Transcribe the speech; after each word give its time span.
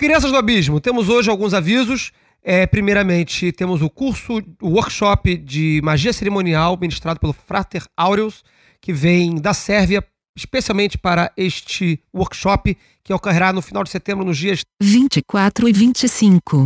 Crianças 0.00 0.32
do 0.32 0.38
Abismo, 0.38 0.80
temos 0.80 1.10
hoje 1.10 1.28
alguns 1.28 1.52
avisos. 1.52 2.10
É, 2.42 2.66
primeiramente, 2.66 3.52
temos 3.52 3.82
o 3.82 3.90
curso, 3.90 4.42
o 4.62 4.70
workshop 4.70 5.36
de 5.36 5.78
magia 5.84 6.10
cerimonial 6.10 6.78
ministrado 6.80 7.20
pelo 7.20 7.34
Frater 7.34 7.84
Aureus, 7.94 8.42
que 8.80 8.94
vem 8.94 9.34
da 9.34 9.52
Sérvia, 9.52 10.02
especialmente 10.34 10.96
para 10.96 11.30
este 11.36 12.02
workshop, 12.14 12.78
que 13.04 13.12
ocorrerá 13.12 13.52
no 13.52 13.60
final 13.60 13.84
de 13.84 13.90
setembro, 13.90 14.24
nos 14.24 14.38
dias 14.38 14.62
24 14.80 15.68
e 15.68 15.72
25. 15.74 16.64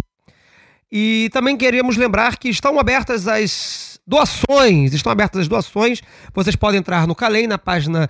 E 0.93 1.29
também 1.33 1.57
queremos 1.57 1.97
lembrar 1.97 2.39
que 2.39 2.49
estão 2.49 2.79
abertas 2.79 3.27
as 3.27 3.99
doações, 4.07 4.95
estão 4.95 5.11
abertas 5.11 5.41
as 5.41 5.49
doações. 5.49 6.03
Vocês 6.33 6.55
podem 6.55 6.79
entrar 6.79 7.05
no 7.09 7.17
Calem, 7.17 7.49
na 7.49 7.59
página 7.59 8.09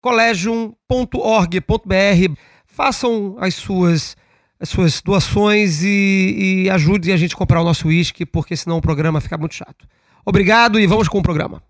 collegium.org.br. 0.00 2.34
Façam 2.66 3.36
as 3.38 3.54
suas 3.54 4.16
as 4.58 4.68
suas 4.68 5.02
doações 5.02 5.82
e, 5.82 6.64
e 6.64 6.70
ajude 6.70 7.12
a 7.12 7.16
gente 7.16 7.34
a 7.34 7.38
comprar 7.38 7.60
o 7.60 7.64
nosso 7.64 7.88
uísque, 7.88 8.24
porque 8.24 8.56
senão 8.56 8.78
o 8.78 8.82
programa 8.82 9.20
fica 9.20 9.36
muito 9.36 9.54
chato. 9.54 9.86
Obrigado 10.28 10.80
e 10.80 10.88
vamos 10.88 11.06
com 11.06 11.20
o 11.20 11.22
programa. 11.22 11.62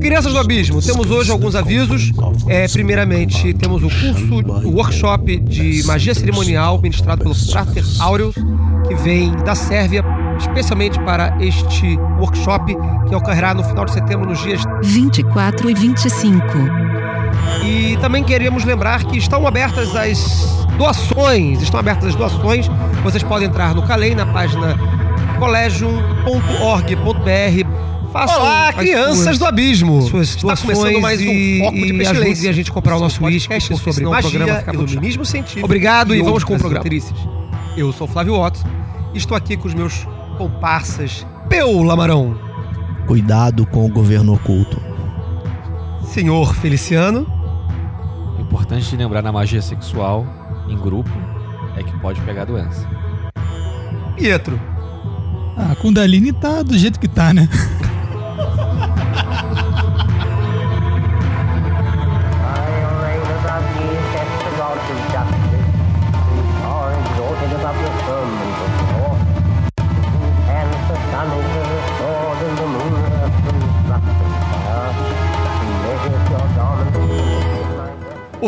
Crianças 0.00 0.32
do 0.32 0.38
Abismo, 0.38 0.80
temos 0.80 1.10
hoje 1.10 1.30
alguns 1.30 1.54
avisos. 1.54 2.10
É, 2.48 2.66
primeiramente, 2.66 3.52
temos 3.52 3.82
o 3.82 3.90
curso, 3.90 4.66
o 4.66 4.76
workshop 4.76 5.36
de 5.40 5.82
magia 5.84 6.14
cerimonial 6.14 6.80
ministrado 6.80 7.22
pelo 7.22 7.34
Frater 7.34 7.84
Aureus, 8.00 8.34
que 8.88 8.94
vem 8.94 9.30
da 9.44 9.54
Sérvia, 9.54 10.02
especialmente 10.38 10.98
para 11.00 11.36
este 11.38 11.98
workshop 12.18 12.74
que 13.10 13.14
ocorrerá 13.14 13.52
no 13.52 13.62
final 13.62 13.84
de 13.84 13.92
setembro, 13.92 14.26
nos 14.26 14.42
dias 14.42 14.62
24 14.82 15.68
e 15.68 15.74
25. 15.74 16.42
E 17.62 17.98
também 17.98 18.24
queremos 18.24 18.64
lembrar 18.64 19.04
que 19.04 19.18
estão 19.18 19.46
abertas 19.46 19.94
as 19.94 20.66
doações, 20.78 21.60
estão 21.60 21.78
abertas 21.78 22.08
as 22.08 22.14
doações. 22.14 22.70
Vocês 23.02 23.22
podem 23.22 23.48
entrar 23.48 23.74
no 23.74 23.82
Calem, 23.82 24.14
na 24.14 24.24
página 24.24 24.78
collegium.org.br. 25.38 27.97
Façam 28.12 28.40
Olá, 28.40 28.68
as 28.70 28.74
crianças 28.76 29.18
suas- 29.24 29.38
do 29.38 29.44
abismo! 29.46 30.02
suas 30.02 30.28
Está 30.36 30.56
começando 30.56 31.00
mais 31.00 31.20
um 31.20 31.24
e, 31.24 31.58
foco 31.62 31.72
de 31.76 31.78
e 31.80 31.98
pestilência. 31.98 32.32
ajude 32.32 32.48
a 32.48 32.52
gente 32.52 32.72
comprar 32.72 32.96
o 32.96 33.00
nosso 33.00 33.22
uísque, 33.24 33.60
sobre 33.60 33.92
senão 33.92 34.10
o 34.10 34.14
magia, 34.14 34.30
programa 34.30 34.58
fica 34.60 34.74
iluminismo 34.74 35.24
científico. 35.26 35.64
Obrigado 35.66 36.14
e, 36.14 36.22
vamos 36.22 36.42
com 36.42 36.54
o 36.54 36.58
programa. 36.58 36.84
Eu 37.76 37.92
sou 37.92 38.06
o 38.08 38.10
Flávio 38.10 38.34
Otto 38.34 38.64
e 39.14 39.18
estou 39.18 39.36
aqui 39.36 39.56
com 39.56 39.68
os 39.68 39.74
meus 39.74 40.06
comparsas 40.38 41.26
Peu 41.48 41.82
Lamarão, 41.82 42.36
Cuidado 43.06 43.66
com 43.66 43.84
o 43.86 43.88
governo 43.90 44.34
oculto. 44.34 44.80
Senhor 46.04 46.54
Feliciano 46.54 47.26
O 48.38 48.40
importante 48.40 48.88
de 48.88 48.96
lembrar 48.96 49.22
na 49.22 49.30
magia 49.32 49.60
sexual, 49.62 50.26
em 50.68 50.76
grupo, 50.76 51.10
é 51.76 51.82
que 51.82 51.92
pode 52.00 52.20
pegar 52.22 52.46
doença. 52.46 52.86
Pietro. 54.16 54.58
Ah, 55.56 55.72
a 55.72 55.76
Kundalini 55.76 56.32
tá 56.32 56.62
do 56.62 56.76
jeito 56.78 56.98
que 56.98 57.08
tá, 57.08 57.32
né? 57.34 57.48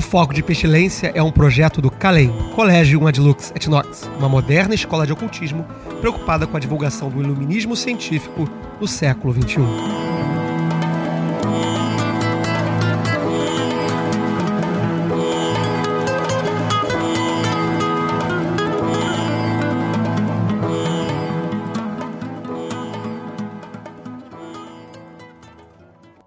O 0.01 0.03
Foco 0.03 0.33
de 0.33 0.43
Pestilência 0.43 1.13
é 1.15 1.23
um 1.23 1.31
projeto 1.31 1.83
do 1.83 1.91
CALEM, 1.91 2.33
Colégio 2.55 3.07
Adlux 3.07 3.53
et 3.55 3.69
Nox, 3.69 4.09
uma 4.17 4.31
moderna 4.31 4.75
escola 4.75 5.07
de 5.07 5.13
ocultismo 5.13 5.67
preocupada 6.01 6.47
com 6.47 6.57
a 6.57 6.61
divulgação 6.61 7.11
do 7.11 7.23
iluminismo 7.23 7.77
científico 7.77 8.49
no 8.81 8.89
século. 8.89 9.35
XXI. 9.35 9.61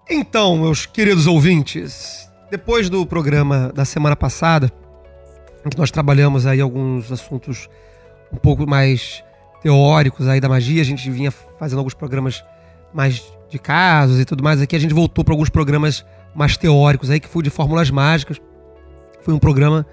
Então, 0.08 0.56
meus 0.58 0.86
queridos 0.86 1.26
ouvintes, 1.26 2.23
depois 2.50 2.88
do 2.88 3.04
programa 3.06 3.72
da 3.74 3.84
semana 3.84 4.16
passada, 4.16 4.70
em 5.64 5.68
que 5.68 5.78
nós 5.78 5.90
trabalhamos 5.90 6.46
aí 6.46 6.60
alguns 6.60 7.10
assuntos 7.10 7.68
um 8.32 8.36
pouco 8.36 8.66
mais 8.66 9.22
teóricos 9.62 10.28
aí 10.28 10.40
da 10.40 10.48
magia, 10.48 10.82
a 10.82 10.84
gente 10.84 11.10
vinha 11.10 11.30
fazendo 11.30 11.78
alguns 11.78 11.94
programas 11.94 12.44
mais 12.92 13.22
de 13.48 13.58
casos 13.58 14.20
e 14.20 14.24
tudo 14.24 14.42
mais. 14.42 14.60
Aqui 14.60 14.76
a 14.76 14.78
gente 14.78 14.92
voltou 14.92 15.24
para 15.24 15.32
alguns 15.32 15.48
programas 15.48 16.04
mais 16.34 16.56
teóricos 16.56 17.10
aí, 17.10 17.18
que 17.18 17.28
foi 17.28 17.42
de 17.42 17.50
fórmulas 17.50 17.90
mágicas. 17.90 18.40
Foi 19.22 19.32
um 19.32 19.38
programa 19.38 19.86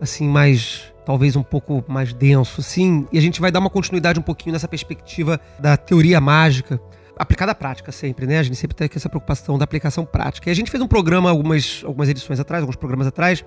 assim 0.00 0.28
mais 0.28 0.92
talvez 1.06 1.36
um 1.36 1.42
pouco 1.42 1.84
mais 1.86 2.12
denso, 2.12 2.60
assim, 2.60 3.06
e 3.12 3.18
a 3.18 3.20
gente 3.20 3.40
vai 3.40 3.50
dar 3.50 3.60
uma 3.60 3.68
continuidade 3.68 4.18
um 4.18 4.22
pouquinho 4.22 4.54
nessa 4.54 4.66
perspectiva 4.66 5.38
da 5.58 5.76
teoria 5.76 6.20
mágica 6.20 6.80
aplicada 7.16 7.52
à 7.52 7.54
prática 7.54 7.92
sempre, 7.92 8.26
né? 8.26 8.38
A 8.38 8.42
gente 8.42 8.56
sempre 8.56 8.76
tem 8.76 8.88
essa 8.94 9.08
preocupação 9.08 9.58
da 9.58 9.64
aplicação 9.64 10.04
prática. 10.04 10.48
E 10.48 10.52
a 10.52 10.54
gente 10.54 10.70
fez 10.70 10.82
um 10.82 10.88
programa 10.88 11.30
algumas, 11.30 11.82
algumas 11.84 12.08
edições 12.08 12.40
atrás, 12.40 12.62
alguns 12.62 12.76
programas 12.76 13.06
atrás, 13.06 13.44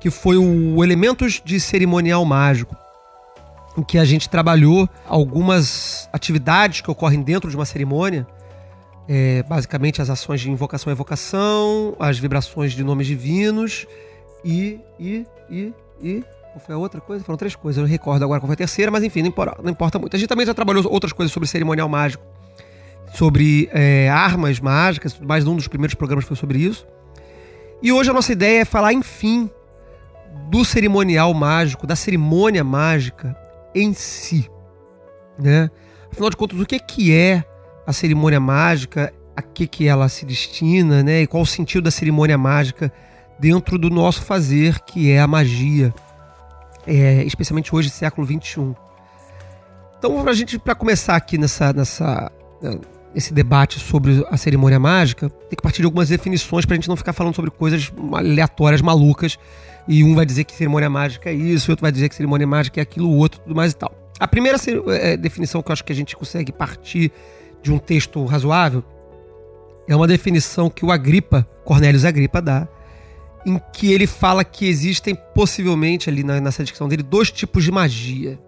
que 0.00 0.10
foi 0.10 0.36
o 0.36 0.82
Elementos 0.82 1.40
de 1.44 1.60
Cerimonial 1.60 2.24
Mágico, 2.24 2.76
em 3.76 3.82
que 3.82 3.98
a 3.98 4.04
gente 4.04 4.28
trabalhou 4.28 4.88
algumas 5.06 6.08
atividades 6.12 6.80
que 6.80 6.90
ocorrem 6.90 7.22
dentro 7.22 7.50
de 7.50 7.56
uma 7.56 7.66
cerimônia, 7.66 8.26
é, 9.08 9.42
basicamente 9.42 10.00
as 10.00 10.08
ações 10.08 10.40
de 10.40 10.50
invocação 10.50 10.90
e 10.90 10.94
evocação, 10.94 11.94
as 11.98 12.18
vibrações 12.18 12.72
de 12.72 12.82
nomes 12.82 13.06
divinos 13.06 13.86
e. 14.44 14.80
e. 14.98 15.26
e. 15.50 15.72
e. 16.00 16.24
Qual 16.52 16.64
foi 16.64 16.74
a 16.76 16.78
outra 16.78 17.00
coisa? 17.00 17.24
Foram 17.24 17.36
três 17.36 17.56
coisas, 17.56 17.78
eu 17.78 17.82
não 17.82 17.90
recordo 17.90 18.22
agora 18.22 18.40
qual 18.40 18.46
foi 18.46 18.54
a 18.54 18.56
terceira, 18.56 18.88
mas 18.88 19.02
enfim, 19.02 19.22
não 19.22 19.28
importa, 19.28 19.60
não 19.60 19.70
importa 19.70 19.98
muito. 19.98 20.14
A 20.14 20.18
gente 20.18 20.28
também 20.28 20.46
já 20.46 20.54
trabalhou 20.54 20.84
outras 20.88 21.12
coisas 21.12 21.32
sobre 21.32 21.48
cerimonial 21.48 21.88
mágico 21.88 22.24
sobre 23.14 23.68
é, 23.72 24.08
armas 24.10 24.58
mágicas, 24.60 25.18
mais. 25.20 25.46
Um 25.46 25.56
dos 25.56 25.68
primeiros 25.68 25.94
programas 25.94 26.24
foi 26.24 26.36
sobre 26.36 26.58
isso. 26.58 26.86
E 27.82 27.92
hoje 27.92 28.10
a 28.10 28.12
nossa 28.12 28.32
ideia 28.32 28.62
é 28.62 28.64
falar, 28.64 28.92
enfim, 28.92 29.48
do 30.50 30.64
cerimonial 30.64 31.32
mágico, 31.32 31.86
da 31.86 31.94
cerimônia 31.94 32.64
mágica 32.64 33.36
em 33.74 33.92
si, 33.92 34.50
né? 35.38 35.70
Afinal 36.10 36.30
de 36.30 36.36
contas, 36.36 36.58
o 36.58 36.66
que 36.66 36.78
que 36.78 37.14
é 37.14 37.44
a 37.86 37.92
cerimônia 37.92 38.40
mágica? 38.40 39.12
A 39.36 39.42
que 39.42 39.66
que 39.66 39.86
ela 39.86 40.08
se 40.08 40.24
destina, 40.24 41.02
né? 41.02 41.22
E 41.22 41.26
qual 41.26 41.42
o 41.42 41.46
sentido 41.46 41.84
da 41.84 41.90
cerimônia 41.90 42.38
mágica 42.38 42.92
dentro 43.38 43.78
do 43.78 43.90
nosso 43.90 44.22
fazer, 44.22 44.80
que 44.80 45.10
é 45.10 45.20
a 45.20 45.26
magia, 45.26 45.92
é, 46.86 47.22
especialmente 47.24 47.74
hoje, 47.74 47.90
século 47.90 48.26
21. 48.26 48.74
Então, 49.98 50.22
pra 50.22 50.32
gente, 50.32 50.58
para 50.58 50.74
começar 50.74 51.16
aqui 51.16 51.36
nessa, 51.38 51.72
nessa 51.72 52.30
esse 53.14 53.32
debate 53.32 53.78
sobre 53.78 54.26
a 54.28 54.36
cerimônia 54.36 54.78
mágica, 54.78 55.28
tem 55.28 55.56
que 55.56 55.62
partir 55.62 55.80
de 55.80 55.86
algumas 55.86 56.08
definições 56.08 56.66
pra 56.66 56.74
gente 56.74 56.88
não 56.88 56.96
ficar 56.96 57.12
falando 57.12 57.34
sobre 57.34 57.50
coisas 57.50 57.92
aleatórias, 58.12 58.82
malucas, 58.82 59.38
e 59.86 60.02
um 60.02 60.14
vai 60.14 60.26
dizer 60.26 60.44
que 60.44 60.54
cerimônia 60.54 60.90
mágica 60.90 61.30
é 61.30 61.34
isso, 61.34 61.70
outro 61.70 61.82
vai 61.82 61.92
dizer 61.92 62.08
que 62.08 62.14
cerimônia 62.14 62.46
mágica 62.46 62.80
é 62.80 62.82
aquilo, 62.82 63.08
o 63.08 63.16
outro, 63.16 63.40
tudo 63.40 63.54
mais 63.54 63.72
e 63.72 63.76
tal. 63.76 63.94
A 64.18 64.26
primeira 64.26 64.58
eh, 64.88 65.16
definição 65.16 65.62
que 65.62 65.70
eu 65.70 65.72
acho 65.72 65.84
que 65.84 65.92
a 65.92 65.96
gente 65.96 66.16
consegue 66.16 66.52
partir 66.52 67.12
de 67.62 67.72
um 67.72 67.78
texto 67.78 68.24
razoável 68.24 68.82
é 69.88 69.94
uma 69.94 70.06
definição 70.06 70.70
que 70.70 70.84
o 70.84 70.90
Agripa, 70.90 71.46
Cornélios 71.64 72.04
Agripa, 72.04 72.40
dá, 72.40 72.66
em 73.44 73.60
que 73.72 73.92
ele 73.92 74.06
fala 74.06 74.44
que 74.44 74.66
existem 74.66 75.14
possivelmente 75.34 76.08
ali 76.08 76.24
na, 76.24 76.40
nessa 76.40 76.62
descrição 76.62 76.88
dele 76.88 77.02
dois 77.02 77.30
tipos 77.30 77.64
de 77.64 77.70
magia. 77.70 78.38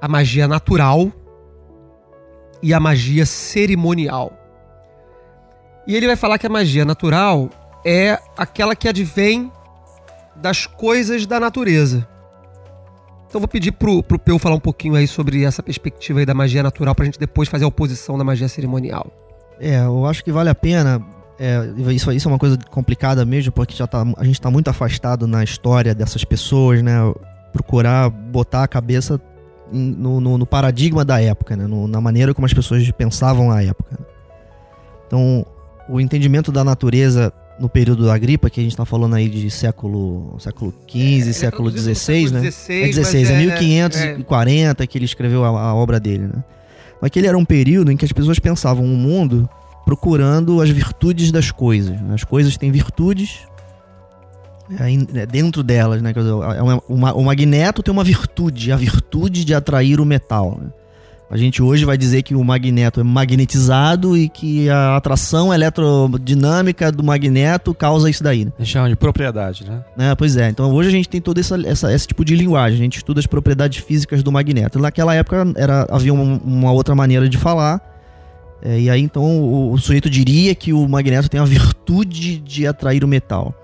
A 0.00 0.08
magia 0.08 0.48
natural, 0.48 1.12
e 2.62 2.72
a 2.72 2.80
magia 2.80 3.26
cerimonial. 3.26 4.32
E 5.86 5.96
ele 5.96 6.06
vai 6.06 6.16
falar 6.16 6.38
que 6.38 6.46
a 6.46 6.50
magia 6.50 6.84
natural 6.84 7.50
é 7.84 8.18
aquela 8.36 8.76
que 8.76 8.88
advém 8.88 9.50
das 10.36 10.66
coisas 10.66 11.26
da 11.26 11.40
natureza. 11.40 12.06
Então 13.28 13.40
vou 13.40 13.48
pedir 13.48 13.72
pro, 13.72 14.02
pro 14.02 14.18
Peu 14.18 14.38
falar 14.38 14.56
um 14.56 14.60
pouquinho 14.60 14.94
aí 14.94 15.08
sobre 15.08 15.42
essa 15.42 15.62
perspectiva 15.62 16.20
aí 16.20 16.26
da 16.26 16.34
magia 16.34 16.62
natural 16.62 16.94
pra 16.94 17.04
gente 17.04 17.18
depois 17.18 17.48
fazer 17.48 17.64
a 17.64 17.68
oposição 17.68 18.16
da 18.16 18.22
magia 18.22 18.46
cerimonial. 18.46 19.10
É, 19.58 19.80
eu 19.84 20.04
acho 20.06 20.22
que 20.22 20.30
vale 20.30 20.50
a 20.50 20.54
pena. 20.54 21.00
é, 21.38 21.72
isso, 21.92 22.12
isso 22.12 22.28
é 22.28 22.32
uma 22.32 22.38
coisa 22.38 22.58
complicada 22.70 23.24
mesmo, 23.24 23.50
porque 23.50 23.74
já 23.74 23.86
tá, 23.86 24.04
a 24.16 24.24
gente 24.24 24.40
tá 24.40 24.50
muito 24.50 24.68
afastado 24.68 25.26
na 25.26 25.42
história 25.42 25.94
dessas 25.94 26.24
pessoas, 26.24 26.82
né? 26.82 26.98
Procurar 27.52 28.10
botar 28.10 28.64
a 28.64 28.68
cabeça 28.68 29.20
no, 29.72 30.20
no- 30.20 30.38
no 30.38 30.46
paradigma 30.46 31.04
da 31.04 31.20
época, 31.20 31.56
né? 31.56 31.66
No- 31.66 31.86
na 31.88 32.00
maneira 32.00 32.34
como 32.34 32.46
as 32.46 32.52
pessoas 32.52 32.88
pensavam 32.92 33.48
na 33.48 33.62
época. 33.62 33.98
Então, 35.06 35.44
o 35.88 36.00
entendimento 36.00 36.50
da 36.52 36.62
natureza 36.64 37.32
no 37.60 37.68
período 37.68 38.06
da 38.06 38.16
gripa, 38.18 38.48
que 38.50 38.58
a 38.60 38.62
gente 38.62 38.76
tá 38.76 38.84
falando 38.84 39.14
aí 39.14 39.28
de 39.28 39.48
século 39.50 40.34
século 40.40 40.72
XV, 40.90 41.28
É, 41.30 41.32
século 41.32 41.68
é 41.68 41.72
XVI, 41.72 42.30
né? 42.30 42.50
século 42.50 42.84
É 42.84 42.88
16, 42.88 43.30
é, 43.30 43.32
mas 43.34 43.44
1540 43.46 44.86
que 44.86 44.98
ele 44.98 45.04
escreveu 45.04 45.44
a, 45.44 45.48
a 45.48 45.74
obra 45.74 46.00
dele, 46.00 46.24
né? 46.28 46.42
Mas 47.00 47.08
aquele 47.08 47.26
era 47.26 47.36
um 47.36 47.44
período 47.44 47.90
em 47.92 47.96
que 47.96 48.04
as 48.04 48.12
pessoas 48.12 48.38
pensavam 48.38 48.84
o 48.84 48.88
mundo 48.96 49.48
procurando 49.84 50.60
as 50.62 50.70
virtudes 50.70 51.30
das 51.30 51.50
coisas. 51.50 52.00
né? 52.00 52.14
As 52.14 52.24
coisas 52.24 52.56
têm 52.56 52.70
virtudes 52.70 53.40
é, 53.40 53.44
é, 53.44 53.51
dentro 55.30 55.62
delas, 55.62 56.00
né? 56.02 56.12
Quer 56.12 56.20
dizer, 56.20 56.32
é 56.32 56.62
uma- 56.62 56.82
uma- 56.88 57.14
o 57.14 57.22
magneto 57.24 57.82
tem 57.82 57.92
uma 57.92 58.04
virtude, 58.04 58.72
a 58.72 58.76
virtude 58.76 59.44
de 59.44 59.54
atrair 59.54 60.00
o 60.00 60.04
metal. 60.04 60.58
né? 60.62 60.68
A 61.30 61.36
gente 61.38 61.62
hoje 61.62 61.86
vai 61.86 61.96
dizer 61.96 62.22
que 62.22 62.34
o 62.34 62.44
magneto 62.44 63.00
é 63.00 63.02
magnetizado 63.02 64.14
e 64.16 64.28
que 64.28 64.68
a 64.68 64.96
atração 64.96 65.52
eletrodinâmica 65.52 66.92
do 66.92 67.02
magneto 67.02 67.72
causa 67.74 68.10
isso 68.10 68.22
daí. 68.22 68.44
Né? 68.44 68.52
A 68.58 68.62
gente 68.62 68.72
chama 68.72 68.88
de 68.90 68.96
propriedade, 68.96 69.64
né? 69.64 69.82
né? 69.96 70.14
Pois 70.14 70.36
é, 70.36 70.48
então 70.50 70.70
hoje 70.72 70.88
a 70.90 70.92
gente 70.92 71.08
tem 71.08 71.20
todo 71.22 71.38
essa, 71.38 71.56
essa- 71.66 71.92
esse 71.92 72.06
tipo 72.06 72.22
de 72.22 72.36
linguagem, 72.36 72.78
a 72.78 72.82
gente 72.82 72.98
estuda 72.98 73.18
as 73.18 73.26
propriedades 73.26 73.82
físicas 73.82 74.22
do 74.22 74.30
magneto. 74.30 74.78
Naquela 74.78 75.14
época 75.14 75.50
era, 75.56 75.86
havia 75.90 76.12
um- 76.12 76.36
uma 76.44 76.70
outra 76.70 76.94
maneira 76.94 77.26
de 77.28 77.38
falar, 77.38 77.80
é, 78.62 78.78
e 78.78 78.90
aí 78.90 79.00
então 79.00 79.22
o, 79.24 79.72
o 79.72 79.78
sujeito 79.78 80.10
diria 80.10 80.54
que 80.54 80.72
o 80.72 80.86
magneto 80.86 81.30
tem 81.30 81.40
a 81.40 81.44
virtude 81.44 82.38
de 82.38 82.66
atrair 82.66 83.02
o 83.04 83.08
metal. 83.08 83.54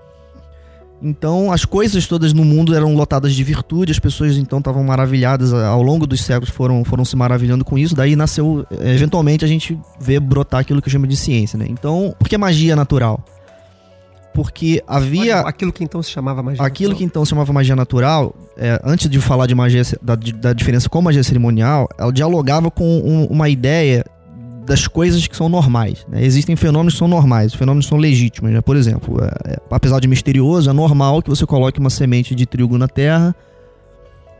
Então 1.01 1.51
as 1.51 1.63
coisas 1.63 2.05
todas 2.07 2.33
no 2.33 2.43
mundo 2.43 2.75
eram 2.75 2.93
lotadas 2.93 3.33
de 3.33 3.43
virtude, 3.43 3.91
as 3.91 3.99
pessoas 3.99 4.37
então 4.37 4.59
estavam 4.59 4.83
maravilhadas 4.83 5.53
ao 5.53 5.81
longo 5.81 6.05
dos 6.05 6.21
séculos, 6.21 6.49
foram, 6.49 6.83
foram 6.83 7.05
se 7.05 7.15
maravilhando 7.15 7.63
com 7.63 7.77
isso, 7.77 7.95
daí 7.95 8.15
nasceu, 8.17 8.65
é, 8.81 8.93
eventualmente 8.93 9.45
a 9.45 9.47
gente 9.47 9.79
vê 9.99 10.19
brotar 10.19 10.59
aquilo 10.59 10.81
que 10.81 10.89
eu 10.89 10.91
chamo 10.91 11.07
de 11.07 11.15
ciência, 11.15 11.57
né? 11.57 11.65
Então, 11.69 12.13
por 12.19 12.27
que 12.27 12.37
magia 12.37 12.75
natural? 12.75 13.23
Porque 14.33 14.81
havia... 14.87 15.39
Aquilo 15.39 15.73
que 15.73 15.83
então 15.83 16.01
se 16.03 16.11
chamava 16.11 16.41
magia. 16.43 16.63
Aquilo 16.65 16.91
que 16.93 17.03
natural. 17.03 17.07
então 17.07 17.25
se 17.25 17.29
chamava 17.29 17.51
magia 17.51 17.75
natural, 17.75 18.35
é, 18.57 18.79
antes 18.83 19.09
de 19.09 19.19
falar 19.19 19.47
de 19.47 19.55
magia, 19.55 19.81
da, 20.01 20.15
da 20.15 20.53
diferença 20.53 20.87
com 20.87 21.01
magia 21.01 21.23
cerimonial, 21.23 21.89
ela 21.97 22.11
dialogava 22.13 22.69
com 22.69 22.85
um- 22.99 23.25
uma 23.25 23.49
ideia 23.49 24.05
das 24.69 24.87
coisas 24.87 25.25
que 25.25 25.35
são 25.35 25.49
normais. 25.49 26.05
né? 26.07 26.23
Existem 26.23 26.55
fenômenos 26.55 26.93
que 26.93 26.99
são 26.99 27.07
normais, 27.07 27.53
fenômenos 27.53 27.85
que 27.85 27.89
são 27.89 27.97
legítimos. 27.97 28.51
né? 28.51 28.61
Por 28.61 28.77
exemplo, 28.77 29.21
é, 29.21 29.53
é, 29.53 29.57
apesar 29.71 29.99
de 29.99 30.07
misterioso, 30.07 30.69
é 30.69 30.73
normal 30.73 31.21
que 31.23 31.29
você 31.29 31.45
coloque 31.45 31.79
uma 31.79 31.89
semente 31.89 32.35
de 32.35 32.45
trigo 32.45 32.77
na 32.77 32.87
terra, 32.87 33.35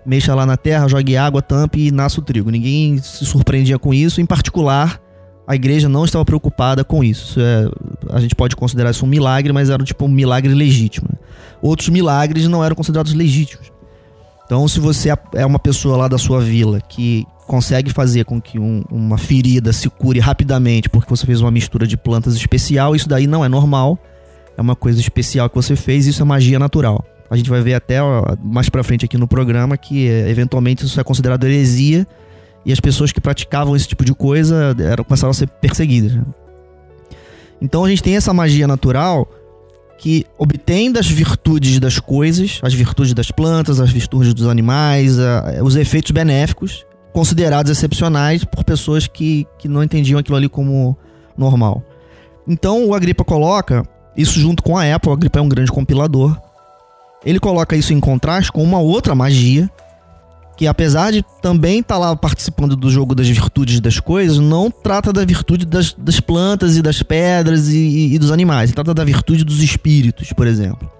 mexa 0.06 0.36
lá 0.36 0.46
na 0.46 0.56
terra, 0.56 0.88
jogue 0.88 1.18
água, 1.18 1.42
tampe 1.42 1.88
e 1.88 1.92
nasce 1.92 2.20
o 2.20 2.22
trigo. 2.22 2.50
Ninguém 2.52 3.00
se 3.00 3.26
surpreendia 3.26 3.80
com 3.80 3.92
isso, 3.92 4.22
em 4.22 4.26
particular. 4.26 5.02
A 5.48 5.56
igreja 5.56 5.90
não 5.90 6.06
estava 6.06 6.24
preocupada 6.24 6.84
com 6.84 7.04
isso. 7.04 7.31
Isso 7.31 7.40
é- 7.42 7.68
a 8.16 8.20
gente 8.20 8.36
pode 8.36 8.56
considerar 8.56 8.92
isso 8.92 9.04
um 9.04 9.10
milagre, 9.10 9.52
mas 9.52 9.72
era 9.72 9.84
tipo 9.84 10.06
um 10.06 10.10
milagre 10.10 10.54
legítimo. 10.54 11.10
né? 11.12 11.18
outros 11.62 11.90
milagres 11.90 12.48
não 12.48 12.64
eram 12.64 12.76
considerados 12.76 13.14
legítimos. 13.14 13.72
Então, 14.50 14.68
se 14.68 14.80
você 14.80 15.10
é 15.36 15.46
uma 15.46 15.60
pessoa 15.60 15.96
lá 15.96 16.07
da 16.07 16.18
sua 16.18 16.42
vila 16.42 16.81
que 16.81 17.24
consegue 17.46 17.92
fazer 17.94 18.25
com 18.25 18.42
que 18.42 18.57
um- 18.57 18.81
uma 18.90 19.16
ferida 19.16 19.72
se 19.72 19.88
cure 19.92 20.19
rapidamente 20.19 20.90
porque 20.90 21.07
você 21.07 21.24
fez 21.24 21.40
uma 21.40 21.51
mistura 21.51 21.86
de 21.86 21.96
plantas 21.96 22.34
especial, 22.36 22.96
isso 22.96 23.07
daí 23.07 23.28
não 23.28 23.46
é 23.46 23.48
normal. 23.48 24.00
É 24.57 24.62
uma 24.62 24.75
coisa 24.75 25.00
especial 25.00 25.48
que 25.51 25.56
você 25.56 25.75
fez, 25.75 26.07
isso 26.07 26.24
é 26.24 26.25
magia 26.25 26.57
natural. 26.57 27.06
A 27.30 27.38
gente 27.38 27.48
vai 27.48 27.62
ver 27.62 27.75
até 27.75 28.01
ó, 28.01 28.24
mais 28.44 28.69
pra 28.69 28.84
frente 28.84 29.06
aqui 29.06 29.19
no 29.19 29.28
programa 29.28 29.78
que 29.78 30.07
é, 30.10 30.28
eventualmente 30.31 30.84
isso 30.84 31.00
é 31.00 31.04
considerado 31.04 31.44
heresia 31.44 32.07
e 32.66 32.74
as 32.74 32.80
pessoas 32.80 33.12
que 33.12 33.22
praticavam 33.22 33.75
esse 33.75 33.88
tipo 33.88 34.04
de 34.04 34.16
coisa 34.16 34.75
eram, 34.80 35.04
começaram 35.04 35.30
a 35.30 35.34
ser 35.36 35.48
perseguidas. 35.48 36.16
né? 36.16 36.24
Então 37.62 37.86
a 37.86 37.90
gente 37.90 38.02
tem 38.02 38.16
essa 38.16 38.34
magia 38.34 38.68
natural 38.68 39.28
que 40.00 40.25
obtém 40.38 40.92
das 40.92 41.07
virtudes 41.07 41.78
das 41.80 42.00
coisas, 42.00 42.60
as 42.63 42.74
virtudes 42.74 43.13
das 43.13 43.30
plantas, 43.31 43.80
as 43.81 43.92
virtudes 43.92 44.34
dos 44.34 44.48
animais, 44.48 45.19
a- 45.19 45.60
os 45.62 45.75
efeitos 45.75 46.12
benéficos, 46.12 46.86
considerados 47.13 47.69
excepcionais 47.69 48.44
por 48.46 48.63
pessoas 48.63 49.07
que, 49.07 49.46
que 49.60 49.68
não 49.68 49.84
entendiam 49.84 50.18
aquilo 50.18 50.38
ali 50.38 50.48
como 50.48 50.98
normal. 51.38 51.84
Então 52.48 52.88
o 52.88 52.96
Agripa 52.96 53.25
coloca 53.25 53.84
isso 54.16 54.40
junto 54.40 54.63
com 54.63 54.78
a 54.78 54.96
Apple, 54.96 55.10
o 55.10 55.13
Agripa 55.13 55.38
é 55.40 55.42
um 55.42 55.50
grande 55.50 55.72
compilador. 55.72 56.36
Ele 57.25 57.40
coloca 57.40 57.75
isso 57.75 57.94
em 57.94 58.00
contraste 58.00 58.52
com 58.54 58.63
uma 58.63 58.80
outra 58.80 59.13
magia, 59.13 59.69
que 60.60 60.68
apesar 60.68 61.10
de 61.10 61.24
também 61.42 61.80
estar 61.80 61.98
lá 61.98 62.14
participando 62.18 62.76
do 62.76 62.90
jogo 62.90 63.16
das 63.16 63.30
virtudes 63.30 63.80
das 63.80 63.98
coisas, 63.98 64.40
não 64.40 64.70
trata 64.70 65.14
da 65.14 65.24
virtude 65.24 65.66
das, 65.66 65.94
das 65.94 66.20
plantas 66.20 66.76
e 66.76 66.82
das 66.82 67.02
pedras 67.02 67.70
e, 67.70 67.78
e- 67.78 68.16
e 68.16 68.20
dos 68.20 68.30
animais. 68.30 68.70
Ele 68.70 68.76
trata 68.76 68.94
da 68.94 69.06
virtude 69.06 69.46
dos 69.46 69.64
espíritos, 69.64 70.34
por 70.34 70.46
exemplo. 70.46 70.92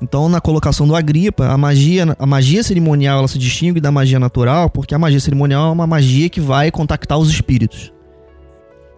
Então, 0.00 0.28
na 0.28 0.40
colocação 0.40 0.86
do 0.86 0.94
Agripa, 0.94 1.48
a 1.48 1.58
magia, 1.58 2.14
a 2.16 2.24
magia 2.24 2.62
cerimonial 2.62 3.18
ela 3.18 3.26
se 3.26 3.36
distingue 3.36 3.80
da 3.80 3.90
magia 3.90 4.20
natural, 4.20 4.70
porque 4.70 4.94
a 4.94 4.98
magia 4.98 5.18
cerimonial 5.18 5.70
é 5.70 5.72
uma 5.72 5.88
magia 5.88 6.28
que 6.28 6.40
vai 6.40 6.70
contactar 6.70 7.18
os 7.18 7.28
espíritos. 7.28 7.92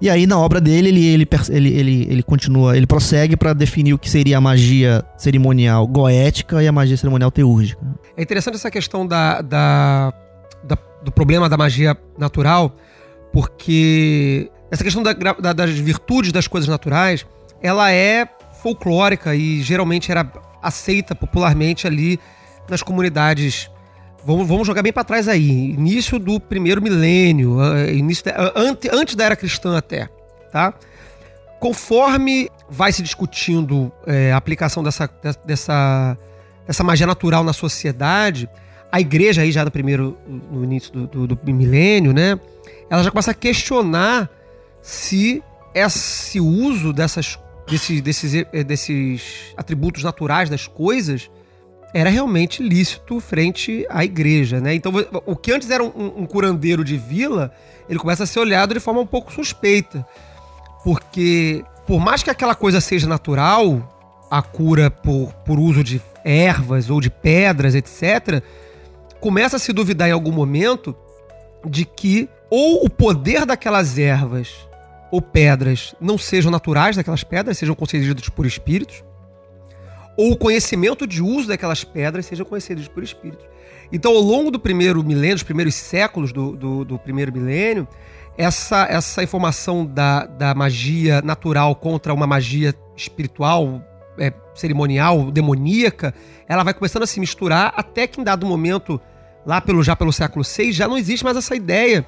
E 0.01 0.11
aí, 0.11 0.27
na 0.27 0.39
obra 0.39 0.61
dele, 0.61 0.89
ele, 0.91 1.07
ele, 1.07 1.29
ele, 1.51 1.69
ele, 1.73 2.07
ele 2.11 2.23
continua, 2.23 2.77
ele 2.77 2.87
prossegue 2.87 3.37
para 3.37 3.53
definir 3.55 3.95
o 3.95 3.99
que 3.99 4.11
seria 4.11 4.37
a 4.37 4.41
magia 4.41 5.03
cerimonial 5.17 5.87
goética 5.87 6.63
e 6.63 6.69
a 6.69 6.73
magia 6.73 6.97
cerimonial 6.97 7.31
teúrgica. 7.31 7.81
É 8.17 8.23
interessante 8.23 8.57
essa 8.57 8.71
questão 8.71 9.07
da, 9.07 9.41
da- 9.41 10.13
da- 10.65 10.79
do 11.03 11.11
problema 11.11 11.49
da 11.49 11.57
magia 11.57 11.97
natural, 12.19 12.77
porque 13.33 14.51
essa 14.71 14.83
questão 14.85 15.03
da 15.03 15.13
da- 15.13 15.53
das 15.53 15.71
virtudes 15.71 16.33
das 16.33 16.47
coisas 16.47 16.69
naturais, 16.69 17.25
ela 17.63 17.91
é 17.93 18.27
folclórica 18.63 19.35
e 19.35 19.63
geralmente 19.63 20.11
era 20.11 20.31
aceita 20.63 21.15
popularmente 21.15 21.87
ali 21.87 22.19
nas 22.69 22.83
comunidades. 22.83 23.71
Vamos, 24.27 24.49
vamos 24.49 24.67
jogar 24.67 24.83
bem 24.83 24.93
para 24.93 25.05
trás 25.05 25.29
aí, 25.29 25.71
início 25.71 26.19
do 26.19 26.41
primeiro 26.41 26.83
milênio, 26.83 27.61
ah, 27.61 27.89
início 27.93 28.25
da- 28.25 28.53
ante- 28.57 28.91
antes 28.93 29.15
da 29.15 29.25
era 29.25 29.37
cristã 29.37 29.77
até, 29.79 30.09
tá? 30.51 30.75
Conforme 31.61 32.51
vai 32.69 32.91
se 32.93 33.03
discutindo 33.03 33.93
é, 34.05 34.33
a 34.33 34.37
aplicação 34.37 34.83
dessa, 34.83 35.09
dessa, 35.45 36.19
dessa 36.67 36.83
magia 36.85 37.07
natural 37.07 37.45
na 37.45 37.53
sociedade, 37.53 38.49
a 38.91 39.01
igreja 39.01 39.43
aí 39.43 39.53
já 39.53 39.65
no 39.65 39.71
primeiro, 39.71 40.19
no 40.51 40.65
início 40.65 40.93
do, 40.93 41.07
do, 41.07 41.37
do 41.37 41.55
milênio, 41.55 42.13
né? 42.13 42.39
Ela 42.91 43.03
já 43.05 43.11
começa 43.11 43.31
a 43.31 43.35
questionar 43.35 44.29
se 44.83 45.43
esse 45.73 46.41
uso 46.41 46.93
dessas, 46.93 47.39
desses, 47.69 48.01
desses, 48.01 48.35
eh, 48.53 48.65
desses 48.65 49.53
atributos 49.57 50.03
naturais 50.03 50.51
das 50.51 50.67
coisas 50.67 51.31
era 51.97 52.11
realmente 52.11 52.63
lícito 52.63 53.19
frente 53.21 53.87
à 53.89 54.05
igreja, 54.05 54.61
né? 54.61 54.75
Então, 54.75 54.93
o 55.25 55.35
que 55.35 55.51
antes 55.51 55.71
era 55.71 55.83
um, 55.83 56.13
um 56.15 56.27
curandeiro 56.27 56.85
de 56.85 56.99
vila, 56.99 57.51
ele 57.89 57.99
começa 57.99 58.25
a 58.25 58.27
ser 58.27 58.39
olhado 58.39 58.75
de 58.75 58.81
forma 58.81 59.01
um 59.01 59.07
pouco 59.07 59.33
suspeita. 59.33 60.07
Porque, 60.85 61.65
por 61.87 61.99
mais 61.99 62.23
que 62.23 62.29
aquela 62.29 62.55
coisa 62.55 62.83
seja 62.83 63.09
natural, 63.09 64.27
a 64.31 64.43
cura 64.43 64.91
por, 64.91 65.33
por 65.47 65.59
uso 65.59 65.83
de 65.83 66.03
ervas 66.23 66.91
ou 66.91 67.01
de 67.01 67.09
pedras, 67.09 67.75
etc., 67.75 68.43
começa 69.19 69.57
a 69.57 69.59
se 69.59 69.73
duvidar 69.73 70.07
em 70.07 70.13
algum 70.13 70.33
momento 70.33 70.95
de 71.65 71.87
que 71.87 72.29
ou 72.51 72.85
o 72.85 72.91
poder 72.91 73.47
daquelas 73.47 73.97
ervas 73.97 74.51
ou 75.11 75.23
pedras 75.23 75.95
não 75.99 76.19
sejam 76.19 76.51
naturais 76.51 76.95
daquelas 76.95 77.25
pedras, 77.25 77.57
sejam 77.57 77.75
concedidas 77.75 78.29
por 78.29 78.45
espíritos, 78.45 79.03
ou 80.17 80.33
o 80.33 80.37
conhecimento 80.37 81.07
de 81.07 81.23
uso 81.23 81.49
daquelas 81.49 81.85
pedras 81.85 82.27
sejam 82.27 82.47
concedidos 82.47 82.89
por 82.89 83.03
espíritos. 83.03 83.47
Então, 83.93 84.13
ao 84.13 84.21
longo 84.21 84.51
do 84.51 84.59
primeiro 84.59 85.03
milênio, 85.05 85.37
dos 85.37 85.43
primeiros 85.43 85.75
séculos 85.75 86.33
do, 86.33 86.57
do, 86.57 86.85
do 86.85 86.99
primeiro 86.99 87.33
milênio, 87.33 87.87
essa, 88.37 88.87
essa 88.91 89.23
informação 89.23 89.87
da, 89.87 90.27
da 90.27 90.55
magia 90.55 91.23
natural 91.23 91.75
contra 91.75 92.13
uma 92.13 92.27
magia 92.27 92.75
espiritual, 92.97 93.83
é, 94.19 94.33
cerimonial, 94.55 95.31
demoníaca, 95.31 96.15
ela 96.49 96.63
vai 96.63 96.75
começando 96.75 97.03
a 97.03 97.07
se 97.07 97.21
misturar 97.21 97.73
até 97.77 98.07
que 98.07 98.21
em 98.21 98.25
dado 98.25 98.47
momento, 98.47 99.01
lá 99.45 99.61
pelo, 99.61 99.83
já 99.83 99.95
pelo 99.95 100.13
século 100.13 100.45
VI, 100.45 100.73
já 100.73 100.89
não 100.89 100.99
existe 100.99 101.25
mais 101.25 101.37
essa 101.37 101.55
ideia 101.55 102.07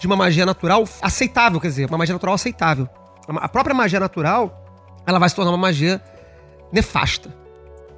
de 0.00 0.06
uma 0.06 0.16
magia 0.16 0.46
natural 0.46 0.88
aceitável, 1.02 1.60
quer 1.60 1.68
dizer, 1.68 1.86
uma 1.86 1.98
magia 1.98 2.14
natural 2.14 2.34
aceitável. 2.34 2.88
A 3.28 3.48
própria 3.48 3.74
magia 3.74 4.00
natural, 4.00 4.64
ela 5.06 5.18
vai 5.18 5.28
se 5.28 5.36
tornar 5.36 5.50
uma 5.50 5.58
magia 5.58 6.02
nefasta, 6.72 7.32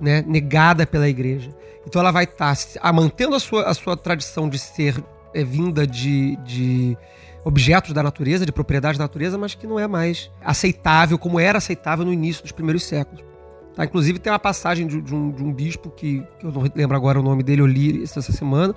né? 0.03 0.25
negada 0.27 0.85
pela 0.85 1.09
igreja. 1.09 1.51
Então 1.87 2.01
ela 2.01 2.11
vai 2.11 2.25
estar 2.25 2.57
mantendo 2.93 3.37
a 3.37 3.41
sua, 3.41 3.65
a 3.65 3.75
sua 3.75 3.97
tradição 3.97 4.49
de 4.49 4.59
ser 4.59 5.03
é, 5.33 5.45
vinda 5.45 5.87
de, 5.87 6.37
de 6.45 6.97
objetos 7.45 7.93
da 7.93 8.03
natureza, 8.03 8.45
de 8.45 8.53
propriedades 8.53 8.99
da 8.99 9.05
natureza, 9.05 9.39
mas 9.39 9.55
que 9.55 9.67
não 9.67 9.79
é 9.79 9.87
mais 9.87 10.31
aceitável 10.45 11.17
como 11.17 11.39
era 11.39 11.59
aceitável 11.59 12.05
no 12.05 12.13
início 12.13 12.43
dos 12.43 12.53
primeiros 12.53 12.85
séculos. 12.85 13.25
Tá? 13.75 13.85
Inclusive 13.85 14.19
tem 14.19 14.33
uma 14.33 14.39
passagem 14.39 14.87
de, 14.87 15.01
de, 15.01 15.15
um, 15.15 15.31
de 15.31 15.43
um 15.43 15.53
bispo 15.53 15.89
que, 15.91 16.23
que, 16.39 16.47
eu 16.47 16.53
não 16.53 16.65
lembro 16.75 16.97
agora 16.97 17.19
o 17.19 17.23
nome 17.23 17.43
dele, 17.43 17.63
eu 17.63 17.67
li 17.67 18.03
essa 18.03 18.21
semana, 18.21 18.75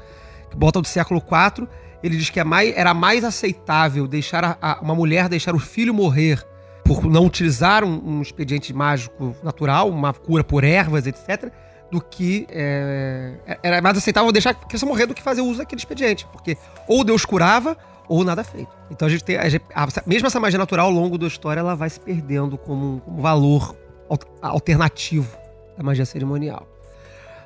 que 0.49 0.55
bota 0.55 0.79
do 0.79 0.87
século 0.87 1.19
IV, 1.21 1.67
ele 2.03 2.17
diz 2.17 2.29
que 2.29 2.39
é 2.39 2.43
mais, 2.43 2.75
era 2.75 2.93
mais 2.93 3.23
aceitável 3.23 4.07
deixar 4.07 4.43
a, 4.43 4.57
a, 4.61 4.81
uma 4.81 4.93
mulher 4.93 5.27
deixar 5.27 5.55
o 5.55 5.59
filho 5.59 5.93
morrer 5.93 6.45
por 6.85 7.03
não 7.05 7.25
utilizar 7.25 7.83
um, 7.83 7.99
um 8.17 8.21
expediente 8.21 8.71
mágico 8.71 9.35
natural, 9.43 9.89
uma 9.89 10.13
cura 10.13 10.43
por 10.43 10.63
ervas, 10.63 11.05
etc., 11.07 11.51
do 11.91 11.99
que 11.99 12.45
é, 12.49 13.33
era 13.63 13.81
mais 13.81 13.97
aceitável 13.97 14.31
deixar 14.31 14.51
a 14.51 14.53
criança 14.53 14.85
morrer 14.85 15.05
do 15.07 15.13
que 15.13 15.21
fazer 15.21 15.41
uso 15.41 15.57
daquele 15.59 15.79
expediente, 15.79 16.25
porque 16.31 16.57
ou 16.87 17.03
Deus 17.03 17.25
curava 17.25 17.75
ou 18.07 18.23
nada 18.23 18.43
feito. 18.43 18.69
Então 18.91 19.07
a 19.07 19.11
gente 19.11 19.23
tem, 19.23 19.35
a 19.37 19.49
gente- 19.49 19.65
a- 19.73 19.87
mesmo 20.05 20.27
essa 20.27 20.39
magia 20.39 20.59
natural 20.59 20.85
ao 20.87 20.91
longo 20.91 21.17
da 21.17 21.25
história, 21.27 21.59
ela 21.59 21.75
vai 21.75 21.89
se 21.89 21.99
perdendo 21.99 22.57
como 22.57 23.01
um, 23.07 23.21
valor 23.21 23.75
al- 24.09 24.19
alternativo 24.51 25.35
da 25.77 25.83
magia 25.83 26.05
cerimonial. 26.05 26.67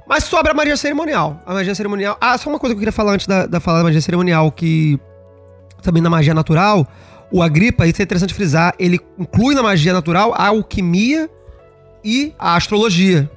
Mas 0.08 0.24
sobre 0.26 0.52
a 0.52 0.54
magia 0.56 0.76
cerimonial, 0.76 1.40
a 1.46 1.54
magia 1.54 1.76
cerimonial, 1.76 2.18
ah, 2.20 2.38
só 2.38 2.50
uma 2.50 2.60
coisa 2.60 2.74
que 2.74 2.78
eu 2.78 2.80
queria 2.80 2.92
falar 2.92 3.14
antes 3.14 3.28
da, 3.28 3.46
da 3.46 3.60
falar 3.60 3.78
da 3.80 3.84
magia 3.86 4.02
cerimonial 4.02 4.52
que 4.52 5.00
também 5.82 6.02
na 6.02 6.10
magia 6.10 6.34
natural, 6.34 6.86
o 7.32 7.42
Agripa, 7.44 7.86
isso 7.88 8.02
é 8.02 8.04
interessante 8.04 8.34
frisar, 8.34 8.74
ele 8.80 9.00
inclui 9.18 9.54
na 9.56 9.62
magia 9.64 9.94
natural 9.94 10.34
a 10.36 10.48
alquimia 10.48 11.30
e 12.04 12.34
a 12.40 12.56
astrologia. 12.56 13.30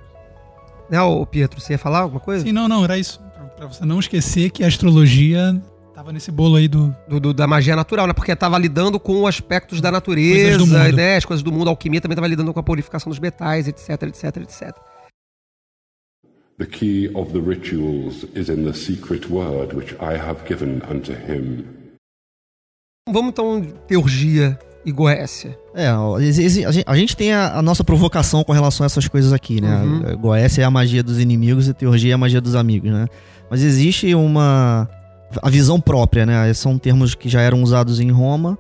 Né, 0.91 1.01
ô 1.01 1.25
Pietro, 1.27 1.61
você 1.61 1.73
ia 1.75 1.79
falar 1.79 2.01
alguma 2.01 2.21
coisa? 2.21 2.45
Sim, 2.45 2.53
não, 2.53 2.69
não, 2.69 2.85
era 2.85 2.99
isso. 2.99 3.21
Pra, 3.57 3.67
você 3.67 3.85
não 3.85 3.99
esquecer 4.01 4.51
que 4.51 4.63
a 4.65 4.67
astrologia 4.67 5.61
tava 5.95 6.13
nesse 6.13 6.31
bolo 6.31 6.57
aí 6.57 6.69
do. 6.69 6.95
Do- 7.09 7.21
do- 7.21 7.35
da 7.35 7.47
magia 7.47 7.77
natural, 7.77 8.07
né? 8.07 8.13
Porque 8.13 8.35
tava 8.37 8.59
lidando 8.59 8.99
com 9.01 9.27
aspectos 9.27 9.81
da 9.81 9.89
Coisas 9.91 9.93
natureza, 10.01 10.59
mundo. 10.67 10.97
né? 10.97 11.17
As 11.17 11.25
coisas 11.25 11.43
do 11.43 11.53
mundo, 11.53 11.69
a 11.69 11.71
alquimia 11.71 12.01
também 12.01 12.17
tava 12.17 12.27
lidando 12.27 12.53
com 12.53 12.61
a 12.61 12.63
purificação 12.63 13.09
dos 13.11 13.19
metais, 13.19 13.69
etc, 13.69 14.03
etc, 14.03 14.37
etc. 14.39 14.75
The 16.59 16.67
key 16.67 17.11
of 17.15 17.33
the 17.33 17.41
rituals 17.41 18.27
is 18.35 18.49
in 18.49 18.65
the 18.65 18.73
secret 18.75 19.27
word 19.31 19.75
which 19.75 19.95
I 19.95 20.17
have 20.19 20.41
given 20.47 20.81
unto 20.91 21.13
him. 21.13 21.65
Vamos 23.11 23.31
então 23.31 23.61
teurgia 23.89 24.57
e 24.85 24.93
goécia. 24.93 25.59
É, 25.75 25.89
a 26.87 26.97
gente, 26.97 27.17
tem 27.17 27.33
a, 27.33 27.59
a 27.59 27.63
nossa 27.63 27.83
provocação 27.83 28.45
com 28.45 28.53
relação 28.53 28.85
a 28.85 28.87
essas 28.87 29.09
coisas 29.09 29.33
aqui, 29.33 29.61
né? 29.61 29.83
Uhum. 29.83 30.03
A 30.07 30.15
Goécia 30.15 30.63
é 30.63 30.65
a 30.65 30.71
magia 30.71 31.03
dos 31.03 31.19
inimigos 31.19 31.67
e 31.67 31.75
teurgia 31.75 32.13
é 32.13 32.15
a 32.15 32.19
magia 32.19 32.41
dos 32.41 32.55
amigos, 32.55 32.93
né? 32.93 33.07
Mas 33.51 33.63
existe 33.63 34.15
uma. 34.15 34.89
A 35.43 35.51
visão 35.51 35.81
própria, 35.81 36.25
né? 36.25 36.55
São 36.55 36.79
termos 36.79 37.15
que 37.17 37.29
já 37.29 37.41
eram 37.41 37.63
usados 37.63 37.99
em 37.99 38.11
Roma. 38.11 38.57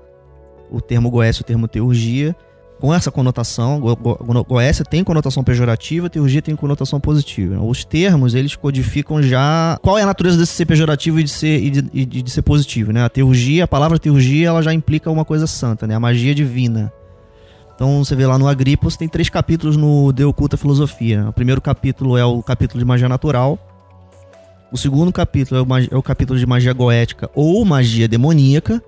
O 0.71 0.81
termo 0.81 1.09
Goécia 1.09 1.43
e 1.43 1.45
o 1.45 1.47
termo 1.47 1.69
teurgia. 1.69 2.35
Com 2.83 2.93
essa 2.93 3.13
conotação, 3.13 3.79
Go- 3.79 3.95
Go- 3.95 4.45
Goécia 4.45 4.85
tem 4.85 5.05
conotação 5.05 5.45
pejorativa, 5.45 6.11
teurgia 6.11 6.43
tem 6.43 6.57
conotação 6.57 6.99
positiva. 6.99 7.63
Os 7.63 7.85
termos, 7.85 8.35
eles 8.35 8.57
codificam 8.57 9.23
já 9.23 9.79
qual 9.81 9.97
é 9.97 10.03
a 10.03 10.07
natureza 10.07 10.37
desse 10.37 10.53
ser 10.55 10.67
pejorativo 10.67 11.21
e 11.21 11.23
de 11.23 11.31
ser, 11.31 11.63
e 11.63 11.71
de, 11.71 11.85
e 11.95 12.05
de- 12.05 12.29
ser 12.29 12.43
positivo, 12.43 12.93
né? 12.93 13.05
A 13.05 13.09
teurgia, 13.09 13.63
a 13.63 13.69
palavra 13.69 14.01
teurgia, 14.01 14.49
ela 14.49 14.61
já 14.65 14.75
implica 14.75 15.09
uma 15.13 15.25
coisa 15.25 15.47
santa, 15.47 15.87
né? 15.87 15.95
A 15.95 16.01
magia 16.01 16.35
divina. 16.35 16.93
Então 17.73 18.05
você 18.05 18.17
vê 18.17 18.27
lá 18.27 18.37
no 18.37 18.49
Agripos, 18.49 18.97
tem 18.97 19.07
três 19.09 19.29
capítulos 19.29 19.77
no 19.77 20.13
De 20.13 20.25
Oculta 20.25 20.57
Filosofia. 20.57 21.29
O 21.29 21.33
primeiro 21.33 21.61
capítulo 21.61 22.19
é 22.19 22.25
o 22.25 22.43
capítulo 22.43 22.81
de 22.81 22.85
magia 22.85 23.09
natural. 23.09 23.57
O 24.73 24.77
segundo 24.77 25.13
capítulo 25.13 25.61
é 25.61 25.63
o, 25.63 25.79
é 25.93 25.97
o 25.97 26.03
capítulo 26.03 26.37
de 26.37 26.47
magia 26.47 26.73
goética 26.73 27.31
ou 27.33 27.65
magia 27.65 28.09
demoníaca, 28.09 28.83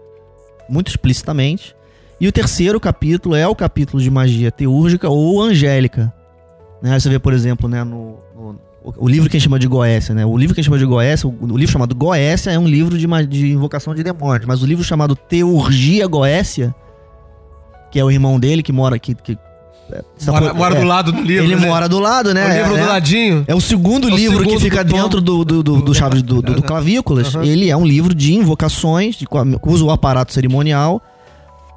muito 0.68 0.88
explicitamente. 0.88 1.76
E 2.20 2.28
o 2.28 2.32
terceiro 2.32 2.78
capítulo 2.80 3.34
é 3.34 3.46
o 3.46 3.54
capítulo 3.54 4.02
de 4.02 4.10
magia 4.10 4.50
teúrgica 4.50 5.08
ou 5.08 5.42
angélica. 5.42 6.12
Né? 6.82 6.98
Você 6.98 7.08
vê, 7.08 7.18
por 7.18 7.32
exemplo, 7.32 7.68
né, 7.68 7.82
no, 7.82 8.16
no- 8.36 8.58
o, 8.84 9.06
o 9.06 9.08
livro 9.08 9.28
que 9.30 9.36
a 9.36 9.40
gente 9.40 9.44
chama 9.44 9.58
de 9.58 9.66
Goécia, 9.66 10.14
né? 10.14 10.26
O 10.26 10.36
livro 10.36 10.54
que 10.54 10.60
a 10.60 10.62
gente 10.62 10.70
chama 10.70 10.78
de 10.78 10.84
Goécia, 10.84 11.26
o, 11.28 11.34
o 11.40 11.56
livro 11.56 11.72
chamado 11.72 11.94
Goécia 11.94 12.50
é 12.50 12.58
um 12.58 12.68
livro 12.68 12.98
de, 12.98 13.06
de 13.26 13.52
invocação 13.52 13.94
de 13.94 14.02
demônios, 14.02 14.46
mas 14.46 14.62
o 14.62 14.66
livro 14.66 14.84
chamado 14.84 15.16
Teurgia 15.16 16.06
Goécia, 16.06 16.74
que 17.90 17.98
é 17.98 18.04
o 18.04 18.10
irmão 18.10 18.38
dele 18.38 18.62
que 18.62 18.72
mora 18.72 18.96
aqui, 18.96 19.14
que 19.14 19.38
essa 20.18 20.32
Mora, 20.32 20.54
mora 20.54 20.76
é, 20.76 20.80
do 20.80 20.86
lado 20.86 21.12
do 21.12 21.20
livro. 21.22 21.44
Ele 21.44 21.56
né? 21.56 21.66
mora 21.66 21.88
do 21.88 21.98
lado, 21.98 22.32
né? 22.34 22.44
O 22.46 22.56
livro 22.56 22.76
é, 22.76 22.82
do 22.82 22.88
ladinho. 22.88 23.44
é 23.46 23.54
o 23.54 23.60
segundo 23.60 24.08
É 24.08 24.12
o 24.12 24.16
livro 24.16 24.38
que 24.38 24.44
segundo 24.44 24.60
fica 24.60 24.82
do 24.84 24.92
dentro 24.94 25.20
do, 25.20 25.44
do, 25.44 25.62
do, 25.62 25.82
do 25.82 25.94
Chaves 25.94 26.22
do, 26.22 26.40
do, 26.42 26.54
do 26.54 26.62
Clavículas. 26.62 27.34
Aham. 27.34 27.44
Ele 27.44 27.68
é 27.70 27.76
um 27.76 27.86
livro 27.86 28.14
de 28.14 28.34
invocações, 28.34 29.14
de, 29.16 29.26
usa 29.62 29.84
o 29.84 29.90
aparato 29.90 30.32
cerimonial 30.32 31.02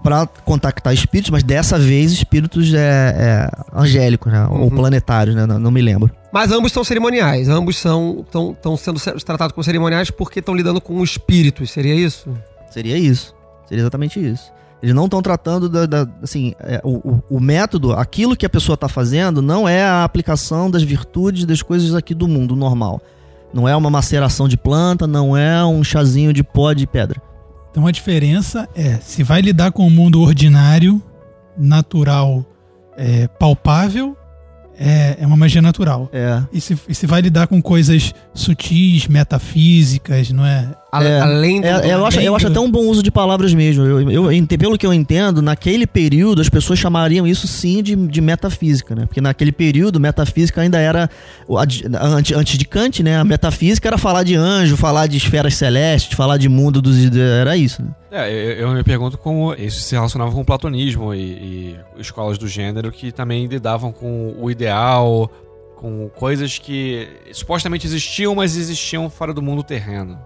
pra 0.07 0.25
contactar 0.45 0.93
espíritos, 0.93 1.29
mas 1.31 1.43
dessa 1.43 1.77
vez 1.77 2.13
espíritos 2.13 2.73
é, 2.73 2.79
é, 2.79 3.49
angélicos, 3.77 4.31
né? 4.31 4.47
Ou 4.49 4.61
Uhum. 4.63 4.69
planetários, 4.69 5.35
né? 5.35 5.45
Não, 5.45 5.59
não 5.59 5.69
me 5.69 5.81
lembro. 5.81 6.09
Mas 6.31 6.49
ambos 6.49 6.71
são 6.71 6.81
cerimoniais. 6.81 7.49
Ambos 7.49 7.77
são 7.77 8.23
estão 8.25 8.77
sendo 8.77 8.99
tratados 9.25 9.51
como 9.53 9.63
cerimoniais 9.65 10.09
porque 10.09 10.39
estão 10.39 10.55
lidando 10.55 10.79
com 10.79 11.03
espíritos. 11.03 11.71
Seria 11.71 11.93
isso? 11.93 12.29
Seria 12.71 12.97
isso. 12.97 13.35
Seria 13.67 13.81
exatamente 13.81 14.17
isso. 14.25 14.49
Eles 14.81 14.95
não 14.95 15.05
estão 15.05 15.21
tratando 15.21 15.67
da, 15.67 15.85
da- 15.85 16.07
assim, 16.23 16.53
é, 16.61 16.79
o, 16.85 16.95
o- 16.97 17.23
o 17.31 17.39
método, 17.41 17.91
aquilo 17.91 18.35
que 18.37 18.45
a 18.45 18.49
pessoa 18.49 18.75
está 18.75 18.87
fazendo, 18.87 19.41
não 19.41 19.67
é 19.67 19.83
a 19.83 20.05
aplicação 20.05 20.71
das 20.71 20.83
virtudes 20.83 21.43
das 21.43 21.61
coisas 21.61 21.93
aqui 21.93 22.13
do 22.13 22.29
mundo 22.29 22.55
normal. 22.55 23.01
Não 23.53 23.67
é 23.67 23.75
uma 23.75 23.89
maceração 23.89 24.47
de 24.47 24.55
planta, 24.55 25.05
não 25.05 25.35
é 25.35 25.65
um 25.65 25.83
chazinho 25.83 26.31
de 26.31 26.43
pó 26.43 26.71
de 26.71 26.87
pedra. 26.87 27.21
Então 27.71 27.86
a 27.86 27.91
diferença 27.91 28.67
é: 28.75 28.95
se 28.95 29.24
vai 29.24 29.41
lidar 29.41 29.71
com 29.71 29.86
o 29.86 29.91
mundo 29.91 30.21
ordinário, 30.21 31.01
natural, 31.57 32.45
é, 32.97 33.27
palpável, 33.27 34.17
é, 34.79 35.17
é 35.19 35.27
uma 35.27 35.38
magia 35.38 35.62
natural. 35.62 36.09
É. 36.13 36.43
E 36.53 36.62
se, 36.62 36.77
e 36.88 36.95
se 36.95 37.07
vai 37.07 37.21
lidar 37.21 37.47
com 37.47 37.62
coisas 37.62 38.13
sutis, 38.33 39.07
metafísicas, 39.07 40.31
não 40.31 40.45
é? 40.45 40.74
A- 40.91 41.03
É, 41.03 41.20
além 41.20 41.60
do. 41.60 41.67
É, 41.67 41.94
eu, 41.94 42.06
acho, 42.06 42.20
eu 42.22 42.36
acho 42.36 42.48
até 42.48 42.60
um 42.60 42.72
bom 42.72 42.86
uso 42.86 43.03
de 43.03 43.12
palavras 43.12 43.53
mesmo. 43.53 43.84
Eu, 43.84 44.10
eu, 44.32 44.48
pelo 44.58 44.77
que 44.77 44.86
eu 44.88 44.94
entendo, 44.94 45.41
naquele 45.41 45.86
período 45.86 46.41
as 46.41 46.48
pessoas 46.48 46.79
chamariam 46.79 47.27
isso 47.27 47.46
sim 47.48 47.84
de, 47.84 47.94
de 47.96 48.22
metafísica, 48.22 48.96
né? 48.96 49.06
Porque 49.06 49.20
naquele 49.20 49.51
período 49.51 50.00
metafísica 50.00 50.62
ainda 50.62 50.79
era. 50.79 51.10
Antes, 51.50 51.84
antes 52.34 52.58
de 52.58 52.65
Kant, 52.65 53.03
né? 53.03 53.17
A 53.17 53.24
metafísica 53.25 53.88
era 53.89 53.98
falar 53.98 54.24
de 54.24 54.36
anjo, 54.36 54.77
falar 54.77 55.08
de 55.08 55.17
esferas 55.17 55.56
celestes, 55.56 56.15
falar 56.15 56.38
de 56.38 56.48
mundo 56.48 56.82
dos. 56.82 56.96
Era 57.15 57.58
isso, 57.58 57.82
né? 57.84 57.89
É, 58.10 58.32
eu, 58.32 58.67
eu 58.67 58.72
me 58.74 58.84
pergunto 58.84 59.17
como 59.17 59.53
isso 59.56 59.82
se 59.82 59.94
relacionava 59.94 60.32
com 60.32 60.39
o 60.39 60.46
platonismo 60.46 61.13
e, 61.13 61.20
e 61.20 61.75
escolas 62.00 62.38
do 62.38 62.48
gênero 62.48 62.91
que 62.94 63.12
também 63.12 63.46
lidavam 63.48 63.91
com 63.91 64.34
o 64.39 64.50
ideal, 64.50 65.29
com 65.75 66.10
coisas 66.15 66.58
que 66.58 67.10
supostamente 67.34 67.86
existiam, 67.86 68.34
mas 68.34 68.56
existiam 68.56 69.10
fora 69.10 69.34
do 69.34 69.41
mundo 69.41 69.62
terreno. 69.63 70.17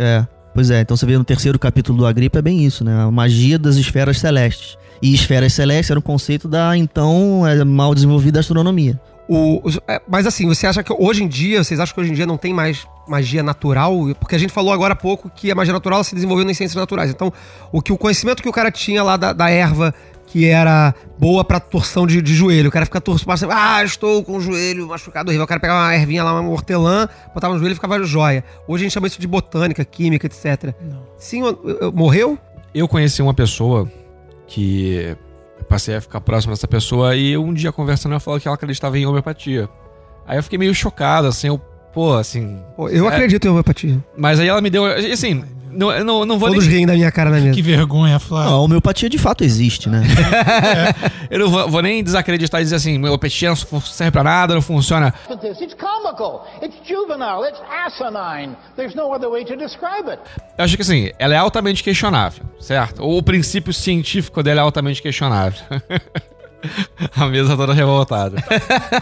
É. 0.00 0.26
Pois 0.54 0.70
é, 0.70 0.80
então 0.80 0.96
você 0.96 1.06
vê 1.06 1.16
no 1.16 1.22
terceiro 1.22 1.58
capítulo 1.58 1.98
do 1.98 2.06
Agripa 2.06 2.38
é 2.38 2.42
bem 2.42 2.64
isso, 2.64 2.82
né? 2.82 3.04
A 3.04 3.10
magia 3.10 3.58
das 3.58 3.76
esferas 3.76 4.18
celestes. 4.18 4.76
E 5.00 5.14
esferas 5.14 5.52
celestes 5.52 5.90
era 5.90 5.98
um 5.98 6.02
conceito 6.02 6.48
da 6.48 6.76
então 6.76 7.46
é, 7.46 7.62
mal 7.64 7.94
desenvolvida 7.94 8.40
astronomia. 8.40 9.00
O, 9.28 9.62
é, 9.86 10.02
mas 10.08 10.26
assim, 10.26 10.48
você 10.48 10.66
acha 10.66 10.82
que 10.82 10.92
hoje 10.92 11.22
em 11.22 11.28
dia, 11.28 11.62
vocês 11.62 11.78
acham 11.78 11.94
que 11.94 12.00
hoje 12.00 12.10
em 12.10 12.14
dia 12.14 12.26
não 12.26 12.36
tem 12.36 12.52
mais 12.52 12.84
magia 13.06 13.42
natural? 13.44 13.94
Porque 14.18 14.34
a 14.34 14.38
gente 14.38 14.52
falou 14.52 14.72
agora 14.72 14.94
há 14.94 14.96
pouco 14.96 15.30
que 15.30 15.52
a 15.52 15.54
magia 15.54 15.72
natural 15.72 16.02
se 16.02 16.16
desenvolveu 16.16 16.44
nas 16.44 16.56
ciências 16.56 16.80
naturais. 16.80 17.10
Então, 17.10 17.32
o 17.70 17.80
que 17.80 17.92
o 17.92 17.96
conhecimento 17.96 18.42
que 18.42 18.48
o 18.48 18.52
cara 18.52 18.72
tinha 18.72 19.04
lá 19.04 19.16
da, 19.16 19.32
da 19.32 19.48
erva 19.48 19.94
que 20.30 20.46
era 20.46 20.94
boa 21.18 21.42
pra 21.44 21.58
torção 21.58 22.06
de, 22.06 22.22
de 22.22 22.32
joelho, 22.34 22.68
o 22.68 22.72
cara 22.72 22.86
fica 22.86 23.00
torcendo, 23.00 23.50
ah, 23.50 23.82
estou 23.84 24.22
com 24.22 24.36
o 24.36 24.40
joelho 24.40 24.86
machucado 24.86 25.28
horrível. 25.28 25.44
O 25.44 25.48
cara 25.48 25.60
pegava 25.60 25.80
uma 25.80 25.94
ervinha 25.94 26.22
lá, 26.22 26.38
uma 26.40 26.48
hortelã, 26.50 27.08
botava 27.34 27.52
no 27.52 27.58
joelho 27.58 27.72
e 27.72 27.74
ficava 27.74 28.00
joia. 28.04 28.44
Hoje 28.68 28.82
a 28.82 28.86
gente 28.86 28.92
chama 28.92 29.06
isso 29.08 29.20
de 29.20 29.26
botânica, 29.26 29.84
química, 29.84 30.26
etc. 30.26 30.72
Não. 30.80 31.02
Sim, 31.18 31.40
eu- 31.42 31.78
eu- 31.80 31.92
morreu? 31.92 32.38
Eu 32.72 32.86
conheci 32.86 33.20
uma 33.20 33.34
pessoa 33.34 33.90
que 34.46 35.16
passei 35.68 35.96
a 35.96 36.00
ficar 36.00 36.20
próximo 36.20 36.52
dessa 36.52 36.68
pessoa 36.68 37.14
e 37.16 37.36
um 37.36 37.52
dia 37.52 37.72
conversando 37.72 38.12
ela 38.12 38.20
falou 38.20 38.38
que 38.40 38.48
ela 38.48 38.54
acreditava 38.54 38.98
em 38.98 39.06
homeopatia. 39.06 39.68
Aí 40.26 40.38
eu 40.38 40.42
fiquei 40.42 40.58
meio 40.58 40.74
chocado, 40.74 41.26
assim, 41.26 41.48
eu, 41.48 41.58
pô, 41.92 42.14
assim. 42.14 42.58
Pô, 42.76 42.88
Eu 42.88 43.08
É. 43.10 43.14
acredito 43.14 43.44
em 43.46 43.50
homeopatia. 43.50 43.98
Mas 44.16 44.38
aí 44.38 44.48
ela 44.48 44.60
me 44.60 44.70
deu. 44.70 44.84
Assim, 44.86 45.44
não, 45.72 45.90
eu 45.92 46.04
não, 46.04 46.24
não 46.24 46.38
vou 46.38 46.48
Todos 46.48 46.66
nem, 46.66 46.74
riem 46.76 46.86
da 46.86 46.94
minha 46.94 47.10
cara 47.12 47.30
na 47.30 47.38
mesa. 47.40 47.54
Que 47.54 47.62
vergonha, 47.62 48.14
Não, 48.14 48.20
Flávio. 48.20 48.52
a 48.52 48.60
homeopatia 48.60 49.08
de 49.08 49.18
fato 49.18 49.42
existe, 49.44 49.88
né? 49.88 50.02
eu 51.30 51.38
não 51.38 51.50
vou, 51.50 51.68
vou 51.68 51.82
nem 51.82 52.02
desacreditar 52.02 52.60
e 52.60 52.64
dizer 52.64 52.76
assim, 52.76 52.96
homeopatia 52.96 53.48
não 53.50 53.56
serve 53.80 54.10
pra 54.10 54.22
nada, 54.22 54.54
não 54.54 54.62
funciona. 54.62 55.12
It's 55.30 55.74
comical. 55.74 56.46
It's 56.62 56.76
juvenile. 56.86 57.46
It's 57.48 57.60
asinine. 57.86 58.56
There's 58.76 58.94
no 58.94 59.12
other 59.14 59.28
way 59.30 59.44
to 59.44 59.56
describe 59.56 60.08
it. 60.10 60.20
Eu 60.58 60.64
acho 60.64 60.76
que 60.76 60.82
assim, 60.82 61.10
ela 61.18 61.34
é 61.34 61.36
altamente 61.38 61.82
questionável, 61.82 62.44
certo? 62.60 63.02
Ou 63.02 63.18
o 63.18 63.22
princípio 63.22 63.72
científico 63.72 64.42
dela 64.42 64.60
é 64.60 64.62
altamente 64.62 65.00
questionável. 65.02 65.60
a 67.16 67.26
mesa 67.26 67.56
toda 67.56 67.72
revoltada. 67.72 68.36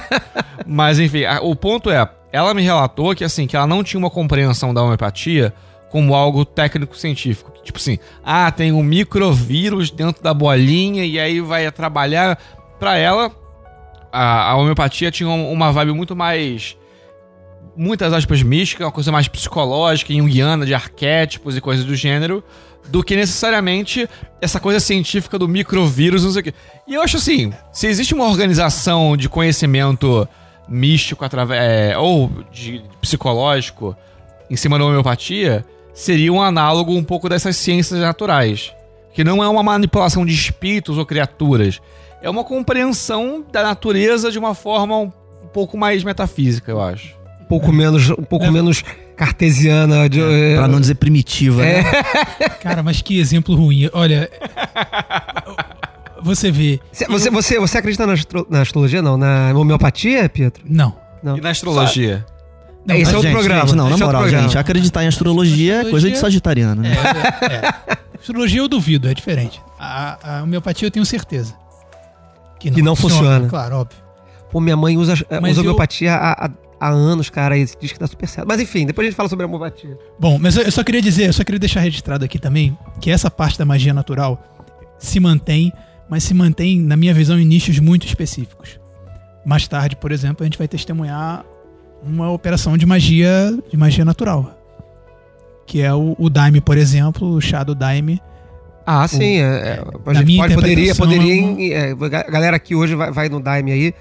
Mas 0.67 0.99
enfim, 0.99 1.25
a- 1.25 1.41
o 1.41 1.55
ponto 1.57 1.91
é, 1.91 2.09
ela 2.33 2.55
me 2.55 2.63
relatou 2.63 3.15
que 3.15 3.25
assim, 3.25 3.47
que 3.47 3.57
ela 3.57 3.67
não 3.67 3.83
tinha 3.83 3.99
uma 3.99 4.11
compreensão 4.11 4.73
da 4.75 4.83
homeopatia 4.83 5.53
como 5.91 6.15
algo 6.15 6.45
técnico-científico. 6.45 7.53
Tipo 7.63 7.79
assim, 7.79 7.99
ah, 8.25 8.51
tem 8.51 8.73
um 8.73 8.83
microvírus 8.83 9.91
dentro 9.91 10.23
da 10.23 10.33
bolinha 10.35 11.05
e 11.05 11.19
aí 11.19 11.41
vai 11.41 11.71
trabalhar. 11.71 12.39
Pra 12.79 12.97
ela, 12.97 13.31
a, 14.13 14.51
a 14.51 14.57
homeopatia 14.57 15.11
tinha 15.11 15.29
um- 15.29 15.51
uma 15.53 15.73
vibe 15.73 15.93
muito 15.93 16.15
mais 16.15 16.77
muitas 17.77 18.13
aspas 18.13 18.43
mística, 18.43 18.85
uma 18.85 18.91
coisa 18.93 19.13
mais 19.13 19.29
psicológica, 19.29 20.13
junguiana, 20.13 20.67
de 20.67 20.75
arquétipos 20.75 21.57
e 21.57 21.61
coisas 21.61 21.85
do 21.85 21.95
gênero, 21.95 22.43
do 22.89 23.05
que 23.05 23.15
necessariamente 23.15 24.09
essa 24.41 24.59
coisa 24.59 24.81
científica 24.81 25.39
do 25.39 25.47
microvírus, 25.47 26.25
não 26.25 26.33
sei 26.33 26.41
o 26.41 26.45
quê. 26.45 26.55
E 26.89 26.95
eu 26.95 27.03
acho 27.03 27.19
assim, 27.19 27.53
se 27.73 27.87
existe 27.87 28.15
uma 28.15 28.25
organização 28.27 29.17
de 29.17 29.29
conhecimento 29.29 30.27
místico 30.69 31.25
através 31.25 31.63
é, 31.63 31.97
ou 31.97 32.31
de 32.51 32.83
psicológico 33.01 33.97
em 34.51 34.57
cima 34.57 34.77
da 34.79 34.85
homeopatia, 34.85 35.65
seria 35.99 36.33
um 36.33 36.41
análogo 36.41 36.95
um 36.95 37.03
pouco 37.03 37.29
dessas 37.29 37.57
ciências 37.57 37.99
naturais, 38.01 38.73
que 39.13 39.25
não 39.25 39.43
é 39.43 39.49
uma 39.49 39.63
manipulação 39.63 40.25
de 40.25 40.33
espíritos 40.33 40.97
ou 40.97 41.05
criaturas, 41.05 41.81
é 42.23 42.31
uma 42.31 42.45
compreensão 42.45 43.45
da 43.53 43.63
natureza 43.65 44.31
de 44.31 44.39
uma 44.39 44.55
forma 44.55 44.97
um 44.97 45.11
pouco 45.53 45.77
mais 45.77 46.05
metafísica, 46.05 46.71
eu 46.71 46.81
acho. 46.81 47.17
Um 47.43 47.45
pouco 47.47 47.73
menos, 47.73 48.11
um 48.11 48.23
pouco 48.23 48.51
menos 48.53 48.85
cartesiana. 49.17 50.09
De, 50.09 50.21
é, 50.21 50.57
Pra 50.57 50.69
não 50.69 50.81
dizer 50.81 50.95
primitiva, 50.97 51.63
né? 51.63 51.83
Cara, 52.61 52.83
mas 52.83 53.01
que 53.03 53.19
exemplo 53.19 53.55
ruim. 53.57 53.89
Olha. 53.93 54.29
Você 56.23 56.51
vê. 56.51 56.79
Você, 56.93 57.07
você, 57.07 57.31
você, 57.31 57.59
você 57.59 57.79
acredita 57.79 58.07
na, 58.07 58.13
astro- 58.13 58.47
na 58.51 58.61
astrologia, 58.61 59.01
não? 59.01 59.17
Na 59.17 59.53
homeopatia, 59.55 60.29
Pietro? 60.29 60.63
Não. 60.69 60.95
Não. 61.23 61.39
E 61.39 61.41
na 61.41 61.51
astrologia? 61.51 62.25
Não, 62.89 62.95
Esse 62.97 63.13
é 63.13 63.15
outro 63.17 63.23
gente, 63.31 63.33
programa. 63.39 63.61
gente, 63.67 63.77
não, 63.77 63.85
na 63.89 63.95
esse 63.95 64.03
é 64.03 64.07
moral, 64.07 64.23
programa. 64.23 64.49
gente, 64.49 64.59
acreditar 64.59 65.05
em 65.05 65.07
astrologia 65.09 65.75
é 65.83 65.85
coisa 65.91 66.09
de 66.09 66.15
Astrologia- 66.15 66.21
sagitariano, 66.21 66.83
né? 66.83 66.93
É, 67.43 67.55
é. 67.93 67.99
Astrologia 68.19 68.61
eu 68.61 68.69
duvido, 68.69 69.09
é 69.09 69.15
diferente. 69.15 69.61
A, 69.79 70.39
a 70.39 70.43
homeopatia 70.43 70.87
eu 70.87 70.91
tenho 70.91 71.05
certeza. 71.07 71.55
Que 72.59 72.83
não 72.83 72.97
funciona. 72.97 73.49
Claro, 73.49 73.77
óbvio. 73.77 73.99
Pô, 74.51 74.61
minha 74.61 74.77
mãe 74.77 74.97
usa, 74.97 75.15
Mas 75.41 75.53
usa 75.53 75.61
eu- 75.61 75.65
homeopatia 75.65 76.15
há, 76.15 76.47
há, 76.47 76.51
há 76.81 76.89
anos, 76.89 77.29
cara, 77.31 77.57
e 77.57 77.65
diz 77.65 77.93
que 77.93 77.99
dá 77.99 78.07
super 78.07 78.27
certo. 78.27 78.49
Mas 78.49 78.61
enfim, 78.61 78.87
depois 78.87 79.07
a 79.07 79.11
gente 79.11 79.17
fala 79.17 79.29
sobre 79.29 79.45
a 79.45 79.47
homeopatia. 79.47 79.97
Bom, 80.19 80.39
mas 80.41 80.57
eu 80.57 80.73
só 80.73 80.83
queria 80.83 81.03
dizer, 81.03 81.27
eu 81.29 81.33
só 81.33 81.45
queria 81.45 81.59
deixar 81.59 81.81
registrado 81.81 82.25
aqui 82.25 82.39
também 82.39 82.77
que 83.01 83.11
essa 83.11 83.31
parte 83.31 83.59
da 83.59 83.65
magia 83.65 83.93
natural 83.95 84.43
se 84.99 85.21
mantém, 85.21 85.73
mas 86.09 86.25
se 86.25 86.33
mantém, 86.35 86.81
na 86.81 86.97
minha 86.97 87.13
visão, 87.15 87.39
em 87.39 87.45
nichos 87.45 87.79
muito 87.79 88.07
específicos. 88.07 88.81
Mais 89.47 89.69
tarde, 89.69 89.95
por 89.95 90.11
exemplo, 90.11 90.43
a 90.43 90.45
gente 90.45 90.59
vai 90.59 90.67
testemunhar 90.67 91.45
uma 92.03 92.31
operação 92.31 92.77
de 92.77 92.87
magia, 92.87 93.57
de 93.71 93.77
magia 93.77 94.05
natural. 94.05 94.55
Que 95.67 95.83
é 95.83 95.93
o, 95.93 96.17
o 96.19 96.31
Daime, 96.31 96.61
por 96.61 96.77
exemplo, 96.79 97.29
o 97.29 97.41
chá 97.41 97.63
do 97.63 97.75
Daime. 97.75 98.21
Ah, 98.87 99.07
sim. 99.07 99.37
É, 99.37 99.43
é, 99.43 99.85
a 100.07 100.15
gente 100.15 100.25
minha 100.27 100.43
pode, 100.43 100.55
poderia, 100.55 100.95
poderia. 100.95 101.75
é 101.75 101.93
uma- 101.95 102.07
é, 102.09 102.17
a 102.17 102.31
galera 102.31 102.57
aqui 102.57 102.75
hoje 102.75 102.95
vai, 102.95 103.11
vai 103.11 103.29
no 103.29 103.39
Daime 103.39 103.73
aí. 103.73 103.95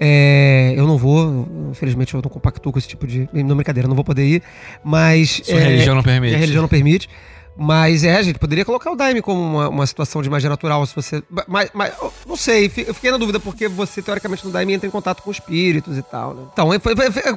É, 0.00 0.72
eu 0.74 0.86
não 0.86 0.96
vou, 0.96 1.46
infelizmente 1.70 2.14
eu 2.14 2.22
não 2.22 2.30
compactuo 2.30 2.72
com 2.72 2.78
esse 2.78 2.88
tipo 2.88 3.06
de. 3.06 3.28
Não, 3.32 3.54
brincadeira, 3.54 3.86
não 3.86 3.94
vou 3.94 4.04
poder 4.04 4.24
ir. 4.24 4.42
Mas. 4.82 5.42
Sua 5.44 5.60
é, 5.60 5.64
religião 5.64 5.94
não 5.94 6.02
permite. 6.02 6.34
A 6.34 6.38
religião 6.38 6.62
não 6.62 6.68
permite. 6.68 7.08
Mas 7.56 8.02
é, 8.02 8.16
a 8.16 8.22
gente 8.22 8.38
poderia 8.38 8.64
colocar 8.64 8.90
o 8.90 8.96
Daime 8.96 9.20
como 9.20 9.38
uma, 9.40 9.68
uma 9.68 9.86
situação 9.86 10.22
de 10.22 10.30
magia 10.30 10.48
natural, 10.48 10.84
se 10.86 10.94
você. 10.94 11.22
Mas, 11.46 11.70
mas 11.74 11.92
não 12.26 12.34
sei, 12.36 12.66
eu 12.86 12.94
fiquei 12.94 13.10
na 13.10 13.18
dúvida, 13.18 13.38
porque 13.38 13.68
você, 13.68 14.00
teoricamente, 14.00 14.44
no 14.46 14.50
Daime 14.50 14.72
entra 14.72 14.86
em 14.86 14.90
contato 14.90 15.22
com 15.22 15.30
espíritos 15.30 15.98
e 15.98 16.02
tal, 16.02 16.32
né? 16.34 16.42
Então, 16.52 16.70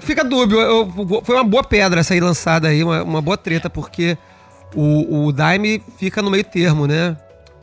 fica 0.01 0.23
dúbio. 0.23 0.59
eu- 0.61 1.21
foi 1.23 1.35
uma 1.35 1.43
boa 1.43 1.63
pedra 1.63 1.99
essa 1.99 2.13
aí 2.13 2.19
lançada 2.21 2.69
aí, 2.69 2.81
uma, 2.83 3.03
uma 3.03 3.21
boa 3.21 3.35
treta, 3.37 3.69
porque 3.69 4.17
o, 4.73 5.25
o 5.25 5.31
Daime 5.33 5.83
fica 5.97 6.21
no 6.21 6.31
meio 6.31 6.43
termo, 6.45 6.87
né? 6.87 7.17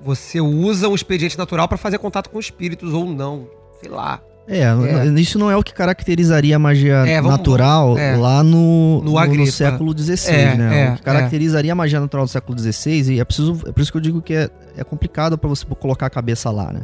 Você 0.04 0.40
usa 0.40 0.88
um 0.88 0.94
expediente 0.94 1.38
natural 1.38 1.66
pra 1.68 1.78
fazer 1.78 1.96
contato 1.98 2.28
com 2.28 2.38
espíritos 2.38 2.92
ou 2.92 3.06
não. 3.06 3.48
Sei 3.80 3.88
lá. 3.90 4.20
É, 4.48 4.60
É. 4.62 5.06
isso 5.20 5.38
não 5.38 5.50
é 5.50 5.56
o 5.56 5.62
que 5.62 5.72
caracterizaria 5.72 6.56
a 6.56 6.58
magia 6.58 6.96
É, 7.06 7.16
vamos- 7.20 7.30
natural 7.38 7.96
é. 7.96 8.16
lá 8.16 8.42
no, 8.42 9.00
No 9.02 9.12
no, 9.12 9.46
século 9.46 9.96
XVI, 9.96 10.34
É, 10.34 10.54
né? 10.56 10.86
é, 10.88 10.90
o 10.92 10.96
que 10.96 11.02
caracterizaria 11.02 11.72
a 11.72 11.74
magia 11.74 12.00
natural 12.00 12.26
do 12.26 12.30
século 12.30 12.58
XVI, 12.58 13.12
e 13.14 13.20
é, 13.20 13.24
preciso, 13.24 13.60
é 13.66 13.72
por 13.72 13.80
isso 13.80 13.92
que 13.92 13.98
eu 13.98 14.02
digo 14.02 14.20
que 14.20 14.34
é, 14.34 14.50
é 14.76 14.82
complicado 14.84 15.38
para 15.38 15.48
você 15.48 15.64
colocar 15.78 16.06
a 16.06 16.10
cabeça 16.10 16.50
lá, 16.50 16.72
né? 16.72 16.82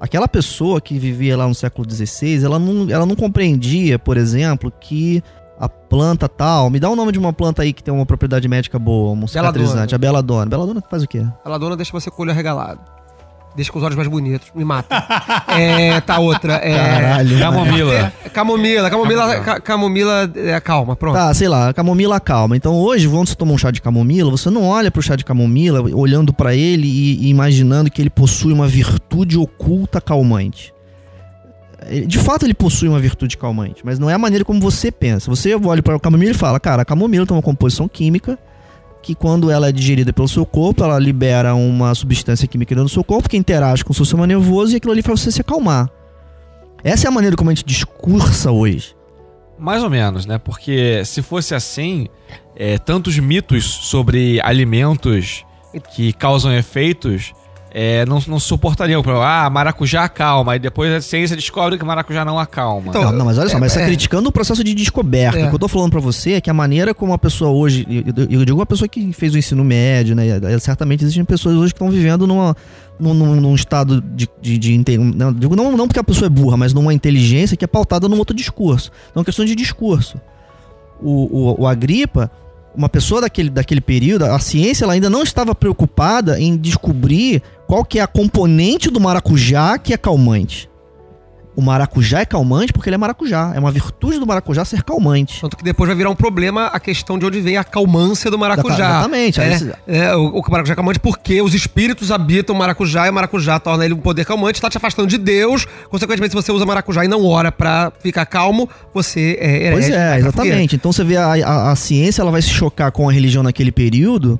Aquela 0.00 0.28
pessoa 0.28 0.80
que 0.80 0.98
vivia 0.98 1.36
lá 1.36 1.46
no 1.48 1.54
século 1.54 1.88
XVI, 1.88 2.44
ela 2.44 2.58
não, 2.58 2.88
ela 2.90 3.04
não 3.06 3.16
compreendia, 3.16 3.98
por 3.98 4.16
exemplo, 4.16 4.72
que 4.80 5.22
a 5.58 5.68
planta 5.68 6.28
tal. 6.28 6.70
Me 6.70 6.78
dá 6.78 6.88
o 6.88 6.94
nome 6.94 7.10
de 7.10 7.18
uma 7.18 7.32
planta 7.32 7.62
aí 7.62 7.72
que 7.72 7.82
tem 7.82 7.92
uma 7.92 8.06
propriedade 8.06 8.46
médica 8.46 8.78
boa, 8.78 9.12
um 9.12 9.26
cicatrizante. 9.26 9.94
A 9.94 9.98
beladona. 9.98 10.46
Beladona 10.48 10.80
faz 10.88 11.02
o 11.02 11.08
quê? 11.08 11.24
A 11.44 11.48
ladona 11.48 11.76
deixa 11.76 11.90
você 11.90 12.10
com 12.12 12.22
o 12.22 12.24
olho 12.24 12.30
arregalado. 12.30 12.80
Deixa 13.58 13.72
com 13.72 13.78
os 13.80 13.84
olhos 13.84 13.96
mais 13.96 14.06
bonitos. 14.08 14.46
Me 14.54 14.64
mata. 14.64 15.04
é, 15.48 16.00
tá 16.00 16.20
outra. 16.20 16.60
É, 16.62 16.76
Caralho. 16.76 17.38
Camomila. 17.40 18.12
É, 18.24 18.28
camomila. 18.28 18.88
Camomila, 18.88 19.40
ca- 19.40 19.60
camomila 19.60 20.30
é, 20.36 20.60
calma, 20.60 20.94
pronto. 20.94 21.16
Tá, 21.16 21.34
sei 21.34 21.48
lá, 21.48 21.70
a 21.70 21.74
camomila 21.74 22.20
calma. 22.20 22.56
Então 22.56 22.76
hoje, 22.76 23.08
quando 23.08 23.26
você 23.28 23.34
toma 23.34 23.50
um 23.52 23.58
chá 23.58 23.72
de 23.72 23.82
camomila, 23.82 24.30
você 24.30 24.48
não 24.48 24.64
olha 24.64 24.92
pro 24.92 25.02
chá 25.02 25.16
de 25.16 25.24
camomila 25.24 25.80
olhando 25.92 26.32
pra 26.32 26.54
ele 26.54 26.86
e, 26.86 27.26
e 27.26 27.30
imaginando 27.30 27.90
que 27.90 28.00
ele 28.00 28.10
possui 28.10 28.52
uma 28.52 28.68
virtude 28.68 29.36
oculta 29.36 30.00
calmante. 30.00 30.72
De 32.06 32.18
fato, 32.18 32.44
ele 32.46 32.54
possui 32.54 32.88
uma 32.88 33.00
virtude 33.00 33.36
calmante, 33.36 33.80
mas 33.84 33.98
não 33.98 34.08
é 34.10 34.14
a 34.14 34.18
maneira 34.18 34.44
como 34.44 34.60
você 34.60 34.92
pensa. 34.92 35.28
Você 35.30 35.54
olha 35.54 35.82
para 35.82 35.96
o 35.96 36.00
camomila 36.00 36.30
e 36.30 36.34
fala, 36.34 36.60
cara, 36.60 36.82
a 36.82 36.84
camomila 36.84 37.26
tem 37.26 37.34
uma 37.36 37.42
composição 37.42 37.88
química 37.88 38.38
que 39.02 39.14
quando 39.14 39.50
ela 39.50 39.68
é 39.68 39.72
digerida 39.72 40.12
pelo 40.12 40.28
seu 40.28 40.44
corpo, 40.44 40.84
ela 40.84 40.98
libera 40.98 41.54
uma 41.54 41.94
substância 41.94 42.46
química 42.46 42.74
do 42.74 42.88
seu 42.88 43.04
corpo 43.04 43.28
que 43.28 43.36
interage 43.36 43.84
com 43.84 43.92
o 43.92 43.94
seu 43.94 44.04
sistema 44.04 44.26
nervoso 44.26 44.72
e 44.72 44.76
aquilo 44.76 44.92
ali 44.92 45.02
faz 45.02 45.20
você 45.20 45.32
se 45.32 45.40
acalmar. 45.40 45.90
Essa 46.82 47.06
é 47.06 47.08
a 47.08 47.12
maneira 47.12 47.36
como 47.36 47.50
a 47.50 47.54
gente 47.54 47.64
discursa 47.64 48.50
hoje. 48.50 48.94
Mais 49.58 49.82
ou 49.82 49.90
menos, 49.90 50.24
né? 50.24 50.38
Porque 50.38 51.02
se 51.04 51.20
fosse 51.22 51.54
assim, 51.54 52.06
é, 52.54 52.78
tantos 52.78 53.18
mitos 53.18 53.64
sobre 53.64 54.40
alimentos 54.42 55.44
que 55.94 56.12
causam 56.12 56.52
efeitos 56.52 57.32
é, 57.70 58.06
não, 58.06 58.22
não 58.26 58.40
suportariam. 58.40 59.02
Ah, 59.22 59.48
maracujá 59.50 60.04
acalma. 60.04 60.56
E 60.56 60.58
depois 60.58 60.92
a 60.92 61.00
ciência 61.00 61.36
descobre 61.36 61.78
que 61.78 61.84
maracujá 61.84 62.24
não 62.24 62.38
acalma. 62.38 62.88
Então, 62.88 63.04
não, 63.04 63.12
não, 63.12 63.24
mas 63.26 63.38
olha 63.38 63.48
só, 63.48 63.58
mas 63.58 63.72
você 63.72 63.78
é, 63.78 63.82
tá 63.82 63.86
é. 63.86 63.88
criticando 63.88 64.28
o 64.28 64.32
processo 64.32 64.64
de 64.64 64.74
descoberta. 64.74 65.38
É. 65.38 65.46
O 65.46 65.48
que 65.50 65.54
eu 65.54 65.58
tô 65.58 65.68
falando 65.68 65.90
pra 65.90 66.00
você 66.00 66.32
é 66.34 66.40
que 66.40 66.48
a 66.48 66.54
maneira 66.54 66.94
como 66.94 67.12
a 67.12 67.18
pessoa 67.18 67.50
hoje. 67.50 67.86
Eu, 67.88 68.40
eu 68.40 68.44
digo 68.44 68.58
uma 68.58 68.66
pessoa 68.66 68.88
que 68.88 69.12
fez 69.12 69.34
o 69.34 69.38
ensino 69.38 69.62
médio, 69.64 70.14
né? 70.14 70.24
Certamente 70.60 71.04
existem 71.04 71.24
pessoas 71.24 71.56
hoje 71.56 71.72
que 71.72 71.76
estão 71.76 71.90
vivendo 71.90 72.26
numa, 72.26 72.56
num, 72.98 73.12
num- 73.12 73.40
num 73.40 73.54
estado 73.54 74.00
de. 74.00 74.28
de, 74.40 74.58
de 74.58 74.98
não, 74.98 75.32
digo 75.32 75.54
não, 75.54 75.76
não 75.76 75.86
porque 75.86 76.00
a 76.00 76.04
pessoa 76.04 76.26
é 76.26 76.30
burra, 76.30 76.56
mas 76.56 76.72
numa 76.72 76.94
inteligência 76.94 77.56
que 77.56 77.64
é 77.64 77.68
pautada 77.68 78.08
num 78.08 78.18
outro 78.18 78.34
discurso. 78.34 78.90
Então 79.10 79.16
é 79.16 79.18
uma 79.20 79.24
questão 79.24 79.44
de 79.44 79.54
discurso. 79.54 80.20
O, 81.00 81.52
o, 81.52 81.62
o 81.62 81.66
Agripa, 81.66 82.30
uma 82.74 82.88
pessoa 82.88 83.20
daquele, 83.20 83.50
daquele 83.50 83.80
período, 83.80 84.24
a 84.24 84.38
ciência 84.38 84.84
ela 84.84 84.92
ainda 84.92 85.10
não 85.10 85.22
estava 85.22 85.54
preocupada 85.54 86.40
em 86.40 86.56
descobrir 86.56 87.42
qual 87.66 87.84
que 87.84 87.98
é 87.98 88.02
a 88.02 88.06
componente 88.06 88.90
do 88.90 89.00
maracujá 89.00 89.78
que 89.78 89.92
é 89.92 89.96
calmante. 89.96 90.67
O 91.58 91.60
maracujá 91.60 92.20
é 92.20 92.24
calmante 92.24 92.72
porque 92.72 92.88
ele 92.88 92.94
é 92.94 92.98
maracujá. 92.98 93.50
É 93.52 93.58
uma 93.58 93.72
virtude 93.72 94.20
do 94.20 94.24
maracujá 94.24 94.64
ser 94.64 94.84
calmante. 94.84 95.40
Tanto 95.40 95.56
que 95.56 95.64
depois 95.64 95.88
vai 95.88 95.96
virar 95.96 96.08
um 96.08 96.14
problema 96.14 96.66
a 96.66 96.78
questão 96.78 97.18
de 97.18 97.26
onde 97.26 97.40
vem 97.40 97.56
a 97.56 97.64
calmância 97.64 98.30
do 98.30 98.38
maracujá. 98.38 98.74
Exatamente. 98.76 99.40
Aí 99.40 99.52
É, 99.52 99.58
você- 99.58 99.74
é, 99.88 100.14
o, 100.14 100.38
o 100.38 100.50
maracujá 100.52 100.74
é 100.74 100.76
calmante 100.76 101.00
porque 101.00 101.42
os 101.42 101.54
espíritos 101.54 102.12
habitam 102.12 102.54
o 102.54 102.58
maracujá 102.58 103.08
e 103.08 103.10
o 103.10 103.12
maracujá 103.12 103.58
torna 103.58 103.84
ele 103.84 103.92
um 103.92 103.96
poder 103.98 104.24
calmante, 104.24 104.60
tá 104.60 104.70
te 104.70 104.76
afastando 104.76 105.08
de 105.08 105.18
Deus. 105.18 105.66
Consequentemente, 105.90 106.30
se 106.30 106.36
você 106.40 106.52
usa 106.52 106.64
maracujá 106.64 107.04
e 107.04 107.08
não 107.08 107.26
ora 107.26 107.50
pra 107.50 107.90
ficar 107.98 108.24
calmo, 108.24 108.68
você 108.94 109.36
é 109.40 109.72
Pois 109.72 109.88
herege, 109.88 109.92
é, 110.00 110.18
exatamente. 110.18 110.76
Então 110.76 110.92
você 110.92 111.02
vê 111.02 111.16
a, 111.16 111.26
a, 111.44 111.72
a 111.72 111.74
ciência 111.74 112.22
ela 112.22 112.30
vai 112.30 112.40
se 112.40 112.50
chocar 112.50 112.92
com 112.92 113.08
a 113.08 113.12
religião 113.12 113.42
naquele 113.42 113.72
período, 113.72 114.38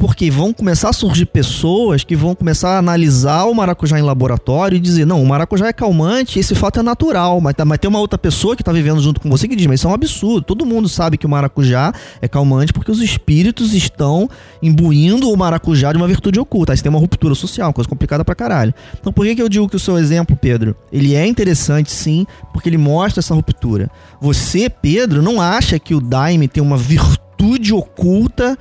porque 0.00 0.30
vão 0.30 0.50
começar 0.50 0.88
a 0.88 0.92
surgir 0.94 1.26
pessoas 1.26 2.02
que 2.02 2.16
vão 2.16 2.34
começar 2.34 2.70
a 2.70 2.78
analisar 2.78 3.44
o 3.44 3.54
maracujá 3.54 3.98
em 3.98 4.02
laboratório 4.02 4.74
e 4.76 4.80
dizer, 4.80 5.04
não, 5.04 5.22
o 5.22 5.26
maracujá 5.26 5.68
é 5.68 5.74
calmante, 5.74 6.38
esse 6.38 6.54
fato 6.54 6.80
é 6.80 6.82
natural. 6.82 7.38
Mas, 7.38 7.54
tá- 7.54 7.66
mas 7.66 7.78
tem 7.78 7.86
uma 7.90 7.98
outra 7.98 8.18
pessoa 8.18 8.56
que 8.56 8.64
tá 8.64 8.72
vivendo 8.72 8.98
junto 9.02 9.20
com 9.20 9.28
você 9.28 9.46
que 9.46 9.54
diz, 9.54 9.66
mas 9.66 9.78
isso 9.80 9.86
é 9.86 9.90
um 9.90 9.94
absurdo. 9.94 10.40
Todo 10.40 10.64
mundo 10.64 10.88
sabe 10.88 11.18
que 11.18 11.26
o 11.26 11.28
maracujá 11.28 11.92
é 12.22 12.26
calmante 12.26 12.72
porque 12.72 12.90
os 12.90 13.02
espíritos 13.02 13.74
estão 13.74 14.26
imbuindo 14.62 15.30
o 15.30 15.36
maracujá 15.36 15.92
de 15.92 15.98
uma 15.98 16.08
virtude 16.08 16.40
oculta. 16.40 16.72
Aí 16.72 16.78
você 16.78 16.82
tem 16.82 16.88
uma 16.90 16.98
ruptura 16.98 17.34
social, 17.34 17.70
coisa 17.74 17.88
complicada 17.88 18.24
pra 18.24 18.34
caralho. 18.34 18.72
Então 18.98 19.12
por 19.12 19.26
que, 19.26 19.34
que 19.36 19.42
eu 19.42 19.50
digo 19.50 19.68
que 19.68 19.76
o 19.76 19.80
seu 19.80 19.98
exemplo, 19.98 20.34
Pedro, 20.34 20.74
ele 20.90 21.14
é 21.14 21.26
interessante 21.26 21.92
sim, 21.92 22.26
porque 22.54 22.70
ele 22.70 22.78
mostra 22.78 23.20
essa 23.20 23.34
ruptura. 23.34 23.90
Você, 24.18 24.70
Pedro, 24.70 25.20
não 25.20 25.42
acha 25.42 25.78
que 25.78 25.94
o 25.94 26.00
Daime 26.00 26.48
tem 26.48 26.62
uma 26.62 26.78
virtude 26.78 27.74
oculta 27.74 28.56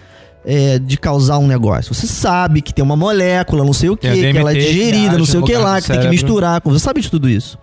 é, 0.52 0.80
de 0.80 0.98
causar 0.98 1.38
um 1.38 1.46
negócio. 1.46 1.94
Você 1.94 2.08
sabe 2.08 2.62
que 2.64 2.74
tem 2.74 2.84
uma 2.84 2.96
molécula, 2.96 3.64
não 3.64 3.72
sei 3.74 3.90
o 3.92 3.96
que, 3.96 4.10
Tem 4.10 4.30
a 4.30 4.32
que 4.32 4.38
ela 4.40 4.50
é 4.52 4.56
DMT 4.56 4.68
digerida, 4.74 5.18
não 5.18 5.26
sei 5.26 5.40
o 5.40 5.44
que 5.44 5.56
lá, 5.56 5.80
que 5.80 5.88
tem 5.90 6.00
que 6.02 6.08
misturar. 6.10 6.60
com- 6.60 6.72
Você 6.72 6.80
sabe 6.80 7.02
de 7.02 7.12
tudo 7.12 7.30
isso. 7.30 7.56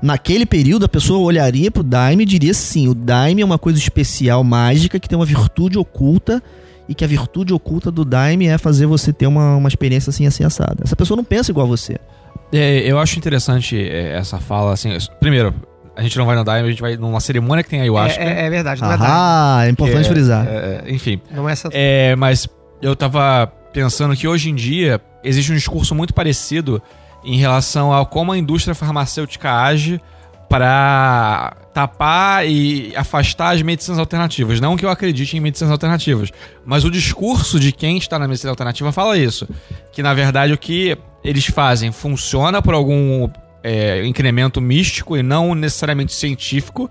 Naquele 0.00 0.46
período, 0.46 0.84
a 0.84 0.88
pessoa 0.88 1.18
olharia 1.18 1.68
pro 1.68 1.82
Daime 1.82 2.22
e 2.22 2.26
diria 2.26 2.54
sim, 2.54 2.86
o 2.86 2.94
Daime 2.94 3.42
é 3.42 3.44
uma 3.44 3.58
coisa 3.58 3.76
especial, 3.80 4.44
mágica, 4.44 5.00
que 5.00 5.08
tem 5.08 5.18
uma 5.18 5.26
virtude 5.26 5.76
oculta 5.76 6.40
e 6.88 6.94
que 6.94 7.04
a 7.04 7.08
virtude 7.08 7.52
oculta 7.52 7.90
do 7.90 8.04
Daime 8.04 8.46
é 8.46 8.56
fazer 8.56 8.86
você 8.86 9.12
ter 9.12 9.26
uma, 9.26 9.56
uma 9.56 9.68
experiência 9.68 10.10
assim, 10.10 10.24
assim, 10.24 10.44
assada. 10.44 10.76
Essa 10.84 10.94
pessoa 10.94 11.16
não 11.16 11.24
pensa 11.24 11.50
igual 11.50 11.66
a 11.66 11.68
você. 11.68 11.96
É, 12.52 12.78
eu 12.88 12.98
acho 13.00 13.18
interessante 13.18 13.76
é, 13.76 14.16
essa 14.16 14.38
fala, 14.38 14.72
assim. 14.72 14.96
Primeiro, 15.18 15.52
A 15.94 16.02
gente 16.02 16.16
não 16.16 16.24
vai 16.24 16.34
nadar, 16.34 16.62
a 16.64 16.68
gente 16.68 16.80
vai 16.80 16.96
numa 16.96 17.20
cerimônia 17.20 17.62
que 17.62 17.70
tem 17.70 17.80
ayahuasca. 17.80 18.22
É, 18.22 18.42
é, 18.42 18.46
é 18.46 18.50
verdade, 18.50 18.80
não 18.80 18.92
é 18.92 18.96
daime. 18.96 19.14
Ah, 19.14 19.62
é 19.66 19.68
importante 19.68 20.06
É, 20.06 20.10
frisar. 20.10 20.46
É, 20.48 20.84
enfim. 20.88 21.20
Não 21.30 21.48
é 21.48 21.52
essa. 21.52 21.68
É, 21.72 22.16
mas 22.16 22.48
eu 22.80 22.96
tava 22.96 23.46
pensando 23.72 24.16
que 24.16 24.26
hoje 24.26 24.50
em 24.50 24.54
dia 24.54 25.00
existe 25.22 25.52
um 25.52 25.54
discurso 25.54 25.94
muito 25.94 26.14
parecido 26.14 26.82
em 27.24 27.36
relação 27.36 27.92
a 27.92 28.04
como 28.06 28.32
a 28.32 28.38
indústria 28.38 28.74
farmacêutica 28.74 29.52
age 29.52 30.00
para 30.48 31.56
tapar 31.72 32.46
e 32.46 32.92
afastar 32.94 33.54
as 33.54 33.62
medicinas 33.62 33.98
alternativas. 33.98 34.60
Não 34.60 34.76
que 34.76 34.84
eu 34.84 34.90
acredite 34.90 35.36
em 35.36 35.40
medicinas 35.40 35.70
alternativas, 35.70 36.30
mas 36.64 36.84
o 36.84 36.90
discurso 36.90 37.58
de 37.58 37.72
quem 37.72 37.96
está 37.96 38.18
na 38.18 38.28
medicina 38.28 38.50
alternativa 38.50 38.92
fala 38.92 39.16
isso. 39.16 39.48
Que 39.92 40.02
na 40.02 40.12
verdade 40.12 40.52
o 40.52 40.58
que 40.58 40.96
eles 41.24 41.46
fazem 41.46 41.90
funciona 41.90 42.60
por 42.60 42.74
algum 42.74 43.28
é, 43.62 44.04
incremento 44.06 44.60
místico 44.60 45.16
e 45.16 45.22
não 45.22 45.54
necessariamente 45.54 46.12
científico. 46.12 46.90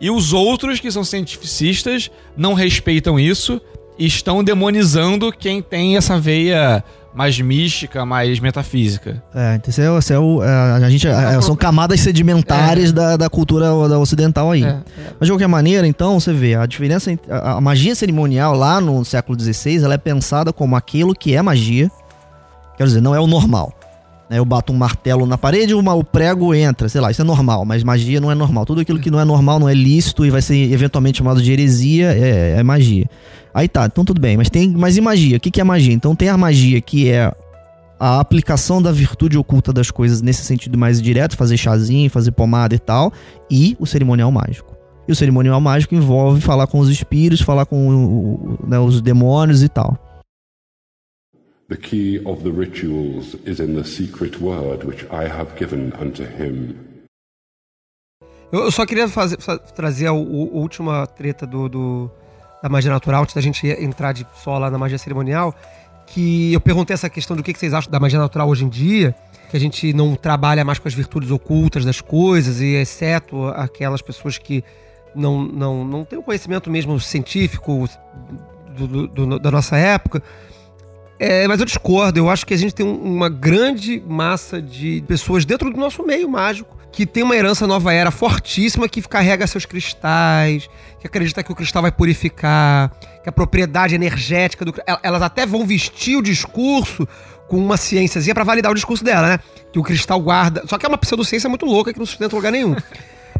E 0.00 0.10
os 0.10 0.32
outros 0.32 0.78
que 0.78 0.90
são 0.90 1.04
cientificistas 1.04 2.10
não 2.36 2.54
respeitam 2.54 3.18
isso 3.18 3.60
e 3.98 4.06
estão 4.06 4.44
demonizando 4.44 5.32
quem 5.32 5.60
tem 5.60 5.96
essa 5.96 6.18
veia 6.18 6.84
mais 7.12 7.40
mística, 7.40 8.06
mais 8.06 8.38
metafísica. 8.38 9.20
É, 9.34 9.56
então 9.56 9.70
isso 9.70 9.80
é, 9.80 9.98
isso 9.98 10.12
é 10.12 10.18
o, 10.18 10.42
é, 10.42 10.48
a 10.84 10.90
gente, 10.90 11.08
é, 11.08 11.40
são 11.40 11.56
camadas 11.56 11.98
sedimentares 12.00 12.92
da, 12.92 13.16
da 13.16 13.28
cultura 13.28 13.74
ocidental 13.74 14.52
aí. 14.52 14.62
É, 14.62 14.78
Mas 15.18 15.26
de 15.26 15.32
qualquer 15.32 15.48
maneira, 15.48 15.84
então, 15.84 16.20
você 16.20 16.32
vê, 16.32 16.54
a 16.54 16.64
diferença 16.64 17.10
a, 17.28 17.54
a 17.54 17.60
magia 17.60 17.94
cerimonial 17.94 18.54
lá 18.54 18.80
no 18.80 19.04
século 19.04 19.38
XVI, 19.40 19.82
ela 19.82 19.94
é 19.94 19.98
pensada 19.98 20.52
como 20.52 20.76
aquilo 20.76 21.12
que 21.12 21.34
é 21.34 21.42
magia, 21.42 21.90
quer 22.76 22.84
dizer, 22.84 23.00
não 23.00 23.14
é 23.14 23.20
o 23.20 23.26
normal. 23.26 23.72
Né, 24.28 24.38
eu 24.38 24.44
bato 24.44 24.72
um 24.72 24.76
martelo 24.76 25.26
na 25.26 25.38
parede, 25.38 25.74
o 25.74 26.04
prego 26.04 26.54
entra, 26.54 26.88
sei 26.88 27.00
lá, 27.00 27.10
isso 27.10 27.22
é 27.22 27.24
normal, 27.24 27.64
mas 27.64 27.82
magia 27.82 28.20
não 28.20 28.30
é 28.30 28.34
normal. 28.34 28.66
Tudo 28.66 28.80
aquilo 28.80 28.98
que 28.98 29.10
não 29.10 29.18
é 29.18 29.24
normal, 29.24 29.58
não 29.58 29.68
é 29.68 29.74
lícito 29.74 30.26
e 30.26 30.30
vai 30.30 30.42
ser 30.42 30.70
eventualmente 30.72 31.18
chamado 31.18 31.40
de 31.40 31.50
heresia, 31.50 32.12
é, 32.12 32.58
é 32.58 32.62
magia. 32.62 33.08
Aí 33.54 33.66
tá, 33.66 33.86
então 33.86 34.04
tudo 34.04 34.20
bem, 34.20 34.36
mas 34.36 34.50
tem, 34.50 34.68
mas 34.68 34.96
e 34.96 35.00
magia? 35.00 35.38
O 35.38 35.40
que, 35.40 35.50
que 35.50 35.60
é 35.60 35.64
magia? 35.64 35.94
Então 35.94 36.14
tem 36.14 36.28
a 36.28 36.36
magia 36.36 36.80
que 36.80 37.08
é 37.08 37.32
a 37.98 38.20
aplicação 38.20 38.80
da 38.80 38.92
virtude 38.92 39.36
oculta 39.36 39.72
das 39.72 39.90
coisas 39.90 40.22
nesse 40.22 40.44
sentido 40.44 40.78
mais 40.78 41.02
direto, 41.02 41.36
fazer 41.36 41.56
chazinho, 41.56 42.08
fazer 42.08 42.30
pomada 42.30 42.74
e 42.74 42.78
tal, 42.78 43.12
e 43.50 43.76
o 43.80 43.86
cerimonial 43.86 44.30
mágico. 44.30 44.76
E 45.08 45.12
o 45.12 45.16
cerimonial 45.16 45.60
mágico 45.60 45.94
envolve 45.94 46.40
falar 46.40 46.66
com 46.66 46.78
os 46.78 46.90
espíritos, 46.90 47.40
falar 47.40 47.64
com 47.64 48.58
né, 48.66 48.78
os 48.78 49.00
demônios 49.00 49.62
e 49.62 49.68
tal. 49.68 49.98
The 51.70 51.76
key 51.76 52.18
of 52.24 52.42
the 52.42 52.50
rituals 52.50 53.34
is 53.44 53.60
in 53.60 53.74
the 53.74 53.84
secret 53.84 54.40
word 54.40 54.84
which 54.84 55.04
I 55.10 55.28
have 55.28 55.54
given 55.58 55.92
unto 56.00 56.22
him. 56.22 56.74
Eu, 58.50 58.70
só 58.72 58.86
queria 58.86 59.06
fazer, 59.06 59.38
fa- 59.38 59.58
trazer 59.58 60.06
a, 60.06 60.10
a 60.10 60.14
última 60.14 61.06
treta 61.06 61.46
do, 61.46 61.68
do- 61.68 62.10
da 62.62 62.70
magia 62.70 62.90
natural, 62.90 63.22
antes 63.22 63.34
da 63.34 63.42
gente 63.42 63.66
entrar 63.66 64.12
de 64.12 64.26
só 64.42 64.56
lá 64.58 64.70
na 64.70 64.78
magia 64.78 64.96
cerimonial, 64.96 65.54
que 66.06 66.54
eu 66.54 66.60
perguntei 66.60 66.94
essa 66.94 67.10
questão 67.10 67.36
do 67.36 67.42
que, 67.42 67.52
que 67.52 67.58
vocês 67.58 67.74
acham 67.74 67.90
da 67.92 68.00
magia 68.00 68.18
natural 68.18 68.48
hoje 68.48 68.64
em 68.64 68.68
dia, 68.70 69.14
que 69.50 69.56
a 69.56 69.60
gente 69.60 69.92
não 69.92 70.16
trabalha 70.16 70.64
mais 70.64 70.78
com 70.78 70.88
as 70.88 70.94
virtudes 70.94 71.30
ocultas 71.30 71.84
das 71.84 72.00
coisas, 72.00 72.62
e 72.62 72.76
exceto 72.76 73.44
aquelas 73.48 74.00
pessoas 74.00 74.38
que 74.38 74.64
não, 75.14 75.42
não, 75.44 75.84
não 75.84 76.02
têm 76.06 76.18
o 76.18 76.22
conhecimento 76.22 76.70
mesmo 76.70 76.98
científico 76.98 77.86
do- 78.74 78.86
do- 78.88 79.06
do- 79.26 79.38
da 79.38 79.50
nossa 79.50 79.76
época. 79.76 80.22
É, 81.18 81.48
mas 81.48 81.58
eu 81.58 81.66
discordo, 81.66 82.18
eu 82.20 82.30
acho 82.30 82.46
que 82.46 82.54
a 82.54 82.56
gente 82.56 82.74
tem 82.74 82.86
um- 82.86 83.02
uma 83.02 83.28
grande 83.28 84.00
massa 84.06 84.62
de 84.62 85.02
pessoas 85.08 85.44
dentro 85.44 85.70
do 85.70 85.76
nosso 85.76 86.04
meio 86.04 86.28
mágico 86.28 86.76
que 86.92 87.04
tem 87.04 87.22
uma 87.22 87.36
herança 87.36 87.66
nova 87.66 87.92
era 87.92 88.10
fortíssima 88.10 88.88
que 88.88 89.02
carrega 89.02 89.46
seus 89.46 89.66
cristais, 89.66 90.68
que 91.00 91.06
acredita 91.06 91.42
que 91.42 91.52
o 91.52 91.54
cristal 91.54 91.82
vai 91.82 91.92
purificar, 91.92 92.90
que 93.22 93.28
a 93.28 93.32
propriedade 93.32 93.94
energética 93.94 94.64
do 94.64 94.72
el- 94.86 94.98
elas 95.02 95.22
até 95.22 95.44
vão 95.44 95.66
vestir 95.66 96.16
o 96.16 96.22
discurso 96.22 97.06
com 97.46 97.56
uma 97.58 97.76
ciênciazinha 97.76 98.34
pra 98.34 98.42
validar 98.44 98.72
o 98.72 98.74
discurso 98.74 99.04
dela, 99.04 99.28
né? 99.28 99.38
Que 99.72 99.78
o 99.78 99.82
cristal 99.82 100.20
guarda, 100.20 100.62
só 100.66 100.78
que 100.78 100.86
é 100.86 100.88
uma 100.88 100.98
pseudociência 100.98 101.48
muito 101.48 101.66
louca 101.66 101.92
que 101.92 101.98
não 101.98 102.06
sustenta 102.06 102.34
lugar 102.34 102.50
nenhum. 102.52 102.74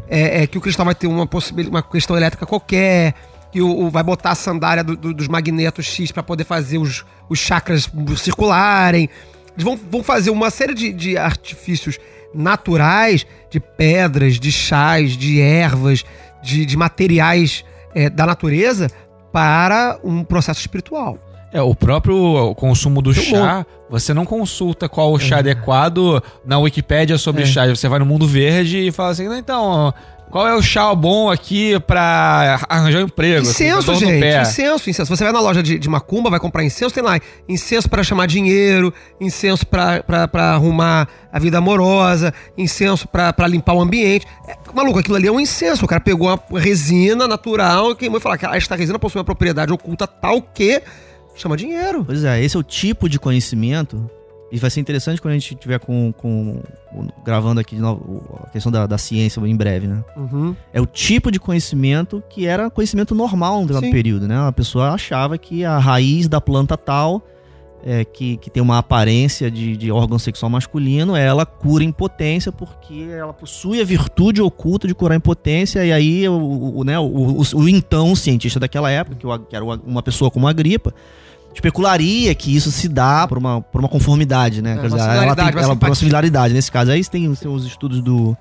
É, 0.08 0.42
é 0.42 0.46
que 0.46 0.56
o 0.56 0.60
cristal 0.60 0.86
vai 0.86 0.94
ter 0.94 1.06
uma 1.06 1.26
possibilidade, 1.26 1.74
uma 1.74 1.82
questão 1.82 2.16
elétrica 2.16 2.46
qualquer, 2.46 3.14
que 3.52 3.60
o, 3.62 3.86
o- 3.86 3.90
vai 3.90 4.02
botar 4.02 4.30
a 4.30 4.34
sandália 4.34 4.82
do- 4.84 4.96
do- 4.96 5.14
dos 5.14 5.28
magnetos 5.28 5.86
X 5.86 6.10
pra 6.12 6.22
poder 6.22 6.44
fazer 6.44 6.78
os, 6.78 7.04
os 7.28 7.38
chakras 7.38 7.88
circularem. 8.16 9.08
Eles 9.54 9.64
vão, 9.64 9.78
vão 9.90 10.02
fazer 10.02 10.30
uma 10.30 10.50
série 10.50 10.74
de, 10.74 10.92
de 10.92 11.16
artifícios 11.16 11.98
naturais, 12.34 13.26
de 13.50 13.58
pedras, 13.60 14.38
de 14.38 14.52
chás, 14.52 15.12
de 15.16 15.40
ervas, 15.40 16.04
de, 16.42 16.64
de 16.64 16.76
materiais 16.76 17.64
é, 17.94 18.08
da 18.08 18.24
natureza 18.26 18.88
para 19.32 19.98
um 20.04 20.22
processo 20.24 20.60
espiritual. 20.60 21.18
É, 21.52 21.62
o 21.62 21.74
próprio 21.74 22.54
consumo 22.56 23.00
do 23.00 23.14
chá, 23.14 23.64
você 23.88 24.12
não 24.12 24.26
consulta 24.26 24.86
qual 24.88 25.12
o 25.12 25.18
chá 25.18 25.38
adequado 25.38 26.22
na 26.44 26.58
Wikipédia 26.58 27.16
sobre 27.16 27.46
chá. 27.46 27.66
Você 27.66 27.88
vai 27.88 27.98
no 27.98 28.04
mundo 28.06 28.26
verde 28.28 28.78
e 28.86 28.92
fala 28.92 29.10
assim, 29.10 29.26
"Não, 29.26 29.36
então, 29.38 29.92
qual 30.30 30.46
é 30.46 30.54
o 30.54 30.62
chá 30.62 30.94
bom 30.94 31.30
aqui 31.30 31.78
pra 31.80 32.60
arranjar 32.68 32.98
um 33.00 33.02
emprego? 33.04 33.42
assim, 33.48 33.64
Incenso, 33.64 33.92
no 33.92 33.98
gente. 33.98 34.20
pé?" 34.20 34.42
Incenso, 34.42 34.90
incenso. 34.90 35.16
Você 35.16 35.24
vai 35.24 35.32
na 35.32 35.40
loja 35.40 35.62
de, 35.62 35.78
de 35.78 35.88
macumba, 35.88 36.30
vai 36.30 36.38
comprar 36.40 36.64
incenso, 36.64 36.94
tem 36.94 37.02
lá 37.02 37.18
incenso 37.48 37.88
pra 37.88 38.02
chamar 38.02 38.26
dinheiro, 38.26 38.92
incenso 39.20 39.66
pra 39.66 40.02
arrumar 40.54 41.08
a 41.32 41.38
vida 41.38 41.58
amorosa, 41.58 42.32
incenso 42.56 43.06
pra, 43.08 43.32
pra 43.32 43.46
limpar 43.46 43.74
o 43.74 43.80
ambiente. 43.80 44.26
É, 44.46 44.56
maluco, 44.74 44.98
aquilo 44.98 45.16
ali 45.16 45.26
é 45.26 45.32
um 45.32 45.40
incenso. 45.40 45.84
O 45.84 45.88
cara 45.88 46.00
pegou 46.00 46.28
uma 46.28 46.60
resina 46.60 47.26
natural 47.26 47.92
e 47.92 47.96
queimou 47.96 48.18
e 48.18 48.20
falou: 48.22 48.38
"Ah, 48.42 48.56
esta 48.56 48.76
resina 48.76 48.98
possui 48.98 49.18
uma 49.18 49.24
propriedade 49.24 49.72
oculta 49.72 50.06
tal 50.06 50.40
que 50.42 50.82
chama 51.36 51.56
dinheiro. 51.56 52.04
Pois 52.04 52.24
é, 52.24 52.42
esse 52.42 52.56
é 52.56 52.58
o 52.58 52.62
tipo 52.62 53.08
de 53.08 53.18
conhecimento. 53.18 54.10
E 54.50 54.58
vai 54.58 54.70
ser 54.70 54.80
interessante 54.80 55.20
quando 55.20 55.32
a 55.32 55.38
gente 55.38 55.54
tiver 55.54 55.78
com, 55.78 56.12
com 56.12 56.62
gravando 57.22 57.60
aqui 57.60 57.74
de 57.76 57.82
novo 57.82 58.24
a 58.44 58.50
questão 58.50 58.72
da, 58.72 58.86
da 58.86 58.96
ciência 58.96 59.40
em 59.40 59.56
breve, 59.56 59.86
né? 59.86 60.02
Uhum. 60.16 60.56
É 60.72 60.80
o 60.80 60.86
tipo 60.86 61.30
de 61.30 61.38
conhecimento 61.38 62.22
que 62.30 62.46
era 62.46 62.70
conhecimento 62.70 63.14
normal 63.14 63.64
no 63.66 63.80
Sim. 63.80 63.90
período, 63.90 64.26
né? 64.26 64.38
A 64.38 64.52
pessoa 64.52 64.90
achava 64.90 65.36
que 65.36 65.64
a 65.64 65.78
raiz 65.78 66.28
da 66.28 66.40
planta 66.40 66.78
tal, 66.78 67.22
é, 67.84 68.04
que, 68.04 68.38
que 68.38 68.50
tem 68.50 68.62
uma 68.62 68.78
aparência 68.78 69.50
de, 69.50 69.76
de 69.76 69.92
órgão 69.92 70.18
sexual 70.18 70.50
masculino, 70.50 71.14
ela 71.14 71.44
cura 71.46 71.84
impotência 71.84 72.50
porque 72.50 73.08
ela 73.10 73.32
possui 73.32 73.80
a 73.80 73.84
virtude 73.84 74.40
oculta 74.40 74.88
de 74.88 74.94
curar 74.94 75.16
impotência. 75.16 75.84
E 75.84 75.92
aí, 75.92 76.28
o, 76.28 76.78
o, 76.78 76.84
né, 76.84 76.98
o, 76.98 77.04
o, 77.04 77.42
o 77.54 77.68
então 77.68 78.14
cientista 78.16 78.58
daquela 78.58 78.90
época, 78.90 79.16
que, 79.48 79.54
era 79.54 79.64
uma 79.64 80.02
pessoa 80.02 80.30
como 80.30 80.48
a 80.48 80.52
gripa, 80.52 80.94
especularia 81.58 82.34
que 82.34 82.54
isso 82.54 82.70
se 82.70 82.88
dá 82.88 83.26
por 83.26 83.36
uma, 83.36 83.60
por 83.60 83.80
uma 83.80 83.88
conformidade, 83.88 84.62
né? 84.62 84.72
É, 84.72 84.74
uma 84.74 84.86
ela 84.86 84.98
similaridade, 84.98 85.36
tem 85.36 85.60
uma 85.60 85.62
ela, 85.62 85.76
por 85.76 85.88
uma 85.88 85.94
similaridade 85.94 86.54
nesse 86.54 86.70
caso. 86.72 86.90
Aí 86.90 87.04
tem, 87.04 87.34
tem 87.34 87.50
os 87.50 87.64
estudos 87.64 88.00
do, 88.00 88.36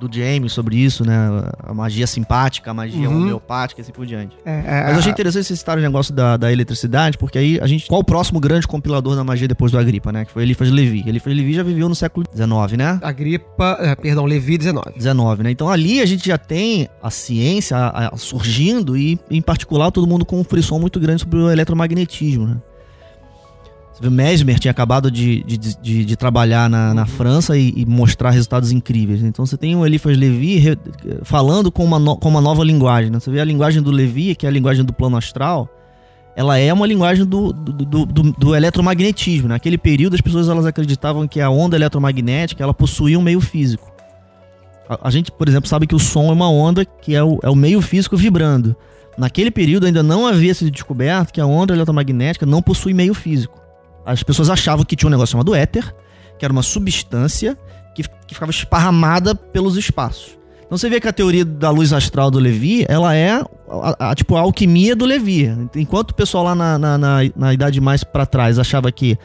do 0.00 0.14
James 0.14 0.52
sobre 0.52 0.76
isso, 0.76 1.04
né? 1.04 1.16
A 1.62 1.72
magia 1.74 2.06
simpática, 2.06 2.70
a 2.70 2.74
magia 2.74 3.08
Uhum. 3.08 3.16
homeopática 3.22 3.80
e 3.80 3.82
assim 3.82 3.92
por 3.92 4.06
diante. 4.06 4.36
É, 4.44 4.50
é, 4.52 4.82
Mas 4.84 4.92
eu 4.94 4.98
achei 5.00 5.12
interessante 5.12 5.44
vocês 5.44 5.58
citarem 5.58 5.82
o 5.84 5.86
negócio 5.86 6.12
da, 6.14 6.36
da 6.36 6.52
eletricidade, 6.52 7.18
porque 7.18 7.38
aí 7.38 7.58
a 7.60 7.66
gente. 7.66 7.86
Qual 7.86 8.00
o 8.00 8.04
próximo 8.04 8.40
grande 8.40 8.66
compilador 8.66 9.14
da 9.14 9.22
magia 9.24 9.46
depois 9.46 9.70
do 9.72 9.78
Agripa, 9.78 10.10
né? 10.12 10.24
Que 10.24 10.32
foi 10.32 10.42
Eliphas 10.42 10.70
Levi. 10.70 11.04
Eliphas 11.06 11.34
Levi 11.34 11.52
já 11.54 11.62
viveu 11.62 11.88
no 11.88 11.94
século 11.94 12.26
XIX, 12.34 12.76
né? 12.78 12.98
a 13.02 13.12
gripa, 13.12 13.76
é, 13.80 13.94
perdão, 13.94 14.24
Levi 14.24 14.56
19. 14.58 14.92
19, 14.96 15.42
né? 15.42 15.50
Então 15.50 15.68
ali 15.68 16.00
a 16.00 16.06
gente 16.06 16.26
já 16.26 16.38
tem 16.38 16.88
a 17.02 17.10
ciência 17.10 17.76
a- 17.76 18.08
a- 18.08 18.16
surgindo 18.16 18.96
e, 18.96 19.18
em 19.30 19.42
particular, 19.42 19.90
todo 19.90 20.06
mundo 20.06 20.24
com 20.24 20.40
um 20.40 20.44
frisson 20.44 20.78
muito 20.78 20.98
grande 21.00 21.22
sobre 21.22 21.38
o 21.38 21.50
eletromagnetismo, 21.50 22.46
né? 22.46 22.56
Vê, 24.00 24.08
Mesmer 24.08 24.58
tinha 24.58 24.70
acabado 24.70 25.10
de, 25.10 25.42
de, 25.44 25.58
de, 25.58 26.04
de 26.06 26.16
trabalhar 26.16 26.70
na, 26.70 26.94
na 26.94 27.04
França 27.06 27.56
e, 27.58 27.72
e 27.76 27.84
mostrar 27.84 28.30
resultados 28.30 28.72
incríveis. 28.72 29.22
Então 29.22 29.44
você 29.44 29.56
tem 29.58 29.76
o 29.76 29.84
Eliphas 29.84 30.16
Levi 30.16 30.56
re- 30.56 30.78
falando 31.22 31.70
com 31.70 31.84
uma, 31.84 31.98
no- 31.98 32.16
com 32.16 32.28
uma 32.28 32.40
nova 32.40 32.64
linguagem. 32.64 33.10
Né? 33.10 33.20
Você 33.20 33.30
vê 33.30 33.40
a 33.40 33.44
linguagem 33.44 33.82
do 33.82 33.90
Levi, 33.90 34.34
que 34.34 34.46
é 34.46 34.48
a 34.48 34.52
linguagem 34.52 34.84
do 34.84 34.92
plano 34.92 35.16
astral, 35.18 35.68
ela 36.34 36.56
é 36.56 36.72
uma 36.72 36.86
linguagem 36.86 37.26
do, 37.26 37.52
do, 37.52 38.06
do, 38.06 38.32
do- 38.32 38.54
eletromagnetismo. 38.56 39.48
né? 39.48 39.54
Naquele 39.56 39.76
período 39.76 40.14
as 40.14 40.20
pessoas 40.22 40.48
elas 40.48 40.64
acreditavam 40.64 41.28
que 41.28 41.38
a 41.40 41.50
onda 41.50 41.76
eletromagnética 41.76 42.62
ela 42.62 42.72
possuía 42.72 43.18
um 43.18 43.22
meio 43.22 43.40
físico. 43.42 43.92
A, 44.88 45.08
a 45.08 45.10
gente, 45.10 45.30
por 45.30 45.46
exemplo, 45.46 45.68
sabe 45.68 45.86
que 45.86 45.94
o 45.94 45.98
som 45.98 46.28
é 46.30 46.32
uma 46.32 46.48
onda 46.48 46.86
que 46.86 47.14
é 47.14 47.22
o, 47.22 47.38
é 47.42 47.50
o 47.50 47.54
meio 47.54 47.82
físico 47.82 48.16
vibrando. 48.16 48.74
Naquele 49.18 49.50
período 49.50 49.84
ainda 49.84 50.02
não 50.02 50.26
havia 50.26 50.54
sido 50.54 50.70
descoberto 50.70 51.32
que 51.32 51.40
a 51.40 51.44
onda 51.46 51.74
eletromagnética 51.74 52.46
não 52.46 52.62
possui 52.62 52.94
meio 52.94 53.12
físico. 53.12 53.60
As 54.04 54.22
pessoas 54.22 54.50
achavam 54.50 54.84
que 54.84 54.96
tinha 54.96 55.06
um 55.08 55.10
negócio 55.10 55.32
chamado 55.32 55.54
éter, 55.54 55.94
que 56.38 56.44
era 56.44 56.52
uma 56.52 56.62
substância 56.62 57.56
que, 57.94 58.02
que 58.26 58.34
ficava 58.34 58.50
esparramada 58.50 59.34
pelos 59.34 59.76
espaços. 59.76 60.38
Então 60.66 60.78
você 60.78 60.88
vê 60.88 61.00
que 61.00 61.08
a 61.08 61.12
teoria 61.12 61.44
da 61.44 61.68
luz 61.70 61.92
astral 61.92 62.30
do 62.30 62.38
Levi, 62.38 62.84
ela 62.88 63.14
é 63.14 63.42
a, 63.68 64.10
a- 64.10 64.14
tipo 64.14 64.36
a 64.36 64.40
alquimia 64.40 64.94
do 64.94 65.04
Levi. 65.04 65.52
Enquanto 65.74 66.12
o 66.12 66.14
pessoal 66.14 66.44
lá 66.44 66.54
na, 66.54 66.78
na, 66.78 66.96
na- 66.98 67.18
na 67.36 67.52
idade 67.52 67.80
mais 67.80 68.04
pra 68.04 68.24
trás 68.24 68.58
achava 68.58 68.90
que 68.92 69.18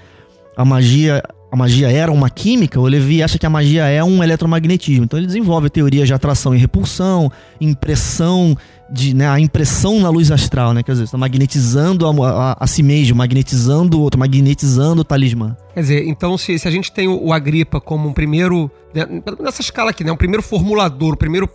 a 0.58 0.66
magia 0.66 1.24
a 1.52 1.56
magia 1.56 1.90
era 1.90 2.12
uma 2.12 2.30
química, 2.30 2.78
o 2.82 2.86
Levi 2.86 3.24
acha 3.24 3.38
que 3.40 3.46
a 3.46 3.50
magia 3.50 3.86
é 3.88 4.04
um 4.04 4.22
eletromagnetismo. 4.22 5.06
Então 5.06 5.18
ele 5.18 5.28
desenvolve 5.28 5.70
teorias 5.70 6.06
de 6.08 6.14
atração 6.14 6.54
e 6.54 6.58
repulsão, 6.58 7.32
impressão 7.62 8.58
de, 8.90 9.16
né, 9.16 9.28
a 9.28 9.40
impressão 9.40 10.00
na 10.00 10.10
luz 10.10 10.32
astral, 10.32 10.74
né? 10.74 10.84
Quer 10.84 10.92
dizer, 10.92 11.06
está 11.06 11.18
magnetizando 11.18 12.06
a, 12.06 12.30
a, 12.30 12.58
a 12.60 12.68
si 12.68 12.84
mesmo, 12.84 13.18
magnetizando 13.18 13.98
o 13.98 14.02
outro, 14.02 14.20
magnetizando 14.20 15.02
o 15.02 15.04
talismã. 15.04 15.58
Quer 15.74 15.80
dizer, 15.82 16.08
então 16.08 16.38
se, 16.38 16.58
se 16.60 16.68
a 16.68 16.72
gente 16.72 16.92
tem 16.92 17.08
o, 17.08 17.26
o 17.26 17.34
Agripa 17.34 17.82
como 17.82 18.08
um 18.08 18.14
primeiro, 18.14 18.70
né, 18.94 19.06
nessa 19.40 19.62
escala 19.62 19.90
aqui, 19.90 20.04
né, 20.04 20.12
um 20.12 20.18
primeiro 20.18 20.44
formulador, 20.44 21.14
o 21.14 21.18
primeiro 21.18 21.50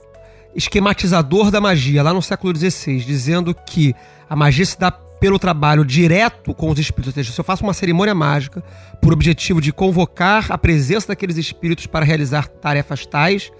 esquematizador 0.54 1.50
da 1.50 1.60
magia, 1.60 2.02
lá 2.02 2.12
no 2.12 2.20
século 2.20 2.54
XVI, 2.56 2.98
dizendo 2.98 3.54
que 3.54 3.94
a 4.28 4.34
magia 4.34 4.66
se 4.66 4.78
dá 4.78 4.90
pelo 4.90 5.38
trabalho 5.38 5.84
direto 5.84 6.54
com 6.54 6.70
os 6.70 6.78
espíritos. 6.78 7.08
Ou 7.08 7.14
seja, 7.14 7.32
se 7.32 7.38
eu 7.38 7.44
faço 7.44 7.62
uma 7.62 7.74
cerimônia 7.74 8.14
mágica 8.14 8.64
por 9.00 9.12
objetivo 9.12 9.60
de 9.60 9.72
convocar 9.72 10.46
a 10.50 10.56
presença 10.56 11.08
daqueles 11.08 11.36
espíritos 11.36 11.86
para 11.86 12.04
realizar 12.04 12.48
tarefas 12.48 13.04
tais, 13.04 13.52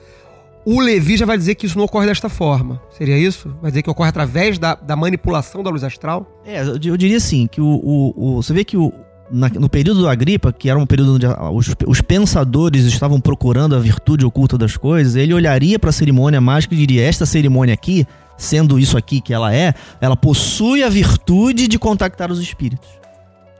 o 0.64 0.81
Levi 0.81 1.16
já 1.16 1.25
vai 1.25 1.38
dizer 1.38 1.55
que 1.55 1.66
isso 1.66 1.79
não 1.79 1.85
ocorre 1.85 2.07
desta 2.07 2.29
forma. 2.29 2.81
Seria 2.90 3.18
isso? 3.18 3.55
Vai 3.62 3.70
dizer 3.70 3.83
que 3.83 3.90
ocorre 3.90 4.11
através 4.11 4.59
da, 4.59 4.75
da 4.75 4.94
manipulação 4.94 5.62
da 5.62 5.70
luz 5.70 5.83
astral? 5.83 6.40
É, 6.44 6.62
eu, 6.62 6.79
eu 6.85 6.96
diria 6.96 7.16
assim, 7.16 7.46
que 7.46 7.61
o, 7.61 7.66
o, 7.66 8.14
o, 8.16 8.42
Você 8.42 8.53
vê 8.53 8.64
que 8.64 8.77
o, 8.77 8.92
na, 9.31 9.49
no 9.49 9.68
período 9.68 10.01
do 10.01 10.09
Agripa, 10.09 10.53
que 10.53 10.68
era 10.68 10.79
um 10.79 10.87
período 10.87 11.14
onde 11.14 11.27
os, 11.27 11.75
os, 11.87 12.01
pensadores 12.01 12.85
estavam 12.85 13.20
procurando 13.20 13.75
a 13.75 13.79
virtude 13.79 14.27
oculta 14.27 14.59
das 14.59 14.77
coisas, 14.77 15.16
ele 15.16 15.33
olharia 15.33 15.79
para 15.79 15.90
a 15.90 15.92
cerimônia 15.92 16.40
mágica 16.40 16.75
e 16.75 16.79
diria: 16.79 17.03
esta 17.03 17.25
cerimônia 17.25 17.73
aqui, 17.73 18.07
sendo 18.37 18.79
isso 18.79 18.99
aqui 18.99 19.20
que 19.20 19.33
ela 19.33 19.55
é, 19.55 19.75
ela 20.01 20.16
possui 20.16 20.83
a 20.83 20.88
virtude 20.88 21.68
de 21.68 21.79
contactar 21.79 22.31
os 22.31 22.40
espíritos. 22.40 22.88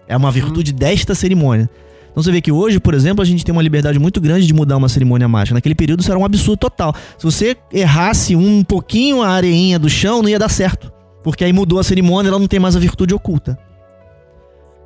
É 0.07 0.17
uma 0.17 0.31
virtude 0.31 0.73
desta 0.73 1.15
cerimônia. 1.15 1.71
Então 2.11 2.23
você 2.23 2.33
vê 2.33 2.41
que 2.41 2.53
hoje, 2.53 2.81
por 2.81 2.95
exemplo, 2.95 3.23
a 3.23 3.25
gente 3.25 3.45
tem 3.45 3.53
uma 3.53 3.63
liberdade 3.63 3.99
muito 3.99 4.21
grande 4.21 4.47
de 4.47 4.53
mudar 4.53 4.77
uma 4.77 4.89
cerimônia 4.89 5.29
mágica. 5.29 5.55
Naquele 5.55 5.75
período 5.75 6.01
isso 6.01 6.11
era 6.11 6.19
um 6.19 6.25
absurdo 6.25 6.59
total. 6.59 6.95
Se 7.17 7.25
você 7.25 7.57
errasse 7.73 8.35
um 8.35 8.63
pouquinho 8.65 9.23
a 9.23 9.29
areinha 9.29 9.79
do 9.79 9.89
chão, 9.89 10.23
não 10.23 10.29
ia 10.29 10.39
dar 10.39 10.49
certo. 10.49 10.93
Porque 11.23 11.45
aí 11.45 11.53
mudou 11.53 11.79
a 11.79 11.85
cerimônia, 11.85 12.29
ela 12.29 12.39
não 12.39 12.47
tem 12.47 12.59
mais 12.59 12.77
a 12.77 12.81
virtude 12.81 13.15
oculta. 13.15 13.59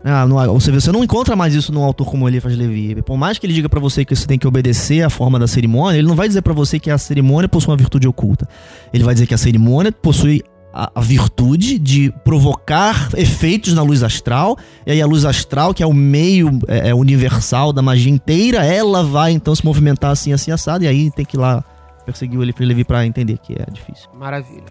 Ah, 0.06 0.26
no, 0.26 0.36
você, 0.52 0.70
você 0.70 0.92
não 0.92 1.02
encontra 1.02 1.34
mais 1.34 1.54
isso 1.54 1.72
num 1.72 1.82
autor 1.82 2.06
como 2.06 2.28
Eliphas 2.28 2.54
Levi. 2.54 3.00
Por 3.00 3.16
mais 3.16 3.38
que 3.38 3.46
ele 3.46 3.54
diga 3.54 3.70
para 3.70 3.80
você 3.80 4.04
que 4.04 4.14
você 4.14 4.26
tem 4.26 4.38
que 4.38 4.46
obedecer 4.46 5.02
à 5.02 5.08
forma 5.08 5.38
da 5.38 5.46
cerimônia, 5.46 5.96
ele 5.96 6.06
não 6.06 6.14
vai 6.14 6.28
dizer 6.28 6.42
para 6.42 6.52
você 6.52 6.78
que 6.78 6.90
a 6.90 6.98
cerimônia 6.98 7.48
possui 7.48 7.70
uma 7.70 7.76
virtude 7.76 8.06
oculta. 8.06 8.46
Ele 8.92 9.02
vai 9.02 9.14
dizer 9.14 9.26
que 9.26 9.32
a 9.32 9.38
cerimônia 9.38 9.90
possui 9.90 10.42
a, 10.74 10.90
a, 10.92 11.00
virtude 11.00 11.78
de 11.78 12.12
provocar 12.24 13.10
efeitos 13.16 13.72
na 13.74 13.82
luz 13.82 14.02
astral, 14.02 14.58
e 14.84 14.90
aí 14.90 15.00
a 15.00 15.06
luz 15.06 15.24
astral, 15.24 15.72
que 15.72 15.84
é 15.84 15.86
o 15.86 15.92
meio 15.94 16.58
é, 16.66 16.88
é 16.88 16.94
universal 16.94 17.72
da 17.72 17.80
magia 17.80 18.10
inteira, 18.10 18.64
ela 18.64 19.04
vai 19.04 19.30
então 19.30 19.54
se 19.54 19.64
movimentar 19.64 20.10
assim, 20.10 20.32
assim, 20.32 20.50
assado, 20.50 20.82
e 20.82 20.88
aí 20.88 21.12
tem 21.12 21.24
que 21.24 21.36
ir 21.36 21.40
lá 21.40 21.64
perseguir 22.04 22.38
o 22.38 22.42
Levi 22.42 22.84
para 22.84 23.06
entender 23.06 23.38
que 23.38 23.54
é 23.54 23.64
difícil. 23.70 24.10
Maravilha. 24.14 24.64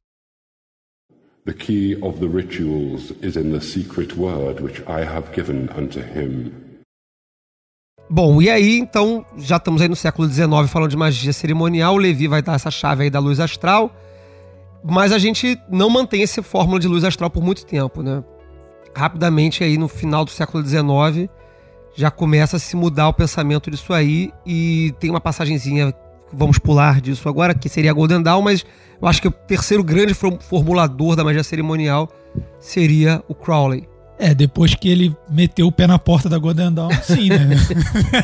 The 1.46 1.54
key 1.54 1.98
of 2.02 2.20
the 2.20 2.28
rituals 2.28 3.12
is 3.22 3.36
in 3.36 3.52
the 3.52 3.62
secret 3.62 4.16
word 4.18 4.62
which 4.62 4.82
I 4.82 5.04
have 5.06 5.34
given 5.34 5.70
unto 5.78 6.00
him. 6.00 6.52
Bom, 8.10 8.42
e 8.42 8.50
aí 8.50 8.78
então, 8.78 9.26
já 9.38 9.56
estamos 9.56 9.82
aí 9.82 9.88
no 9.88 9.96
século 9.96 10.30
XIX 10.30 10.48
falando 10.70 10.90
de 10.90 10.98
magia 10.98 11.32
cerimonial, 11.32 11.96
o 11.96 11.98
Levi 11.98 12.28
vai 12.28 12.42
dar 12.42 12.56
essa 12.56 12.70
chave 12.70 13.04
aí 13.04 13.10
da 13.10 13.20
luz 13.20 13.40
astral, 13.40 13.94
mas 14.84 15.12
a 15.12 15.18
gente 15.18 15.58
não 15.70 15.90
mantém 15.90 16.24
essa 16.24 16.44
fórmula 16.44 16.80
de 16.80 16.88
luz 16.88 17.04
astral 17.04 17.30
por 17.30 17.44
muito 17.44 17.66
tempo, 17.66 18.04
né? 18.04 18.24
Rapidamente 18.96 19.64
aí 19.64 19.78
no 19.78 19.88
final 19.88 20.26
do 20.26 20.32
século 20.32 20.66
XIX 20.66 21.30
já 21.96 22.10
começa 22.10 22.58
a 22.58 22.60
se 22.60 22.76
mudar 22.76 23.08
o 23.08 23.14
pensamento 23.14 23.70
disso 23.70 23.94
aí 23.94 24.32
e 24.46 24.94
tem 25.00 25.10
uma 25.10 25.22
passagenzinha 25.22 25.94
vamos 26.36 26.58
pular 26.58 27.00
disso 27.00 27.30
agora, 27.30 27.54
que 27.54 27.70
seria 27.70 27.92
a 27.92 27.94
Golden 27.94 28.22
Dawn, 28.22 28.42
mas 28.42 28.66
eu 29.02 29.08
acho 29.08 29.22
que 29.22 29.28
o 29.28 29.32
terceiro 29.32 29.84
grande 29.84 30.14
formulador 30.14 31.16
da 31.16 31.24
magia 31.24 31.44
cerimonial 31.44 32.10
seria 32.60 33.24
o 33.28 33.36
Crowley. 33.36 33.88
É, 34.18 34.34
depois 34.34 34.74
que 34.76 34.90
ele 34.90 35.16
meteu 35.30 35.68
o 35.68 35.72
pé 35.72 35.86
na 35.86 36.00
porta 36.00 36.28
da 36.28 36.38
Golden 36.38 36.74
Dawn, 36.74 36.90
sim, 37.04 37.30
né? 37.30 37.50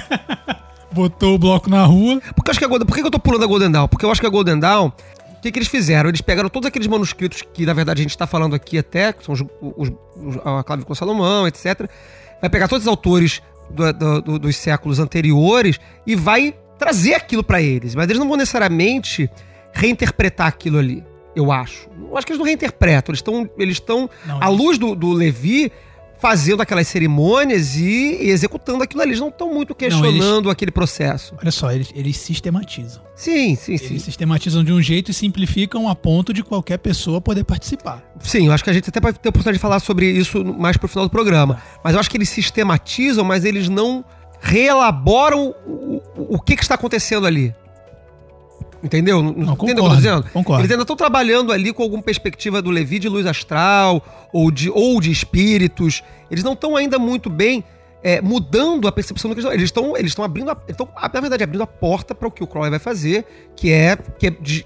Botou 0.91 1.35
o 1.35 1.37
bloco 1.37 1.69
na 1.69 1.83
rua. 1.83 2.19
Porque 2.35 2.49
eu 2.49 2.51
acho 2.51 2.59
que 2.59 2.65
a 2.65 2.67
Golden, 2.67 2.87
por 2.87 2.95
que 2.95 3.01
eu 3.01 3.11
tô 3.11 3.19
pulando 3.19 3.43
a 3.43 3.47
Golden 3.47 3.71
Dawn? 3.71 3.87
Porque 3.87 4.05
eu 4.05 4.11
acho 4.11 4.19
que 4.19 4.27
a 4.27 4.29
Golden 4.29 4.59
Dawn 4.59 4.91
o 5.39 5.41
que, 5.41 5.51
que, 5.53 5.59
eles 5.59 5.69
fizeram? 5.69 6.09
Eles 6.09 6.19
pegaram 6.19 6.49
todos 6.49 6.67
aqueles 6.67 6.87
manuscritos 6.87 7.41
que, 7.41 7.65
na 7.65 7.71
verdade, 7.71 8.01
a 8.01 8.03
gente 8.03 8.11
está 8.11 8.27
falando 8.27 8.55
aqui 8.55 8.77
até, 8.77 9.13
que 9.13 9.23
são 9.23 9.33
os, 9.33 9.41
os, 9.61 9.89
os, 10.17 10.37
a 10.43 10.61
Clave 10.63 10.83
com 10.83 10.93
Salomão, 10.93 11.47
etc. 11.47 11.89
Vai 12.41 12.49
pegar 12.49 12.67
todos 12.67 12.85
os 12.85 12.89
autores 12.89 13.41
do, 13.69 13.93
do, 13.93 14.21
do, 14.21 14.39
dos 14.39 14.57
séculos 14.57 14.99
anteriores 14.99 15.79
e 16.05 16.13
vai 16.13 16.53
trazer 16.77 17.13
aquilo 17.13 17.41
para 17.43 17.61
eles, 17.61 17.95
mas 17.95 18.09
eles 18.09 18.19
não 18.19 18.27
vão 18.27 18.35
necessariamente 18.35 19.29
reinterpretar 19.73 20.47
aquilo 20.47 20.77
ali, 20.77 21.05
eu 21.33 21.51
acho. 21.51 21.89
Eu 21.97 22.17
acho 22.17 22.27
que 22.27 22.33
eles 22.33 22.39
não 22.39 22.45
reinterpretam, 22.45 23.11
eles 23.11 23.19
estão 23.19 23.49
eles 23.57 23.75
estão 23.75 24.09
à 24.41 24.49
luz 24.49 24.77
do, 24.77 24.93
do 24.93 25.11
Levi 25.13 25.71
fazendo 26.19 26.61
aquelas 26.61 26.87
cerimônias 26.87 27.75
e, 27.75 28.17
e 28.21 28.29
executando 28.29 28.83
aquilo 28.83 29.01
ali. 29.01 29.11
Eles 29.11 29.19
não 29.19 29.29
estão 29.29 29.53
muito 29.53 29.73
questionando 29.73 30.17
não, 30.17 30.37
eles, 30.39 30.51
aquele 30.51 30.71
processo. 30.71 31.33
Olha 31.41 31.51
só, 31.51 31.71
eles, 31.71 31.91
eles 31.95 32.17
sistematizam. 32.17 33.01
Sim, 33.15 33.55
sim, 33.55 33.71
eles 33.71 33.81
sim. 33.81 33.87
Eles 33.93 34.03
sistematizam 34.03 34.63
de 34.63 34.71
um 34.71 34.81
jeito 34.81 35.11
e 35.11 35.13
simplificam 35.13 35.89
a 35.89 35.95
ponto 35.95 36.33
de 36.33 36.43
qualquer 36.43 36.77
pessoa 36.77 37.21
poder 37.21 37.43
participar. 37.43 38.03
Sim, 38.19 38.47
eu 38.47 38.51
acho 38.51 38.63
que 38.63 38.69
a 38.69 38.73
gente 38.73 38.89
até 38.89 38.99
vai 38.99 39.13
ter 39.13 39.27
a 39.27 39.29
oportunidade 39.29 39.57
de 39.57 39.61
falar 39.61 39.79
sobre 39.79 40.09
isso 40.09 40.43
mais 40.43 40.77
pro 40.77 40.87
final 40.87 41.05
do 41.05 41.11
programa. 41.11 41.61
Mas 41.83 41.93
eu 41.93 41.99
acho 41.99 42.09
que 42.09 42.17
eles 42.17 42.29
sistematizam, 42.29 43.23
mas 43.23 43.45
eles 43.45 43.69
não 43.69 44.03
reelaboram 44.41 45.55
o, 45.65 46.01
o 46.15 46.39
que, 46.39 46.55
que 46.55 46.61
está 46.61 46.75
acontecendo 46.75 47.25
ali. 47.25 47.53
Entendeu? 48.81 49.21
Não, 49.21 49.31
Entendeu 49.31 49.55
concordo, 49.55 49.63
o 49.63 49.75
que 49.75 49.81
eu 49.81 49.89
tô 49.89 49.95
dizendo? 49.95 50.23
Concordo. 50.31 50.61
Eles 50.61 50.71
ainda 50.71 50.83
estão 50.83 50.95
trabalhando 50.95 51.51
ali 51.51 51.73
com 51.73 51.83
alguma 51.83 52.01
perspectiva 52.01 52.61
do 52.61 52.69
Levi 52.69 52.99
de 52.99 53.09
luz 53.09 53.25
astral 53.25 54.03
ou 54.31 54.49
de, 54.49 54.69
ou 54.69 55.01
de 55.01 55.11
espíritos. 55.11 56.01
Eles 56.31 56.43
não 56.43 56.53
estão 56.53 56.75
ainda 56.75 56.97
muito 56.97 57.29
bem 57.29 57.63
é, 58.01 58.21
mudando 58.21 58.87
a 58.87 58.91
percepção 58.91 59.29
do 59.29 59.35
que 59.35 59.45
eles 59.45 59.65
estão. 59.65 59.97
Eles 59.97 60.11
estão 60.11 60.23
abrindo, 60.23 60.49
a, 60.51 60.57
estão, 60.67 60.87
na 60.95 61.19
verdade, 61.19 61.43
abrindo 61.43 61.61
a 61.61 61.67
porta 61.67 62.15
para 62.15 62.27
o 62.27 62.31
que 62.31 62.43
o 62.43 62.47
Crowley 62.47 62.69
vai 62.69 62.79
fazer, 62.79 63.25
que 63.55 63.71
é, 63.71 63.97
que 64.17 64.27
é 64.27 64.29
des, 64.31 64.63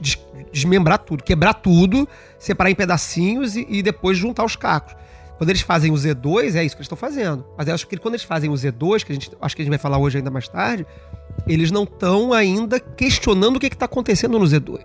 desmembrar 0.52 1.00
tudo, 1.00 1.24
quebrar 1.24 1.56
tudo, 1.56 2.08
separar 2.38 2.70
em 2.70 2.76
pedacinhos 2.76 3.56
e, 3.56 3.66
e 3.68 3.82
depois 3.82 4.18
juntar 4.18 4.46
os 4.46 4.56
cacos. 4.56 4.96
Quando 5.44 5.50
eles 5.50 5.62
fazem 5.62 5.92
o 5.92 5.96
Z2, 5.96 6.56
é 6.56 6.64
isso 6.64 6.74
que 6.74 6.80
eles 6.80 6.86
estão 6.86 6.98
fazendo. 6.98 7.44
Mas 7.58 7.68
eu 7.68 7.74
acho 7.74 7.86
que 7.86 7.98
quando 7.98 8.14
eles 8.14 8.24
fazem 8.24 8.50
o 8.50 8.54
Z2, 8.54 9.04
que 9.04 9.12
a 9.12 9.16
gente 9.16 9.30
acho 9.42 9.54
que 9.54 9.62
a 9.62 9.66
gente 9.66 9.72
vai 9.72 9.78
falar 9.78 9.98
hoje 9.98 10.18
ainda 10.18 10.32
mais 10.32 10.48
tarde, 10.48 10.86
eles 11.46 11.70
não 11.70 11.84
estão 11.84 12.32
ainda 12.32 12.80
questionando 12.80 13.58
o 13.58 13.60
que 13.60 13.68
está 13.68 13.84
acontecendo 13.84 14.40
no 14.40 14.46
Z2. 14.46 14.80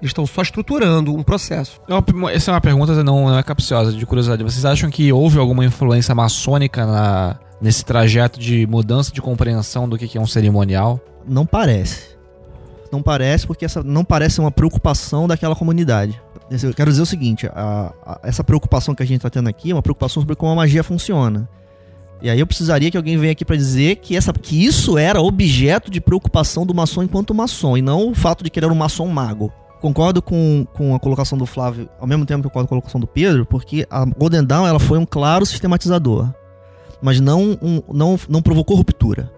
Eles 0.00 0.10
estão 0.10 0.26
só 0.26 0.42
estruturando 0.42 1.14
um 1.14 1.22
processo. 1.22 1.80
Essa 2.34 2.50
é 2.50 2.54
uma 2.54 2.60
pergunta 2.60 3.04
não, 3.04 3.28
não 3.28 3.38
é 3.38 3.42
capciosa, 3.44 3.92
de 3.92 4.04
curiosidade. 4.04 4.42
Vocês 4.42 4.64
acham 4.64 4.90
que 4.90 5.12
houve 5.12 5.38
alguma 5.38 5.64
influência 5.64 6.12
maçônica 6.12 6.84
na, 6.84 7.38
nesse 7.60 7.84
trajeto 7.84 8.40
de 8.40 8.66
mudança 8.66 9.12
de 9.12 9.22
compreensão 9.22 9.88
do 9.88 9.96
que 9.96 10.18
é 10.18 10.20
um 10.20 10.26
cerimonial? 10.26 11.00
Não 11.24 11.46
parece. 11.46 12.18
Não 12.90 13.00
parece 13.00 13.46
porque 13.46 13.64
essa 13.64 13.82
não 13.82 14.04
parece 14.04 14.40
uma 14.40 14.50
preocupação 14.50 15.28
daquela 15.28 15.54
comunidade. 15.54 16.20
Eu 16.50 16.72
quero 16.74 16.90
dizer 16.90 17.02
o 17.02 17.06
seguinte: 17.06 17.46
a, 17.46 17.92
a, 18.04 18.20
essa 18.22 18.42
preocupação 18.42 18.94
que 18.94 19.02
a 19.02 19.06
gente 19.06 19.18
está 19.18 19.30
tendo 19.30 19.48
aqui 19.48 19.70
é 19.70 19.74
uma 19.74 19.82
preocupação 19.82 20.22
sobre 20.22 20.34
como 20.34 20.52
a 20.52 20.56
magia 20.56 20.82
funciona. 20.82 21.48
E 22.20 22.28
aí 22.28 22.40
eu 22.40 22.46
precisaria 22.46 22.90
que 22.90 22.96
alguém 22.96 23.16
venha 23.16 23.32
aqui 23.32 23.44
para 23.44 23.56
dizer 23.56 23.96
que, 23.96 24.16
essa, 24.16 24.32
que 24.32 24.64
isso 24.64 24.98
era 24.98 25.20
objeto 25.20 25.88
de 25.90 26.00
preocupação 26.00 26.66
do 26.66 26.74
maçom 26.74 27.02
enquanto 27.02 27.32
maçom, 27.32 27.76
e 27.76 27.82
não 27.82 28.10
o 28.10 28.14
fato 28.14 28.42
de 28.42 28.50
que 28.50 28.58
ele 28.58 28.66
era 28.66 28.72
um 28.72 28.76
maçom 28.76 29.06
mago. 29.06 29.52
Concordo 29.80 30.20
com, 30.20 30.66
com 30.72 30.96
a 30.96 30.98
colocação 30.98 31.38
do 31.38 31.46
Flávio, 31.46 31.88
ao 32.00 32.06
mesmo 32.08 32.26
tempo 32.26 32.40
que 32.40 32.46
eu 32.48 32.50
concordo 32.50 32.68
com 32.68 32.74
a 32.74 32.78
colocação 32.78 33.00
do 33.00 33.06
Pedro, 33.06 33.46
porque 33.46 33.86
a 33.88 34.04
Golden 34.04 34.42
Dawn 34.42 34.66
ela 34.66 34.80
foi 34.80 34.98
um 34.98 35.06
claro 35.06 35.46
sistematizador, 35.46 36.28
mas 37.00 37.20
não, 37.20 37.56
um, 37.62 37.80
não, 37.92 38.18
não 38.28 38.42
provocou 38.42 38.76
ruptura. 38.76 39.30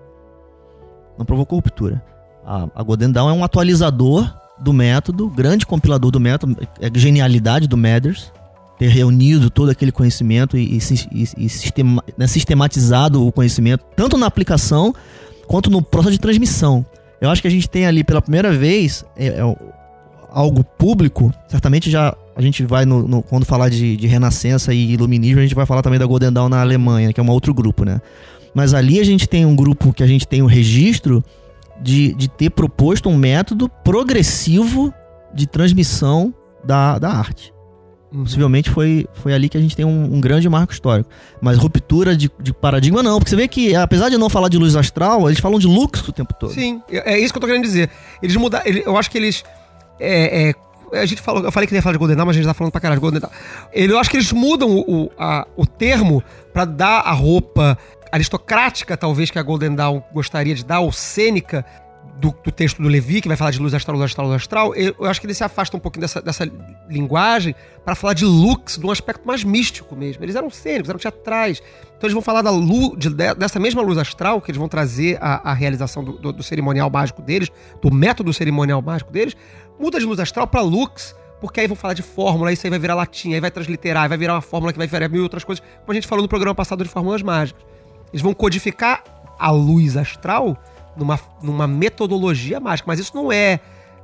Não 1.19 1.27
provocou 1.27 1.59
ruptura. 1.59 2.03
A, 2.47 2.67
a 2.75 2.83
Golden 2.83 3.13
Dawn 3.13 3.29
é 3.29 3.33
um 3.35 3.45
atualizador 3.45 4.35
do 4.61 4.73
método, 4.73 5.29
grande 5.29 5.65
compilador 5.65 6.11
do 6.11 6.21
método, 6.21 6.57
é 6.81 6.87
a 6.87 6.99
genialidade 6.99 7.67
do 7.67 7.77
Mathers, 7.77 8.33
ter 8.79 8.89
reunido 8.89 9.51
todo 9.51 9.71
aquele 9.71 9.93
conhecimento 9.93 10.57
e, 10.57 10.79
e, 11.13 11.29
e, 11.37 11.49
sistema, 11.49 12.03
né, 12.17 12.27
sistematizado 12.27 13.27
o 13.27 13.31
conhecimento, 13.31 13.85
tanto 13.95 14.17
na 14.17 14.27
aplicação 14.27 14.95
quanto 15.47 15.71
no 15.71 15.83
processo 15.83 16.13
de 16.13 16.19
transmissão. 16.19 16.85
Eu 17.21 17.29
acho 17.29 17.43
que 17.43 17.49
a 17.49 17.51
gente 17.51 17.69
tem 17.69 17.87
ali 17.87 18.03
pela 18.03 18.23
primeira 18.23 18.53
vez 18.53 19.05
é, 19.17 19.27
é 19.27 19.57
algo 20.31 20.65
público, 20.65 21.33
certamente 21.49 21.91
já 21.91 22.17
a 22.35 22.41
gente 22.41 22.65
vai 22.65 22.87
no, 22.87 23.07
no 23.07 23.23
quando 23.23 23.45
falar 23.45 23.69
de, 23.69 23.97
de, 23.97 24.07
renascença 24.07 24.73
e 24.73 24.93
iluminismo, 24.93 25.41
a 25.41 25.43
gente 25.43 25.55
vai 25.55 25.67
falar 25.67 25.83
também 25.83 25.99
da 25.99 26.07
Golden 26.07 26.33
Dawn 26.33 26.49
na 26.49 26.61
Alemanha, 26.61 27.13
que 27.13 27.21
é 27.21 27.23
um 27.23 27.29
outro 27.29 27.53
grupo, 27.53 27.85
né? 27.85 28.01
Mas 28.55 28.73
ali 28.73 28.99
a 28.99 29.05
gente 29.05 29.29
tem 29.29 29.45
um 29.45 29.55
grupo 29.55 29.93
que 29.93 30.03
a 30.03 30.07
gente 30.07 30.27
tem 30.27 30.43
um 30.43 30.47
registro 30.47 31.23
de, 31.81 32.13
de 32.15 32.29
ter 32.29 32.51
proposto 32.51 33.09
um 33.09 33.17
método 33.17 33.69
progressivo 33.69 34.93
de 35.33 35.47
transmissão 35.47 36.35
da, 36.65 36.99
da 36.99 37.11
arte. 37.11 37.53
Possivelmente 38.13 38.69
foi, 38.69 39.07
foi 39.15 39.33
ali 39.33 39.49
que 39.49 39.57
a 39.57 39.61
gente 39.61 39.77
tem 39.77 39.85
um, 39.85 40.15
um 40.17 40.21
grande 40.21 40.49
marco 40.49 40.73
histórico. 40.73 41.09
Mas 41.41 41.57
ruptura 41.59 42.17
de, 42.17 42.29
de 42.41 42.53
paradigma 42.53 43.05
não, 43.05 43.19
porque 43.19 43.31
você 43.31 43.37
vê 43.37 43.47
que, 43.47 43.75
apesar 43.77 44.09
de 44.09 44.19
não 44.19 44.29
falar 44.29 44.49
de 44.49 44.59
luz 44.59 44.75
astral, 44.75 45.29
eles 45.29 45.39
falam 45.39 45.61
de 45.61 45.69
lux 45.69 46.07
o 46.09 46.13
tempo 46.13 46.35
todo. 46.35 46.53
Sim, 46.53 46.83
é 46.91 47.15
é 47.15 47.19
isso 47.21 47.33
que 47.33 47.37
eu 47.39 47.41
tô 47.41 47.47
querendo 47.47 47.63
dizer. 47.63 47.89
Eles 48.21 48.35
mudaram. 48.35 48.67
Eu 48.69 48.97
acho 48.99 49.09
que 49.09 49.17
eles. 49.17 49.45
é, 50.01 50.51
é, 50.93 50.99
a 51.01 51.07
gente 51.07 51.23
falou, 51.23 51.45
eu 51.45 51.53
falei 51.53 51.69
que 51.69 51.75
ia 51.77 51.81
falar 51.81 51.93
de 51.93 51.99
Golden 52.01 52.17
Dawn, 52.17 52.27
mas 52.27 52.35
a 52.35 52.39
gente 52.41 52.49
tá 52.49 52.53
falando 52.55 52.73
pra 52.73 52.81
caralho 52.81 52.99
de 52.99 53.03
Golden 53.03 53.21
Dawn. 53.21 53.31
Eu 53.73 53.97
acho 53.97 54.11
que 54.11 54.17
eles 54.17 54.33
mudam 54.33 54.69
o, 54.69 55.05
o, 55.05 55.11
a- 55.17 55.47
o 55.57 55.65
termo 55.65 56.21
pra 56.53 56.65
dar 56.65 57.03
a 57.03 57.13
roupa 57.13 57.79
aristocrática, 58.13 58.97
talvez, 58.97 59.31
que 59.31 59.39
a 59.39 59.43
Golden 59.43 59.75
Dawn 59.75 60.03
gostaria 60.13 60.55
de 60.55 60.65
dar, 60.65 60.81
ou 60.81 60.93
cênica, 60.93 61.65
do, 62.19 62.35
do 62.45 62.51
texto 62.53 62.83
do 62.83 62.89
Levi, 62.89 63.21
que 63.23 63.29
vai 63.29 63.37
falar 63.37 63.51
de 63.51 63.59
luz 63.59 63.73
astral, 63.73 63.97
luz 63.97 64.05
astral, 64.11 64.27
luz 64.27 64.37
astral. 64.37 64.75
Eu, 64.75 64.95
eu 64.99 65.07
acho 65.07 65.21
que 65.21 65.27
ele 65.27 65.33
se 65.35 65.43
afasta 65.45 65.75
um 65.77 65.81
pouquinho 65.81 66.03
dessa, 66.03 66.21
dessa 66.21 66.45
linguagem 66.89 67.55
pra 67.85 67.95
falar 67.95 68.13
de 68.15 68.25
lux, 68.25 68.77
de 68.77 68.85
um 68.87 68.91
aspecto 68.91 69.27
mais 69.27 69.43
místico 69.43 69.97
mesmo. 69.97 70.23
Eles 70.25 70.35
eram 70.37 70.51
cênicos, 70.51 70.89
eram 70.91 70.99
teatrais. 70.99 71.63
Então 71.83 72.01
eles 72.03 72.13
vão 72.13 72.21
falar 72.23 72.43
da 72.43 72.51
luz, 72.51 72.99
de- 72.99 73.09
de- 73.11 73.35
dessa 73.35 73.59
mesma 73.59 73.81
luz 73.81 73.97
astral, 73.97 74.41
que 74.41 74.51
eles 74.51 74.59
vão 74.59 74.69
trazer 74.69 75.19
a, 75.21 75.55
realização 75.55 76.05
do, 76.05 76.13
do- 76.13 76.33
do 76.33 76.43
cerimonial 76.43 76.91
mágico 76.91 77.23
deles, 77.23 77.49
do 77.81 77.91
método 77.91 78.33
cerimonial 78.35 78.83
mágico 78.83 79.11
deles, 79.11 79.35
muda 79.79 79.99
de 79.99 80.05
luz 80.05 80.21
astral 80.21 80.47
pra 80.47 80.61
lux, 80.61 81.15
porque 81.41 81.61
aí 81.61 81.67
vão 81.67 81.77
falar 81.77 81.95
de 81.95 82.03
fórmula, 82.03 82.53
isso 82.53 82.67
aí 82.67 82.71
vai 82.71 82.79
virar 82.79 82.95
latim, 82.97 83.33
aí 83.33 83.41
vai 83.41 83.51
transliterar, 83.51 84.03
aí 84.03 84.09
vai 84.11 84.19
virar 84.19 84.35
uma 84.35 84.43
fórmula 84.43 84.73
que 84.73 84.79
vai 84.79 84.87
virar 84.87 85.09
mil 85.09 85.23
outras 85.23 85.43
coisas, 85.45 85.63
como 85.81 85.93
a 85.93 85.95
gente 85.95 86.07
falou 86.07 86.23
no 86.23 86.29
programa 86.29 86.55
passado 86.55 86.85
de 86.85 86.91
fórmulas 86.91 87.23
mágicas. 87.23 87.63
Eles 88.13 88.23
vão 88.23 88.35
codificar 88.35 89.03
a 89.39 89.51
luz 89.51 89.97
astral 89.97 90.57
numa, 90.97 91.19
numa 91.43 91.67
metodologia 91.67 92.61
mágica, 92.61 92.87
mas 92.87 92.99
isso 92.99 93.15
não 93.15 93.33
é 93.33 93.61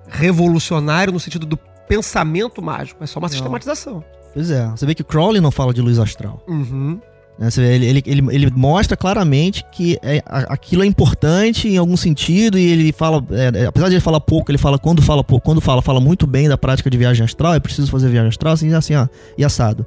revolucionário 0.08 1.12
no 1.12 1.20
sentido 1.20 1.44
do 1.46 1.56
pensamento 1.88 2.62
mágico, 2.62 3.02
é 3.02 3.06
só 3.06 3.18
uma 3.18 3.28
sistematização. 3.28 4.02
Pois 4.32 4.50
é. 4.50 4.66
Você 4.68 4.84
vê 4.84 4.94
que 4.94 5.04
Crowley 5.04 5.40
não 5.40 5.50
fala 5.50 5.72
de 5.72 5.80
luz 5.80 5.98
astral. 5.98 6.42
Uhum. 6.46 7.00
né? 7.38 7.50
Você 7.50 7.60
vê, 7.60 7.74
ele, 7.74 7.86
ele, 7.86 8.02
ele, 8.06 8.34
ele 8.34 8.50
mostra 8.54 8.96
claramente 8.96 9.64
que 9.72 9.98
é, 10.02 10.22
aquilo 10.26 10.82
é 10.82 10.86
importante 10.86 11.68
em 11.68 11.76
algum 11.76 11.96
sentido 11.96 12.58
e 12.58 12.70
ele 12.70 12.92
fala, 12.92 13.24
é, 13.30 13.62
é, 13.62 13.66
apesar 13.66 13.88
de 13.88 13.94
ele 13.94 14.00
falar 14.00 14.20
pouco, 14.20 14.50
ele 14.50 14.58
fala 14.58 14.78
quando 14.78 15.00
fala 15.00 15.24
pouco, 15.24 15.44
quando 15.44 15.60
fala, 15.60 15.80
fala 15.80 16.00
muito 16.00 16.26
bem 16.26 16.48
da 16.48 16.58
prática 16.58 16.90
de 16.90 16.98
viagem 16.98 17.24
astral, 17.24 17.54
é 17.54 17.60
preciso 17.60 17.90
fazer 17.90 18.08
viagem 18.08 18.28
astral, 18.28 18.52
assim, 18.52 18.72
assim, 18.74 18.94
ó, 18.94 19.06
e 19.38 19.44
assado. 19.44 19.86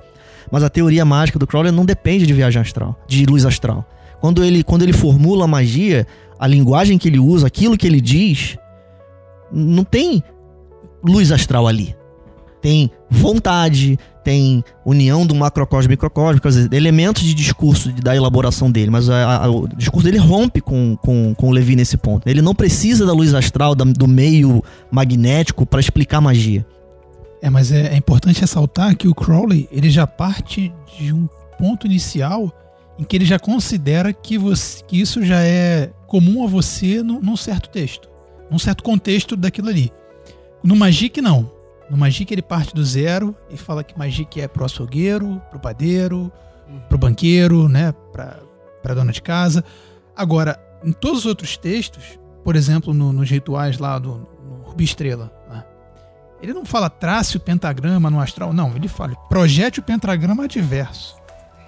Mas 0.51 0.63
a 0.63 0.69
teoria 0.69 1.05
mágica 1.05 1.37
do 1.37 1.45
Crowley 1.45 1.71
não 1.71 1.85
depende 1.85 2.25
de 2.25 2.33
viagem 2.33 2.59
astral, 2.61 2.99
de 3.07 3.25
luz 3.25 3.45
astral. 3.45 3.85
Quando 4.21 4.43
ele, 4.43 4.63
quando 4.63 4.83
ele 4.83 4.93
formula 4.93 5.45
a 5.45 5.47
magia, 5.47 6.05
a 6.37 6.45
linguagem 6.47 6.97
que 6.97 7.07
ele 7.07 7.19
usa, 7.19 7.47
aquilo 7.47 7.77
que 7.77 7.87
ele 7.87 8.01
diz, 8.01 8.57
não 9.51 9.83
tem 9.83 10.23
luz 11.03 11.31
astral 11.31 11.67
ali. 11.67 11.95
Tem 12.61 12.91
vontade, 13.09 13.97
tem 14.21 14.61
união 14.85 15.25
do 15.25 15.33
macrocosmo 15.33 15.89
e 15.89 15.93
microcosmo, 15.93 16.41
quer 16.41 16.49
dizer, 16.49 16.73
elementos 16.73 17.23
de 17.23 17.33
discurso 17.33 17.89
da 17.93 18.13
elaboração 18.13 18.69
dele, 18.69 18.91
mas 18.91 19.09
a- 19.09 19.45
a- 19.45 19.49
o 19.49 19.65
discurso 19.69 20.05
dele 20.05 20.17
rompe 20.17 20.59
com, 20.59 20.97
com, 20.97 21.33
com 21.33 21.47
o 21.47 21.51
Levi 21.51 21.77
nesse 21.77 21.95
ponto. 21.95 22.27
Ele 22.27 22.41
não 22.41 22.53
precisa 22.53 23.05
da 23.05 23.13
luz 23.13 23.33
astral, 23.33 23.73
da- 23.73 23.85
do 23.85 24.07
meio 24.07 24.61
magnético 24.91 25.65
para 25.65 25.79
explicar 25.79 26.19
magia. 26.19 26.65
É, 27.41 27.49
mas 27.49 27.71
é, 27.71 27.93
é 27.93 27.95
importante 27.95 28.41
ressaltar 28.41 28.93
que 28.97 29.07
o 29.07 29.15
Crowley 29.15 29.69
ele 29.71 29.89
já 29.89 30.05
parte 30.05 30.73
de 30.99 31.13
um 31.13 31.29
ponto 31.57 31.87
inicial 31.87 32.51
em 32.99 33.03
que 33.05 33.15
ele 33.15 33.25
já 33.25 33.39
considera 33.39 34.11
que, 34.13 34.37
você, 34.37 34.83
que 34.83 34.99
isso 34.99 35.23
já 35.23 35.41
é 35.41 35.89
comum 36.05 36.43
a 36.43 36.47
você 36.47 37.01
num, 37.01 37.21
num 37.21 37.37
certo 37.37 37.69
texto, 37.69 38.09
num 38.51 38.59
certo 38.59 38.83
contexto 38.83 39.35
daquilo 39.37 39.69
ali. 39.69 39.91
No 40.61 40.75
Magic, 40.75 41.21
não. 41.21 41.49
No 41.89 41.95
Magic 41.97 42.31
ele 42.31 42.41
parte 42.41 42.75
do 42.75 42.83
zero 42.83 43.33
e 43.49 43.55
fala 43.57 43.83
que 43.83 43.97
Magic 43.97 44.39
é 44.41 44.47
pro 44.47 44.65
açougueiro, 44.65 45.41
pro 45.49 45.59
padeiro, 45.59 46.31
pro 46.89 46.97
banqueiro, 46.97 47.67
né, 47.69 47.93
pra, 48.11 48.37
pra 48.83 48.93
dona 48.93 49.11
de 49.13 49.21
casa. 49.21 49.63
Agora, 50.15 50.59
em 50.83 50.91
todos 50.91 51.19
os 51.19 51.25
outros 51.25 51.55
textos, 51.57 52.19
por 52.43 52.55
exemplo, 52.55 52.93
no- 52.93 53.13
nos 53.13 53.29
rituais 53.29 53.77
lá 53.79 53.97
do 53.97 54.27
no 54.45 54.63
Rubi 54.65 54.83
Estrela, 54.83 55.31
lá, 55.49 55.65
ele 56.41 56.53
não 56.53 56.63
fala 56.65 56.89
trace 56.89 57.37
o 57.37 57.39
pentagrama 57.39 58.09
no 58.09 58.19
astral, 58.19 58.53
não. 58.53 58.75
Ele 58.75 58.87
fala 58.87 59.15
projete 59.29 59.79
o 59.79 59.83
pentagrama 59.83 60.43
adverso. 60.43 61.15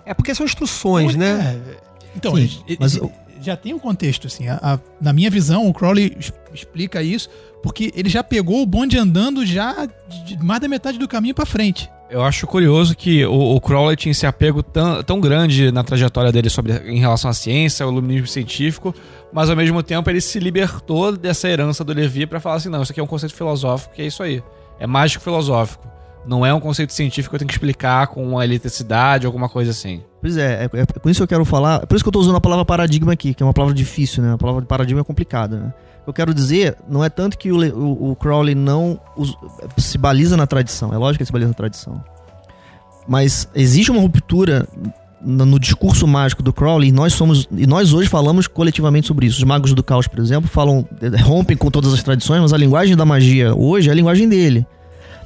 É 0.06 0.14
porque 0.14 0.34
são 0.36 0.46
instruções, 0.46 1.16
né? 1.16 1.60
É, 1.68 1.76
então, 2.16 2.36
Sim, 2.36 2.50
ele- 2.68 2.78
mas 2.80 3.00
já 3.42 3.56
tem 3.56 3.74
um 3.74 3.80
contexto, 3.80 4.28
assim. 4.28 4.48
a- 4.48 4.60
a- 4.62 4.80
na 5.02 5.12
minha 5.14 5.30
visão, 5.30 5.68
o 5.68 5.74
Crowley 5.74 6.16
explica 6.54 7.02
isso 7.02 7.30
porque 7.64 7.92
ele 7.96 8.10
já 8.10 8.24
pegou 8.24 8.62
o 8.62 8.66
bonde 8.66 8.98
andando 8.98 9.46
já 9.46 9.86
de, 9.86 10.36
de 10.36 10.44
mais 10.44 10.60
da 10.62 10.68
metade 10.68 10.98
do 10.98 11.08
caminho 11.08 11.34
pra 11.36 11.46
frente. 11.46 11.90
Eu 12.10 12.24
acho 12.24 12.46
curioso 12.46 12.94
que 12.96 13.26
o, 13.26 13.56
o 13.56 13.62
Crowley 13.62 13.96
tinha 13.96 14.12
esse 14.12 14.28
apego 14.28 14.62
tão, 14.62 15.02
tão 15.02 15.20
grande 15.22 15.72
na 15.72 15.82
trajetória 15.82 16.30
dele 16.32 16.50
sobre, 16.50 16.74
em 16.92 17.00
relação 17.00 17.30
à 17.32 17.34
ciência, 17.34 17.86
ao 17.86 17.92
iluminismo 17.92 18.28
científico, 18.28 18.94
mas 19.32 19.50
ao 19.50 19.56
mesmo 19.56 19.82
tempo 19.82 20.10
ele 20.10 20.20
se 20.20 20.38
libertou 20.38 21.16
dessa 21.16 21.48
herança 21.48 21.86
do 21.86 21.94
Levi 21.94 22.26
pra 22.26 22.40
falar 22.42 22.56
assim: 22.56 22.68
não, 22.70 22.82
isso 22.84 22.92
aqui 22.92 23.00
é 23.00 23.04
um 23.04 23.08
conceito 23.08 23.34
filosófico, 23.34 23.94
que 23.96 24.02
é 24.02 24.08
isso 24.08 24.22
aí. 24.22 24.44
É 24.78 24.86
mágico 24.86 25.24
filosófico. 25.24 25.88
Não 26.26 26.46
é 26.46 26.54
um 26.54 26.60
conceito 26.60 26.94
científico 26.94 27.32
que 27.32 27.36
eu 27.36 27.40
tenho 27.40 27.48
que 27.48 27.54
explicar 27.56 28.08
com 28.08 28.24
uma 28.24 28.44
eletricidade, 28.46 29.26
alguma 29.26 29.50
coisa 29.50 29.72
assim. 29.72 30.02
Pois 30.22 30.38
é, 30.38 30.66
é, 30.72 30.82
é 30.82 30.86
por 30.86 31.10
isso 31.10 31.20
que 31.20 31.24
eu 31.24 31.28
quero 31.28 31.44
falar. 31.46 31.82
é 31.82 31.86
Por 31.86 31.96
isso 31.96 32.04
que 32.04 32.08
eu 32.10 32.12
tô 32.14 32.20
usando 32.20 32.36
a 32.36 32.42
palavra 32.42 32.64
paradigma 32.64 33.14
aqui, 33.14 33.34
que 33.34 33.42
é 33.42 33.46
uma 33.46 33.54
palavra 33.54 33.74
difícil, 33.76 34.22
né? 34.22 34.34
A 34.34 34.38
palavra 34.38 34.62
paradigma 34.64 35.02
é 35.02 35.04
complicada, 35.04 35.58
né? 35.58 35.74
Eu 36.06 36.14
quero 36.14 36.34
dizer 36.34 36.76
não 36.88 37.04
é 37.04 37.10
tanto 37.10 37.38
que 37.38 37.52
o, 37.52 37.58
o- 37.76 38.12
o 38.12 38.16
Crowley 38.16 38.54
não 38.56 39.00
se 39.78 39.98
baliza 39.98 40.38
na 40.38 40.46
tradição. 40.46 40.94
É 40.94 40.98
lógico 40.98 41.18
que 41.18 41.24
ele 41.24 41.28
se 41.28 41.32
baliza 41.34 41.50
na 41.50 41.56
tradição. 41.56 42.04
Mas 43.08 43.48
existe 43.56 43.90
uma 43.92 44.02
ruptura 44.02 44.68
no, 45.20 45.46
no 45.46 45.60
discurso 45.60 46.08
mágico 46.08 46.44
do 46.44 46.54
Crowley 46.54 46.90
e 46.90 46.92
nós 46.92 47.14
somos 47.14 47.48
e 47.52 47.66
nós 47.66 47.94
hoje 47.94 48.08
falamos 48.10 48.48
coletivamente 48.48 49.08
sobre 49.08 49.26
isso. 49.26 49.38
Os 49.40 49.44
magos 49.44 49.74
do 49.74 49.84
caos, 49.84 50.08
por 50.08 50.20
exemplo, 50.20 50.50
falam 50.50 50.88
rompem 51.24 51.58
com 51.58 51.70
todas 51.72 51.94
as 51.94 52.04
tradições, 52.04 52.42
mas 52.42 52.54
a 52.54 52.58
linguagem 52.58 52.96
da 52.96 53.06
magia 53.06 53.56
hoje 53.56 53.90
é 53.90 53.92
a 53.92 53.96
linguagem 53.96 54.30
dele. 54.30 54.66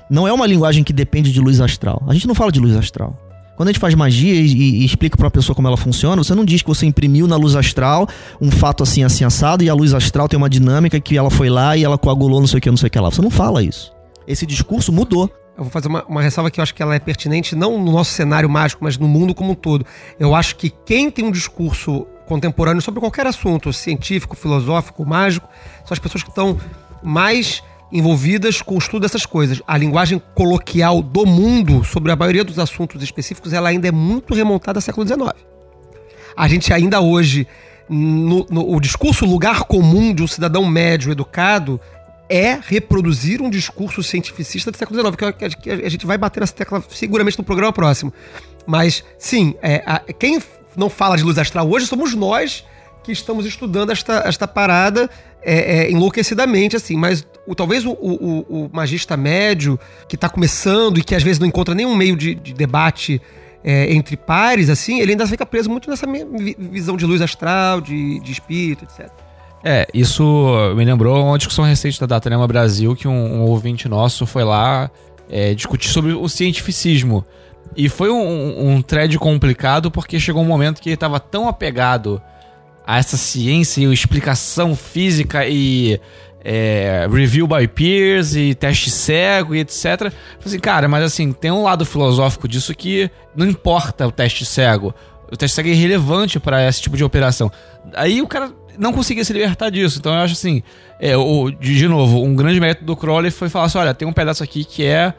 Não 0.10 0.28
é 0.28 0.34
uma 0.34 0.46
linguagem 0.46 0.84
que 0.84 0.94
depende 0.94 1.32
de 1.32 1.39
luz 1.41 1.60
astral. 1.62 2.04
A 2.08 2.13
gente 2.13 2.28
não 2.28 2.36
fala 2.36 2.52
de 2.52 2.60
luz 2.60 2.76
astral. 2.76 3.18
Quando 3.56 3.70
a 3.70 3.72
gente 3.72 3.80
faz 3.80 3.96
magia 3.96 4.34
e, 4.34 4.46
e- 4.46 4.82
e 4.82 4.86
explica 4.86 5.15
pra 5.15 5.26
uma 5.26 5.32
pessoa 5.32 5.56
como 5.56 5.68
ela 5.68 5.78
funciona, 5.78 6.22
você 6.24 6.36
não 6.36 6.44
diz 6.44 6.62
que 6.62 6.68
você 6.68 6.86
imprimiu 6.86 7.26
na 7.26 7.38
luz 7.38 7.56
astral 7.56 8.08
um 8.41 8.52
fato 8.52 8.84
assim, 8.84 9.04
assim, 9.04 9.24
assado, 9.24 9.63
e 9.63 9.70
a 9.70 9.74
luz 9.74 9.94
astral 9.94 10.28
tem 10.28 10.38
uma 10.38 10.50
dinâmica 10.50 11.00
que 11.00 11.18
ela 11.18 11.30
foi 11.30 11.50
lá 11.50 11.76
e 11.78 11.84
ela 11.84 11.98
coagulou 11.98 12.39
não 12.41 12.48
sei 12.48 12.58
o 12.60 12.62
que, 12.62 12.70
não 12.70 12.76
sei 12.78 12.88
o 12.88 12.91
que 12.91 13.00
lá. 13.00 13.10
Você 13.10 13.22
não 13.22 13.30
fala 13.32 13.63
isso. 13.63 13.94
Esse 14.28 14.46
discurso 14.46 14.91
mudou. 14.91 15.32
Eu 15.58 15.63
vou 15.63 15.72
fazer 15.72 15.88
uma, 15.88 16.04
uma 16.04 16.22
ressalva 16.22 16.52
que 16.52 16.60
eu 16.60 16.63
acho 16.63 16.76
que 16.76 16.84
ela 16.84 16.96
é 16.96 17.00
pertinente 17.00 17.56
não 17.56 17.82
no 17.82 17.94
nosso 17.94 18.12
cenário 18.12 18.50
mágico, 18.50 18.84
mas 18.84 18.98
no 18.98 19.08
mundo 19.08 19.34
como 19.34 19.52
um 19.52 19.56
todo. 19.56 19.86
Eu 20.20 20.36
acho 20.36 20.58
que 20.58 20.70
quem 20.70 21.10
tem 21.10 21.24
um 21.24 21.32
discurso 21.32 22.06
contemporâneo 22.28 22.82
sobre 22.82 23.00
qualquer 23.00 23.26
assunto, 23.26 23.72
científico, 23.72 24.36
filosófico, 24.36 25.06
mágico, 25.06 25.48
são 25.86 25.94
as 25.94 26.00
pessoas 26.00 26.24
que 26.24 26.30
estão 26.30 26.58
mais 27.02 27.63
envolvidas 27.91 28.62
com 28.62 28.76
o 28.76 28.78
estudo 28.78 29.02
dessas 29.04 29.26
coisas. 29.26 29.62
A 29.67 29.78
linguagem 29.78 30.21
coloquial 30.34 31.02
do 31.02 31.26
mundo 31.26 31.84
sobre 31.84 32.12
a 32.12 32.15
maioria 32.15 32.43
dos 32.43 32.60
assuntos 32.60 33.02
específicos, 33.02 33.54
ela 33.54 33.69
ainda 33.69 33.88
é 33.88 33.91
muito 33.91 34.34
remontada 34.34 34.78
ao 34.80 34.82
século 34.82 35.06
XIX. 35.08 35.32
A 36.36 36.48
gente 36.48 36.74
ainda 36.74 37.00
hoje, 37.00 37.48
no, 37.89 38.45
no- 38.50 38.74
o 38.76 38.80
discurso 38.80 39.26
lugar 39.26 39.63
comum 39.63 40.13
de 40.13 40.24
um 40.24 40.28
cidadão 40.28 40.65
médio 40.65 41.12
educado 41.12 41.80
é 42.28 42.60
reproduzir 42.62 43.41
um 43.41 43.50
discurso 43.50 44.02
cientificista 44.02 44.71
do 44.71 44.78
século 44.78 45.00
XIX, 45.00 45.15
que, 45.15 45.45
eu- 45.45 45.50
que 45.50 45.69
a 45.86 45.89
gente 45.89 46.06
vai 46.06 46.17
bater 46.17 46.39
nessa 46.41 46.54
tecla 46.54 46.84
seguramente 46.89 47.38
no 47.38 47.43
programa 47.43 47.71
próximo. 47.71 48.12
Mas, 48.65 49.04
sim, 49.17 49.54
é, 49.62 49.84
a- 49.86 50.00
quem 50.17 50.41
não 50.76 50.89
fala 50.89 51.15
de 51.15 51.24
luz 51.24 51.38
astral 51.38 51.69
hoje 51.69 51.86
somos 51.86 52.13
nós 52.15 52.65
que 53.04 53.12
estamos 53.12 53.45
estudando 53.45 53.91
esta, 53.91 54.24
esta 54.26 54.48
parada 54.48 55.08
é, 55.43 55.84
é, 55.86 55.91
enlouquecidamente, 55.91 56.76
assim. 56.76 56.98
Mas 56.98 57.26
o, 57.47 57.53
talvez 57.55 57.86
o, 57.86 57.91
o- 57.91 58.45
o 58.49 58.69
magista 58.73 59.15
médio, 59.15 59.79
que 60.08 60.15
está 60.15 60.27
começando 60.29 60.97
e 60.97 61.03
que 61.03 61.13
às 61.15 61.23
vezes 61.23 61.39
não 61.39 61.47
encontra 61.47 61.73
nenhum 61.75 61.95
meio 61.95 62.15
de, 62.15 62.36
de 62.36 62.53
debate 62.53 63.21
é, 63.63 63.91
entre 63.93 64.15
pares, 64.15 64.69
assim, 64.69 64.99
ele 64.99 65.12
ainda 65.12 65.25
fica 65.27 65.45
preso 65.45 65.69
muito 65.69 65.89
nessa 65.89 66.05
visão 66.58 66.95
de 66.95 67.05
luz 67.05 67.21
astral, 67.21 67.81
de, 67.81 68.19
de 68.19 68.31
espírito, 68.31 68.84
etc. 68.86 69.10
É, 69.63 69.88
isso 69.93 70.53
me 70.75 70.86
lembrou 70.86 71.25
uma 71.25 71.38
discussão 71.38 71.65
recente 71.65 71.99
da 71.99 72.05
Datanema 72.05 72.47
Brasil, 72.47 72.95
que 72.95 73.08
um, 73.08 73.38
um 73.38 73.41
ouvinte 73.41 73.89
nosso 73.89 74.27
foi 74.27 74.43
lá 74.43 74.91
é, 75.27 75.55
discutir 75.55 75.89
sobre 75.89 76.13
o 76.13 76.29
cientificismo. 76.29 77.25
E 77.75 77.89
foi 77.89 78.12
um, 78.12 78.21
um, 78.21 78.69
um 78.75 78.81
thread 78.84 79.17
complicado 79.17 79.89
porque 79.89 80.19
chegou 80.19 80.43
um 80.43 80.45
momento 80.45 80.79
que 80.79 80.89
ele 80.89 80.93
estava 80.93 81.19
tão 81.19 81.47
apegado 81.47 82.21
a 82.86 82.99
essa 82.99 83.17
ciência 83.17 83.81
e 83.81 83.91
explicação 83.91 84.75
física 84.75 85.47
e 85.47 85.99
é, 86.47 87.08
review 87.12 87.47
by 87.47 87.67
peers 87.67 88.36
e 88.36 88.53
teste 88.53 88.91
cego 88.91 89.55
e 89.55 89.59
etc. 89.59 90.13
Assim, 90.45 90.59
cara, 90.59 90.88
mas 90.88 91.03
assim, 91.03 91.32
tem 91.32 91.49
um 91.49 91.63
lado 91.63 91.84
filosófico 91.84 92.47
disso 92.47 92.74
que 92.76 93.09
não 93.36 93.47
importa 93.47 94.07
o 94.07 94.11
teste 94.11 94.45
cego. 94.45 94.93
O 95.32 95.36
teste 95.36 95.55
cego 95.55 95.70
é 95.70 95.72
irrelevante 95.72 96.39
para 96.39 96.65
esse 96.67 96.80
tipo 96.80 96.95
de 96.95 97.03
operação. 97.03 97.51
Aí 97.95 98.22
o 98.22 98.28
cara 98.28 98.51
não 98.78 98.93
conseguia 98.93 99.26
se 99.26 99.34
libertar 99.34 99.72
disso. 99.72 99.97
Então 99.97 100.13
eu 100.13 100.20
acho 100.20 100.34
assim, 100.34 100.61
é, 100.99 101.17
o, 101.17 101.49
de, 101.49 101.76
de 101.76 101.88
novo, 101.88 102.24
um 102.24 102.36
grande 102.36 102.59
método 102.59 102.86
do 102.86 102.95
Crowley 102.95 103.32
foi 103.32 103.49
falar 103.49 103.65
assim, 103.65 103.80
olha, 103.80 103.95
tem 103.95 104.07
um 104.07 104.13
pedaço 104.13 104.43
aqui 104.43 104.63
que 104.63 104.86
é 104.86 105.15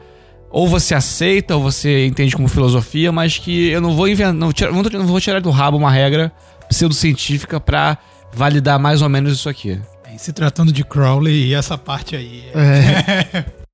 ou 0.49 0.65
você 0.65 0.95
aceita, 0.95 1.57
ou 1.57 1.61
você 1.61 2.05
entende 2.05 2.33
como 2.33 2.47
filosofia, 2.47 3.11
mas 3.11 3.37
que 3.37 3.67
eu 3.67 3.81
não 3.81 3.93
vou 3.93 4.07
inventar, 4.07 4.33
não, 4.33 4.49
não, 4.93 5.05
vou 5.05 5.19
tirar 5.19 5.41
do 5.41 5.49
rabo 5.49 5.75
uma 5.75 5.91
regra 5.91 6.31
pseudocientífica 6.69 7.59
pra 7.59 7.97
validar 8.33 8.79
mais 8.79 9.01
ou 9.01 9.09
menos 9.09 9.33
isso 9.33 9.49
aqui. 9.49 9.77
Se 10.17 10.33
tratando 10.33 10.71
de 10.71 10.83
Crowley, 10.83 11.53
essa 11.53 11.77
parte 11.77 12.15
aí. 12.15 12.43
É. 12.53 13.43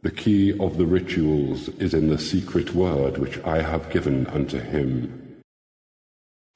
The 0.00 0.10
key 0.10 0.54
of 0.60 0.76
the 0.76 0.84
rituals 0.84 1.68
is 1.80 1.92
in 1.92 2.08
the 2.08 2.18
secret 2.18 2.72
word 2.72 3.18
which 3.20 3.38
I 3.40 3.58
have 3.60 3.90
given 3.92 4.26
unto 4.32 4.56
him. 4.56 5.10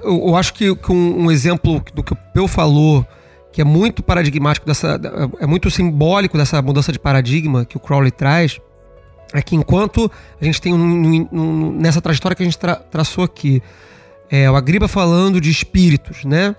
Eu, 0.00 0.28
eu 0.28 0.36
acho 0.36 0.54
que, 0.54 0.74
que 0.76 0.92
um, 0.92 1.24
um 1.24 1.30
exemplo 1.30 1.82
do 1.92 2.04
que 2.04 2.12
o 2.12 2.16
Peu 2.32 2.46
falou, 2.46 3.04
que 3.52 3.60
é 3.60 3.64
muito 3.64 4.00
paradigmático 4.02 4.64
dessa. 4.64 5.00
é 5.40 5.46
muito 5.46 5.68
simbólico 5.72 6.38
dessa 6.38 6.62
mudança 6.62 6.92
de 6.92 7.00
paradigma 7.00 7.64
que 7.64 7.76
o 7.76 7.80
Crowley 7.80 8.12
traz, 8.12 8.60
é 9.34 9.42
que 9.42 9.56
enquanto 9.56 10.10
a 10.40 10.44
gente 10.44 10.60
tem 10.60 10.72
um- 10.72 10.78
um- 10.78 11.28
um- 11.32 11.72
nessa 11.72 12.00
trajetória 12.00 12.36
que 12.36 12.42
a 12.44 12.46
gente 12.46 12.58
tra- 12.58 12.76
traçou 12.76 13.24
aqui, 13.24 13.60
é, 14.30 14.48
o 14.48 14.54
Agriba 14.54 14.86
falando 14.86 15.40
de 15.40 15.50
espíritos, 15.50 16.24
né? 16.24 16.54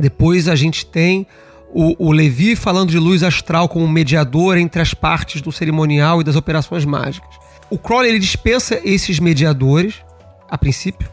Depois 0.00 0.48
a 0.48 0.54
gente 0.54 0.86
tem 0.86 1.26
o, 1.72 2.08
o 2.08 2.12
Levi 2.12 2.56
falando 2.56 2.90
de 2.90 2.98
luz 2.98 3.22
astral 3.22 3.68
como 3.68 3.86
mediador 3.88 4.56
entre 4.56 4.80
as 4.80 4.94
partes 4.94 5.40
do 5.40 5.52
cerimonial 5.52 6.20
e 6.20 6.24
das 6.24 6.36
operações 6.36 6.84
mágicas. 6.84 7.28
O 7.70 7.76
Crowley 7.76 8.10
ele 8.10 8.18
dispensa 8.18 8.80
esses 8.82 9.18
mediadores, 9.18 9.96
a 10.48 10.56
princípio. 10.56 11.08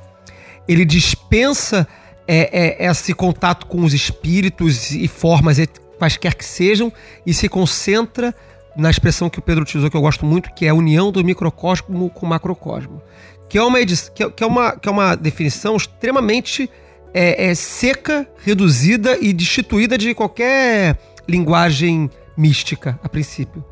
Ele 0.68 0.86
dispensa 0.86 1.88
é, 2.28 2.86
é, 2.86 2.90
esse 2.90 3.14
contato 3.14 3.66
com 3.66 3.84
os 3.84 3.94
espíritos 3.94 4.92
e 4.92 5.08
formas 5.08 5.58
quaisquer 6.00 6.36
que 6.36 6.46
sejam 6.46 6.92
e 7.26 7.34
se 7.34 7.50
concentra 7.50 8.34
na 8.76 8.90
expressão 8.90 9.30
que 9.30 9.40
o 9.40 9.42
Pedro 9.42 9.64
utilizou, 9.64 9.90
que 9.90 9.96
eu 9.96 10.02
gosto 10.02 10.26
muito, 10.26 10.54
que 10.54 10.66
é 10.66 10.70
a 10.70 10.74
união 10.74 11.12
do 11.12 11.24
microcosmo 11.24 12.10
com 12.10 12.26
o 12.26 12.30
macrocosmo. 12.30 13.02
Que 13.48 13.58
é 13.58 13.64
uma, 13.64 13.80
que 13.86 14.24
é, 14.24 14.30
que 14.30 14.44
é 14.44 14.48
uma, 14.48 14.72
que 14.76 14.90
é 14.90 14.92
uma 14.92 15.16
definição 15.16 15.76
extremamente 15.76 16.70
é, 17.18 17.48
é, 17.48 17.56
seca, 17.56 18.28
reduzida 18.44 19.18
e 19.22 19.32
destituída 19.32 19.98
de 19.98 20.14
qualquer 20.14 21.00
linguagem 21.28 22.10
mística, 22.38 23.00
a 23.02 23.08
princípio. 23.08 23.64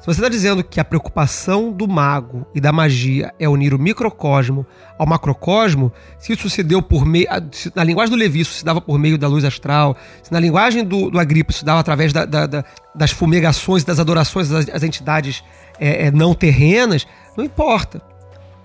Se 0.00 0.06
você 0.06 0.12
está 0.12 0.30
dizendo 0.30 0.64
que 0.64 0.80
a 0.80 0.84
preocupação 0.84 1.70
do 1.70 1.86
mago 1.86 2.46
e 2.54 2.60
da 2.60 2.72
magia 2.72 3.34
é 3.38 3.46
unir 3.46 3.74
o 3.74 3.78
microcosmo 3.78 4.66
ao 4.98 5.06
macrocosmo, 5.06 5.92
se 6.18 6.32
isso 6.32 6.48
se 6.48 6.62
deu 6.62 6.80
por 6.80 7.04
meio. 7.04 7.26
se 7.52 7.70
Na 7.76 7.84
linguagem 7.84 8.10
do 8.10 8.18
Levi, 8.18 8.40
isso 8.40 8.54
se 8.54 8.64
dava 8.64 8.80
por 8.80 8.98
meio 8.98 9.18
da 9.18 9.28
luz 9.28 9.44
astral, 9.44 9.94
se 10.22 10.32
na 10.32 10.40
linguagem 10.40 10.84
do, 10.84 11.10
do 11.10 11.18
Agripa 11.20 11.50
isso 11.50 11.60
se 11.60 11.64
dava 11.66 11.80
através 11.80 12.14
da- 12.14 12.24
da- 12.24 12.46
da- 12.46 12.64
das 12.94 13.10
fumegações, 13.10 13.84
das 13.84 13.98
adorações 14.00 14.48
das, 14.48 14.64
das 14.64 14.82
entidades 14.82 15.44
é, 15.78 16.06
é, 16.06 16.10
não 16.10 16.34
terrenas, 16.34 17.06
não 17.36 17.44
importa. 17.44 18.00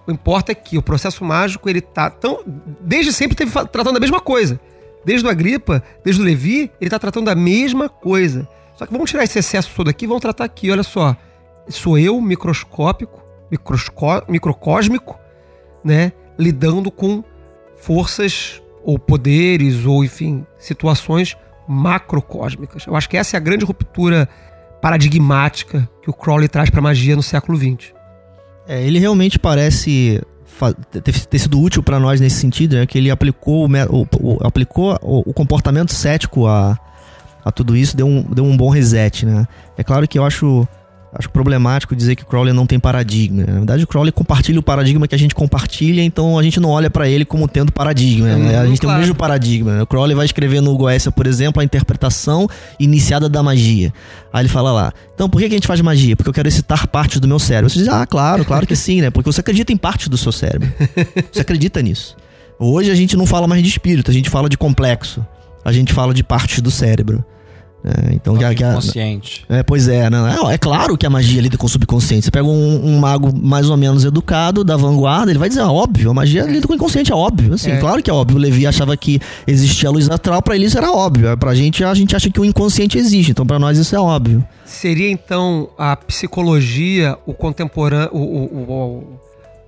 O 0.08 0.12
importa 0.12 0.52
é 0.52 0.56
que 0.56 0.78
o 0.78 0.82
processo 0.82 1.24
mágico, 1.24 1.70
ele 1.70 1.82
tá 1.82 2.10
tão. 2.10 2.40
Desde 2.82 3.12
sempre 3.12 3.36
teve 3.36 3.52
tratando 3.52 3.94
da 3.94 4.00
mesma 4.00 4.20
coisa. 4.20 4.60
Desde 5.04 5.26
o 5.26 5.30
Agripa, 5.30 5.84
desde 6.04 6.22
o 6.22 6.26
Levi, 6.26 6.72
ele 6.80 6.90
tá 6.90 7.00
tratando 7.00 7.26
da 7.26 7.36
mesma 7.36 7.90
coisa. 7.90 8.48
Só 8.76 8.86
que 8.86 8.92
vamos 8.92 9.10
tirar 9.10 9.24
esse 9.24 9.40
excesso 9.40 9.72
todo 9.76 9.90
aqui, 9.90 10.06
vamos 10.06 10.22
tratar 10.22 10.44
aqui, 10.46 10.70
olha 10.72 10.84
só. 10.84 11.16
Sou 11.70 11.98
eu, 11.98 12.20
microscópico, 12.22 13.24
microsco- 13.50 14.24
microcósmico, 14.28 15.18
né? 15.84 16.12
Lidando 16.38 16.92
com 16.92 17.24
forças 17.78 18.62
ou 18.84 19.00
poderes, 19.00 19.86
ou 19.86 20.04
enfim, 20.04 20.46
situações 20.60 21.36
macrocósmicas. 21.68 22.86
Eu 22.86 22.96
acho 22.96 23.10
que 23.10 23.18
essa 23.18 23.36
é 23.36 23.38
a 23.38 23.42
grande 23.42 23.66
ruptura 23.66 24.30
paradigmática 24.82 25.90
que 26.04 26.10
o 26.10 26.14
Crowley 26.14 26.48
traz 26.48 26.70
para 26.70 26.82
magia 26.82 27.16
no 27.16 27.24
século 27.24 27.58
XX. 27.58 27.95
É, 28.68 28.84
ele 28.84 29.00
realmente 29.00 29.38
parece 29.40 30.22
ter, 31.30 31.40
sido 31.40 31.60
útil 31.60 31.84
para 31.84 32.00
nós 32.00 32.20
nesse 32.22 32.38
sentido, 32.38 32.76
né? 32.76 32.86
Que 32.86 32.98
ele 32.98 33.12
aplicou 33.12 33.68
o- 33.68 34.08
o- 34.20 34.38
aplicou 34.42 34.98
o, 35.02 35.30
o 35.30 35.34
comportamento 35.34 35.94
cético 35.94 36.48
a, 36.48 36.78
a 37.44 37.52
tudo 37.52 37.76
isso, 37.76 37.96
deu 37.96 38.08
um, 38.08 38.22
deu 38.24 38.44
um 38.46 38.56
bom 38.58 38.70
reset, 38.70 39.26
né? 39.26 39.48
É 39.78 39.84
claro 39.84 40.08
que 40.08 40.18
eu 40.18 40.24
acho, 40.24 40.68
acho 41.18 41.30
problemático 41.30 41.96
dizer 41.96 42.16
que 42.16 42.24
o 42.24 42.26
Crowley 42.26 42.54
não 42.54 42.66
tem 42.68 42.80
paradigma. 42.80 43.44
Na 43.46 43.54
verdade, 43.54 43.84
o 43.84 43.88
Crowley 43.88 44.12
compartilha 44.12 44.60
o 44.60 44.64
paradigma 44.64 45.08
que 45.08 45.16
a 45.16 45.18
gente 45.18 45.34
compartilha, 45.34 46.02
então 46.02 46.38
a 46.38 46.44
gente 46.44 46.60
não 46.60 46.70
olha 46.70 46.90
para 46.90 47.08
ele 47.08 47.24
como 47.26 47.48
tendo 47.48 47.72
paradigma. 47.72 48.28
né? 48.28 48.36
Uhum, 48.36 48.62
a 48.62 48.66
gente 48.68 48.80
tem 48.80 48.88
o 48.88 48.92
claro. 48.92 49.00
mesmo 49.00 49.16
paradigma. 49.16 49.78
né? 49.78 49.82
O 49.84 49.88
Crowley 49.88 50.16
vai 50.16 50.26
escrever 50.26 50.62
no 50.62 50.76
Goécia, 50.78 51.12
por 51.12 51.26
exemplo, 51.26 51.62
a 51.62 51.64
interpretação 51.64 52.48
iniciada 52.80 53.30
da 53.30 53.42
magia. 53.42 53.94
Aí 54.32 54.42
ele 54.42 54.50
fala 54.50 54.72
lá, 54.72 54.94
então 55.14 55.30
por 55.30 55.40
que 55.40 55.48
que 55.48 55.56
a 55.56 55.58
gente 55.58 55.68
faz 55.68 55.80
magia? 55.82 56.16
Porque 56.16 56.30
eu 56.30 56.34
quero 56.34 56.48
excitar 56.48 56.88
partes 56.88 57.20
do 57.20 57.28
meu 57.28 57.40
cérebro. 57.40 57.70
Você 57.70 57.80
diz, 57.80 57.88
ah, 57.88 58.06
claro, 58.06 58.44
claro 58.44 58.68
que 58.68 58.76
sim, 58.76 59.02
né? 59.02 59.10
Porque 59.10 59.32
você 59.32 59.40
acredita 59.40 59.72
em 59.72 59.78
partes 59.78 60.10
do 60.10 60.18
seu 60.18 60.32
cérebro. 60.32 60.72
Você 61.32 61.42
acredita 61.42 61.82
nisso. 61.82 62.16
Hoje 62.60 62.92
a 62.92 62.96
gente 62.96 63.16
não 63.16 63.26
fala 63.26 63.48
mais 63.48 63.64
de 63.64 63.70
espírito, 63.70 64.12
a 64.12 64.14
gente 64.14 64.30
fala 64.30 64.50
de 64.50 64.58
complexo. 64.58 65.26
A 65.64 65.72
gente 65.72 65.94
fala 65.94 66.14
de 66.14 66.24
partes 66.24 66.62
do 66.62 66.70
cérebro. 66.70 67.26
É, 67.88 68.16
então, 68.16 68.36
que 68.36 68.44
a- 68.44 68.56
que 68.56 68.64
a- 68.64 68.74
Consciente. 68.74 69.46
é, 69.48 69.62
pois 69.62 69.88
é, 69.88 70.10
não, 70.10 70.50
é, 70.50 70.56
é 70.56 70.58
claro 70.58 70.98
que 70.98 71.06
a 71.06 71.10
magia 71.10 71.40
lida 71.40 71.56
com 71.56 71.68
o 71.68 71.70
subconsciente. 71.70 72.26
Você 72.26 72.32
pega 72.32 72.48
um, 72.48 72.84
um 72.84 72.98
mago 72.98 73.32
mais 73.40 73.70
ou 73.70 73.78
menos 73.78 74.04
educado, 74.04 74.64
da 74.64 74.76
vanguarda, 74.76 75.30
ele 75.32 75.38
vai 75.38 75.50
dizer, 75.50 75.62
ah, 75.62 75.72
óbvio, 75.72 76.10
a 76.10 76.14
magia 76.14 76.44
lida 76.46 76.66
com 76.66 76.74
o 76.74 76.76
inconsciente, 76.76 77.12
é 77.12 77.16
óbvio. 77.16 77.54
Assim, 77.54 77.70
É. 77.70 77.78
claro 77.78 78.02
que 78.02 78.10
é 78.10 78.14
óbvio. 78.14 78.38
O 78.38 78.40
Levi 78.42 78.66
achava 78.66 78.98
que 78.98 79.20
existia 79.46 79.88
a 79.88 79.92
luz 79.92 80.10
astral, 80.10 80.42
pra 80.42 80.56
ele 80.56 80.66
isso 80.66 80.78
era 80.80 80.92
óbvio. 80.92 81.38
Pra 81.38 81.54
gente, 81.54 81.84
a 81.84 81.94
gente 81.94 82.16
acha 82.16 82.28
que 82.28 82.40
o 82.40 82.46
inconsciente 82.46 82.98
existe, 82.98 83.30
então 83.32 83.46
pra 83.46 83.60
nós 83.60 83.78
isso 83.78 83.96
é 83.96 84.00
óbvio. 84.00 84.44
Seria 84.66 85.12
então 85.12 85.70
a 85.78 85.96
psicologia, 85.96 87.16
o 87.24 87.34
contemporâneo, 87.36 88.10
o, 88.14 88.18
o- 88.18 89.04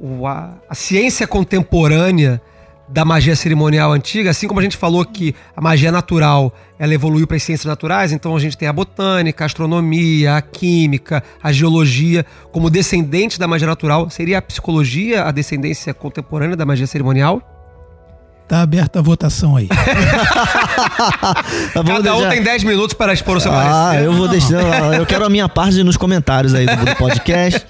o- 0.01 0.17
o- 0.21 0.25
a, 0.27 0.55
a 0.67 0.73
ciência 0.73 1.27
contemporânea 1.27 2.41
da 2.89 3.03
magia 3.03 3.35
cerimonial 3.35 3.91
antiga, 3.91 4.29
assim 4.29 4.47
como 4.47 4.59
a 4.59 4.63
gente 4.63 4.77
falou 4.77 5.03
que 5.05 5.35
a 5.55 5.61
magia 5.61 5.91
natural 5.91 6.53
ela 6.79 6.93
evoluiu 6.93 7.27
para 7.27 7.35
as 7.35 7.43
ciências 7.43 7.65
naturais, 7.65 8.11
então 8.13 8.35
a 8.35 8.39
gente 8.39 8.57
tem 8.57 8.67
a 8.67 8.73
botânica, 8.73 9.43
a 9.43 9.47
astronomia, 9.47 10.37
a 10.37 10.41
química, 10.41 11.21
a 11.43 11.51
geologia 11.51 12.25
como 12.51 12.69
descendentes 12.69 13.37
da 13.37 13.47
magia 13.47 13.67
natural. 13.67 14.09
Seria 14.09 14.37
a 14.37 14.41
psicologia 14.41 15.23
a 15.25 15.31
descendência 15.31 15.93
contemporânea 15.93 16.55
da 16.55 16.65
magia 16.65 16.87
cerimonial? 16.87 17.41
Tá 18.47 18.61
aberta 18.61 18.99
a 18.99 19.01
votação 19.01 19.57
aí. 19.57 19.67
Tá 19.67 19.75
bom, 21.83 21.95
Cada 21.97 22.15
um 22.15 22.29
tem 22.29 22.41
10 22.41 22.63
minutos 22.63 22.93
para 22.93 23.11
expor 23.11 23.35
o 23.37 23.41
seu 23.41 23.51
Ah, 23.51 23.87
parecer. 23.89 24.05
eu 24.05 24.13
vou 24.13 24.27
deixar. 24.29 24.93
Eu 24.93 25.05
quero 25.05 25.25
a 25.25 25.29
minha 25.29 25.49
parte 25.49 25.83
nos 25.83 25.97
comentários 25.97 26.53
aí 26.53 26.65
do 26.65 26.95
podcast. 26.95 27.65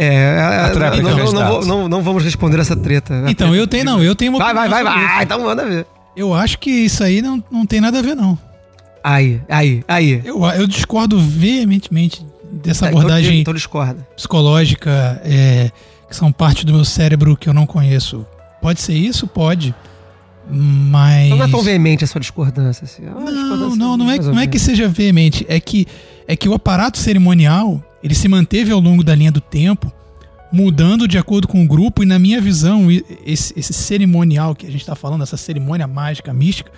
É, 0.00 0.38
A 0.40 0.70
não, 1.02 1.16
não, 1.16 1.32
não, 1.32 1.60
não- 1.62 1.88
não 1.88 2.02
vamos 2.02 2.22
responder 2.22 2.60
essa 2.60 2.76
treta. 2.76 3.24
Então, 3.26 3.52
eu 3.54 3.66
tenho, 3.66 3.84
não, 3.84 4.00
eu 4.02 4.14
tenho 4.14 4.30
uma 4.32 4.38
Vai, 4.38 4.54
vai, 4.54 4.68
vai, 4.68 4.84
vai. 4.84 5.22
Então 5.24 5.42
manda 5.42 5.66
ver. 5.66 5.86
Eu 6.16 6.32
acho 6.32 6.58
que 6.60 6.70
isso 6.70 7.02
aí 7.02 7.20
não, 7.20 7.42
não 7.50 7.66
tem 7.66 7.80
nada 7.80 7.98
a 7.98 8.02
ver, 8.02 8.14
não. 8.14 8.38
Aí, 9.02 9.40
aí, 9.48 9.82
aí. 9.88 10.22
Eu, 10.24 10.44
eu 10.44 10.66
discordo 10.68 11.18
veementemente 11.18 12.24
dessa 12.52 12.82
Tá, 12.86 12.88
então- 12.90 13.00
abordagem 13.00 13.40
Então 13.40 13.52
discorda. 13.54 14.06
psicológica, 14.16 15.20
é, 15.24 15.70
que 16.08 16.14
são 16.14 16.30
parte 16.30 16.64
do 16.64 16.72
meu 16.72 16.84
cérebro 16.84 17.36
que 17.36 17.48
eu 17.48 17.54
não 17.54 17.66
conheço. 17.66 18.24
Pode 18.62 18.80
ser 18.80 18.94
isso? 18.94 19.26
Pode. 19.26 19.74
Mas. 20.50 21.26
Então 21.26 21.38
não 21.38 21.44
é 21.44 21.48
tão 21.48 21.62
veemente 21.62 22.04
a 22.04 22.06
sua 22.06 22.20
discordância. 22.20 22.84
Assim. 22.84 23.02
É 23.04 23.10
Não, 23.10 23.24
discordância 23.24 23.76
não, 23.76 23.96
não 23.96 24.10
é, 24.10 24.18
não 24.18 24.38
é 24.40 24.46
que 24.46 24.58
seja 24.58 24.88
veemente. 24.88 25.44
É 25.48 25.60
que, 25.60 25.86
é 26.26 26.34
que 26.34 26.48
o 26.48 26.54
aparato 26.54 26.98
cerimonial 26.98 27.82
ele 28.02 28.14
se 28.14 28.28
manteve 28.28 28.72
ao 28.72 28.80
longo 28.80 29.02
da 29.04 29.14
linha 29.14 29.32
do 29.32 29.40
tempo, 29.40 29.92
mudando 30.52 31.06
de 31.06 31.18
acordo 31.18 31.46
com 31.48 31.62
o 31.62 31.66
grupo, 31.66 32.02
e 32.02 32.06
na 32.06 32.18
minha 32.18 32.40
visão, 32.40 32.88
esse, 33.24 33.52
esse 33.58 33.72
cerimonial 33.72 34.54
que 34.54 34.66
a 34.66 34.70
gente 34.70 34.80
está 34.80 34.94
falando, 34.94 35.22
essa 35.22 35.36
cerimônia 35.36 35.86
mágica, 35.86 36.32
mística, 36.32 36.70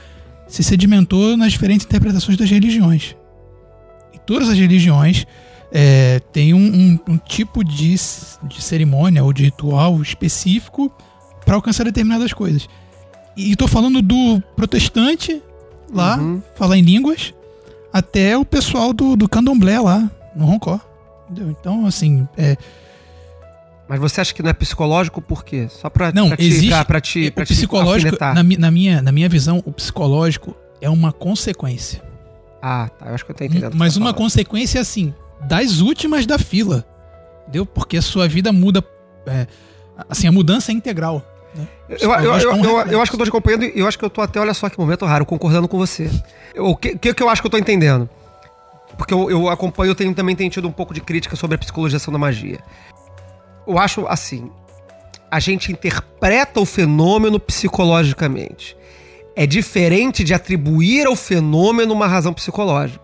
se 0.49 0.63
sedimentou 0.65 1.37
nas 1.37 1.53
diferentes 1.53 1.87
interpretações 1.87 2.37
das 2.37 2.51
religiões. 2.51 3.15
E 4.13 4.19
todas 4.19 4.49
as 4.49 4.59
religiões 4.59 5.25
é, 5.73 6.19
têm 6.33 6.53
um, 6.53 6.59
um- 6.59 7.13
um 7.13 7.17
tipo 7.19 7.63
de, 7.63 7.95
de 7.95 8.61
cerimônia 8.61 9.23
ou 9.23 9.33
de 9.33 9.45
ritual 9.45 10.03
específico 10.03 10.91
para 11.47 11.55
alcançar 11.55 11.85
determinadas 11.85 12.33
coisas. 12.33 12.69
E 13.37 13.53
estou 13.53 13.69
falando 13.69 14.03
do 14.03 14.43
protestante 14.57 15.41
lá, 15.95 16.17
Uhum. 16.19 16.43
falar 16.57 16.77
em 16.77 16.83
línguas, 16.83 17.33
até 17.93 18.37
o 18.37 18.45
pessoal 18.45 18.93
do, 18.93 19.15
do 19.17 19.29
candomblé 19.29 19.79
lá, 19.79 20.11
no 20.35 20.47
Hong 20.49 20.59
Kong. 20.59 20.81
Entendeu? 21.31 21.51
Então, 21.51 21.87
assim, 21.87 22.27
é, 22.37 22.57
Mas 23.89 23.99
você 24.01 24.21
acha 24.21 24.33
que 24.35 24.43
não 24.43 24.51
é 24.51 24.53
psicológico 24.53 25.21
por 25.21 25.45
quê? 25.45 25.67
Só 25.69 25.89
pra, 25.91 26.13
Não, 26.13 26.29
pra 26.29 26.37
te, 26.37 26.45
existe- 26.47 26.69
pra, 26.69 26.85
pra 26.85 27.01
te, 27.01 27.31
pra 27.31 27.43
o 27.43 27.47
te 27.47 27.55
psicológico, 27.55 28.17
na, 28.21 28.43
na 28.43 28.71
minha, 28.71 29.03
na 29.03 29.11
minha 29.13 29.29
visão, 29.29 29.63
o 29.67 29.73
psicológico 29.73 30.57
é 30.81 30.89
uma 30.89 31.13
consequência. 31.13 32.03
Ah, 32.63 32.89
tá. 32.99 33.07
Eu 33.07 33.15
acho 33.15 33.25
que 33.25 33.31
eu 33.31 33.35
tô 33.37 33.45
entendendo. 33.45 33.75
Mas 33.77 33.95
tá 33.95 34.01
uma 34.01 34.07
falando. 34.11 34.17
consequência, 34.19 34.81
assim, 34.81 35.15
das 35.43 35.81
últimas 35.81 36.27
da 36.27 36.39
fila. 36.39 36.85
Entendeu? 37.43 37.65
Porque 37.67 37.97
a 37.97 38.03
sua 38.03 38.29
vida 38.29 38.53
muda. 38.53 38.85
é, 39.27 39.47
assim, 40.09 40.27
a 40.29 40.33
mudança 40.33 40.71
é 40.71 40.75
integral. 40.75 41.25
né? 41.55 41.67
Eu, 41.89 42.11
eu, 42.13 42.35
eu, 42.35 42.65
eu, 42.65 42.81
eu, 42.93 43.03
acho 43.03 43.11
que 43.11 43.15
eu 43.17 43.19
tô 43.19 43.25
te 43.25 43.29
acompanhando 43.29 43.65
e 43.65 43.73
eu 43.75 43.89
acho 43.89 43.99
que 43.99 44.05
eu 44.05 44.11
tô 44.11 44.21
até, 44.21 44.39
olha 44.39 44.55
só 44.55 44.69
que 44.69 44.79
momento 44.79 45.05
raro, 45.05 45.27
concordando 45.27 45.67
com 45.67 45.77
você. 45.79 46.09
O 46.57 46.77
que, 46.77 46.97
que, 46.97 47.13
que 47.15 47.23
eu 47.23 47.29
acho 47.29 47.41
que 47.43 47.47
eu 47.47 47.51
tô 47.51 47.59
entendendo? 47.59 48.09
Porque 49.01 49.15
eu, 49.15 49.31
eu 49.31 49.49
acompanho, 49.49 49.93
eu 49.93 49.95
tenho, 49.95 50.15
também 50.15 50.37
tenho 50.37 50.51
tido 50.51 50.69
um 50.69 50.73
pouco 50.73 50.93
de 50.93 51.01
crítica 51.01 51.35
sobre 51.35 51.55
a 51.55 51.59
psicologização 51.59 52.13
da 52.13 52.19
magia. 52.19 52.59
Eu 53.67 53.79
acho 53.79 54.07
assim, 54.07 54.51
a 55.31 55.41
gente 55.41 55.73
interpreta 55.73 56.61
o 56.61 56.67
fenômeno 56.67 57.41
psicologicamente. 57.41 58.77
É 59.35 59.47
diferente 59.47 60.23
de 60.23 60.35
atribuir 60.35 61.07
ao 61.07 61.17
fenômeno 61.17 61.95
uma 61.95 62.07
razão 62.07 62.35
psicológica. 62.35 63.03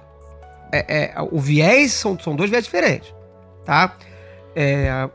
É, 0.70 1.14
é, 1.14 1.14
o 1.30 1.40
viés 1.40 1.92
são, 1.92 2.18
são 2.18 2.36
dois 2.36 2.50
viés 2.50 2.64
diferentes, 2.64 3.14
tá? 3.64 3.96
É, 4.54 5.08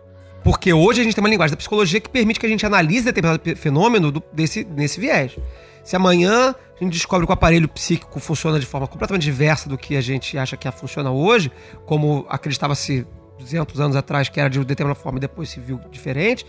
porque 0.44 0.74
hoje 0.74 1.02
a 1.02 1.04
gente 1.04 1.16
tem 1.16 1.24
uma 1.24 1.30
linguagem 1.30 1.52
da 1.52 1.58
psicologia 1.58 2.00
que 2.00 2.10
permite 2.10 2.40
que 2.40 2.46
a 2.46 2.50
gente 2.50 2.66
analise 2.66 3.06
determinado 3.06 3.42
fenômeno 3.56 4.12
do, 4.12 4.24
desse, 4.34 4.64
nesse 4.64 5.00
viés. 5.00 5.38
Se 5.84 5.96
amanhã 5.96 6.56
a 6.80 6.84
gente 6.84 6.94
descobre 6.94 7.26
que 7.26 7.32
o 7.32 7.34
aparelho 7.34 7.68
psíquico 7.68 8.20
funciona 8.20 8.60
de 8.60 8.66
forma 8.66 8.88
completamente 8.88 9.24
diversa 9.24 9.70
do 9.70 9.78
que 9.78 9.96
a 9.96 10.02
gente 10.02 10.38
acha 10.38 10.58
que 10.58 10.70
funciona 10.72 11.12
hoje, 11.12 11.52
como 11.86 12.26
acreditava-se 12.30 13.06
200 13.40 13.80
anos 13.80 13.96
atrás 13.96 14.30
que 14.30 14.40
era 14.40 14.50
de 14.50 14.64
determinada 14.64 15.00
forma 15.00 15.18
e 15.18 15.22
depois 15.22 15.50
se 15.50 15.60
viu 15.60 15.80
diferente, 15.92 16.46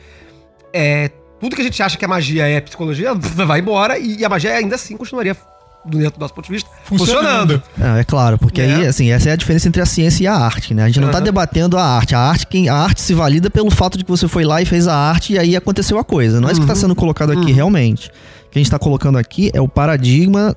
é, 0.72 1.11
tudo 1.40 1.57
que 1.57 1.62
a 1.62 1.64
gente 1.64 1.82
acha 1.82 1.99
que 1.99 2.05
a 2.05 2.09
magia 2.09 2.47
é 2.47 2.61
psicologia 2.61 3.12
vai 3.47 3.61
embora 3.61 3.99
e 3.99 4.24
a 4.24 4.28
magia 4.28 4.55
ainda 4.55 4.76
assim 4.76 4.97
continuaria 4.97 5.36
dentro 5.85 6.18
do 6.18 6.20
nosso 6.20 6.35
ponto 6.35 6.47
de 6.47 6.53
vista, 6.53 6.70
funcionando. 6.85 7.61
funcionando. 7.61 7.97
É, 7.99 8.01
é, 8.01 8.05
claro, 8.05 8.39
porque 8.39 8.61
é. 8.61 8.64
aí, 8.64 8.87
assim, 8.87 9.11
essa 9.11 9.30
é 9.30 9.33
a 9.33 9.37
diferença 9.37 9.68
entre 9.68 9.83
a 9.83 9.87
ciência 9.87 10.24
e 10.24 10.26
a 10.26 10.35
arte, 10.35 10.74
né? 10.74 10.85
A 10.85 10.87
gente 10.87 11.01
não 11.01 11.09
está 11.09 11.20
debatendo 11.20 11.76
a 11.76 11.85
arte. 11.85 12.14
A 12.14 12.20
arte, 12.20 12.47
quem, 12.47 12.68
a 12.68 12.74
arte 12.74 13.01
se 13.01 13.14
valida 13.14 13.51
pelo 13.51 13.70
fato 13.70 13.99
de 13.99 14.05
que 14.05 14.11
você 14.11 14.28
foi 14.28 14.45
lá 14.45 14.62
e 14.62 14.64
fez 14.64 14.87
a 14.87 14.95
arte 14.95 15.35
e 15.35 15.39
aí 15.39 15.57
aconteceu 15.57 15.99
a 15.99 16.05
coisa. 16.05 16.41
Não 16.41 16.49
é 16.49 16.53
isso 16.53 16.61
que 16.61 16.64
está 16.64 16.74
uhum. 16.74 16.80
sendo 16.80 16.95
colocado 16.95 17.33
aqui 17.33 17.51
uhum. 17.51 17.55
realmente. 17.55 18.09
O 18.09 18.51
que 18.51 18.59
a 18.59 18.61
gente 18.61 18.66
está 18.66 18.78
colocando 18.78 19.18
aqui 19.18 19.51
é 19.53 19.61
o 19.61 19.68
paradigma 19.68 20.57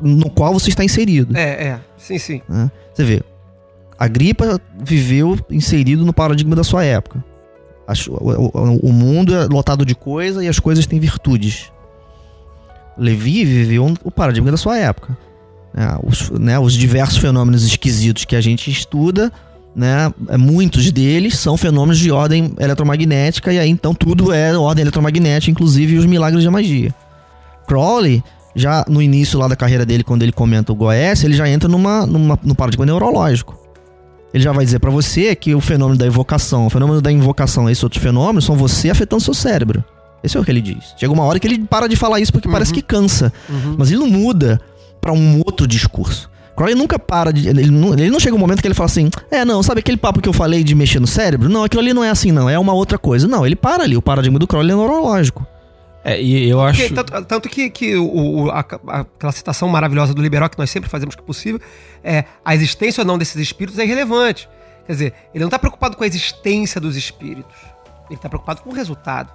no 0.00 0.28
qual 0.30 0.52
você 0.52 0.68
está 0.68 0.84
inserido. 0.84 1.36
É, 1.36 1.68
é. 1.68 1.80
Sim, 1.96 2.18
sim. 2.18 2.42
Né? 2.48 2.70
Você 2.92 3.04
vê, 3.04 3.22
a 3.98 4.06
gripa 4.08 4.60
viveu 4.78 5.38
inserido 5.50 6.04
no 6.04 6.12
paradigma 6.12 6.54
da 6.54 6.64
sua 6.64 6.84
época. 6.84 7.24
O, 8.08 8.88
o 8.88 8.92
mundo 8.92 9.34
é 9.34 9.46
lotado 9.46 9.84
de 9.84 9.94
coisa 9.94 10.44
e 10.44 10.48
as 10.48 10.60
coisas 10.60 10.86
têm 10.86 11.00
virtudes. 11.00 11.72
Levi 12.98 13.44
viveu 13.44 13.94
o 14.04 14.10
paradigma 14.10 14.50
da 14.50 14.56
sua 14.56 14.78
época. 14.78 15.16
É, 15.74 15.98
os, 16.02 16.30
né, 16.30 16.58
os 16.58 16.74
diversos 16.74 17.18
fenômenos 17.18 17.64
esquisitos 17.64 18.24
que 18.24 18.34
a 18.34 18.40
gente 18.40 18.70
estuda, 18.70 19.32
né, 19.74 20.12
é, 20.28 20.36
muitos 20.36 20.90
deles 20.90 21.38
são 21.38 21.56
fenômenos 21.56 21.98
de 21.98 22.10
ordem 22.10 22.52
eletromagnética, 22.58 23.52
e 23.52 23.58
aí 23.58 23.70
então 23.70 23.94
tudo 23.94 24.32
é 24.32 24.56
ordem 24.56 24.82
eletromagnética, 24.82 25.50
inclusive 25.50 25.96
os 25.96 26.06
milagres 26.06 26.44
da 26.44 26.50
magia. 26.50 26.92
Crowley, 27.66 28.22
já 28.54 28.84
no 28.88 29.00
início 29.00 29.38
lá 29.38 29.46
da 29.46 29.54
carreira 29.54 29.86
dele, 29.86 30.02
quando 30.02 30.22
ele 30.22 30.32
comenta 30.32 30.72
o 30.72 30.74
Goethe, 30.74 31.24
ele 31.24 31.34
já 31.34 31.48
entra 31.48 31.68
numa, 31.68 32.04
numa, 32.04 32.38
no 32.42 32.54
paradigma 32.54 32.84
neurológico. 32.84 33.56
Ele 34.32 34.42
já 34.42 34.52
vai 34.52 34.64
dizer 34.64 34.78
para 34.78 34.90
você 34.90 35.34
que 35.34 35.54
o 35.54 35.60
fenômeno 35.60 35.98
da 35.98 36.06
evocação, 36.06 36.66
o 36.66 36.70
fenômeno 36.70 37.00
da 37.00 37.10
invocação 37.10 37.68
e 37.68 37.72
esses 37.72 37.82
outros 37.82 38.02
fenômenos 38.02 38.44
são 38.44 38.56
você 38.56 38.90
afetando 38.90 39.22
seu 39.22 39.34
cérebro. 39.34 39.84
Esse 40.22 40.36
é 40.36 40.40
o 40.40 40.44
que 40.44 40.50
ele 40.50 40.60
diz. 40.60 40.94
Chega 40.96 41.12
uma 41.12 41.24
hora 41.24 41.38
que 41.38 41.46
ele 41.46 41.58
para 41.58 41.88
de 41.88 41.96
falar 41.96 42.20
isso 42.20 42.32
porque 42.32 42.48
uhum. 42.48 42.52
parece 42.52 42.72
que 42.72 42.82
cansa. 42.82 43.32
Uhum. 43.48 43.76
Mas 43.78 43.90
ele 43.90 44.00
não 44.00 44.08
muda 44.08 44.60
para 45.00 45.12
um 45.12 45.38
outro 45.38 45.66
discurso. 45.66 46.30
Crowley 46.60 46.74
nunca 46.74 46.98
para 46.98 47.32
de. 47.32 47.48
Ele 47.48 47.70
não, 47.70 47.94
ele 47.94 48.10
não 48.10 48.20
chega 48.20 48.36
um 48.36 48.38
momento 48.38 48.60
que 48.60 48.66
ele 48.66 48.74
fala 48.74 48.86
assim: 48.86 49.08
É, 49.30 49.44
não, 49.46 49.62
sabe 49.62 49.80
aquele 49.80 49.96
papo 49.96 50.20
que 50.20 50.28
eu 50.28 50.32
falei 50.32 50.62
de 50.62 50.74
mexer 50.74 51.00
no 51.00 51.06
cérebro? 51.06 51.48
Não, 51.48 51.64
aquilo 51.64 51.80
ali 51.80 51.94
não 51.94 52.04
é 52.04 52.10
assim, 52.10 52.30
não. 52.30 52.50
É 52.50 52.58
uma 52.58 52.74
outra 52.74 52.98
coisa. 52.98 53.26
Não, 53.26 53.46
ele 53.46 53.56
para 53.56 53.84
ali. 53.84 53.96
O 53.96 54.02
paradigma 54.02 54.38
do 54.38 54.46
Crowley 54.46 54.72
é 54.72 54.76
neurológico. 54.76 55.46
É, 56.04 56.20
e 56.20 56.48
eu 56.48 56.60
acho. 56.60 56.80
Porque, 56.80 56.94
tanto, 56.94 57.24
tanto, 57.24 57.48
que, 57.48 57.70
que 57.70 57.96
o, 57.96 58.44
o 58.44 58.50
a, 58.50 58.60
aquela 58.60 59.32
citação 59.32 59.68
maravilhosa 59.68 60.12
do 60.12 60.20
Liberal, 60.20 60.50
que 60.50 60.58
nós 60.58 60.70
sempre 60.70 60.90
fazemos 60.90 61.14
que 61.14 61.22
é 61.22 61.24
possível, 61.24 61.60
é 62.04 62.24
a 62.44 62.54
existência 62.54 63.02
ou 63.02 63.06
não 63.06 63.16
desses 63.16 63.36
espíritos 63.36 63.78
é 63.78 63.84
irrelevante. 63.84 64.48
Quer 64.86 64.92
dizer, 64.92 65.14
ele 65.34 65.42
não 65.42 65.48
está 65.48 65.58
preocupado 65.58 65.96
com 65.96 66.04
a 66.04 66.06
existência 66.06 66.80
dos 66.80 66.96
espíritos. 66.96 67.56
Ele 68.08 68.16
está 68.16 68.28
preocupado 68.28 68.62
com 68.62 68.70
o 68.70 68.72
resultado. 68.74 69.30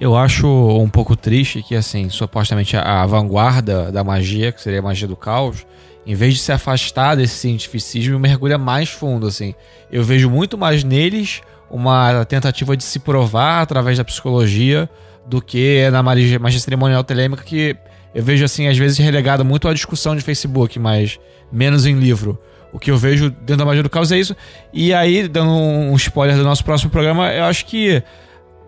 Eu 0.00 0.16
acho 0.16 0.48
um 0.48 0.88
pouco 0.88 1.14
triste 1.14 1.62
que, 1.62 1.76
assim, 1.76 2.08
supostamente 2.08 2.74
a, 2.74 3.02
a, 3.02 3.06
vanguarda 3.06 3.92
da 3.92 4.02
magia, 4.02 4.50
que 4.50 4.58
seria 4.58 4.78
a 4.78 4.82
magia 4.82 5.06
do 5.06 5.14
caos, 5.14 5.66
em 6.06 6.14
vez 6.14 6.32
de 6.34 6.40
se 6.40 6.50
afastar 6.50 7.16
desse 7.16 7.34
cientificismo, 7.34 8.18
mergulha 8.18 8.56
mais 8.56 8.88
fundo, 8.88 9.26
assim. 9.26 9.54
Eu 9.92 10.02
vejo 10.02 10.30
muito 10.30 10.56
mais 10.56 10.82
neles 10.82 11.42
uma 11.70 12.24
tentativa 12.24 12.74
de 12.74 12.82
se 12.82 12.98
provar 12.98 13.60
através 13.60 13.98
da 13.98 14.04
psicologia 14.04 14.88
do 15.26 15.42
que 15.42 15.90
na 15.90 16.02
magia, 16.02 16.38
magia 16.38 16.60
cerimonial 16.60 17.04
telêmica, 17.04 17.44
que 17.44 17.76
eu 18.14 18.24
vejo, 18.24 18.42
assim, 18.42 18.68
às 18.68 18.78
vezes 18.78 18.96
relegada 18.96 19.44
muito 19.44 19.68
à 19.68 19.74
discussão 19.74 20.16
de 20.16 20.22
Facebook, 20.22 20.78
mas 20.78 21.20
menos 21.52 21.84
em 21.84 21.94
livro. 21.94 22.38
O 22.72 22.78
que 22.78 22.90
eu 22.90 22.96
vejo 22.96 23.28
dentro 23.28 23.58
da 23.58 23.64
magia 23.66 23.82
do 23.82 23.90
caos 23.90 24.10
é 24.10 24.18
isso. 24.18 24.34
E 24.72 24.94
aí, 24.94 25.28
dando 25.28 25.52
um 25.52 25.94
spoiler 25.96 26.38
do 26.38 26.42
nosso 26.42 26.64
próximo 26.64 26.90
programa, 26.90 27.30
eu 27.34 27.44
acho 27.44 27.66
que 27.66 28.02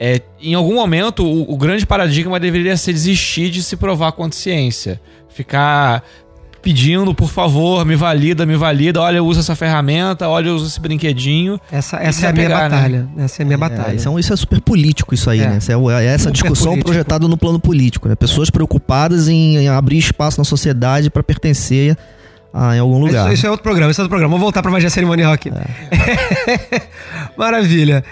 é, 0.04 0.20
em 0.40 0.52
algum 0.52 0.74
momento, 0.74 1.24
o, 1.24 1.54
o, 1.54 1.56
grande 1.56 1.86
paradigma 1.86 2.40
deveria 2.40 2.76
ser 2.76 2.92
desistir 2.92 3.50
de 3.50 3.62
se 3.62 3.76
provar 3.76 4.10
com 4.10 4.28
ciência. 4.32 5.00
Ficar 5.28 6.02
pedindo, 6.60 7.14
por 7.14 7.30
favor, 7.30 7.84
me 7.84 7.94
valida, 7.94 8.44
me 8.44 8.56
valida, 8.56 9.00
olha, 9.00 9.18
eu 9.18 9.26
uso 9.26 9.38
essa 9.38 9.54
ferramenta, 9.54 10.28
olha, 10.28 10.48
eu 10.48 10.56
uso 10.56 10.66
esse 10.66 10.80
brinquedinho. 10.80 11.56
Essa, 11.70 11.98
essa 11.98 12.26
é 12.26 12.30
a 12.30 12.32
minha 12.32 12.48
pegar, 12.48 12.68
né? 12.68 12.68
batalha. 12.68 13.08
Né? 13.14 13.24
Essa 13.24 13.42
é 13.42 13.44
a 13.44 13.46
minha 13.46 13.54
é, 13.54 13.58
batalha. 13.58 13.94
Isso 13.94 14.08
é, 14.08 14.20
isso 14.20 14.32
é 14.32 14.36
super 14.36 14.60
político, 14.60 15.14
isso 15.14 15.30
aí, 15.30 15.38
é. 15.38 15.48
né? 15.48 15.56
Essa, 15.58 15.72
é, 15.72 16.04
essa 16.06 16.18
super 16.18 16.32
discussão 16.32 16.76
projetada 16.80 17.28
no 17.28 17.36
plano 17.36 17.60
político, 17.60 18.08
né? 18.08 18.16
Pessoas 18.16 18.50
preocupadas 18.50 19.28
em, 19.28 19.56
em 19.58 19.68
abrir 19.68 19.98
espaço 19.98 20.36
na 20.36 20.44
sociedade 20.44 21.10
para 21.10 21.22
pertencer 21.22 21.96
a, 22.52 22.74
em 22.74 22.80
algum 22.80 22.98
lugar. 22.98 23.26
Isso, 23.26 23.34
isso, 23.34 23.46
é 23.46 23.50
outro 23.50 23.62
programa, 23.62 23.92
isso 23.92 24.00
é 24.00 24.02
outro 24.02 24.10
programa. 24.10 24.32
Vamos 24.32 24.42
voltar 24.42 24.62
para 24.62 24.70
magia 24.72 24.90
cerimonial 24.90 25.32
aqui. 25.32 25.48
É. 25.48 26.82
Maravilha. 27.38 28.02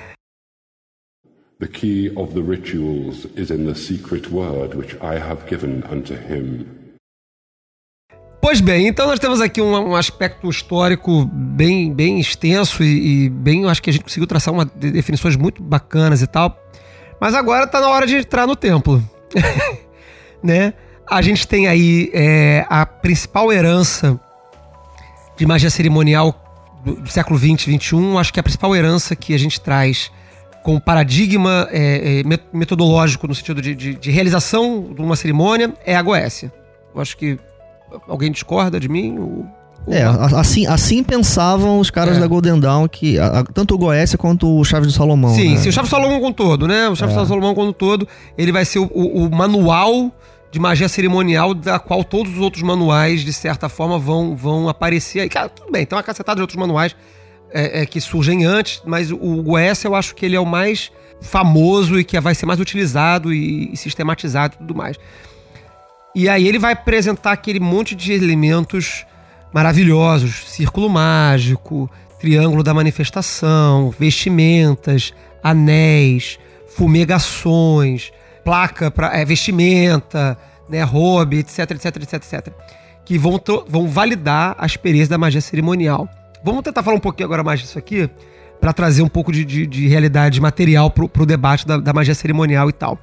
The 1.61 1.69
key 1.69 2.11
of 2.17 2.33
the 2.33 2.41
rituals 2.41 3.27
is 3.37 3.51
in 3.51 3.67
the 3.67 3.75
secret 3.75 4.31
word 4.31 4.75
which 4.75 4.97
I 5.03 5.21
have 5.21 5.47
given 5.47 5.85
unto 5.93 6.15
him. 6.15 6.67
Pois 8.41 8.63
bem, 8.63 8.87
então 8.87 9.07
nós 9.07 9.19
temos 9.19 9.43
aqui 9.43 9.61
um, 9.61 9.91
um 9.91 9.95
aspecto 9.95 10.49
histórico 10.49 11.27
bem, 11.27 11.93
bem 11.93 12.19
extenso 12.19 12.83
e, 12.83 13.27
e, 13.27 13.29
bem, 13.29 13.67
acho 13.69 13.83
que 13.83 13.91
a 13.91 13.93
gente 13.93 14.03
conseguiu 14.05 14.27
traçar 14.27 14.55
uma 14.55 14.65
definições 14.65 15.37
muito 15.37 15.63
bacanas 15.63 16.23
e 16.23 16.27
tal. 16.27 16.59
Mas 17.21 17.35
agora 17.35 17.65
está 17.65 17.79
na 17.79 17.91
hora 17.91 18.07
de 18.07 18.17
entrar 18.17 18.47
no 18.47 18.57
templo, 18.57 19.07
né? 20.43 20.73
A 21.07 21.21
gente 21.21 21.47
tem 21.47 21.69
aí 21.69 22.11
é, 22.15 22.65
a 22.71 22.87
principal 22.87 23.53
herança 23.53 24.19
de 25.37 25.45
magia 25.45 25.69
cerimonial 25.69 26.81
do, 26.83 27.03
do 27.03 27.11
século 27.11 27.39
20 27.39 27.65
e 27.65 27.71
21. 27.73 28.19
Acho 28.19 28.33
que 28.33 28.41
a 28.41 28.43
principal 28.43 28.75
herança 28.75 29.15
que 29.15 29.35
a 29.35 29.39
gente 29.39 29.61
traz 29.61 30.11
com 30.63 30.79
paradigma 30.79 31.69
é, 31.71 32.21
é, 32.21 32.39
metodológico 32.53 33.27
no 33.27 33.35
sentido 33.35 33.63
de, 33.63 33.75
de, 33.75 33.95
de, 33.95 34.11
realização 34.11 34.93
de 34.95 35.01
uma 35.01 35.17
cerimônia 35.17 35.73
é 35.85 35.97
a 35.97 36.03
Goécia. 36.03 36.53
Eu 36.95 37.01
acho 37.01 37.17
que 37.17 37.39
alguém 38.09 38.31
discorda 38.31 38.79
de 38.79 38.89
mim? 38.89 39.19
Ou, 39.19 39.47
ou 39.87 39.95
é, 39.95 40.03
assim, 40.37 40.67
assim 40.67 41.03
pensavam 41.03 41.79
os 41.79 41.91
caras 41.91 42.19
é. 42.19 42.21
da 42.21 42.27
Golden 42.27 42.61
Dawn, 42.61 42.87
que 42.89 43.19
a, 43.19 43.43
tanto 43.55 43.75
o 43.75 43.79
Goécia 43.79 44.19
quanto 44.19 44.59
o 44.59 44.65
Chaves 44.65 44.89
de 44.89 44.95
Salomão. 44.95 45.35
Sim, 45.35 45.55
né? 45.55 45.61
sim, 45.61 45.69
o 45.71 45.73
Chaves 45.73 45.91
de 45.91 45.97
Salomão 45.97 46.21
como 46.21 46.35
todo, 46.35 46.69
né? 46.69 46.89
O 46.89 46.97
Chaves 46.97 47.15
de 47.15 47.23
é. 47.23 47.27
Salomão 47.27 47.55
como 47.55 47.73
todo, 47.73 48.07
ele 48.37 48.53
vai 48.53 48.65
ser 48.65 48.81
o, 48.81 48.91
o, 48.93 49.27
o 49.27 49.31
manual 49.31 50.13
de 50.51 50.59
magia 50.59 50.89
cerimonial 50.89 51.55
da 51.55 51.79
qual 51.79 52.03
todos 52.03 52.33
os 52.35 52.41
outros 52.41 52.63
manuais, 52.63 53.21
de 53.23 53.33
certa 53.33 53.69
forma, 53.69 53.99
vão, 53.99 54.35
vão 54.35 54.69
aparecer 54.69 55.21
aí. 55.21 55.29
Cara, 55.29 55.49
tudo 55.49 55.71
bem, 55.71 55.87
tem 55.87 55.97
uma 55.97 56.03
cacetada 56.03 56.37
de 56.37 56.43
outros 56.43 56.59
manuais 56.59 56.95
é, 57.53 57.83
é, 57.83 57.87
que 57.87 58.01
surgem 58.01 58.45
antes, 58.45 58.83
mas 58.85 59.11
o 59.11 59.43
Goethe 59.43 59.85
eu 59.85 59.95
acho 59.95 60.15
que 60.15 60.25
ele 60.25 60.37
é 60.37 60.41
o 60.41 60.47
mais 60.47 60.91
famoso 61.21 61.99
e 61.99 62.05
que 62.05 62.19
vai 62.21 62.35
ser 62.35 62.47
mais 62.47 62.61
utilizado 62.61 63.33
e, 63.33 63.73
e 63.73 63.77
sistematizado 63.77 64.55
e 64.55 64.59
tudo 64.59 64.75
mais. 64.75 64.97
E 66.15 66.29
aí 66.29 66.47
ele 66.47 66.59
vai 66.59 66.73
apresentar 66.73 67.33
aquele 67.33 67.61
monte 67.61 67.95
de 67.95 68.13
elementos 68.13 69.05
maravilhosos: 69.53 70.45
círculo 70.49 70.89
mágico, 70.89 71.91
triângulo 72.21 72.63
da 72.63 72.75
manifestação, 72.75 73.95
vestimentas, 73.99 75.13
anéis, 75.43 76.39
fumegações, 76.69 78.13
placa 78.45 78.91
para 78.91 79.17
é, 79.17 79.25
vestimenta, 79.25 80.37
né, 80.69 80.83
robe, 80.83 81.39
etc, 81.39 81.71
etc, 81.71 81.97
etc, 81.97 82.13
etc, 82.15 82.55
que 83.05 83.19
vão, 83.19 83.41
vão 83.69 83.89
validar 83.89 84.55
a 84.59 84.67
experiência 84.67 85.11
da 85.11 85.19
magia 85.19 85.41
cerimonial. 85.41 86.09
Vamos 86.43 86.63
tentar 86.63 86.83
falar 86.83 86.97
um 86.97 87.01
pouquinho 87.01 87.27
agora 87.27 87.43
mais 87.43 87.61
disso 87.61 87.79
aqui, 87.79 88.09
para 88.61 88.73
trazer 88.73 89.03
um 89.03 89.09
pouco 89.09 89.33
de, 89.33 89.45
de, 89.45 89.67
de 89.67 89.89
realidade 89.89 90.41
material 90.41 90.91
pro, 90.91 91.09
pro 91.09 91.27
debate 91.27 91.67
da, 91.67 91.77
da, 91.77 91.93
magia 91.93 92.15
cerimonial 92.15 92.69
e 92.69 92.73
tal. 92.73 92.99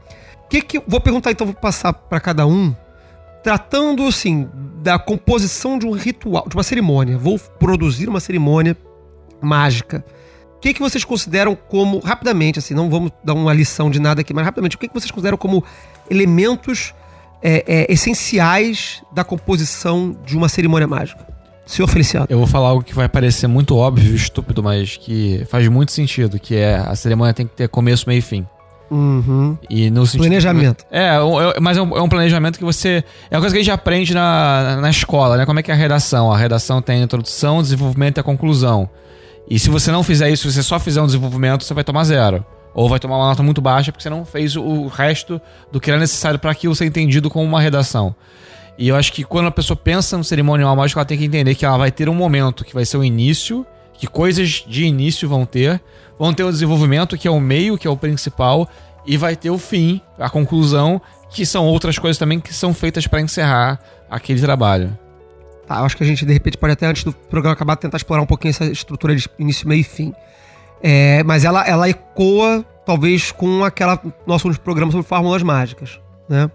Que 0.49 0.61
que, 0.61 0.81
vou 0.87 1.01
perguntar 1.01 1.31
então, 1.31 1.45
vou 1.45 1.55
passar 1.55 1.93
para 1.93 2.19
cada 2.19 2.47
um, 2.47 2.73
tratando 3.43 4.03
assim 4.03 4.47
da 4.81 4.97
composição 4.97 5.77
de 5.77 5.85
um 5.85 5.91
ritual, 5.91 6.45
de 6.47 6.55
uma 6.55 6.63
cerimônia. 6.63 7.17
Vou 7.17 7.39
produzir 7.39 8.07
uma 8.07 8.19
cerimônia 8.19 8.77
mágica. 9.41 10.03
O 10.55 10.59
que, 10.59 10.73
que 10.73 10.79
vocês 10.79 11.03
consideram 11.03 11.55
como, 11.55 11.99
rapidamente, 11.99 12.57
assim, 12.57 12.73
não 12.73 12.89
vamos 12.89 13.11
dar 13.23 13.33
uma 13.33 13.53
lição 13.53 13.91
de 13.91 13.99
nada 13.99 14.21
aqui, 14.21 14.33
mas 14.33 14.43
rapidamente, 14.43 14.75
o 14.75 14.79
que, 14.79 14.87
que 14.87 14.93
vocês 14.93 15.11
consideram 15.11 15.37
como 15.37 15.63
elementos 16.09 16.95
é, 17.43 17.63
é, 17.67 17.93
essenciais 17.93 19.03
da 19.11 19.23
composição 19.23 20.17
de 20.25 20.35
uma 20.35 20.49
cerimônia 20.49 20.87
mágica? 20.87 21.36
Senhor 21.67 21.87
Feliciano. 21.87 22.25
Eu 22.29 22.37
vou 22.39 22.47
falar 22.47 22.69
algo 22.69 22.83
que 22.83 22.95
vai 22.95 23.07
parecer 23.07 23.45
muito 23.47 23.75
óbvio, 23.75 24.15
estúpido, 24.15 24.63
mas 24.63 24.97
que 24.97 25.45
faz 25.49 25.67
muito 25.67 25.91
sentido, 25.91 26.39
que 26.39 26.55
é 26.55 26.77
a 26.77 26.95
cerimônia 26.95 27.33
tem 27.33 27.45
que 27.45 27.53
ter 27.55 27.67
começo, 27.69 28.05
meio 28.07 28.19
e 28.19 28.21
fim. 28.21 28.45
Uhum. 28.89 29.57
E 29.69 29.89
no 29.91 30.05
sentido- 30.05 30.21
Planejamento. 30.21 30.85
É, 30.89 31.21
um- 31.21 31.41
é- 31.41 31.59
mas 31.59 31.77
é 31.77 31.81
um, 31.81 31.97
é 31.97 32.01
um 32.01 32.07
planejamento 32.07 32.57
que 32.57 32.63
você. 32.63 33.03
É 33.29 33.35
uma 33.35 33.41
coisa 33.41 33.53
que 33.53 33.59
a 33.59 33.63
gente 33.63 33.71
aprende 33.73 34.13
na, 34.13 34.77
na 34.81 34.89
escola, 34.89 35.35
né? 35.35 35.45
Como 35.45 35.59
é 35.59 35.63
que 35.63 35.69
é 35.69 35.73
a 35.73 35.77
redação? 35.77 36.31
A 36.31 36.37
redação 36.37 36.81
tem 36.81 37.01
a 37.01 37.03
introdução, 37.03 37.57
o 37.57 37.61
desenvolvimento 37.61 38.17
e 38.17 38.21
a 38.21 38.23
conclusão. 38.23 38.89
E 39.49 39.59
se 39.59 39.69
você 39.69 39.91
não 39.91 40.03
fizer 40.03 40.29
isso, 40.29 40.47
se 40.49 40.55
você 40.55 40.63
só 40.63 40.79
fizer 40.79 41.01
um 41.01 41.05
desenvolvimento, 41.05 41.63
você 41.65 41.73
vai 41.73 41.83
tomar 41.83 42.05
zero. 42.05 42.45
Ou 42.73 42.87
vai 42.87 42.99
tomar 42.99 43.17
uma 43.17 43.27
nota 43.27 43.41
muito 43.43 43.59
baixa 43.59 43.91
porque 43.91 44.03
você 44.03 44.09
não 44.09 44.23
fez 44.23 44.55
o, 44.55 44.61
o 44.61 44.87
resto 44.87 45.41
do 45.71 45.79
que 45.81 45.89
era 45.89 45.99
necessário 45.99 46.37
para 46.39 46.51
aquilo 46.51 46.75
ser 46.75 46.85
entendido 46.85 47.29
como 47.29 47.43
uma 47.43 47.59
redação. 47.59 48.15
E 48.77 48.87
eu 48.89 48.95
acho 48.95 49.11
que 49.11 49.23
quando 49.23 49.47
a 49.47 49.51
pessoa 49.51 49.75
pensa 49.75 50.17
no 50.17 50.23
cerimonial 50.23 50.75
mágico, 50.75 50.99
ela 50.99 51.05
tem 51.05 51.17
que 51.17 51.25
entender 51.25 51.55
que 51.55 51.65
ela 51.65 51.77
vai 51.77 51.91
ter 51.91 52.07
um 52.07 52.13
momento 52.13 52.63
que 52.63 52.73
vai 52.73 52.85
ser 52.85 52.97
o 52.97 53.03
início, 53.03 53.65
que 53.93 54.05
coisas 54.05 54.63
de 54.67 54.85
início 54.85 55.27
vão 55.27 55.45
ter, 55.45 55.81
vão 56.17 56.33
ter 56.33 56.43
o 56.43 56.51
desenvolvimento, 56.51 57.17
que 57.17 57.27
é 57.27 57.31
o 57.31 57.39
meio, 57.39 57.77
que 57.77 57.87
é 57.87 57.89
o 57.89 57.97
principal, 57.97 58.69
e 59.05 59.17
vai 59.17 59.35
ter 59.35 59.49
o 59.49 59.57
fim, 59.57 59.99
a 60.19 60.29
conclusão, 60.29 61.01
que 61.29 61.45
são 61.45 61.65
outras 61.65 61.97
coisas 61.97 62.17
também 62.17 62.39
que 62.39 62.53
são 62.53 62.73
feitas 62.73 63.07
para 63.07 63.19
encerrar 63.19 63.79
aquele 64.09 64.39
trabalho. 64.39 64.97
Tá, 65.67 65.79
eu 65.79 65.85
acho 65.85 65.97
que 65.97 66.03
a 66.03 66.05
gente, 66.05 66.25
de 66.25 66.31
repente, 66.31 66.57
pode 66.57 66.73
até 66.73 66.85
antes 66.85 67.03
do 67.03 67.11
programa 67.11 67.53
acabar 67.53 67.75
tentar 67.75 67.97
explorar 67.97 68.21
um 68.21 68.27
pouquinho 68.27 68.51
essa 68.51 68.65
estrutura 68.65 69.15
de 69.15 69.27
início, 69.37 69.67
meio 69.67 69.81
e 69.81 69.83
fim. 69.83 70.13
É, 70.81 71.23
mas 71.23 71.43
ela, 71.43 71.67
ela 71.67 71.89
ecoa, 71.89 72.63
talvez, 72.85 73.31
com 73.31 73.63
aquela 73.63 73.99
nosso 74.25 74.49
programa 74.61 74.91
sobre 74.91 75.05
fórmulas 75.05 75.43
mágicas. 75.43 75.99
Né? 76.29 76.49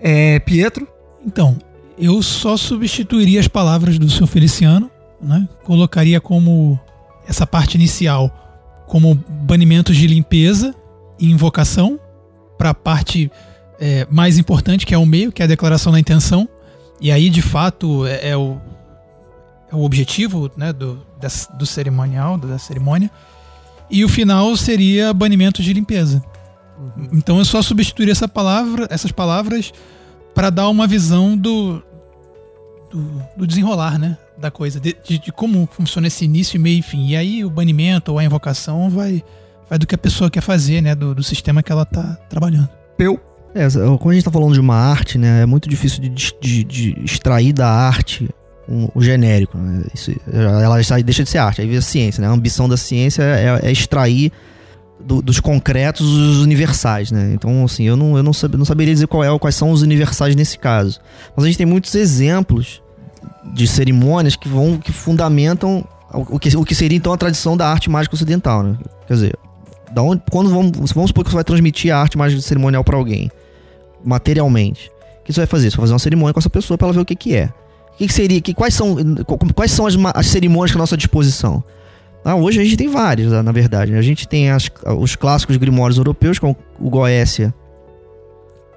É, 0.00 0.38
Pietro, 0.40 0.88
Então, 1.24 1.56
eu 1.98 2.22
só 2.22 2.56
substituiria 2.56 3.40
as 3.40 3.48
palavras 3.48 3.98
do 3.98 4.08
seu 4.08 4.26
Feliciano, 4.26 4.90
né? 5.20 5.48
Colocaria 5.64 6.20
como 6.20 6.78
essa 7.28 7.46
parte 7.46 7.74
inicial 7.74 8.36
como 8.86 9.14
banimentos 9.14 9.96
de 9.96 10.06
limpeza 10.06 10.74
e 11.18 11.30
invocação 11.30 12.00
para 12.58 12.70
a 12.70 12.74
parte 12.74 13.30
é, 13.78 14.06
mais 14.10 14.36
importante, 14.36 14.84
que 14.84 14.92
é 14.92 14.98
o 14.98 15.06
meio, 15.06 15.30
que 15.30 15.42
é 15.42 15.44
a 15.44 15.48
declaração 15.48 15.92
da 15.92 16.00
intenção. 16.00 16.48
E 17.00 17.12
aí, 17.12 17.30
de 17.30 17.40
fato, 17.40 18.04
é, 18.06 18.30
é 18.30 18.36
o, 18.36 18.60
é 19.70 19.76
o 19.76 19.82
objetivo 19.82 20.50
né, 20.56 20.72
do, 20.72 21.00
do 21.56 21.64
cerimonial, 21.64 22.36
da 22.36 22.58
cerimônia. 22.58 23.10
E 23.88 24.04
o 24.04 24.08
final 24.08 24.56
seria 24.56 25.12
banimento 25.12 25.62
de 25.62 25.72
limpeza. 25.72 26.22
Então 27.12 27.38
eu 27.38 27.44
só 27.44 27.62
substituiria 27.62 28.12
essa 28.12 28.26
palavra, 28.26 28.86
essas 28.90 29.12
palavras 29.12 29.72
para 30.34 30.50
dar 30.50 30.68
uma 30.68 30.86
visão 30.86 31.36
do, 31.36 31.82
do, 32.90 33.22
do 33.36 33.46
desenrolar, 33.46 33.98
né? 33.98 34.16
Da 34.38 34.50
coisa, 34.50 34.80
de, 34.80 34.96
de- 35.04 35.18
de 35.18 35.32
como 35.32 35.68
funciona 35.70 36.06
esse 36.06 36.24
início, 36.24 36.58
meio 36.58 36.78
e 36.78 36.82
fim. 36.82 37.08
E 37.08 37.16
aí 37.16 37.44
o 37.44 37.50
banimento 37.50 38.10
ou 38.12 38.18
a 38.18 38.24
invocação 38.24 38.88
vai, 38.88 39.22
vai 39.68 39.78
do 39.78 39.86
que 39.86 39.94
a 39.94 39.98
pessoa 39.98 40.30
quer 40.30 40.40
fazer, 40.40 40.80
né? 40.80 40.94
Do, 40.94 41.14
do 41.14 41.22
sistema 41.22 41.62
que 41.62 41.70
ela 41.70 41.84
tá 41.84 42.16
trabalhando. 42.28 42.68
Peu. 42.96 43.18
É, 43.54 43.66
quando 43.98 44.10
a 44.10 44.14
gente 44.14 44.24
tá 44.24 44.30
falando 44.30 44.54
de 44.54 44.60
uma 44.60 44.76
arte, 44.76 45.18
né, 45.18 45.42
é 45.42 45.46
muito 45.46 45.68
difícil 45.68 46.00
de, 46.00 46.08
de- 46.08 46.64
de 46.64 47.04
extrair 47.04 47.52
da 47.52 47.68
arte 47.68 48.28
um- 48.68 48.88
o 48.94 49.02
genérico. 49.02 49.58
né? 49.58 49.82
Isso, 49.92 50.12
ela 50.32 50.76
deixa 51.02 51.24
de 51.24 51.28
ser 51.28 51.38
arte, 51.38 51.60
aí 51.60 51.66
vira 51.66 51.80
ciência, 51.82 52.20
né? 52.22 52.28
A 52.28 52.30
ambição 52.30 52.68
da 52.68 52.76
ciência 52.76 53.22
é, 53.22 53.60
é 53.68 53.72
extrair 53.72 54.30
do- 55.04 55.22
dos 55.22 55.40
concretos 55.40 56.06
os 56.06 56.38
universais, 56.38 57.10
né? 57.10 57.32
Então, 57.34 57.64
assim, 57.64 57.84
eu 57.84 57.96
não, 57.96 58.16
eu 58.16 58.22
não, 58.22 58.32
não 58.56 58.64
saberia 58.64 58.92
dizer 58.94 59.06
qual 59.06 59.24
é, 59.24 59.38
quais 59.38 59.54
são 59.54 59.70
os 59.70 59.82
universais 59.82 60.34
nesse 60.36 60.58
caso. 60.58 61.00
Mas 61.34 61.44
a 61.44 61.48
gente 61.48 61.56
tem 61.58 61.66
muitos 61.66 61.94
exemplos 61.94 62.82
de 63.54 63.66
cerimônias 63.66 64.36
que 64.36 64.48
vão, 64.48 64.76
que 64.78 64.92
fundamentam 64.92 65.84
o 66.12 66.38
que, 66.38 66.56
o 66.56 66.64
que 66.64 66.74
seria 66.74 66.96
então 66.96 67.12
a 67.12 67.16
tradição 67.16 67.56
da 67.56 67.68
arte 67.68 67.88
mágica 67.88 68.14
ocidental, 68.14 68.62
né? 68.62 68.76
Quer 69.06 69.14
dizer, 69.14 69.38
da 69.92 70.02
onde, 70.02 70.22
quando 70.30 70.50
vamos, 70.50 70.92
vamos 70.92 71.08
supor 71.10 71.24
que 71.24 71.30
você 71.30 71.34
vai 71.36 71.44
transmitir 71.44 71.92
a 71.94 71.98
arte 71.98 72.16
mágica 72.18 72.40
cerimonial 72.42 72.84
para 72.84 72.96
alguém, 72.96 73.30
materialmente. 74.04 74.90
O 75.20 75.24
que 75.24 75.32
você 75.32 75.40
vai 75.40 75.46
fazer? 75.46 75.70
Você 75.70 75.76
vai 75.76 75.84
fazer 75.84 75.92
uma 75.92 75.98
cerimônia 75.98 76.32
com 76.34 76.40
essa 76.40 76.50
pessoa 76.50 76.76
para 76.76 76.86
ela 76.88 76.92
ver 76.94 77.00
o 77.00 77.04
que, 77.04 77.14
que 77.14 77.34
é. 77.34 77.46
O 77.94 77.96
que, 77.98 78.06
que 78.06 78.12
seria? 78.12 78.40
Que, 78.40 78.54
quais 78.54 78.74
são, 78.74 78.96
quais 79.54 79.70
são 79.72 79.86
as, 79.86 79.94
as 80.14 80.26
cerimônias 80.26 80.70
que 80.72 80.78
à 80.78 80.80
nossa 80.80 80.96
disposição? 80.96 81.62
Ah, 82.24 82.34
hoje 82.34 82.60
a 82.60 82.64
gente 82.64 82.76
tem 82.76 82.88
várias, 82.88 83.32
na 83.42 83.52
verdade. 83.52 83.94
A 83.94 84.02
gente 84.02 84.28
tem 84.28 84.50
as- 84.50 84.70
os 84.98 85.16
clássicos 85.16 85.56
grimórios 85.56 85.96
europeus, 85.98 86.38
como 86.38 86.54
o 86.78 86.90
Goécia, 86.90 87.54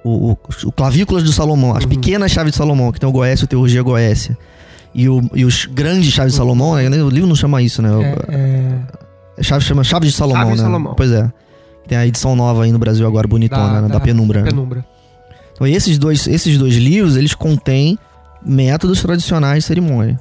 o, 0.03 0.31
o, 0.31 0.37
o 0.65 0.71
Clavículas 0.71 1.23
do 1.23 1.31
Salomão, 1.31 1.75
as 1.75 1.83
Uhum. 1.83 1.89
pequenas 1.89 2.31
chaves 2.31 2.51
de 2.53 2.57
Salomão, 2.57 2.91
que 2.91 2.99
tem 2.99 3.07
o 3.07 3.11
Goécia 3.11 3.45
o 3.45 3.47
Teurgia 3.47 3.81
Goécia. 3.81 4.37
E, 4.95 5.09
o, 5.09 5.21
e 5.33 5.43
os 5.43 5.65
grandes 5.65 6.11
chaves 6.13 6.33
de 6.33 6.37
Salomão, 6.37 6.75
né? 6.75 7.01
o 7.03 7.09
livro 7.09 7.27
não 7.27 7.35
chama 7.35 7.61
isso, 7.61 7.81
né? 7.81 7.89
É, 8.29 9.39
é, 9.39 9.43
chave, 9.43 9.65
chama 9.65 9.83
Chaves 9.83 10.11
de 10.11 10.15
Salomão, 10.17 10.41
Chaves 10.43 10.55
de 10.57 10.61
né? 10.61 10.67
Salomão. 10.69 10.93
Pois 10.95 11.11
é. 11.11 11.31
Tem 11.87 11.97
a 11.97 12.05
edição 12.07 12.35
nova 12.35 12.63
aí 12.63 12.71
no 12.71 12.77
Brasil 12.79 13.05
agora, 13.07 13.27
bonitona, 13.27 13.81
né? 13.81 13.87
da, 13.89 13.99
Penumbra. 13.99 14.41
né? 14.43 14.49
Penumbra. 14.49 14.85
Então 15.53 15.65
esses 15.67 15.97
dois, 15.97 16.27
esses 16.27 16.57
dois 16.57 16.75
livros, 16.75 17.17
eles 17.17 17.33
contêm 17.33 17.97
métodos 18.45 19.01
tradicionais 19.01 19.63
de 19.63 19.67
cerimônia. 19.67 20.19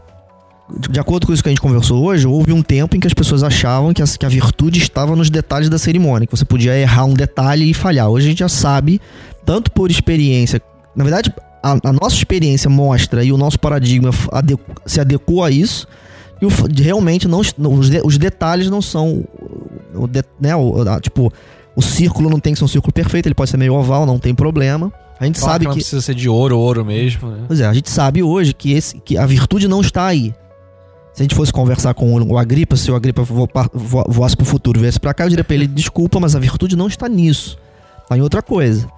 De, 0.90 0.98
acordo 1.00 1.26
com 1.26 1.32
isso 1.32 1.42
que 1.42 1.48
a 1.48 1.52
gente 1.52 1.60
conversou 1.60 2.02
hoje, 2.04 2.26
houve 2.26 2.52
um 2.52 2.62
tempo 2.62 2.96
em 2.96 3.00
que 3.00 3.06
as 3.06 3.14
pessoas 3.14 3.42
achavam 3.42 3.92
que 3.92 4.02
a, 4.02 4.06
que 4.06 4.24
a 4.24 4.28
virtude 4.28 4.78
estava 4.78 5.14
nos 5.14 5.28
detalhes 5.30 5.68
da 5.68 5.78
cerimônia, 5.78 6.26
que 6.26 6.36
você 6.36 6.44
podia 6.44 6.76
errar 6.78 7.04
um 7.04 7.14
detalhe 7.14 7.70
e 7.70 7.74
falhar. 7.74 8.08
Hoje 8.08 8.26
a 8.26 8.30
gente 8.30 8.38
já 8.38 8.48
sabe, 8.48 9.00
tanto 9.44 9.70
por 9.70 9.90
experiência, 9.90 10.60
na 10.96 11.04
verdade, 11.04 11.32
a, 11.62 11.72
a 11.88 11.92
nossa 11.92 12.16
experiência 12.16 12.68
mostra 12.70 13.22
e 13.24 13.32
o 13.32 13.36
nosso 13.36 13.58
paradigma 13.58 14.10
ade- 14.32 14.58
se 14.86 15.00
adequou 15.00 15.44
a 15.44 15.50
isso, 15.50 15.86
e 16.40 16.46
o 16.46 16.48
realmente 16.76 17.28
não, 17.28 17.40
os, 17.40 17.52
de- 17.90 18.00
os 18.04 18.18
detalhes 18.18 18.68
não 18.70 18.82
são, 18.82 19.24
o, 19.94 20.06
de- 20.06 20.24
né, 20.40 20.56
o- 20.56 20.82
a- 20.88 21.00
tipo, 21.00 21.32
o 21.76 21.82
círculo 21.82 22.28
não 22.30 22.40
tem 22.40 22.52
que 22.52 22.58
ser 22.58 22.64
um 22.64 22.68
círculo 22.68 22.92
perfeito, 22.92 23.26
ele 23.26 23.34
pode 23.34 23.50
ser 23.50 23.56
meio 23.56 23.74
oval, 23.74 24.04
não 24.06 24.18
tem 24.18 24.34
problema. 24.34 24.92
A 25.20 25.24
gente 25.24 25.38
Claro 25.38 25.52
sabe 25.52 25.64
não 25.66 25.72
que 25.72 25.78
precisa 25.78 26.00
ser 26.02 26.14
de 26.16 26.28
ouro, 26.28 26.58
ouro 26.58 26.84
mesmo, 26.84 27.28
né? 27.30 27.44
Pois 27.46 27.60
é, 27.60 27.66
a 27.66 27.72
gente 27.72 27.88
sabe 27.88 28.22
hoje 28.24 28.52
que, 28.52 28.72
esse, 28.72 28.98
que 29.00 29.16
a 29.16 29.24
virtude 29.24 29.68
não 29.68 29.80
está 29.80 30.06
aí. 30.06 30.34
Se 31.14 31.20
a 31.20 31.24
gente 31.24 31.34
fosse 31.34 31.52
conversar 31.52 31.92
com 31.94 32.14
o 32.14 32.38
Agripa, 32.38 32.74
se 32.76 32.90
o 32.90 32.94
Agripa 32.94 33.22
vo- 33.22 33.48
vo- 33.74 34.04
voasse 34.08 34.36
pro 34.36 34.46
futuro 34.46 34.78
e 34.78 34.82
viesse 34.82 34.98
pra 34.98 35.12
cá, 35.12 35.24
eu 35.24 35.28
diria 35.28 35.44
pra 35.44 35.54
ele, 35.54 35.66
desculpa, 35.66 36.18
mas 36.18 36.34
a 36.34 36.38
virtude 36.38 36.74
não 36.76 36.86
está 36.86 37.08
nisso. 37.08 37.58
Está 38.02 38.16
em 38.16 38.22
outra 38.22 38.40
coisa. 38.42 38.88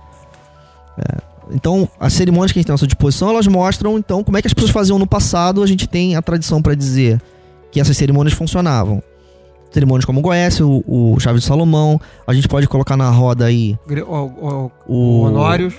É, 0.98 1.18
Então, 1.52 1.88
as 2.00 2.12
cerimônias 2.14 2.52
que 2.52 2.58
a 2.58 2.60
gente 2.60 2.66
tem 2.68 2.72
à 2.72 2.74
nossa 2.74 2.86
disposição, 2.86 3.28
elas 3.30 3.46
mostram, 3.46 3.98
então, 3.98 4.24
como 4.24 4.38
é 4.38 4.40
que 4.40 4.46
as 4.46 4.54
pessoas 4.54 4.70
faziam 4.72 4.98
no 4.98 5.06
passado. 5.06 5.62
A 5.62 5.66
gente 5.66 5.86
tem 5.88 6.16
a 6.16 6.22
tradição 6.22 6.62
pra 6.62 6.74
dizer 6.74 7.20
que 7.70 7.80
essas 7.80 7.96
cerimônias 7.96 8.32
funcionavam. 8.34 9.02
Cerimônias 9.72 10.04
como 10.04 10.20
o 10.20 10.22
Goécia, 10.22 10.64
o, 10.64 10.84
o 10.86 11.18
Chave 11.20 11.40
de 11.40 11.44
Salomão. 11.44 12.00
A 12.26 12.32
gente 12.32 12.46
pode 12.48 12.66
colocar 12.68 12.96
na 12.96 13.10
roda 13.10 13.44
aí 13.46 13.76
O, 14.06 14.14
o, 14.14 14.70
o... 14.86 15.20
Honórios. 15.24 15.74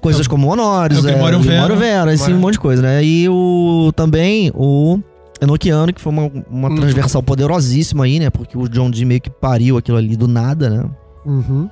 Coisas 0.00 0.26
como 0.26 0.48
Honórios, 0.50 1.04
é 1.04 1.08
o 1.08 1.10
é, 1.10 1.12
Grimório 1.12 1.40
Vera. 1.40 1.76
Vera, 1.76 2.14
esse 2.14 2.32
monte 2.32 2.54
de 2.54 2.60
coisa, 2.60 2.82
né? 2.82 3.04
E 3.04 3.28
o, 3.28 3.92
também 3.94 4.50
o 4.54 4.98
Enochiano, 5.40 5.92
que 5.92 6.00
foi 6.00 6.12
uma, 6.12 6.30
uma 6.50 6.68
Hum. 6.70 6.76
transversal 6.76 7.22
poderosíssima 7.22 8.04
aí, 8.04 8.18
né? 8.18 8.30
Porque 8.30 8.56
o 8.56 8.68
John 8.68 8.90
Dee 8.90 9.04
meio 9.04 9.20
que 9.20 9.30
pariu 9.30 9.76
aquilo 9.76 9.96
ali 9.98 10.16
do 10.16 10.26
nada, 10.26 10.70
né? 10.70 10.90
Uhum. 11.24 11.68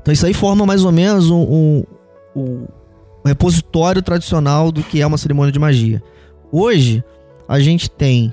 Então 0.00 0.12
isso 0.14 0.24
aí 0.26 0.32
forma 0.34 0.64
mais 0.64 0.84
ou 0.84 0.92
menos 0.92 1.30
um, 1.30 1.40
um- 1.40 1.84
um 2.36 2.66
repositório 3.26 4.00
tradicional 4.02 4.70
do 4.72 4.82
que 4.82 5.00
é 5.02 5.06
uma 5.06 5.18
cerimônia 5.18 5.52
de 5.52 5.58
magia. 5.58 6.02
Hoje, 6.52 7.02
a 7.48 7.58
gente 7.60 7.90
tem 7.90 8.32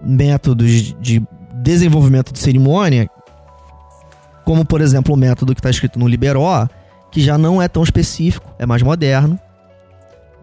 métodos 0.00 0.94
de 1.00 1.22
desenvolvimento 1.54 2.32
de 2.32 2.38
cerimônia, 2.38 3.08
como 4.44 4.64
por 4.64 4.80
exemplo 4.80 5.14
o 5.14 5.16
método 5.16 5.54
que 5.54 5.60
está 5.60 5.70
escrito 5.70 5.98
no 5.98 6.06
Liberó, 6.08 6.68
que 7.10 7.20
já 7.20 7.36
não 7.38 7.60
é 7.60 7.68
tão 7.68 7.82
específico, 7.82 8.48
é 8.58 8.66
mais 8.66 8.82
moderno, 8.82 9.38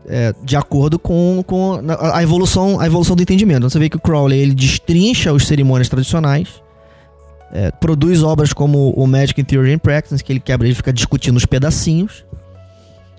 é, 0.10 0.34
de 0.43 0.55
acordo 0.55 0.97
com, 0.97 1.43
com 1.45 1.80
a 2.14 2.22
evolução, 2.24 2.80
a 2.80 2.86
evolução 2.88 3.16
do 3.16 3.22
entendimento. 3.22 3.60
Então, 3.60 3.70
você 3.70 3.80
vê 3.80 3.88
que 3.89 3.97
o 3.97 3.99
Crowley 3.99 4.39
ele 4.39 4.53
destrincha 4.55 5.32
os 5.32 5.45
cerimônias 5.47 5.88
tradicionais, 5.88 6.47
é, 7.51 7.72
produz 7.72 8.22
obras 8.24 8.51
como 8.53 8.91
o 8.91 9.07
Magic 9.07 9.39
in 9.39 9.43
Theory 9.43 9.74
and 9.74 9.80
Practice, 9.80 10.24
que 10.24 10.32
ele 10.34 10.39
quebra 10.39 10.68
e 10.68 10.74
fica 10.74 10.91
discutindo 10.91 11.38
os 11.38 11.45
pedacinhos. 11.45 12.26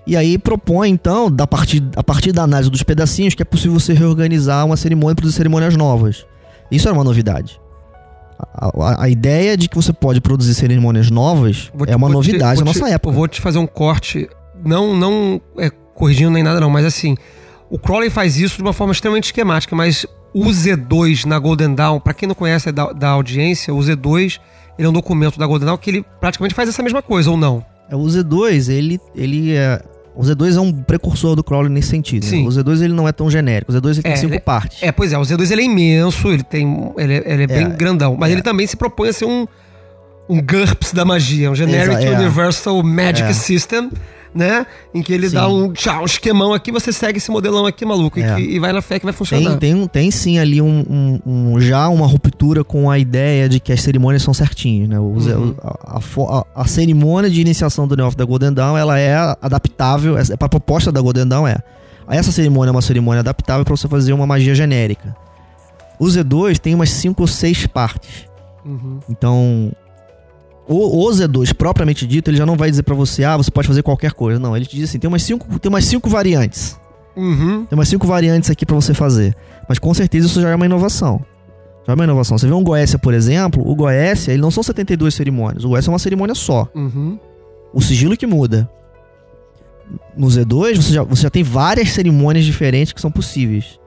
E 0.07 0.17
aí 0.17 0.37
propõe, 0.37 0.89
então, 0.89 1.29
da 1.31 1.45
partir, 1.45 1.83
a 1.95 2.03
partir 2.03 2.31
da 2.31 2.43
análise 2.43 2.69
dos 2.69 2.81
pedacinhos, 2.83 3.35
que 3.35 3.41
é 3.41 3.45
possível 3.45 3.79
você 3.79 3.93
reorganizar 3.93 4.65
uma 4.65 4.75
cerimônia 4.75 5.13
e 5.13 5.15
produzir 5.15 5.35
cerimônias 5.37 5.75
novas. 5.77 6.25
Isso 6.71 6.87
era 6.87 6.97
uma 6.97 7.03
novidade. 7.03 7.59
A, 8.53 8.67
a- 8.67 9.03
a 9.03 9.09
ideia 9.09 9.55
de 9.55 9.69
que 9.69 9.75
você 9.75 9.93
pode 9.93 10.19
produzir 10.19 10.55
cerimônias 10.55 11.11
novas 11.11 11.65
te- 11.65 11.71
é 11.91 11.95
uma 11.95 12.07
te- 12.07 12.13
novidade 12.13 12.59
te- 12.61 12.65
nossa 12.65 12.79
Eu 12.79 12.87
época. 12.87 13.13
vou 13.15 13.27
te 13.27 13.39
fazer 13.39 13.59
um 13.59 13.67
corte, 13.67 14.27
não, 14.65 14.95
não 14.97 15.39
é, 15.59 15.69
corrigindo 15.95 16.31
nem 16.31 16.43
nada 16.43 16.59
não, 16.59 16.69
mas 16.69 16.85
assim, 16.85 17.15
o 17.69 17.77
Crowley 17.79 18.09
faz 18.09 18.37
isso 18.39 18.57
de 18.57 18.61
uma 18.61 18.73
forma 18.73 18.91
extremamente 18.93 19.25
esquemática, 19.25 19.75
mas 19.75 20.05
o 20.33 20.45
Z2 20.45 21.25
na 21.25 21.37
Golden 21.39 21.73
Dawn, 21.75 21.99
pra 21.99 22.13
quem 22.13 22.27
não 22.27 22.35
conhece 22.35 22.69
é 22.69 22.71
da, 22.71 22.91
da 22.91 23.09
audiência, 23.09 23.73
o 23.73 23.79
Z2 23.79 24.39
ele 24.77 24.87
é 24.87 24.89
um 24.89 24.93
documento 24.93 25.37
da 25.37 25.45
Golden 25.45 25.65
Dawn 25.67 25.77
que 25.77 25.89
ele 25.89 26.05
praticamente 26.19 26.55
faz 26.55 26.69
essa 26.69 26.81
mesma 26.81 27.01
coisa, 27.01 27.29
ou 27.29 27.37
não? 27.37 27.63
É, 27.89 27.95
O 27.95 28.03
Z2, 28.03 28.69
ele, 28.71 28.99
ele 29.13 29.53
é, 29.53 29.81
O 30.15 30.21
Z2 30.23 30.55
é 30.57 30.59
um 30.61 30.71
precursor 30.73 31.35
do 31.35 31.43
Crowley 31.43 31.69
nesse 31.71 31.89
sentido. 31.89 32.23
né? 32.23 32.29
Sim. 32.29 32.47
O 32.47 32.49
Z2 32.49 32.81
ele 32.83 32.93
não 32.93 33.07
é 33.07 33.11
tão 33.11 33.29
genérico. 33.29 33.71
O 33.71 33.75
Z2 33.75 33.91
ele 33.93 34.01
tem 34.03 34.11
É, 34.13 34.15
cinco 34.15 34.33
ele- 34.33 34.39
partes. 34.41 34.81
É, 34.81 34.91
pois 34.91 35.11
é, 35.13 35.17
o 35.17 35.21
Z2 35.21 35.51
ele 35.51 35.61
é 35.61 35.65
imenso, 35.65 36.27
ele 36.29 36.43
tem. 36.43 36.91
Ele, 36.97 37.13
é- 37.13 37.33
ele 37.33 37.43
é 37.43 37.47
bem 37.47 37.65
É, 37.65 37.69
grandão, 37.69 38.15
mas 38.17 38.29
é. 38.29 38.33
ele 38.33 38.41
também 38.41 38.65
se 38.65 38.75
propõe 38.77 39.09
a 39.09 39.13
ser 39.13 39.25
um, 39.25 39.45
um 40.29 40.41
GURPS 40.41 40.93
da 40.93 41.03
magia, 41.05 41.51
um 41.51 41.55
Generic 41.55 41.95
Exa- 41.95 42.09
é. 42.09 42.17
Universal 42.19 42.81
Magic 42.81 43.29
É. 43.29 43.33
System, 43.33 43.89
né? 44.33 44.65
Em 44.93 45.01
que 45.01 45.11
ele 45.13 45.27
Sim. 45.29 45.35
dá 45.35 45.47
um, 45.47 45.71
tchau, 45.73 46.01
um 46.03 46.05
esquemão 46.05 46.53
aqui, 46.53 46.71
você 46.71 46.91
segue 46.93 47.17
esse 47.17 47.29
modelão 47.29 47.65
aqui, 47.65 47.85
maluco, 47.85 48.17
e, 48.19 48.23
É. 48.23 48.35
que- 48.35 48.41
e 48.41 48.59
vai 48.59 48.71
na 48.71 48.81
fé 48.81 48.97
que 48.99 49.05
vai 49.05 49.13
funcionar. 49.13 49.57
Tem, 49.57 49.75
tem, 49.75 49.87
tem 49.87 50.11
sim 50.11 50.39
ali 50.39 50.61
um, 50.61 50.85
um- 50.89 51.19
um- 51.55 51.59
já 51.59 51.87
uma 51.89 52.07
ruptura 52.07 52.63
com 52.63 52.89
a 52.89 52.97
ideia 52.97 53.49
de 53.49 53.59
que 53.59 53.73
as 53.73 53.81
cerimônias 53.81 54.23
são 54.23 54.33
certinhas, 54.33 54.87
né? 54.87 54.99
O- 54.99 55.03
Uhum. 55.17 55.55
a, 55.61 55.97
a 55.97 56.61
a- 56.61 56.67
cerimônia 56.67 57.29
de 57.29 57.41
iniciação 57.41 57.87
do 57.87 57.95
Neof 57.97 58.15
da 58.15 58.23
Golden 58.25 58.53
Dawn, 58.53 58.77
ela 58.77 58.97
é 58.99 59.15
adaptável, 59.41 60.17
é, 60.17 60.21
a 60.39 60.47
proposta 60.47 60.91
da 60.91 61.01
Golden 61.01 61.27
Dawn 61.27 61.47
é, 61.47 61.57
essa 62.07 62.31
cerimônia 62.31 62.69
é 62.69 62.71
uma 62.73 62.81
cerimônia 62.81 63.19
adaptável 63.21 63.63
para 63.65 63.75
você 63.75 63.87
fazer 63.87 64.13
uma 64.13 64.25
magia 64.27 64.55
genérica. 64.55 65.15
O 65.99 66.05
Z2 66.05 66.57
tem 66.57 66.73
umas 66.73 66.89
5 66.89 67.21
ou 67.21 67.27
6 67.27 67.67
partes. 67.67 68.25
Uhum. 68.65 68.99
Então, 69.09 69.71
o, 70.71 71.05
o 71.05 71.09
Z2 71.11 71.53
propriamente 71.53 72.07
dito, 72.07 72.29
ele 72.29 72.37
já 72.37 72.45
não 72.45 72.55
vai 72.55 72.69
dizer 72.69 72.83
pra 72.83 72.95
você, 72.95 73.23
ah, 73.23 73.35
você 73.35 73.51
pode 73.51 73.67
fazer 73.67 73.83
qualquer 73.83 74.13
coisa. 74.13 74.39
Não, 74.39 74.55
ele 74.55 74.65
te 74.65 74.75
diz 74.75 74.89
assim, 74.89 74.99
tem 74.99 75.07
umas 75.07 75.23
cinco, 75.23 75.59
tem 75.59 75.69
umas 75.69 75.85
cinco 75.85 76.09
variantes. 76.09 76.79
Uhum. 77.15 77.65
Tem 77.65 77.77
umas 77.77 77.89
cinco 77.89 78.07
variantes 78.07 78.49
aqui 78.49 78.65
pra 78.65 78.75
você 78.75 78.93
fazer. 78.93 79.35
Mas 79.67 79.77
com 79.77 79.93
certeza 79.93 80.27
isso 80.27 80.41
já 80.41 80.49
é 80.49 80.55
uma 80.55 80.65
inovação. 80.65 81.21
Já 81.85 81.93
é 81.93 81.95
uma 81.95 82.03
inovação. 82.05 82.37
Você 82.37 82.47
vê 82.47 82.53
um 82.53 82.63
Goécia, 82.63 82.97
por 82.97 83.13
exemplo, 83.13 83.67
o 83.69 83.75
Goécia, 83.75 84.31
ele 84.31 84.41
não 84.41 84.51
são 84.51 84.63
72 84.63 85.13
cerimônias. 85.13 85.65
O 85.65 85.69
Goécia 85.69 85.89
é 85.89 85.91
uma 85.91 85.99
cerimônia 85.99 86.35
só. 86.35 86.67
Uhum. 86.73 87.19
O 87.73 87.81
sigilo 87.81 88.15
que 88.15 88.25
muda. 88.25 88.69
No 90.15 90.27
Z2, 90.27 90.77
você 90.77 90.93
já, 90.93 91.03
você 91.03 91.23
já 91.23 91.29
tem 91.29 91.43
várias 91.43 91.89
cerimônias 91.89 92.45
diferentes 92.45 92.93
que 92.93 93.01
são 93.01 93.11
possíveis. 93.11 93.77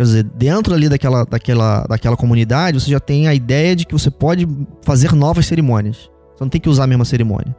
Quer 0.00 0.04
dizer, 0.04 0.22
dentro 0.22 0.72
ali 0.72 0.88
daquela, 0.88 1.26
daquela, 1.26 1.84
daquela 1.86 2.16
comunidade, 2.16 2.80
você 2.80 2.90
já 2.90 2.98
tem 2.98 3.28
a 3.28 3.34
ideia 3.34 3.76
de 3.76 3.84
que 3.84 3.92
você 3.92 4.10
pode 4.10 4.48
fazer 4.80 5.12
novas 5.12 5.44
cerimônias. 5.44 6.08
Você 6.34 6.42
não 6.42 6.48
tem 6.48 6.58
que 6.58 6.70
usar 6.70 6.84
a 6.84 6.86
mesma 6.86 7.04
cerimônia. 7.04 7.54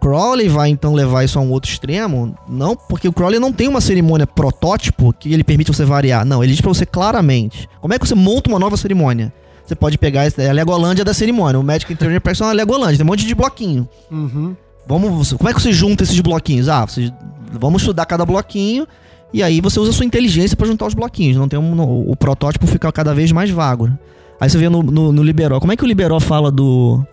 Crowley 0.00 0.48
vai 0.48 0.70
então 0.70 0.92
levar 0.92 1.22
isso 1.22 1.38
a 1.38 1.42
um 1.42 1.52
outro 1.52 1.70
extremo, 1.70 2.34
não 2.48 2.74
porque 2.74 3.06
o 3.06 3.12
Crowley 3.12 3.38
não 3.38 3.52
tem 3.52 3.68
uma 3.68 3.80
cerimônia 3.80 4.26
protótipo 4.26 5.12
que 5.12 5.32
ele 5.32 5.44
permite 5.44 5.72
você 5.72 5.84
variar. 5.84 6.24
Não, 6.24 6.42
ele 6.42 6.50
diz 6.52 6.60
pra 6.60 6.68
você 6.74 6.84
claramente 6.84 7.68
como 7.80 7.94
é 7.94 7.98
que 8.00 8.08
você 8.08 8.14
monta 8.16 8.50
uma 8.50 8.58
nova 8.58 8.76
cerimônia. 8.76 9.32
Você 9.64 9.76
pode 9.76 9.96
pegar 9.98 10.24
essa- 10.24 10.42
é 10.42 10.50
a 10.50 10.52
Legolândia 10.52 11.04
da 11.04 11.14
cerimônia. 11.14 11.60
O 11.60 11.62
Magic 11.62 11.92
Interior 11.92 12.18
Person 12.20 12.46
é 12.46 12.48
a 12.50 12.52
Legolândia, 12.52 12.96
tem 12.96 13.04
um 13.06 13.08
monte 13.08 13.24
de 13.24 13.36
bloquinho. 13.36 13.88
Uhum. 14.10 14.56
Vamos, 14.84 15.32
como 15.34 15.48
é 15.48 15.54
que 15.54 15.62
você 15.62 15.72
junta 15.72 16.02
esses 16.02 16.18
bloquinhos? 16.18 16.68
Ah, 16.68 16.84
você, 16.84 17.08
vamos 17.52 17.82
estudar 17.82 18.04
cada 18.04 18.26
bloquinho 18.26 18.84
e 19.32 19.42
aí 19.42 19.60
você 19.60 19.78
usa 19.80 19.90
a 19.90 19.92
sua 19.94 20.04
inteligência 20.06 20.56
pra 20.56 20.66
juntar 20.66 20.86
os 20.86 20.94
bloquinhos. 20.94 21.36
Não 21.36 21.48
tem 21.48 21.58
um, 21.58 21.74
no- 21.74 22.10
o 22.10 22.16
protótipo 22.16 22.66
fica 22.66 22.90
cada 22.92 23.14
vez 23.14 23.32
mais 23.32 23.50
vago. 23.50 23.86
né? 23.88 23.98
Aí 24.40 24.50
você 24.50 24.58
vê 24.58 24.68
no, 24.68 24.82
no, 24.82 25.12
no 25.12 25.22
Liberó. 25.22 25.60
Como 25.60 25.72
é 25.72 25.76
que 25.76 25.84
o 25.84 25.86
Liberó 25.86 26.18
fala 26.20 26.50
do. 26.50 27.04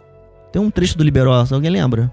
Tem 0.52 0.62
um 0.62 0.72
trecho 0.72 0.98
do 0.98 1.04
Liberó, 1.04 1.46
alguém 1.52 1.70
lembra? 1.70 2.12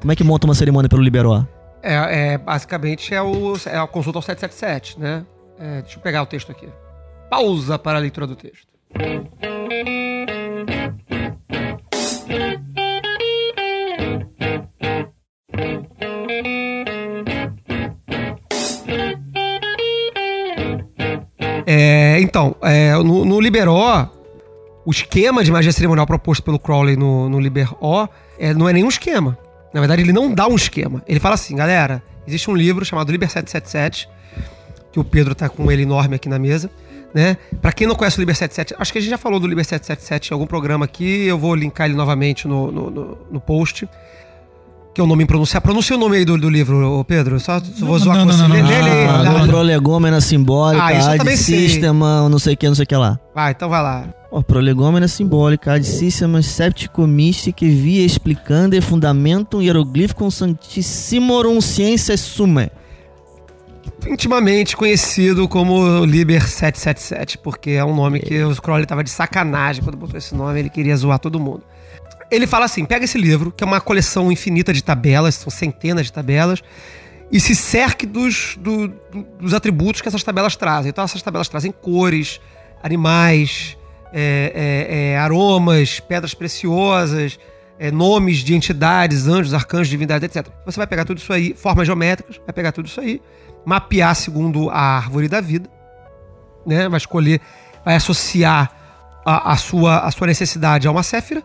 Como 0.00 0.12
é 0.12 0.16
que 0.16 0.22
monta 0.24 0.46
uma 0.46 0.54
cerimônia 0.54 0.88
pelo 0.88 1.02
Liberó? 1.02 1.44
É, 1.82 2.32
é, 2.34 2.38
basicamente 2.38 3.14
é, 3.14 3.22
o, 3.22 3.54
é 3.66 3.76
a 3.78 3.86
consulta 3.86 4.18
ao 4.18 4.22
777, 4.22 4.98
né? 5.00 5.24
É, 5.58 5.80
deixa 5.82 5.96
eu 5.98 6.02
pegar 6.02 6.22
o 6.22 6.26
texto 6.26 6.50
aqui. 6.50 6.68
Pausa 7.30 7.78
para 7.78 7.96
a 7.98 8.00
leitura 8.00 8.26
do 8.26 8.36
texto. 8.36 8.66
É, 21.86 22.18
então, 22.20 22.56
é, 22.62 22.94
no, 22.94 23.24
no 23.26 23.38
Liberó, 23.38 24.08
o 24.86 24.90
esquema 24.90 25.44
de 25.44 25.52
magia 25.52 25.70
cerimonial 25.70 26.06
proposto 26.06 26.42
pelo 26.42 26.58
Crowley 26.58 26.96
no, 26.96 27.28
no 27.28 27.38
Liberó 27.38 28.08
é, 28.38 28.54
não 28.54 28.66
é 28.68 28.72
nenhum 28.72 28.88
esquema. 28.88 29.36
Na 29.72 29.80
verdade, 29.80 30.00
ele 30.00 30.12
não 30.12 30.32
dá 30.32 30.46
um 30.48 30.54
esquema. 30.54 31.02
Ele 31.06 31.20
fala 31.20 31.34
assim, 31.34 31.54
galera, 31.56 32.02
existe 32.26 32.50
um 32.50 32.54
livro 32.56 32.84
chamado 32.86 33.12
Liber 33.12 33.28
777, 33.28 34.08
que 34.92 34.98
o 34.98 35.04
Pedro 35.04 35.34
tá 35.34 35.46
com 35.48 35.70
ele 35.70 35.82
enorme 35.82 36.14
aqui 36.16 36.28
na 36.28 36.38
mesa, 36.38 36.70
né? 37.12 37.36
Pra 37.60 37.70
quem 37.72 37.86
não 37.86 37.94
conhece 37.94 38.16
o 38.16 38.20
Liber 38.20 38.34
77, 38.34 38.74
acho 38.80 38.92
que 38.92 38.98
a 38.98 39.00
gente 39.02 39.10
já 39.10 39.18
falou 39.18 39.38
do 39.38 39.46
Liber 39.46 39.64
777 39.64 40.30
em 40.30 40.32
algum 40.34 40.46
programa 40.46 40.86
aqui, 40.86 41.26
eu 41.26 41.38
vou 41.38 41.54
linkar 41.54 41.86
ele 41.86 41.96
novamente 41.96 42.48
no, 42.48 42.70
no, 42.72 42.90
no- 42.90 43.18
no 43.30 43.40
post. 43.40 43.86
Que 44.94 45.00
é 45.00 45.04
o 45.04 45.06
nome 45.08 45.24
impronunciável. 45.24 45.60
Pronuncia 45.62 45.96
o 45.96 45.98
nome 45.98 46.18
aí 46.18 46.24
do, 46.24 46.38
do 46.38 46.48
livro, 46.48 47.04
Pedro. 47.08 47.40
Só, 47.40 47.58
só 47.58 47.84
vou 47.84 47.98
zoar 47.98 48.16
não, 48.18 48.26
com 48.26 48.32
não, 48.32 48.36
você. 48.38 48.42
não, 48.48 48.54
Lê- 48.54 48.62
não, 48.62 48.68
lê- 48.68 48.78
não, 48.78 49.22
lê- 49.22 49.28
não, 49.28 49.38
não, 49.40 49.46
prolegômena 49.48 50.20
simbólica, 50.20 50.84
Ah, 50.84 50.92
isso 50.92 51.08
eu 51.08 51.10
ad 51.10 51.18
também 51.18 51.36
sei. 51.36 51.80
não 51.90 52.38
sei 52.38 52.54
o 52.54 52.56
que, 52.56 52.68
não 52.68 52.74
sei 52.76 52.84
o 52.84 52.86
que 52.86 52.94
lá. 52.96 53.18
Vai, 53.34 53.50
então 53.50 53.68
vai 53.68 53.82
lá. 53.82 54.06
Ó, 54.30 54.40
prolegômena 54.40 55.08
simbólica, 55.08 55.72
ad 55.74 55.84
systema 55.84 56.40
septico 56.42 57.06
mystic 57.08 57.60
via 57.62 58.04
explicando 58.06 58.76
e 58.76 58.80
fundamentum 58.80 59.60
hieroglífico 59.60 60.30
santissimorum 60.30 61.60
ciência 61.60 62.16
summe. 62.16 62.70
intimamente 64.06 64.76
conhecido 64.76 65.48
como 65.48 66.04
Liber 66.04 66.46
777, 66.46 67.38
porque 67.38 67.70
é 67.70 67.84
um 67.84 67.94
nome 67.94 68.20
que 68.20 68.42
o 68.44 68.54
Crowley 68.62 68.86
tava 68.86 69.02
de 69.02 69.10
sacanagem 69.10 69.82
quando 69.82 69.96
botou 69.96 70.18
esse 70.18 70.34
nome, 70.34 70.58
ele 70.60 70.70
queria 70.70 70.96
zoar 70.96 71.18
todo 71.18 71.40
mundo. 71.40 71.62
Ele 72.34 72.46
fala 72.46 72.64
assim: 72.64 72.84
pega 72.84 73.04
esse 73.04 73.18
livro, 73.18 73.50
que 73.52 73.62
é 73.62 73.66
uma 73.66 73.80
coleção 73.80 74.30
infinita 74.32 74.72
de 74.72 74.82
tabelas, 74.82 75.34
são 75.36 75.50
centenas 75.50 76.06
de 76.06 76.12
tabelas, 76.12 76.62
e 77.30 77.40
se 77.40 77.54
cerque 77.54 78.06
dos, 78.06 78.56
do- 78.58 78.88
dos 79.40 79.54
atributos 79.54 80.00
que 80.00 80.08
essas 80.08 80.22
tabelas 80.22 80.56
trazem. 80.56 80.90
Então, 80.90 81.04
essas 81.04 81.22
tabelas 81.22 81.48
trazem 81.48 81.72
cores, 81.72 82.40
animais, 82.82 83.76
é, 84.12 84.52
é, 84.88 85.12
é, 85.12 85.18
aromas, 85.18 85.98
pedras 86.00 86.34
preciosas, 86.34 87.38
é, 87.78 87.90
nomes 87.90 88.38
de 88.38 88.54
entidades, 88.54 89.26
anjos, 89.26 89.54
arcanjos, 89.54 89.88
divindades, 89.88 90.28
etc. 90.28 90.46
Você 90.64 90.76
vai 90.76 90.86
pegar 90.86 91.04
tudo 91.04 91.18
isso 91.18 91.32
aí, 91.32 91.54
formas 91.54 91.86
geométricas, 91.86 92.36
vai 92.44 92.52
pegar 92.52 92.72
tudo 92.72 92.86
isso 92.86 93.00
aí, 93.00 93.20
mapear 93.64 94.14
segundo 94.14 94.70
a 94.70 94.78
árvore 94.78 95.26
da 95.28 95.40
vida, 95.40 95.68
né? 96.66 96.88
Vai 96.88 96.98
escolher, 96.98 97.40
vai 97.84 97.96
associar 97.96 98.70
a, 99.24 99.52
a 99.52 99.56
sua, 99.56 100.00
a 100.00 100.10
sua 100.10 100.26
necessidade 100.26 100.86
a 100.86 100.90
uma 100.90 101.02
séfira, 101.02 101.42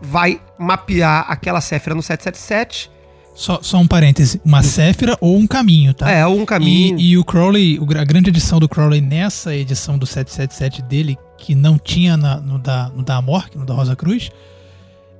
vai 0.00 0.40
mapear 0.58 1.24
aquela 1.28 1.60
séfira 1.60 1.94
no 1.94 2.02
777, 2.02 2.90
Só, 3.34 3.58
só 3.62 3.78
um 3.78 3.86
parêntese. 3.86 4.40
Uma 4.44 4.62
Séfira 4.62 5.16
ou 5.20 5.36
um 5.36 5.46
caminho, 5.46 5.92
tá? 5.94 6.10
é, 6.10 6.26
um 6.26 6.44
caminho. 6.46 6.98
E, 6.98 7.10
e 7.12 7.18
o 7.18 7.24
Crowley, 7.24 7.78
a 8.00 8.04
grande 8.04 8.30
edição 8.30 8.58
do 8.58 8.68
Crowley 8.68 9.00
nessa 9.00 9.54
edição 9.54 9.98
do 9.98 10.06
777 10.06 10.82
dele, 10.82 11.18
que 11.38 11.54
não 11.54 11.78
tinha 11.78 12.16
na- 12.16 12.38
no, 12.40 12.58
da, 12.58 12.88
no 12.90 13.02
da 13.02 13.16
Amor, 13.16 13.46
no 13.54 13.64
da 13.66 13.74
Rosa 13.74 13.94
Cruz, 13.94 14.30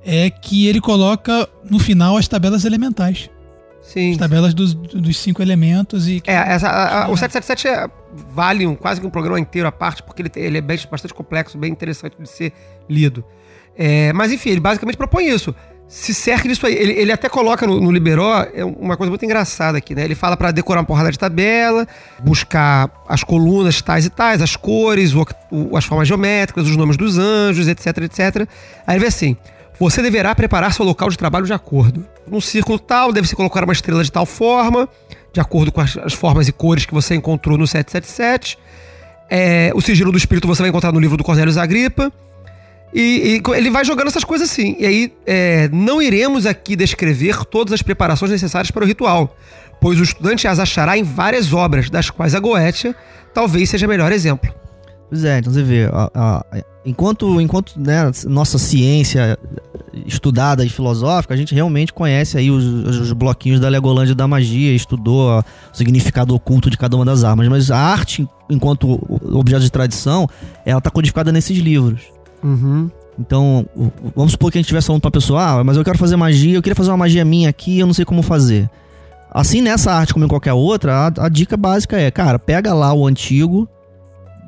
é 0.05 0.29
que 0.29 0.67
ele 0.67 0.79
coloca 0.81 1.47
no 1.69 1.77
final 1.79 2.17
as 2.17 2.27
tabelas 2.27 2.65
elementais. 2.65 3.29
Sim. 3.81 4.11
As 4.11 4.17
tabelas 4.17 4.53
dos, 4.53 4.73
dos 4.73 5.17
cinco 5.17 5.41
elementos 5.41 6.07
e. 6.07 6.21
É, 6.27 6.33
essa, 6.33 6.67
a- 6.67 7.05
a- 7.05 7.09
o 7.09 7.15
777 7.17 7.67
é- 7.67 7.89
vale 8.33 8.65
um, 8.67 8.75
quase 8.75 8.99
que 8.99 9.07
um 9.07 9.09
programa 9.09 9.39
inteiro 9.39 9.67
à 9.67 9.71
parte, 9.71 10.01
porque 10.03 10.21
ele, 10.23 10.31
ele 10.35 10.57
é 10.57 10.61
bastante 10.61 11.13
complexo, 11.13 11.57
bem 11.57 11.71
interessante 11.71 12.15
de 12.19 12.27
ser 12.27 12.51
lido. 12.89 13.23
É, 13.77 14.11
mas 14.13 14.31
enfim, 14.31 14.49
ele 14.49 14.59
basicamente 14.59 14.97
propõe 14.97 15.27
isso. 15.27 15.53
Se 15.87 16.13
cerque 16.13 16.49
disso 16.49 16.65
aí. 16.65 16.73
Ele, 16.75 16.91
ele 16.93 17.11
até 17.13 17.29
coloca 17.29 17.65
no, 17.65 17.79
no 17.79 17.91
Liberó 17.91 18.45
é 18.53 18.65
uma 18.65 18.97
coisa 18.97 19.09
muito 19.09 19.23
engraçada 19.23 19.77
aqui, 19.77 19.95
né? 19.95 20.03
Ele 20.03 20.15
fala 20.15 20.35
pra 20.35 20.51
decorar 20.51 20.81
uma 20.81 20.85
porrada 20.85 21.09
de 21.11 21.17
tabela, 21.17 21.87
buscar 22.19 22.89
as 23.07 23.23
colunas 23.23 23.81
tais 23.81 24.05
e 24.05 24.09
tais, 24.09 24.41
as 24.41 24.55
cores, 24.57 25.13
o- 25.13 25.25
o- 25.49 25.77
as 25.77 25.85
formas 25.85 26.07
geométricas, 26.07 26.67
os 26.67 26.75
nomes 26.75 26.97
dos 26.97 27.17
anjos, 27.17 27.67
etc, 27.69 27.99
etc. 27.99 28.47
Aí 28.85 28.95
ele 28.95 28.99
vê 28.99 29.07
assim: 29.07 29.37
você 29.79 30.01
deverá 30.01 30.35
preparar 30.35 30.73
seu 30.73 30.83
local 30.83 31.09
de 31.09 31.17
trabalho 31.17 31.45
de 31.45 31.53
acordo. 31.53 32.05
Num 32.29 32.41
círculo 32.41 32.77
tal, 32.77 33.13
deve-se 33.13 33.33
colocar 33.35 33.63
uma 33.63 33.71
estrela 33.71 34.03
de 34.03 34.11
tal 34.11 34.25
forma, 34.25 34.89
de 35.31 35.39
acordo 35.39 35.71
com 35.71 35.79
as, 35.79 35.95
as 35.99 36.11
formas 36.13 36.49
e 36.49 36.51
cores 36.51 36.85
que 36.85 36.93
você 36.93 37.15
encontrou 37.15 37.57
no 37.57 37.65
777. 37.65 38.57
É, 39.29 39.71
o 39.73 39.79
sigilo 39.79 40.11
do 40.11 40.17
espírito 40.17 40.47
você 40.47 40.61
vai 40.63 40.69
encontrar 40.69 40.91
no 40.91 40.99
livro 40.99 41.15
do 41.15 41.23
Cornelius 41.23 41.57
Agripa. 41.57 42.11
E, 42.93 43.41
e 43.47 43.51
ele 43.55 43.69
vai 43.69 43.83
jogando 43.83 44.07
essas 44.07 44.23
coisas 44.23 44.49
assim. 44.49 44.75
E 44.79 44.85
aí, 44.85 45.13
é, 45.25 45.69
não 45.71 46.01
iremos 46.01 46.45
aqui 46.45 46.75
descrever 46.75 47.43
todas 47.45 47.73
as 47.73 47.81
preparações 47.81 48.31
necessárias 48.31 48.71
para 48.71 48.83
o 48.83 48.87
ritual, 48.87 49.35
pois 49.81 49.99
o 49.99 50.03
estudante 50.03 50.47
as 50.47 50.57
achará 50.59 50.97
em 50.97 51.03
várias 51.03 51.53
obras, 51.53 51.89
das 51.89 52.09
quais 52.09 52.33
a 52.33 52.39
Goetia 52.39 52.95
talvez 53.33 53.69
seja 53.69 53.85
o 53.85 53.89
melhor 53.89 54.11
exemplo. 54.11 54.51
Pois 55.09 55.23
é, 55.23 55.39
então 55.39 55.53
você 55.53 55.63
vê, 55.63 55.85
a- 55.91 56.09
a- 56.13 56.45
enquanto, 56.85 57.39
enquanto 57.39 57.79
né, 57.79 58.11
nossa 58.25 58.57
ciência 58.57 59.37
estudada 60.05 60.65
e 60.65 60.69
filosófica, 60.69 61.33
a 61.33 61.37
gente 61.37 61.53
realmente 61.55 61.93
conhece 61.93 62.37
aí 62.37 62.51
os, 62.51 62.63
os 62.65 63.13
bloquinhos 63.13 63.59
da 63.59 63.69
Legolândia 63.69 64.13
da 64.15 64.27
magia, 64.27 64.73
estudou 64.73 65.31
a- 65.31 65.45
o 65.73 65.77
significado 65.77 66.33
oculto 66.35 66.69
de 66.69 66.77
cada 66.77 66.95
uma 66.95 67.05
das 67.05 67.23
armas, 67.23 67.47
mas 67.47 67.71
a 67.71 67.77
arte, 67.77 68.27
enquanto 68.49 68.99
objeto 69.33 69.61
de 69.63 69.71
tradição, 69.71 70.27
ela 70.65 70.79
está 70.79 70.89
codificada 70.89 71.31
nesses 71.31 71.57
livros. 71.57 72.01
Uhum. 72.43 72.89
Então, 73.19 73.67
vamos 74.15 74.33
supor 74.33 74.51
que 74.51 74.57
a 74.57 74.59
gente 74.59 74.65
estivesse 74.65 74.87
falando 74.87 75.01
pra 75.01 75.09
pessoa, 75.09 75.41
ah, 75.41 75.63
mas 75.63 75.75
eu 75.75 75.83
quero 75.83 75.97
fazer 75.97 76.15
magia, 76.15 76.55
eu 76.55 76.61
queria 76.61 76.75
fazer 76.75 76.91
uma 76.91 76.97
magia 76.97 77.25
minha 77.25 77.49
aqui, 77.49 77.79
eu 77.79 77.87
não 77.87 77.93
sei 77.93 78.05
como 78.05 78.21
fazer. 78.21 78.69
Assim, 79.31 79.61
nessa 79.61 79.91
arte 79.91 80.13
como 80.13 80.25
em 80.25 80.27
qualquer 80.27 80.53
outra, 80.53 80.93
a, 80.93 81.25
a 81.25 81.29
dica 81.29 81.57
básica 81.57 81.99
é, 81.99 82.11
cara, 82.11 82.37
pega 82.37 82.73
lá 82.73 82.93
o 82.93 83.07
antigo, 83.07 83.67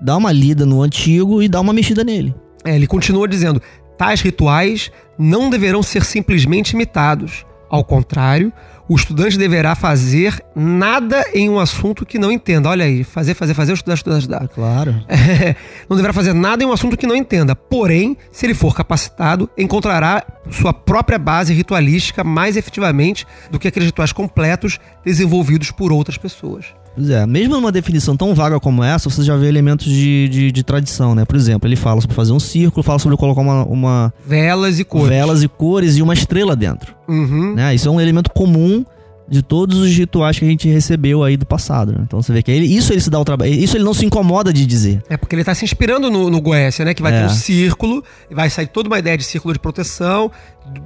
dá 0.01 0.15
uma 0.15 0.31
lida 0.31 0.65
no 0.65 0.81
antigo 0.81 1.41
e 1.41 1.49
dá 1.49 1.59
uma 1.59 1.73
mexida 1.73 2.03
nele. 2.03 2.33
É, 2.63 2.75
ele 2.75 2.87
continua 2.87 3.27
dizendo: 3.27 3.61
tais 3.97 4.21
rituais 4.21 4.91
não 5.17 5.49
deverão 5.49 5.83
ser 5.83 6.03
simplesmente 6.03 6.71
imitados. 6.71 7.45
Ao 7.69 7.83
contrário, 7.83 8.51
o 8.89 8.95
estudante 8.95 9.37
deverá 9.37 9.75
fazer 9.75 10.43
nada 10.55 11.23
em 11.31 11.47
um 11.47 11.59
assunto 11.59 12.03
que 12.07 12.17
não 12.17 12.31
entenda. 12.31 12.69
Olha 12.69 12.85
aí, 12.85 13.03
fazer, 13.03 13.35
fazer, 13.35 13.53
fazer, 13.53 13.73
estudar, 13.73 13.93
estudar, 13.93 14.17
estudar. 14.17 14.47
Claro. 14.47 15.05
não 15.87 15.95
deverá 15.95 16.11
fazer 16.11 16.33
nada 16.33 16.63
em 16.63 16.65
um 16.65 16.73
assunto 16.73 16.97
que 16.97 17.05
não 17.05 17.15
entenda. 17.15 17.55
Porém, 17.55 18.17
se 18.31 18.47
ele 18.47 18.55
for 18.55 18.75
capacitado, 18.75 19.47
encontrará 19.55 20.25
sua 20.49 20.73
própria 20.73 21.19
base 21.19 21.53
ritualística 21.53 22.23
mais 22.23 22.57
efetivamente 22.57 23.27
do 23.51 23.59
que 23.59 23.67
aqueles 23.67 23.89
rituais 23.89 24.11
completos 24.11 24.79
desenvolvidos 25.05 25.69
por 25.69 25.91
outras 25.91 26.17
pessoas. 26.17 26.65
Pois 26.95 27.09
é, 27.09 27.25
mesmo 27.25 27.55
numa 27.55 27.71
definição 27.71 28.17
tão 28.17 28.33
vaga 28.35 28.59
como 28.59 28.83
essa, 28.83 29.09
você 29.09 29.23
já 29.23 29.35
vê 29.37 29.47
elementos 29.47 29.85
de, 29.85 30.27
de, 30.29 30.51
de 30.51 30.63
tradição, 30.63 31.15
né? 31.15 31.23
Por 31.25 31.35
exemplo, 31.35 31.67
ele 31.67 31.75
fala 31.75 32.01
sobre 32.01 32.15
fazer 32.15 32.33
um 32.33 32.39
círculo, 32.39 32.83
fala 32.83 32.99
sobre 32.99 33.17
colocar 33.17 33.41
uma, 33.41 33.63
uma 33.65 34.13
Velas 34.25 34.79
e 34.79 34.83
cores. 34.83 35.07
velas 35.09 35.43
e 35.43 35.47
cores 35.47 35.95
e 35.97 36.01
uma 36.01 36.13
estrela 36.13 36.55
dentro. 36.55 36.93
Uhum. 37.07 37.53
Né? 37.55 37.73
Isso 37.73 37.87
é 37.87 37.91
um 37.91 38.01
elemento 38.01 38.29
comum 38.31 38.83
de 39.29 39.43
todos 39.43 39.77
os 39.77 39.95
rituais 39.95 40.39
que 40.39 40.43
a 40.45 40.47
gente 40.47 40.67
recebeu 40.67 41.23
aí 41.23 41.37
do 41.37 41.45
passado. 41.45 41.91
Né? 41.91 41.99
Então 42.01 42.19
você 42.21 42.33
vê 42.33 42.41
que 42.41 42.49
ele, 42.51 42.65
isso 42.65 42.91
ele 42.91 42.99
se 42.99 43.09
dá 43.11 43.19
o 43.19 43.23
trabalho. 43.23 43.53
Isso 43.53 43.77
ele 43.77 43.83
não 43.83 43.93
se 43.93 44.03
incomoda 44.05 44.51
de 44.51 44.65
dizer. 44.65 45.03
É 45.07 45.15
porque 45.15 45.35
ele 45.35 45.43
tá 45.43 45.53
se 45.53 45.63
inspirando 45.63 46.09
no, 46.09 46.29
no 46.31 46.41
Goécia, 46.41 46.83
né? 46.83 46.93
Que 46.95 47.01
vai 47.03 47.13
É. 47.13 47.19
ter 47.19 47.25
um 47.27 47.29
círculo, 47.29 48.03
e 48.29 48.33
vai 48.33 48.49
sair 48.49 48.67
toda 48.67 48.89
uma 48.89 48.97
ideia 48.97 49.15
de 49.17 49.23
círculo 49.23 49.53
de 49.53 49.59
proteção, 49.59 50.31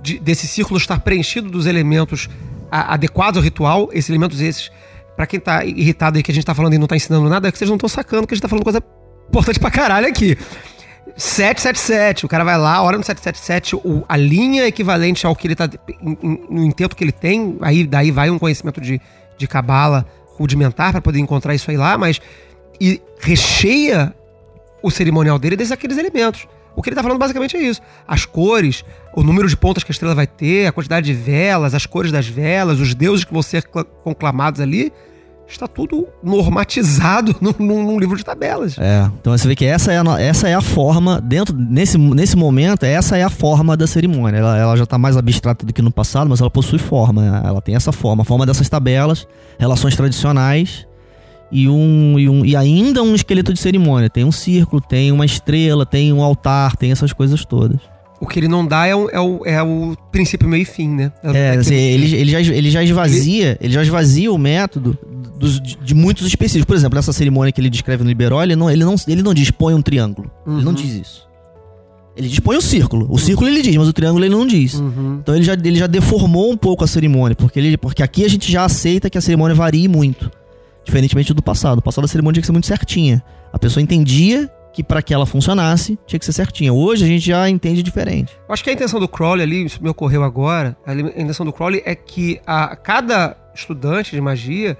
de- 0.03 0.19
desse 0.19 0.45
círculo 0.45 0.77
estar 0.77 0.99
preenchido 0.99 1.49
dos 1.49 1.65
elementos 1.65 2.27
a- 2.69 2.93
adequados 2.93 3.37
ao 3.37 3.43
ritual, 3.43 3.89
esses 3.93 4.09
elementos 4.09 4.41
esses. 4.41 4.69
Pra 5.15 5.27
quem 5.27 5.39
tá 5.39 5.63
irritado 5.63 6.17
aí 6.17 6.23
que 6.23 6.31
a 6.31 6.33
gente 6.33 6.45
tá 6.45 6.55
falando 6.55 6.73
e 6.73 6.77
não 6.77 6.87
tá 6.87 6.95
ensinando 6.95 7.29
nada, 7.29 7.47
é 7.47 7.51
que 7.51 7.57
vocês 7.57 7.69
não 7.69 7.77
estão 7.77 7.89
sacando 7.89 8.25
que 8.27 8.33
a 8.33 8.35
gente 8.35 8.41
tá 8.41 8.47
falando 8.47 8.63
coisa 8.63 8.83
importante 9.29 9.59
pra 9.59 9.69
caralho 9.69 10.07
aqui. 10.07 10.37
777, 11.15 12.25
o 12.25 12.29
cara 12.29 12.43
vai 12.43 12.57
lá, 12.57 12.81
hora 12.81 12.97
no 12.97 13.03
777, 13.03 13.75
o, 13.75 14.03
a 14.07 14.17
linha 14.17 14.65
equivalente 14.65 15.25
ao 15.25 15.35
que 15.35 15.47
ele 15.47 15.55
tá. 15.55 15.69
no 16.01 16.63
intento 16.63 16.95
que 16.95 17.03
ele 17.03 17.11
tem, 17.11 17.57
aí 17.61 17.85
daí 17.85 18.09
vai 18.09 18.29
um 18.29 18.39
conhecimento 18.39 18.81
de, 18.81 18.99
de 19.37 19.47
cabala 19.47 20.05
rudimentar 20.37 20.91
pra 20.91 21.01
poder 21.01 21.19
encontrar 21.19 21.53
isso 21.53 21.69
aí 21.69 21.77
lá, 21.77 21.97
mas. 21.97 22.19
E 22.81 22.99
recheia 23.19 24.13
o 24.81 24.89
cerimonial 24.89 25.37
dele 25.37 25.55
desses 25.55 25.71
aqueles 25.71 25.97
elementos. 25.97 26.47
O 26.75 26.81
que 26.81 26.89
ele 26.89 26.95
tá 26.95 27.03
falando 27.03 27.19
basicamente 27.19 27.55
é 27.57 27.61
isso. 27.61 27.81
As 28.07 28.25
cores, 28.25 28.83
o 29.15 29.21
número 29.23 29.47
de 29.47 29.55
pontas 29.55 29.83
que 29.83 29.91
a 29.91 29.93
estrela 29.93 30.15
vai 30.15 30.25
ter, 30.27 30.67
a 30.67 30.71
quantidade 30.71 31.05
de 31.05 31.13
velas, 31.13 31.73
as 31.73 31.85
cores 31.85 32.11
das 32.11 32.27
velas, 32.27 32.79
os 32.79 32.95
deuses 32.95 33.23
que 33.25 33.31
vão 33.33 33.41
ser 33.43 33.63
cla- 33.63 33.83
conclamados 33.83 34.59
ali, 34.59 34.91
está 35.47 35.67
tudo 35.67 36.07
normatizado 36.23 37.35
num, 37.41 37.53
num- 37.59 37.99
livro 37.99 38.17
de 38.17 38.23
tabelas. 38.23 38.75
É. 38.79 39.09
Então 39.19 39.37
você 39.37 39.47
vê 39.47 39.55
que 39.55 39.65
essa 39.65 39.91
é 39.91 39.97
a, 39.99 40.21
essa 40.21 40.47
é 40.47 40.55
a 40.55 40.61
forma, 40.61 41.21
dentro 41.21 41.55
nesse, 41.55 41.97
nesse 41.97 42.35
momento, 42.35 42.83
essa 42.83 43.17
é 43.17 43.23
a 43.23 43.29
forma 43.29 43.77
da 43.77 43.85
cerimônia. 43.85 44.39
Ela, 44.39 44.57
ela 44.57 44.75
já 44.75 44.83
está 44.83 44.97
mais 44.97 45.15
abstrata 45.15 45.65
do 45.65 45.71
que 45.73 45.81
no 45.81 45.91
passado, 45.91 46.29
mas 46.29 46.41
ela 46.41 46.49
possui 46.49 46.79
forma. 46.79 47.41
Ela 47.45 47.61
tem 47.61 47.75
essa 47.75 47.91
forma, 47.91 48.23
a 48.23 48.25
forma 48.25 48.45
dessas 48.45 48.67
tabelas, 48.69 49.27
relações 49.59 49.95
tradicionais 49.95 50.87
e, 51.53 51.69
um, 51.69 52.17
e, 52.19 52.27
um, 52.27 52.43
e 52.43 52.55
ainda 52.55 53.03
um 53.03 53.13
esqueleto 53.13 53.53
de 53.53 53.59
cerimônia. 53.59 54.09
Tem 54.09 54.23
um 54.25 54.31
círculo, 54.31 54.81
tem 54.81 55.11
uma 55.11 55.25
estrela, 55.25 55.85
tem 55.85 56.11
um 56.11 56.21
altar, 56.21 56.75
tem 56.75 56.91
essas 56.91 57.13
coisas 57.13 57.45
todas. 57.45 57.79
O 58.19 58.25
que 58.25 58.39
ele 58.39 58.47
não 58.47 58.65
dá 58.65 58.87
é 58.87 58.95
o, 58.95 59.09
é 59.09 59.19
o, 59.19 59.45
é 59.45 59.61
o 59.61 59.95
princípio, 60.11 60.47
meio 60.47 60.61
e 60.61 60.65
fim, 60.65 60.87
né? 60.87 61.11
É, 61.23 61.47
aquilo 61.49 61.61
assim, 61.61 61.75
ele, 61.75 62.15
ele, 62.15 62.31
já, 62.31 62.39
ele 62.39 62.71
já 62.71 62.83
esvazia, 62.83 63.57
ele 63.61 63.73
já 63.73 63.81
esvazia 63.81 64.31
o 64.31 64.37
método 64.37 64.97
dos, 65.37 65.59
de, 65.61 65.75
de 65.77 65.93
muitos 65.93 66.25
específicos. 66.25 66.65
Por 66.65 66.75
exemplo, 66.75 66.95
nessa 66.95 67.11
cerimônia 67.11 67.51
que 67.51 67.59
ele 67.59 67.69
descreve 67.69 68.01
no 68.03 68.09
Liberó, 68.09 68.41
ele 68.41 68.55
não, 68.55 68.69
ele 68.69 68.85
não, 68.85 68.95
ele 69.07 69.21
não 69.21 69.33
diz 69.33 69.51
põe 69.51 69.73
um 69.73 69.81
triângulo. 69.81 70.31
Ele 70.47 70.63
não 70.63 70.71
Uhum. 70.71 70.73
diz 70.73 70.93
isso. 70.95 71.27
Ele 72.15 72.29
diz 72.29 72.39
põe 72.39 72.55
um 72.55 72.61
círculo. 72.61 73.07
O 73.09 73.17
círculo 73.17 73.49
ele 73.49 73.61
diz, 73.61 73.75
mas 73.75 73.87
o 73.89 73.93
triângulo 73.93 74.23
ele 74.23 74.33
não 74.33 74.47
diz. 74.47 74.75
Uhum. 74.75 75.17
Então 75.21 75.35
ele 75.35 75.43
já, 75.43 75.53
ele 75.53 75.75
já 75.75 75.87
deformou 75.87 76.49
um 76.51 76.55
pouco 76.55 76.83
a 76.83 76.87
cerimônia, 76.87 77.35
porque, 77.35 77.59
ele, 77.59 77.75
porque 77.77 78.01
aqui 78.01 78.23
a 78.23 78.29
gente 78.29 78.49
já 78.49 78.63
aceita 78.63 79.09
que 79.09 79.17
a 79.17 79.21
cerimônia 79.21 79.53
varie 79.55 79.87
muito. 79.89 80.31
Diferentemente 80.83 81.33
do 81.33 81.41
passado. 81.41 81.79
O 81.79 81.81
passado 81.81 82.05
a 82.05 82.07
cerimônia 82.07 82.35
tinha 82.35 82.41
que 82.41 82.47
ser 82.47 82.51
muito 82.51 82.67
certinha. 82.67 83.23
A 83.51 83.59
pessoa 83.59 83.81
entendia 83.81 84.49
que 84.73 84.83
para 84.83 85.01
que 85.01 85.13
ela 85.13 85.25
funcionasse, 85.25 85.97
tinha 86.07 86.19
que 86.19 86.25
ser 86.25 86.33
certinha. 86.33 86.73
Hoje 86.73 87.05
a 87.05 87.07
gente 87.07 87.25
já 87.25 87.47
entende 87.47 87.83
diferente. 87.83 88.35
Acho 88.49 88.63
que 88.63 88.71
a 88.71 88.73
intenção 88.73 88.99
do 88.99 89.07
Crowley 89.07 89.43
ali, 89.43 89.65
isso 89.65 89.81
me 89.81 89.87
ocorreu 89.87 90.23
agora, 90.23 90.75
a 90.85 90.93
intenção 90.93 91.45
do 91.45 91.53
Crowley 91.53 91.83
é 91.85 91.93
que 91.93 92.41
a, 92.45 92.75
cada 92.75 93.37
estudante 93.53 94.11
de 94.11 94.19
magia 94.19 94.75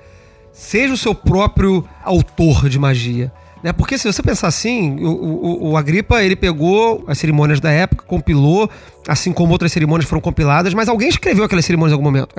seja 0.52 0.94
o 0.94 0.98
seu 0.98 1.14
próprio 1.14 1.88
autor 2.04 2.68
de 2.68 2.80
magia. 2.80 3.32
Né? 3.64 3.72
Porque 3.72 3.98
se 3.98 4.12
você 4.12 4.22
pensar 4.22 4.48
assim, 4.50 5.00
o, 5.00 5.10
o, 5.10 5.70
o 5.70 5.78
Agripa 5.78 6.22
ele 6.22 6.36
pegou 6.36 7.06
as 7.08 7.18
cerimônias 7.18 7.62
da 7.62 7.72
época, 7.72 8.04
compilou, 8.06 8.70
assim 9.08 9.32
como 9.32 9.54
outras 9.54 9.72
cerimônias 9.72 10.08
foram 10.08 10.22
compiladas, 10.22 10.74
mas 10.74 10.90
alguém 10.90 11.08
escreveu 11.08 11.46
aquelas 11.46 11.64
cerimônias 11.64 11.92
em 11.92 11.96
algum 11.96 12.04
momento. 12.04 12.36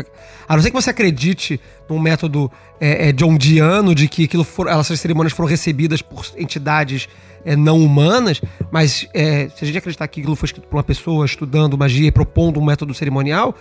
A 0.46 0.54
não 0.54 0.62
ser 0.62 0.68
que 0.68 0.76
você 0.76 0.90
acredite 0.90 1.58
num 1.88 1.98
método 1.98 2.52
é, 2.78 3.08
é, 3.08 3.12
de 3.12 4.08
que 4.08 4.24
aquilo 4.24 4.44
for, 4.44 4.68
essas 4.68 5.00
cerimônias 5.00 5.32
foram 5.32 5.48
recebidas 5.48 6.02
por 6.02 6.26
entidades 6.36 7.08
é, 7.42 7.56
não 7.56 7.78
humanas, 7.78 8.42
mas 8.70 9.08
é, 9.14 9.48
se 9.48 9.64
a 9.64 9.66
gente 9.66 9.78
acreditar 9.78 10.06
que 10.08 10.20
aquilo 10.20 10.36
foi 10.36 10.46
escrito 10.46 10.68
por 10.68 10.76
uma 10.76 10.84
pessoa 10.84 11.24
estudando 11.24 11.78
magia 11.78 12.08
e 12.08 12.12
propondo 12.12 12.60
um 12.60 12.64
método 12.64 12.92
cerimonial, 12.92 13.54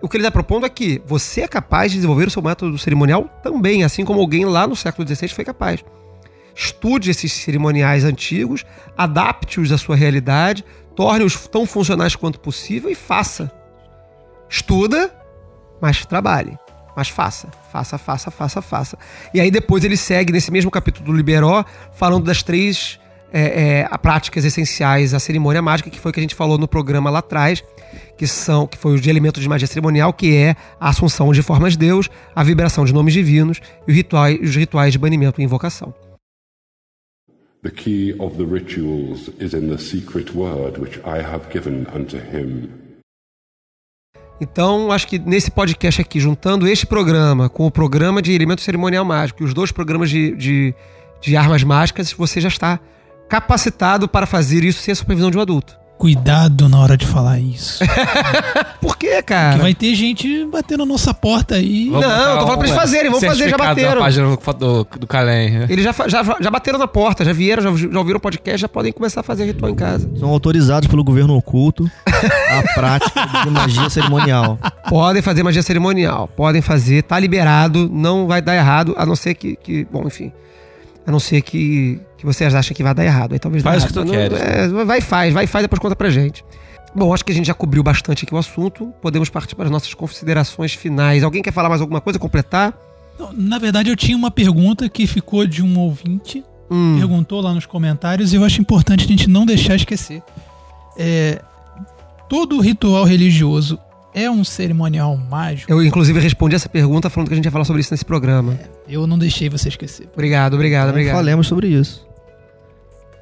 o 0.00 0.08
que 0.08 0.16
ele 0.16 0.22
está 0.22 0.30
propondo 0.30 0.64
é 0.64 0.68
que 0.68 1.00
você 1.06 1.42
é 1.42 1.48
capaz 1.48 1.92
de 1.92 1.98
desenvolver 1.98 2.26
o 2.26 2.30
seu 2.30 2.42
método 2.42 2.76
cerimonial 2.78 3.28
também, 3.42 3.84
assim 3.84 4.04
como 4.04 4.18
alguém 4.20 4.46
lá 4.46 4.66
no 4.66 4.74
século 4.74 5.06
XVI 5.06 5.28
foi 5.28 5.44
capaz. 5.44 5.82
Estude 6.54 7.10
esses 7.10 7.32
cerimoniais 7.32 8.04
antigos, 8.04 8.64
adapte-os 8.96 9.72
à 9.72 9.78
sua 9.78 9.96
realidade, 9.96 10.64
torne-os 10.94 11.36
tão 11.48 11.66
funcionais 11.66 12.14
quanto 12.14 12.40
possível 12.40 12.90
e 12.90 12.94
faça. 12.94 13.50
Estuda, 14.48 15.10
mas 15.80 16.04
trabalhe. 16.04 16.58
Mas 16.94 17.08
faça, 17.08 17.48
faça, 17.72 17.96
faça, 17.96 18.30
faça, 18.30 18.60
faça. 18.60 18.98
E 19.32 19.40
aí 19.40 19.50
depois 19.50 19.82
ele 19.82 19.96
segue 19.96 20.32
nesse 20.32 20.50
mesmo 20.50 20.70
capítulo 20.70 21.06
do 21.06 21.12
Liberó, 21.12 21.64
falando 21.94 22.24
das 22.24 22.42
três 22.42 23.00
é, 23.32 23.80
é, 23.80 23.98
práticas 23.98 24.44
essenciais 24.44 25.14
à 25.14 25.18
cerimônia 25.18 25.62
mágica, 25.62 25.88
que 25.88 25.98
foi 25.98 26.10
o 26.10 26.12
que 26.12 26.20
a 26.20 26.22
gente 26.22 26.34
falou 26.34 26.58
no 26.58 26.68
programa 26.68 27.08
lá 27.08 27.20
atrás, 27.20 27.64
que 28.18 28.26
são 28.26 28.66
que 28.66 28.76
foi 28.76 28.94
o 28.94 29.00
de 29.00 29.08
elementos 29.08 29.42
de 29.42 29.48
magia 29.48 29.66
cerimonial, 29.66 30.12
que 30.12 30.36
é 30.36 30.54
a 30.78 30.90
assunção 30.90 31.32
de 31.32 31.42
formas 31.42 31.72
de 31.72 31.78
Deus, 31.78 32.10
a 32.36 32.44
vibração 32.44 32.84
de 32.84 32.92
nomes 32.92 33.14
divinos 33.14 33.60
e 33.88 34.06
os 34.42 34.54
rituais 34.54 34.92
de 34.92 34.98
banimento 34.98 35.40
e 35.40 35.44
invocação. 35.44 35.94
The 37.64 37.70
key 37.70 38.12
of 38.18 38.36
the 38.38 38.44
rituals 38.44 39.30
is 39.38 39.54
in 39.54 39.68
the 39.68 39.78
secret 39.78 40.34
word 40.34 40.78
which 40.78 40.98
I 41.04 41.22
have 41.22 41.48
given 41.52 41.86
unto 41.94 42.16
him. 42.16 42.68
Então, 44.40 44.90
acho 44.90 45.06
que 45.06 45.16
nesse 45.16 45.48
podcast 45.48 46.00
aqui, 46.00 46.18
juntando 46.18 46.66
este 46.66 46.84
programa 46.84 47.48
com 47.48 47.64
o 47.64 47.70
programa 47.70 48.20
de 48.20 48.32
elemento 48.32 48.62
cerimonial 48.62 49.04
mágico 49.04 49.44
e 49.44 49.46
os 49.46 49.54
dois 49.54 49.70
programas 49.70 50.10
de, 50.10 50.34
de, 50.34 50.74
de 51.20 51.36
armas 51.36 51.62
mágicas, 51.62 52.12
você 52.12 52.40
já 52.40 52.48
está 52.48 52.80
capacitado 53.28 54.08
para 54.08 54.26
fazer 54.26 54.64
isso 54.64 54.82
sem 54.82 54.90
a 54.90 54.96
supervisão 54.96 55.30
de 55.30 55.38
um 55.38 55.40
adulto. 55.40 55.78
Cuidado 56.02 56.68
na 56.68 56.80
hora 56.80 56.96
de 56.96 57.06
falar 57.06 57.38
isso. 57.38 57.78
Por 58.82 58.96
quê, 58.96 59.18
Que 59.18 59.22
cara? 59.22 59.62
vai 59.62 59.72
ter 59.72 59.94
gente 59.94 60.44
batendo 60.46 60.80
na 60.80 60.86
nossa 60.86 61.14
porta 61.14 61.54
aí. 61.54 61.88
Não, 61.88 62.02
eu 62.02 62.38
tô 62.40 62.46
falando 62.46 62.58
pra 62.58 62.66
eles 62.66 62.76
fazerem, 62.76 63.08
vamos 63.08 63.24
fazer, 63.24 63.48
já 63.48 63.56
bateram. 63.56 64.00
página 64.00 64.26
do, 64.36 64.52
do, 64.54 64.98
do 64.98 65.06
Calem. 65.06 65.62
Eles 65.68 65.84
já, 65.84 65.94
já, 66.08 66.24
já 66.40 66.50
bateram 66.50 66.76
na 66.76 66.88
porta, 66.88 67.24
já 67.24 67.32
vieram, 67.32 67.62
já, 67.62 67.88
já 67.88 67.98
ouviram 68.00 68.18
o 68.18 68.20
podcast, 68.20 68.60
já 68.62 68.68
podem 68.68 68.92
começar 68.92 69.20
a 69.20 69.22
fazer 69.22 69.44
ritual 69.44 69.70
em 69.70 69.76
casa. 69.76 70.10
São 70.18 70.28
autorizados 70.28 70.88
pelo 70.88 71.04
governo 71.04 71.36
oculto 71.36 71.88
a 72.04 72.62
prática 72.74 73.20
de 73.44 73.50
magia 73.50 73.88
cerimonial. 73.88 74.58
Podem 74.88 75.22
fazer 75.22 75.44
magia 75.44 75.62
cerimonial, 75.62 76.26
podem 76.36 76.60
fazer, 76.60 77.04
tá 77.04 77.16
liberado, 77.16 77.88
não 77.88 78.26
vai 78.26 78.42
dar 78.42 78.56
errado, 78.56 78.92
a 78.98 79.06
não 79.06 79.14
ser 79.14 79.34
que, 79.36 79.54
que 79.54 79.84
bom, 79.84 80.02
enfim. 80.08 80.32
A 81.06 81.10
não 81.10 81.18
ser 81.20 81.42
que, 81.42 82.00
que 82.16 82.24
vocês 82.24 82.54
achem 82.54 82.76
que 82.76 82.82
vai 82.82 82.94
dar 82.94 83.04
errado. 83.04 83.32
Aí 83.32 83.38
talvez 83.38 83.62
Faz 83.62 83.82
o 83.84 83.86
que 83.88 83.92
tu 83.92 84.04
não- 84.04 84.12
queres. 84.12 84.40
é, 84.40 84.68
vai 84.68 84.98
e 84.98 85.00
faz, 85.02 85.32
vai 85.34 85.44
e 85.44 85.46
faz, 85.46 85.64
depois 85.64 85.80
conta 85.80 85.96
pra 85.96 86.08
gente. 86.10 86.44
Bom, 86.94 87.12
acho 87.12 87.24
que 87.24 87.32
a 87.32 87.34
gente 87.34 87.46
já 87.46 87.54
cobriu 87.54 87.82
bastante 87.82 88.24
aqui 88.24 88.34
o 88.34 88.38
assunto. 88.38 88.92
Podemos 89.00 89.28
partir 89.28 89.54
para 89.56 89.64
as 89.64 89.70
nossas 89.70 89.92
considerações 89.94 90.74
finais. 90.74 91.24
Alguém 91.24 91.42
quer 91.42 91.52
falar 91.52 91.68
mais 91.68 91.80
alguma 91.80 92.00
coisa, 92.00 92.18
completar? 92.18 92.72
Na 93.34 93.58
verdade, 93.58 93.88
eu 93.90 93.96
tinha 93.96 94.16
uma 94.16 94.30
pergunta 94.30 94.88
que 94.88 95.06
ficou 95.06 95.46
de 95.46 95.62
um 95.62 95.78
ouvinte. 95.78 96.44
Hum, 96.70 96.96
Perguntou 96.98 97.40
lá 97.40 97.52
nos 97.52 97.66
comentários 97.66 98.32
e 98.32 98.36
eu 98.36 98.44
acho 98.44 98.60
importante 98.60 99.04
a 99.04 99.08
gente 99.08 99.28
não 99.28 99.44
deixar 99.46 99.74
esquecer. 99.74 100.22
É, 100.98 101.40
todo 102.28 102.60
ritual 102.60 103.04
religioso 103.04 103.78
é 104.14 104.30
um 104.30 104.44
cerimonial 104.44 105.16
mágico? 105.16 105.70
eu, 105.72 105.82
inclusive, 105.84 106.18
respondi 106.20 106.54
essa 106.54 106.68
pergunta 106.68 107.08
falando 107.10 107.28
que 107.28 107.34
a 107.34 107.36
gente 107.36 107.44
ia 107.46 107.50
falar 107.50 107.64
sobre 107.64 107.80
isso 107.80 107.92
nesse 107.92 108.04
programa. 108.04 108.58
Eu 108.88 109.06
não 109.06 109.18
deixei 109.18 109.48
você 109.48 109.68
esquecer. 109.68 110.08
Obrigado, 110.12 110.54
obrigado, 110.54 110.84
Então, 110.84 110.90
obrigado. 110.92 111.14
falemos 111.16 111.46
sobre 111.46 111.68
isso. 111.68 112.06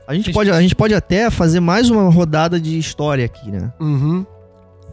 A 0.07 0.15
gente, 0.15 0.33
pode, 0.33 0.51
a 0.51 0.61
gente 0.61 0.75
pode 0.75 0.93
até 0.93 1.31
fazer 1.31 1.61
mais 1.61 1.89
uma 1.89 2.11
rodada 2.11 2.61
de 2.61 2.77
história 2.79 3.25
aqui, 3.25 3.49
né? 3.51 3.73
Uhum. 3.79 4.27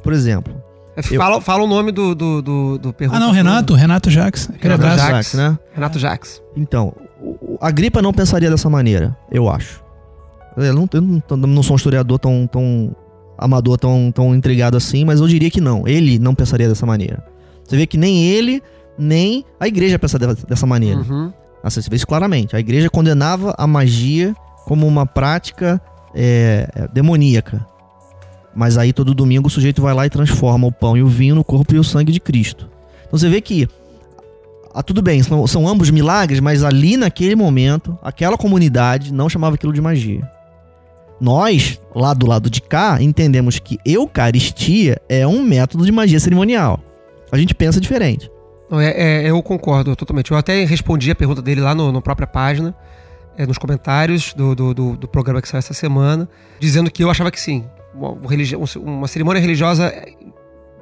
Por 0.04 0.14
exemplo, 0.14 0.54
Eu- 0.96 1.20
Fala, 1.20 1.42
fala 1.42 1.64
o 1.64 1.68
nome 1.68 1.92
do, 1.92 2.14
do, 2.14 2.42
do, 2.42 2.78
do 2.78 2.96
Ah, 3.12 3.20
não, 3.20 3.32
Renato, 3.32 3.74
Renato 3.74 4.10
Jax. 4.12 4.50
Aquele 4.50 4.76
Renato 4.76 4.84
abraço. 4.84 5.12
Jax. 5.12 5.32
Jax, 5.32 5.34
né? 5.34 5.60
Renato 5.74 6.00
Jax. 6.00 6.42
Então, 6.56 6.94
a 7.60 7.72
gripa 7.72 8.02
não 8.02 8.14
pensaria 8.14 8.50
dessa 8.50 8.70
maneira, 8.70 9.16
eu 9.32 9.50
acho. 9.50 9.84
Eu 10.56 10.74
não, 10.74 10.90
eu 10.92 11.02
não, 11.02 11.22
não 11.48 11.64
sou 11.64 11.74
um 11.74 11.78
historiador 11.78 12.18
tão, 12.20 12.48
tão 12.48 12.96
amador, 13.38 13.78
tão, 13.78 14.12
tão 14.12 14.34
intrigado 14.36 14.76
assim, 14.78 15.06
mas 15.06 15.20
eu 15.20 15.28
diria 15.28 15.50
que 15.52 15.62
não. 15.62 15.88
Ele 15.88 16.18
não 16.20 16.34
pensaria 16.34 16.68
dessa 16.68 16.86
maneira. 16.86 17.24
Você 17.64 17.76
vê 17.78 17.86
que 17.86 17.98
nem 17.98 18.24
ele, 18.24 18.62
nem 18.98 19.44
a 19.60 19.68
igreja 19.68 20.00
pensa 20.00 20.18
de- 20.18 20.46
dessa 20.46 20.66
maneira. 20.66 21.00
Uhum. 21.02 21.32
Assim, 21.64 21.82
você 21.82 21.90
vê 21.90 21.96
isso 21.98 22.08
claramente. 22.08 22.56
A 22.56 22.60
igreja 22.60 22.90
condenava 22.90 23.54
a 23.58 23.68
magia 23.68 24.36
como 24.66 24.88
uma 24.88 25.06
prática 25.06 25.82
é, 26.16 26.70
é, 26.76 26.88
demoníaca. 26.88 27.66
Mas 28.56 28.78
aí 28.78 28.92
todo 28.92 29.14
domingo 29.14 29.48
o 29.48 29.52
sujeito 29.52 29.82
vai 29.82 29.94
lá 29.94 30.06
e 30.06 30.10
transforma 30.10 30.66
o 30.68 30.72
pão 30.72 30.98
e 30.98 31.04
o 31.04 31.08
vinho 31.08 31.36
no 31.36 31.44
corpo 31.44 31.76
e 31.76 31.80
o 31.80 31.84
sangue 31.84 32.12
de 32.12 32.20
Cristo. 32.20 32.68
Então 33.06 33.20
você 33.20 33.30
vê 33.30 33.40
que. 33.42 33.68
Ah, 34.74 34.82
tudo 34.84 35.02
bem, 35.02 35.22
são, 35.24 35.46
são 35.48 35.68
ambos 35.68 35.90
milagres, 35.90 36.40
mas 36.40 36.64
ali 36.64 36.98
naquele 36.98 37.36
momento, 37.36 37.98
aquela 38.04 38.38
comunidade 38.38 39.12
não 39.14 39.28
chamava 39.30 39.56
aquilo 39.56 39.74
de 39.74 39.82
magia. 39.82 40.28
Nós, 41.20 41.82
lá 41.96 42.14
do 42.14 42.28
lado 42.28 42.50
de 42.50 42.62
cá, 42.62 42.98
entendemos 43.02 43.58
que 43.60 43.80
Eucaristia 43.86 45.02
é 45.10 45.26
um 45.28 45.42
método 45.44 45.86
de 45.86 45.92
magia 45.92 46.20
cerimonial. 46.20 46.80
A 47.32 47.38
gente 47.38 47.56
pensa 47.56 47.82
diferente. 47.82 48.30
Não, 48.70 48.80
é, 48.80 48.92
é, 49.26 49.30
eu 49.30 49.42
concordo 49.42 49.96
totalmente. 49.96 50.32
Eu 50.32 50.38
até 50.38 50.64
respondi 50.66 51.10
a 51.10 51.16
pergunta 51.16 51.42
dele 51.42 51.62
lá 51.62 51.74
na 51.74 52.02
própria 52.02 52.28
página, 52.28 52.76
é, 53.38 53.46
nos 53.46 53.58
comentários 53.58 54.34
do, 54.34 54.54
do, 54.56 54.74
do- 54.74 54.98
do 54.98 55.08
programa 55.08 55.42
que 55.42 55.48
saiu 55.48 55.60
essa 55.60 55.74
semana, 55.74 56.28
dizendo 56.60 56.92
que 56.92 57.04
eu 57.04 57.10
achava 57.10 57.32
que 57.32 57.40
sim. 57.40 57.66
Uma, 57.94 58.12
uma 58.76 59.08
cerimônia 59.08 59.42
religiosa, 59.42 59.92
em 60.22 60.32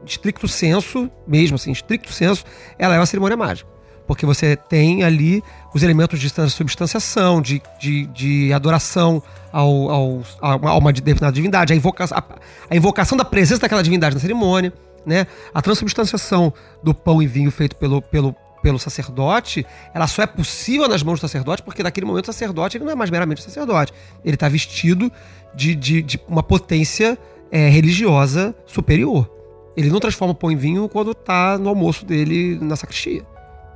estricto 0.06 0.48
senso, 0.48 1.10
mesmo 1.28 1.56
assim, 1.56 1.72
estricto 1.72 2.12
senso, 2.12 2.44
ela 2.78 2.96
é 2.96 3.00
uma 3.00 3.06
cerimônia 3.06 3.38
mágica. 3.38 3.70
Porque 4.08 4.26
você 4.26 4.56
tem 4.56 5.04
ali 5.04 5.42
os 5.74 5.82
elementos 5.82 6.20
de 6.20 6.30
substanciação, 6.50 7.42
de, 7.42 7.62
de, 7.80 8.06
de 8.08 8.54
adoração 8.54 9.22
ao, 9.56 9.90
ao, 9.90 10.24
a 10.42 10.78
uma- 10.78 10.92
determinada 10.92 11.32
divindade, 11.34 11.72
a, 11.72 11.76
invoca, 11.76 12.04
a, 12.12 12.24
a 12.70 12.76
invocação 12.76 13.18
da 13.18 13.24
presença 13.24 13.62
daquela 13.62 13.82
divindade 13.82 14.14
na 14.14 14.20
cerimônia, 14.20 14.74
né? 15.06 15.26
A 15.54 15.62
transubstanciação 15.62 16.52
do 16.84 16.94
pão 16.94 17.22
e 17.22 17.28
vinho 17.28 17.50
feito 17.52 17.74
pelo, 17.78 18.02
pelo, 18.02 18.36
pelo 18.62 18.78
sacerdote, 18.78 19.66
ela 19.94 20.08
só 20.08 20.24
é 20.24 20.26
possível 20.28 20.90
nas 20.90 21.02
mãos 21.04 21.20
do 21.20 21.22
sacerdote 21.22 21.64
porque 21.64 21.82
naquele 21.82 22.06
momento 22.06 22.26
o 22.26 22.34
sacerdote 22.34 22.76
ele 22.76 22.84
não 22.84 22.92
é 22.92 22.96
mais 22.96 23.10
meramente 23.10 23.42
sacerdote. 23.42 23.94
Ele 24.26 24.36
está 24.36 24.50
vestido 24.50 25.10
de, 25.54 25.74
de, 25.74 26.02
de 26.02 26.20
uma 26.28 26.44
potência 26.44 27.18
é, 27.50 27.70
religiosa 27.70 28.54
superior. 28.66 29.32
Ele 29.78 29.90
não 29.90 30.02
transforma 30.02 30.34
o 30.34 30.36
pão 30.36 30.52
em 30.52 30.58
vinho 30.58 30.90
quando 30.90 31.12
está 31.12 31.58
no 31.58 31.70
almoço 31.70 32.06
dele 32.06 32.60
na 32.62 32.76
sacristia. 32.76 33.26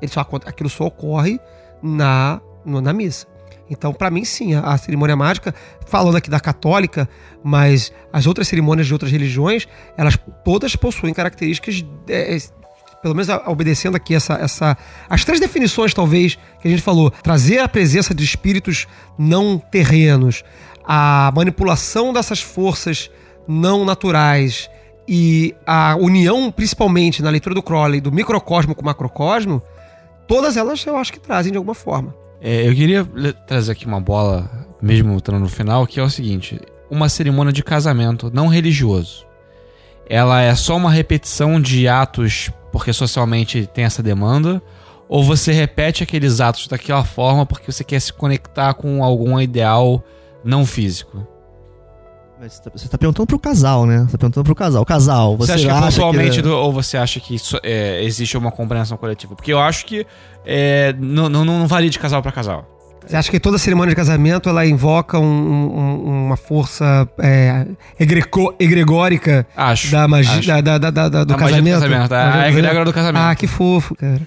Ele 0.01 0.11
só, 0.11 0.27
aquilo 0.45 0.69
só 0.69 0.85
ocorre 0.87 1.39
na, 1.81 2.41
na 2.65 2.91
missa. 2.91 3.27
Então, 3.69 3.93
para 3.93 4.09
mim, 4.09 4.25
sim, 4.25 4.55
a, 4.55 4.61
a 4.61 4.77
cerimônia 4.77 5.15
mágica, 5.15 5.53
falando 5.85 6.17
aqui 6.17 6.29
da 6.29 6.39
católica, 6.39 7.07
mas 7.43 7.91
as 8.11 8.25
outras 8.25 8.47
cerimônias 8.47 8.87
de 8.87 8.93
outras 8.93 9.11
religiões, 9.11 9.67
elas 9.97 10.17
todas 10.43 10.75
possuem 10.75 11.13
características, 11.13 11.85
é, 12.07 12.35
é, 12.35 12.39
pelo 13.01 13.13
menos 13.15 13.29
a- 13.29 13.43
obedecendo 13.47 13.95
aqui 13.95 14.15
essa, 14.15 14.33
essa. 14.33 14.75
As 15.09 15.23
três 15.23 15.39
definições, 15.39 15.93
talvez, 15.93 16.37
que 16.61 16.67
a 16.67 16.71
gente 16.71 16.81
falou: 16.81 17.11
trazer 17.11 17.59
a 17.59 17.67
presença 17.67 18.13
de 18.13 18.23
espíritos 18.23 18.87
não 19.17 19.59
terrenos, 19.59 20.43
a 20.83 21.31
manipulação 21.35 22.11
dessas 22.11 22.41
forças 22.41 23.09
não 23.47 23.85
naturais 23.85 24.69
e 25.07 25.55
a 25.65 25.95
união, 25.95 26.51
principalmente 26.51 27.21
na 27.21 27.29
leitura 27.29 27.55
do 27.55 27.63
Crowley, 27.63 28.01
do 28.01 28.11
microcosmo 28.11 28.75
com 28.75 28.81
o 28.81 28.85
macrocosmo, 28.85 29.61
todas 30.27 30.57
elas 30.57 30.85
eu 30.85 30.97
acho 30.97 31.13
que 31.13 31.19
trazem 31.19 31.51
de 31.51 31.57
alguma 31.57 31.73
forma. 31.73 32.13
É, 32.41 32.67
eu 32.67 32.73
queria 32.73 33.05
trazer 33.47 33.71
aqui 33.71 33.85
uma 33.85 33.99
bola, 33.99 34.49
mesmo 34.81 35.15
estando 35.17 35.39
no 35.39 35.49
final, 35.49 35.85
que 35.85 35.99
é 35.99 36.03
o 36.03 36.09
seguinte: 36.09 36.59
uma 36.89 37.09
cerimônia 37.09 37.51
de 37.51 37.63
casamento 37.63 38.31
não 38.33 38.47
religioso. 38.47 39.25
Ela 40.09 40.41
é 40.41 40.55
só 40.55 40.75
uma 40.75 40.89
repetição 40.89 41.61
de 41.61 41.87
atos 41.87 42.51
porque 42.71 42.93
socialmente 42.93 43.67
tem 43.73 43.85
essa 43.85 44.01
demanda? 44.01 44.61
Ou 45.07 45.23
você 45.23 45.51
repete 45.51 46.03
aqueles 46.03 46.39
atos 46.39 46.67
daquela 46.67 47.03
forma 47.03 47.45
porque 47.45 47.71
você 47.71 47.83
quer 47.83 47.99
se 47.99 48.13
conectar 48.13 48.73
com 48.75 49.03
algum 49.03 49.39
ideal 49.39 50.03
não 50.43 50.65
físico? 50.65 51.27
Mas 52.39 52.53
você 52.53 52.61
tá- 52.63 52.71
você 52.73 52.87
tá 52.87 52.97
perguntando 52.97 53.27
pro 53.27 53.37
casal, 53.39 53.85
né? 53.85 53.99
Você 54.05 54.11
tá 54.13 54.17
perguntando 54.17 54.43
pro 54.45 54.55
casal. 54.55 54.85
Casal, 54.85 55.35
Você, 55.37 55.47
você, 55.47 55.51
acha 55.53 55.63
que 55.65 55.69
acha 55.71 55.85
pontualmente 56.01 56.35
que... 56.37 56.41
do- 56.41 56.55
ou 56.55 56.71
você 56.71 56.97
acha 56.97 57.19
que 57.19 57.35
isso, 57.35 57.59
é, 57.63 58.01
existe 58.03 58.37
uma 58.37 58.51
compreensão 58.51 58.97
coletiva? 58.97 59.35
Porque 59.35 59.51
eu 59.51 59.59
acho 59.59 59.85
que 59.85 60.05
é, 60.45 60.93
não, 60.97 61.27
não, 61.27 61.43
não 61.43 61.67
varia 61.67 61.89
de 61.89 61.99
casal 61.99 62.21
pra 62.21 62.31
casal. 62.31 62.65
Você 63.05 63.15
acha 63.15 63.31
que 63.31 63.39
toda 63.39 63.57
cerimônia 63.57 63.89
de 63.89 63.95
casamento 63.95 64.47
ela 64.49 64.65
invoca 64.65 65.17
um- 65.19 65.25
um- 65.25 66.25
uma 66.27 66.37
força 66.37 67.09
é, 67.19 67.65
egreco- 67.99 68.53
egregórica 68.59 69.45
Acho. 69.57 69.89
da 69.91 70.07
magia 70.07 70.37
acho. 70.39 70.47
da, 70.47 70.61
da- 70.61 70.77
da- 70.77 70.91
da- 70.91 71.09
da- 71.09 71.23
do 71.23 71.33
Da 71.33 71.37
magia 71.37 71.57
do 71.61 71.63
casamento? 71.65 71.81
casamento, 71.81 72.13
a 72.13 72.25
Magia 72.25 72.51
do 72.51 72.57
egrégora 72.59 72.85
do 72.85 72.93
casamento. 72.93 73.21
Ah, 73.23 73.35
que 73.35 73.47
fofo, 73.47 73.95
cara. 73.95 74.21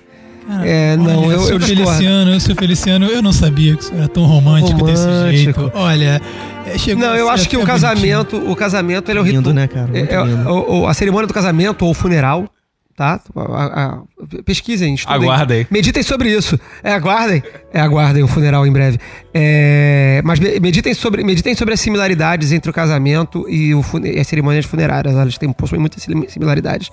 Cara, 0.47 0.67
É, 0.69 0.97
não, 0.97 1.25
olha, 1.25 1.35
eu, 1.35 1.41
seu 1.43 1.57
eu. 1.57 1.61
Feliciano, 1.61 2.41
seu 2.41 2.55
Feliciano, 2.57 3.07
eu 3.07 3.23
não 3.23 3.33
sabia 3.33 3.77
que 3.77 3.85
você 3.85 3.95
era 3.95 4.09
tão 4.09 4.25
romântico, 4.25 4.85
desse 4.85 5.05
Romântico. 5.05 5.61
jeito. 5.63 5.73
Olha, 5.75 6.21
é, 6.67 6.79
chegou 6.79 7.05
Não, 7.07 7.15
eu 7.15 7.29
acho 7.31 7.49
que 7.49 7.57
o 7.57 7.65
casamento, 7.65 8.37
o 8.51 8.57
casamento 8.57 9.11
ele 9.11 9.19
é 9.19 9.23
o 9.23 9.25
Lindo, 9.25 9.39
ritual. 9.51 9.55
né, 9.55 9.67
cara? 9.69 9.87
Muito 9.87 10.13
É, 10.13 10.15
é, 10.17 10.25
lindo. 10.25 10.49
o- 10.51 10.81
o- 10.83 10.87
a 10.89 10.95
cerimônia 10.95 11.27
do 11.27 11.35
casamento 11.35 11.85
ou 11.85 11.91
o 11.93 11.95
funeral, 11.95 12.49
tá? 12.97 13.21
A- 13.37 13.83
a- 13.85 14.43
pesquisem, 14.45 14.95
estudem. 14.95 15.23
Aguardem. 15.23 15.67
Meditem 15.71 16.03
sobre 16.03 16.29
isso. 16.37 16.59
É, 16.83 16.93
aguardem. 16.93 17.43
É, 17.73 17.81
aguardem 17.81 18.23
o 18.23 18.29
funeral 18.29 18.67
em 18.67 18.73
breve. 18.73 18.99
É, 19.33 20.21
mas 20.25 20.39
me- 20.41 20.59
meditem 20.61 20.93
sobre, 20.93 21.23
meditem 21.25 21.55
sobre 21.55 21.73
as 21.75 21.81
similaridades 21.81 22.53
entre 22.53 22.71
o 22.71 22.75
casamento 22.75 23.47
e, 23.49 23.75
o 23.75 23.83
e 24.05 24.19
as 24.19 24.27
cerimônias 24.27 24.65
funerárias. 24.65 25.15
Elas 25.15 25.39
têm, 25.39 25.53
possuem 25.53 25.81
muitas 25.81 26.03
sim- 26.03 26.27
similaridades. 26.29 26.91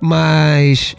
Mas 0.00 0.96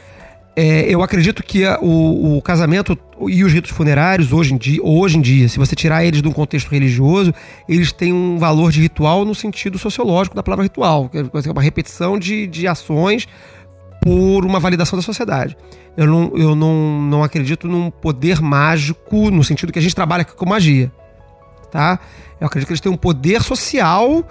é, 0.55 0.81
eu 0.87 1.01
acredito 1.01 1.43
que 1.43 1.65
a- 1.65 1.79
o, 1.81 2.37
o 2.37 2.41
casamento 2.41 2.97
e 3.27 3.43
os 3.43 3.51
ritos 3.51 3.71
funerários, 3.71 4.31
hoje 4.31 4.53
em, 4.53 4.57
dia, 4.57 4.79
hoje 4.83 5.17
em 5.17 5.21
dia, 5.21 5.49
se 5.49 5.57
você 5.57 5.75
tirar 5.75 6.03
eles 6.05 6.21
de 6.21 6.27
um 6.27 6.31
contexto 6.31 6.69
religioso, 6.69 7.33
eles 7.67 7.91
têm 7.91 8.13
um 8.13 8.37
valor 8.37 8.71
de 8.71 8.81
ritual 8.81 9.25
no 9.25 9.33
sentido 9.33 9.77
sociológico 9.79 10.35
da 10.35 10.43
palavra 10.43 10.63
ritual, 10.63 11.09
que 11.09 11.17
é 11.17 11.51
uma 11.51 11.61
repetição 11.61 12.19
de, 12.19 12.45
de 12.47 12.67
ações 12.67 13.27
por 14.01 14.45
uma 14.45 14.59
validação 14.59 14.97
da 14.97 15.03
sociedade. 15.03 15.55
Eu 15.95 16.05
não, 16.07 16.31
eu 16.35 16.55
não, 16.55 17.01
não 17.01 17.23
acredito 17.23 17.67
num 17.67 17.89
poder 17.89 18.41
mágico 18.41 19.31
no 19.31 19.43
sentido 19.43 19.71
que 19.71 19.79
a 19.79 19.81
gente 19.81 19.95
trabalha 19.95 20.25
com 20.25 20.45
magia. 20.45 20.91
Tá? 21.71 21.99
Eu 22.39 22.47
acredito 22.47 22.67
que 22.67 22.73
eles 22.73 22.81
têm 22.81 22.91
um 22.91 22.97
poder 22.97 23.41
social 23.41 24.27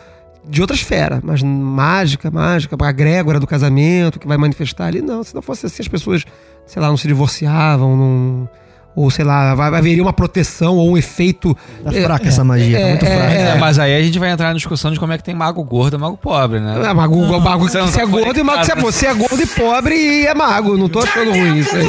de 0.48 0.60
outra 0.60 0.74
esfera, 0.76 1.20
mas 1.22 1.42
mágica, 1.42 2.30
mágica, 2.30 2.76
a 2.80 2.92
grégora 2.92 3.38
do 3.38 3.46
casamento 3.46 4.18
que 4.18 4.26
vai 4.26 4.36
manifestar 4.36 4.86
ali, 4.86 5.00
não. 5.00 5.22
Se 5.22 5.34
não 5.34 5.42
fosse 5.42 5.66
assim, 5.66 5.82
as 5.82 5.88
pessoas, 5.88 6.24
sei 6.66 6.82
lá, 6.82 6.88
não 6.88 6.96
se 6.96 7.06
divorciavam, 7.06 7.96
não, 7.96 8.48
ou 8.94 9.10
sei 9.10 9.24
lá, 9.24 9.54
vai- 9.54 9.68
haveria 9.74 10.02
uma 10.02 10.12
proteção 10.12 10.76
ou 10.76 10.90
um 10.90 10.96
efeito. 10.98 11.56
Tá 11.84 11.92
fraca 11.92 12.28
essa 12.28 12.42
magia, 12.44 12.78
tá 12.80 12.86
muito 12.88 13.06
fraca. 13.06 13.32
É, 13.32 13.54
mas 13.58 13.78
aí 13.78 13.94
a 13.96 14.02
gente 14.02 14.18
vai 14.18 14.30
entrar 14.30 14.48
na 14.48 14.54
discussão 14.54 14.90
de 14.90 14.98
como 15.00 15.12
é 15.12 15.16
que 15.18 15.24
tem 15.24 15.34
mago 15.34 15.62
gordo 15.64 15.96
e 15.96 15.98
mago 15.98 16.16
pobre, 16.16 16.60
né? 16.60 16.74
É, 16.84 16.92
mago, 16.92 17.40
mago 17.40 17.68
Você 17.68 17.78
que 17.78 17.84
não 17.84 17.90
você 17.92 18.00
é 18.00 18.04
tá 18.04 18.10
gordo 18.10 18.38
e 18.38 18.42
mago 18.42 18.60
que 18.60 18.66
você 18.66 18.72
é 18.72 18.74
casa. 18.74 18.86
você 18.92 19.06
é 19.06 19.14
gordo 19.14 19.42
e 19.42 19.46
pobre 19.46 19.94
e 19.94 20.26
é 20.26 20.34
mago. 20.34 20.76
Não 20.76 20.88
tô 20.88 20.98
achando 20.98 21.30
ruim 21.30 21.58
isso 21.58 21.74
aí. 21.76 21.86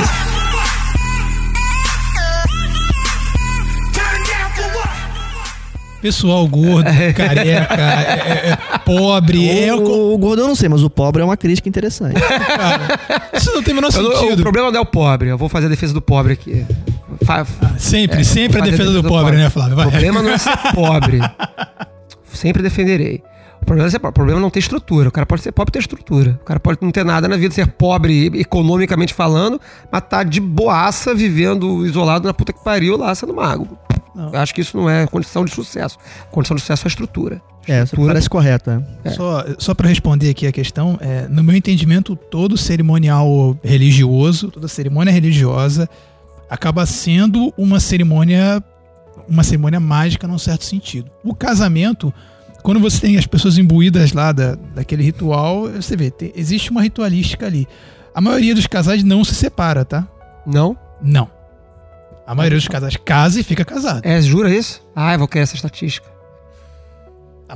Pessoal 6.04 6.46
gordo, 6.50 6.84
careca, 7.16 7.74
é- 7.74 8.50
é- 8.50 8.50
é 8.76 8.78
pobre, 8.80 9.50
é 9.50 9.74
o 9.74 9.80
O, 9.82 10.14
o 10.14 10.18
gordo 10.18 10.42
eu 10.42 10.48
não 10.50 10.56
sei, 10.56 10.68
mas 10.68 10.84
o 10.84 10.90
pobre 10.90 11.22
é 11.22 11.26
uma 11.26 11.38
crítica 11.38 11.70
interessante. 11.70 12.20
cara. 12.20 13.00
Isso 13.34 13.52
não 13.54 13.64
tem 13.64 13.72
o 13.72 13.76
menor 13.76 13.90
Eu 13.96 14.04
não- 14.04 14.12
o 14.12 14.18
sentido. 14.18 14.42
problema 14.44 14.70
não 14.70 14.78
é 14.80 14.82
o 14.82 14.86
pobre. 14.86 15.30
Eu 15.30 15.38
vou 15.38 15.48
fazer 15.48 15.68
a 15.68 15.70
defesa 15.70 15.94
do 15.94 16.02
pobre 16.02 16.34
aqui. 16.34 16.66
Fa- 17.24 17.46
Sempre, 17.78 18.20
É, 18.20 18.24
sempre 18.26 18.58
a 18.60 18.64
vou 18.64 18.72
fazer 18.72 18.72
defesa 18.84 19.02
do 19.02 19.08
pobre, 19.08 19.38
né, 19.38 19.50
Flávio? 19.50 19.74
O 19.74 19.76
Vai. 19.78 19.90
problema 19.90 20.22
não 20.22 20.30
é 20.32 20.38
ser 20.38 20.58
pobre. 20.76 21.20
Sempre 22.34 22.62
defenderei. 22.62 23.24
O 23.62 23.66
problema, 23.66 23.88
é 23.88 23.92
ser, 23.92 24.00
pobre. 24.00 24.10
o 24.10 24.14
problema 24.14 24.40
é 24.40 24.42
não 24.42 24.50
ter 24.50 24.60
estrutura. 24.60 25.08
O 25.08 25.12
cara 25.12 25.26
pode 25.26 25.42
ser 25.42 25.54
pobre 25.54 25.70
e 25.70 25.74
ter 25.74 25.80
estrutura. 25.80 26.38
O 26.42 26.46
cara 26.46 26.60
pode 26.60 26.80
não 26.82 26.92
ter 26.92 27.06
nada 27.06 27.30
na 27.30 27.38
vida, 27.38 27.54
ser 27.56 27.68
pobre 27.68 28.30
economicamente 28.36 29.14
falando, 29.14 29.58
mas 29.90 30.02
tá 30.10 30.22
de 30.24 30.42
boaça 30.42 31.16
vivendo 31.16 31.86
isolado 31.86 32.28
na 32.28 32.34
puta 32.34 32.52
que 32.52 32.62
pariu 32.62 32.98
lá 32.98 33.16
sendo 33.16 33.34
mago. 33.34 33.78
Não. 34.16 34.30
Eu 34.32 34.40
acho 34.40 34.54
que 34.54 34.62
isso 34.62 34.78
não 34.78 34.90
é 34.90 35.06
condição 35.08 35.44
de 35.46 35.52
sucesso. 35.52 35.98
Condição 36.32 36.56
de 36.56 36.62
sucesso 36.62 36.86
é 36.86 36.88
a 36.88 36.90
estrutura. 36.90 37.42
É, 37.68 37.84
Estrutura- 37.84 38.10
parece 38.14 38.30
correto, 38.30 38.70
é. 39.06 39.10
Só, 39.12 39.46
só 39.58 39.74
para 39.74 39.88
responder 39.88 40.30
aqui 40.30 40.46
a 40.46 40.52
questão, 40.52 40.98
é, 41.02 41.28
no 41.30 41.42
meu 41.44 41.56
entendimento, 41.56 42.16
todo 42.16 42.58
cerimonial 42.58 43.58
religioso, 43.64 44.50
toda 44.52 44.68
cerimônia 44.68 45.12
religiosa 45.14 45.90
acaba 46.50 46.86
sendo 46.86 47.54
uma 47.58 47.80
cerimônia 47.80 48.62
uma 49.28 49.44
cerimônia 49.44 49.80
mágica 49.80 50.28
num 50.28 50.38
certo 50.38 50.66
sentido. 50.66 51.10
O 51.24 51.34
casamento, 51.34 52.14
quando 52.62 52.80
você 52.80 53.00
tem 53.00 53.18
as 53.18 53.26
pessoas 53.26 53.58
imbuídas 53.58 54.12
lá 54.12 54.32
da, 54.34 54.56
daquele 54.76 55.02
ritual, 55.04 55.70
você 55.70 55.96
vê, 55.96 56.12
tem- 56.12 56.34
existe 56.36 56.70
uma 56.72 56.82
ritualística 56.82 57.46
ali. 57.46 57.66
A 58.14 58.20
maioria 58.20 58.54
dos 58.54 58.68
casais 58.68 59.04
não 59.04 59.24
se 59.24 59.34
separa, 59.34 59.86
tá? 59.86 60.06
Não? 60.46 60.78
Não. 61.02 61.30
A 62.26 62.34
maioria 62.34 62.58
dos 62.58 62.68
casais 62.68 62.96
casa 62.98 63.40
e 63.40 63.44
fica 63.44 63.66
casado. 63.66 64.02
É, 64.06 64.22
jura 64.22 64.50
isso? 64.54 64.82
Ah, 64.96 65.14
eu 65.14 65.20
vou 65.20 65.28
querer 65.28 65.44
essa 65.44 65.56
estatística. 65.56 66.13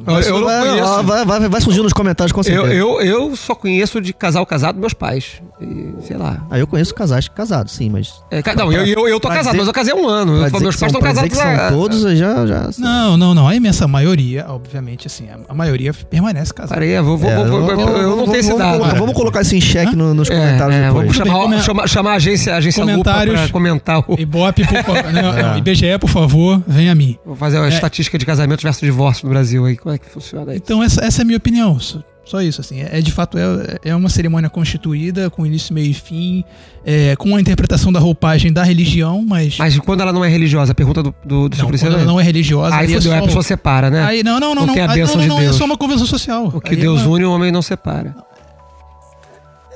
A 0.05 0.11
Eu, 0.11 0.19
eu 0.21 0.39
não 0.39 0.45
vai, 0.45 0.59
conheço. 0.69 1.03
vai, 1.03 1.25
vai, 1.25 1.49
vai 1.49 1.61
surgir 1.61 1.81
nos 1.81 1.93
comentários 1.93 2.31
com 2.31 2.39
Eu, 2.41 2.43
certeza. 2.43 2.73
eu, 2.73 3.01
eu 3.01 3.35
só 3.35 3.55
conheço 3.55 3.99
de 4.01 4.13
casal 4.13 4.45
casado 4.45 4.79
meus 4.79 4.93
pais. 4.93 5.41
E, 5.59 5.93
sei 6.05 6.17
lá. 6.17 6.45
Aí 6.51 6.59
eu 6.59 6.67
conheço 6.67 6.93
casais 6.93 7.27
casados, 7.27 7.73
sim, 7.73 7.89
mas. 7.89 8.13
É, 8.29 8.43
ca- 8.43 8.53
não, 8.55 8.71
eu, 8.71 8.85
eu, 8.85 9.07
eu 9.07 9.19
tô 9.19 9.27
Pra 9.27 9.37
casado, 9.37 9.53
dizer- 9.53 9.57
mas 9.59 9.67
eu 9.67 9.73
casei 9.73 9.93
há 9.93 9.95
um 9.95 10.07
ano. 10.07 10.37
Pra 10.39 10.49
dizer 10.49 10.59
meus 10.63 10.75
que 10.75 10.79
pais 10.81 10.91
estão 10.91 10.99
pra 11.01 11.09
casados 11.09 11.29
que 11.31 11.35
são 11.37 11.69
todos, 11.79 12.03
eu 12.03 12.15
já. 12.15 12.45
já 12.45 12.69
Não, 12.77 13.17
não, 13.17 13.33
não. 13.33 13.47
A 13.47 13.55
imensa 13.55 13.87
maioria, 13.87 14.45
obviamente, 14.49 15.07
assim, 15.07 15.25
a, 15.49 15.53
maioria 15.53 15.91
permanece 15.93 16.53
casada. 16.53 16.75
Parei, 16.75 16.91
eu, 16.97 17.03
vou, 17.03 17.17
vou, 17.17 17.29
É, 17.29 17.35
vou- 17.43 17.61
vou- 17.61 17.71
eu, 17.71 17.79
eu 17.97 18.15
não 18.15 18.25
tenho 18.25 18.37
esse 18.37 18.49
vamos 18.49 18.63
dado. 18.63 18.77
colocar- 18.79 18.99
Vamos 18.99 19.13
colocar 19.15 19.41
isso 19.41 19.55
em 19.55 19.61
xeque 19.61 19.95
no- 19.95 20.13
nos 20.13 20.29
É, 20.29 20.35
comentários 20.35 20.75
é, 20.75 20.87
depois. 20.87 21.17
vamos 21.17 21.63
chamar, 21.65 21.87
chamar, 21.87 22.11
a 22.11 22.15
agência, 22.15 22.53
a 22.53 22.57
agência 22.57 22.81
Lupa 22.83 22.91
Comentários. 22.93 23.41
pra 23.41 23.49
comentar. 23.49 24.03
O, 24.07 24.15
Ibope, 24.19 24.63
por 24.67 24.77
favor. 24.83 25.11
Não, 25.11 25.57
IBGE, 25.57 25.97
por 25.99 26.09
favor, 26.09 26.61
vem 26.67 26.89
a 26.89 26.93
mim. 26.95 27.17
vou 27.25 27.35
fazer 27.35 27.57
a 27.57 27.65
É. 27.65 27.69
estatística 27.69 28.17
de 28.17 28.25
casamento 28.25 28.61
versus 28.61 28.81
divórcio 28.81 29.25
no 29.25 29.31
Brasil 29.31 29.65
aí. 29.65 29.75
Como 29.87 29.95
é 29.95 29.97
que 29.97 30.09
funciona 30.09 30.51
aí? 30.51 30.57
Então, 30.57 30.83
essa, 30.83 31.01
essa 31.05 31.21
é 31.21 31.23
a 31.23 31.25
minha 31.25 31.37
opinião. 31.37 31.79
Só, 32.25 32.41
isso, 32.41 32.59
assim. 32.59 32.81
É, 32.81 32.99
de 32.99 33.09
fato, 33.09 33.37
é, 33.37 33.79
é 33.85 33.95
uma 33.95 34.09
cerimônia 34.09 34.49
constituída, 34.49 35.29
com 35.29 35.45
início, 35.45 35.73
meio 35.73 35.91
e 35.91 35.93
fim, 35.93 36.43
é, 36.85 37.15
com 37.15 37.33
a 37.37 37.39
interpretação 37.39 37.89
da 37.89 38.01
roupagem 38.01 38.51
da 38.51 38.63
religião, 38.65 39.23
mas. 39.25 39.57
Mas 39.57 39.79
quando 39.79 40.01
ela 40.01 40.11
não 40.11 40.25
é 40.25 40.27
religiosa, 40.27 40.73
a 40.73 40.75
pergunta 40.75 41.01
do, 41.01 41.15
do, 41.23 41.47
do 41.47 41.57
não, 41.57 41.69
quando 41.69 41.85
ela 41.85 42.03
não 42.03 42.19
é 42.19 42.23
religiosa. 42.23 42.75
Aí 42.75 42.91
é 42.91 42.95
aí 42.97 43.01
só- 43.01 43.15
a 43.17 43.21
pessoa 43.21 43.43
separa, 43.43 43.89
né? 43.89 44.03
Aí, 44.03 44.23
não, 44.23 44.41
não, 44.41 44.53
não. 44.53 44.63
O 44.63 44.65
não, 44.65 44.75
é 44.75 44.81
a 44.81 44.87
bênção 44.89 45.15
não, 45.15 45.21
de 45.21 45.27
não, 45.29 45.35
não, 45.37 45.41
Deus. 45.43 45.55
é 45.55 45.57
só 45.57 45.63
uma 45.63 45.77
convenção 45.77 46.05
social. 46.05 46.47
o 46.53 46.59
que 46.59 46.71
Aí 46.71 46.75
Deus 46.75 47.03
uma- 47.03 47.11
une, 47.15 47.23
o 47.23 47.31
homem 47.31 47.49
não 47.49 47.61
separa. 47.61 48.13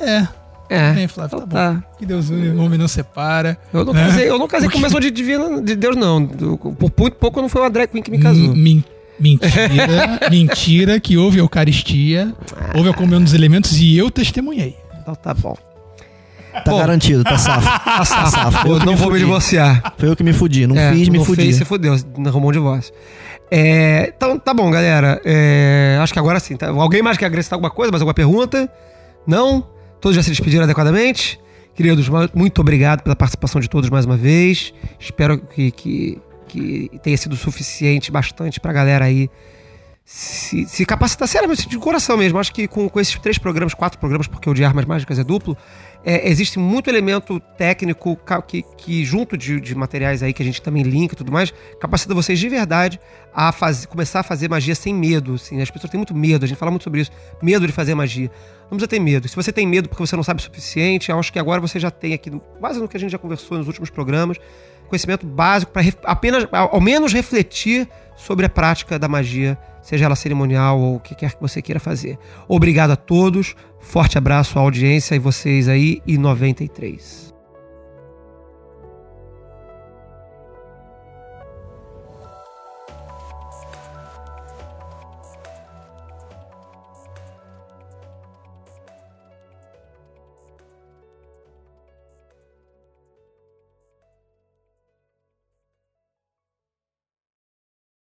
É. 0.01 0.27
É. 0.69 0.91
Bem, 0.93 1.07
Flávio, 1.07 1.37
tá 1.37 1.43
Então 1.45 1.47
bom. 1.47 1.79
tá. 1.79 1.83
Que 1.97 2.05
Deus 2.05 2.29
une, 2.29 2.49
o 2.49 2.61
homem 2.61 2.77
não 2.77 2.87
separa. 2.89 3.57
Eu 3.73 3.85
não 3.85 3.93
né? 3.93 4.07
casei, 4.07 4.29
eu 4.29 4.37
não 4.37 4.47
casei 4.49 4.69
com 4.69 4.81
bênção 4.81 4.99
de 4.99 5.09
divina 5.09 5.61
de 5.61 5.73
Deus, 5.75 5.95
não. 5.95 6.25
Por 6.27 6.91
muito 6.97 7.15
pouco 7.15 7.41
não 7.41 7.47
foi 7.47 7.61
uma 7.61 7.69
drag 7.69 7.87
queen 7.89 8.03
que 8.03 8.11
me 8.11 8.19
casou. 8.19 8.53
Min- 8.53 8.83
mentira, 9.19 10.19
mentira 10.31 10.99
que 10.99 11.17
houve 11.17 11.39
Eucaristia, 11.39 12.33
houve 12.75 12.89
a 12.89 12.93
comunhão 12.93 13.21
dos 13.23 13.33
elementos 13.33 13.77
e 13.79 13.97
eu 13.97 14.09
testemunhei. 14.11 14.75
Então 15.01 15.15
tá 15.15 15.33
bom. 15.33 15.55
Tá 16.53 16.69
Bom. 16.71 16.79
garantido, 16.79 17.23
tá 17.25 17.37
safo. 17.37 17.65
Tá 17.85 18.03
safo. 18.03 18.31
safo. 18.31 18.67
Eu 18.67 18.73
Eu 18.77 18.79
não 18.85 18.91
me 18.93 18.97
vou 18.97 19.07
me 19.07 19.13
fudi. 19.13 19.19
divorciar. 19.19 19.93
Foi 19.97 20.09
eu 20.09 20.15
que 20.17 20.23
me 20.23 20.33
fudi. 20.33 20.67
Não 20.67 20.75
É, 20.77 20.91
fiz, 20.93 21.07
me 21.07 21.17
não 21.17 21.23
fudi. 21.25 21.43
fez, 21.43 21.55
se 21.55 21.63
fudeu, 21.65 21.95
arrumou 22.25 22.49
um 22.49 22.51
divórcio. 22.51 22.93
É, 23.49 24.11
então, 24.15 24.37
tá 24.37 24.53
bom, 24.53 24.69
galera. 24.69 25.21
É, 25.23 25.97
acho 26.01 26.11
que 26.11 26.19
agora 26.19 26.39
sim. 26.41 26.57
Tá? 26.57 26.67
Alguém 26.69 27.01
mais 27.01 27.17
quer 27.17 27.27
acrescentar 27.27 27.55
alguma 27.55 27.71
coisa? 27.71 27.89
Mais 27.89 28.01
alguma 28.01 28.13
pergunta? 28.13 28.69
Não? 29.25 29.65
Todos 30.01 30.15
já 30.15 30.21
se 30.23 30.29
despediram 30.29 30.63
adequadamente? 30.65 31.39
Queridos, 31.73 32.09
ma- 32.09 32.29
muito 32.33 32.59
obrigado 32.59 33.01
pela 33.01 33.15
participação 33.15 33.61
de 33.61 33.69
todos 33.69 33.89
mais 33.89 34.05
uma 34.05 34.17
vez. 34.17 34.73
Espero 34.99 35.37
que, 35.39 35.71
que, 35.71 36.19
que 36.51 36.99
tenha 37.01 37.17
sido 37.17 37.35
suficiente, 37.35 38.11
bastante 38.11 38.59
pra 38.59 38.73
galera 38.73 39.05
aí 39.05 39.29
se, 40.03 40.67
se 40.67 40.85
capacitar, 40.85 41.27
sério, 41.27 41.55
de 41.55 41.77
coração 41.77 42.17
mesmo. 42.17 42.37
Acho 42.37 42.53
que 42.53 42.67
com, 42.67 42.89
com 42.89 42.99
esses 42.99 43.17
três 43.19 43.37
programas, 43.37 43.73
quatro 43.73 43.97
programas, 43.97 44.27
porque 44.27 44.49
o 44.49 44.53
de 44.53 44.63
Armas 44.63 44.83
Mágicas 44.83 45.17
é 45.17 45.23
duplo, 45.23 45.57
é, 46.03 46.29
existe 46.29 46.59
muito 46.59 46.89
elemento 46.89 47.39
técnico 47.57 48.19
que, 48.47 48.63
que 48.77 49.05
junto 49.05 49.37
de, 49.37 49.61
de 49.61 49.73
materiais 49.73 50.21
aí 50.21 50.33
que 50.33 50.41
a 50.41 50.45
gente 50.45 50.61
também 50.61 50.83
linka 50.83 51.13
e 51.13 51.17
tudo 51.17 51.31
mais, 51.31 51.53
capacita 51.79 52.13
vocês 52.13 52.39
de 52.39 52.49
verdade 52.49 52.99
a 53.33 53.51
fazer, 53.53 53.87
começar 53.87 54.19
a 54.19 54.23
fazer 54.23 54.49
magia 54.49 54.75
sem 54.75 54.93
medo. 54.93 55.35
Assim. 55.35 55.61
As 55.61 55.71
pessoas 55.71 55.89
têm 55.89 55.97
muito 55.97 56.13
medo, 56.13 56.43
a 56.43 56.47
gente 56.47 56.57
fala 56.57 56.71
muito 56.71 56.83
sobre 56.83 57.01
isso. 57.01 57.11
Medo 57.41 57.65
de 57.65 57.71
fazer 57.71 57.95
magia. 57.95 58.29
Não 58.63 58.77
precisa 58.77 58.87
ter 58.87 58.99
medo. 58.99 59.27
Se 59.27 59.35
você 59.35 59.53
tem 59.53 59.65
medo 59.65 59.87
porque 59.87 60.05
você 60.05 60.15
não 60.15 60.23
sabe 60.23 60.41
o 60.41 60.43
suficiente, 60.43 61.11
acho 61.11 61.31
que 61.31 61.39
agora 61.39 61.61
você 61.61 61.79
já 61.79 61.91
tem 61.91 62.13
aqui, 62.13 62.31
quase 62.59 62.79
no 62.79 62.87
que 62.87 62.97
a 62.97 62.99
gente 62.99 63.11
já 63.11 63.17
conversou 63.17 63.57
nos 63.57 63.67
últimos 63.67 63.89
programas, 63.89 64.37
conhecimento 64.91 65.25
básico 65.25 65.71
para 65.71 65.81
apenas, 66.03 66.47
ao 66.51 66.79
menos 66.79 67.13
refletir 67.13 67.87
sobre 68.15 68.45
a 68.45 68.49
prática 68.49 68.99
da 68.99 69.07
magia, 69.07 69.57
seja 69.81 70.05
ela 70.05 70.15
cerimonial 70.15 70.79
ou 70.79 70.95
o 70.97 70.99
que 70.99 71.15
quer 71.15 71.33
que 71.33 71.41
você 71.41 71.61
queira 71.61 71.79
fazer. 71.79 72.19
Obrigado 72.47 72.91
a 72.91 72.95
todos, 72.95 73.55
forte 73.79 74.17
abraço 74.17 74.59
à 74.59 74.61
audiência 74.61 75.15
e 75.15 75.19
vocês 75.19 75.67
aí 75.67 76.01
e 76.05 76.17
93. 76.17 77.30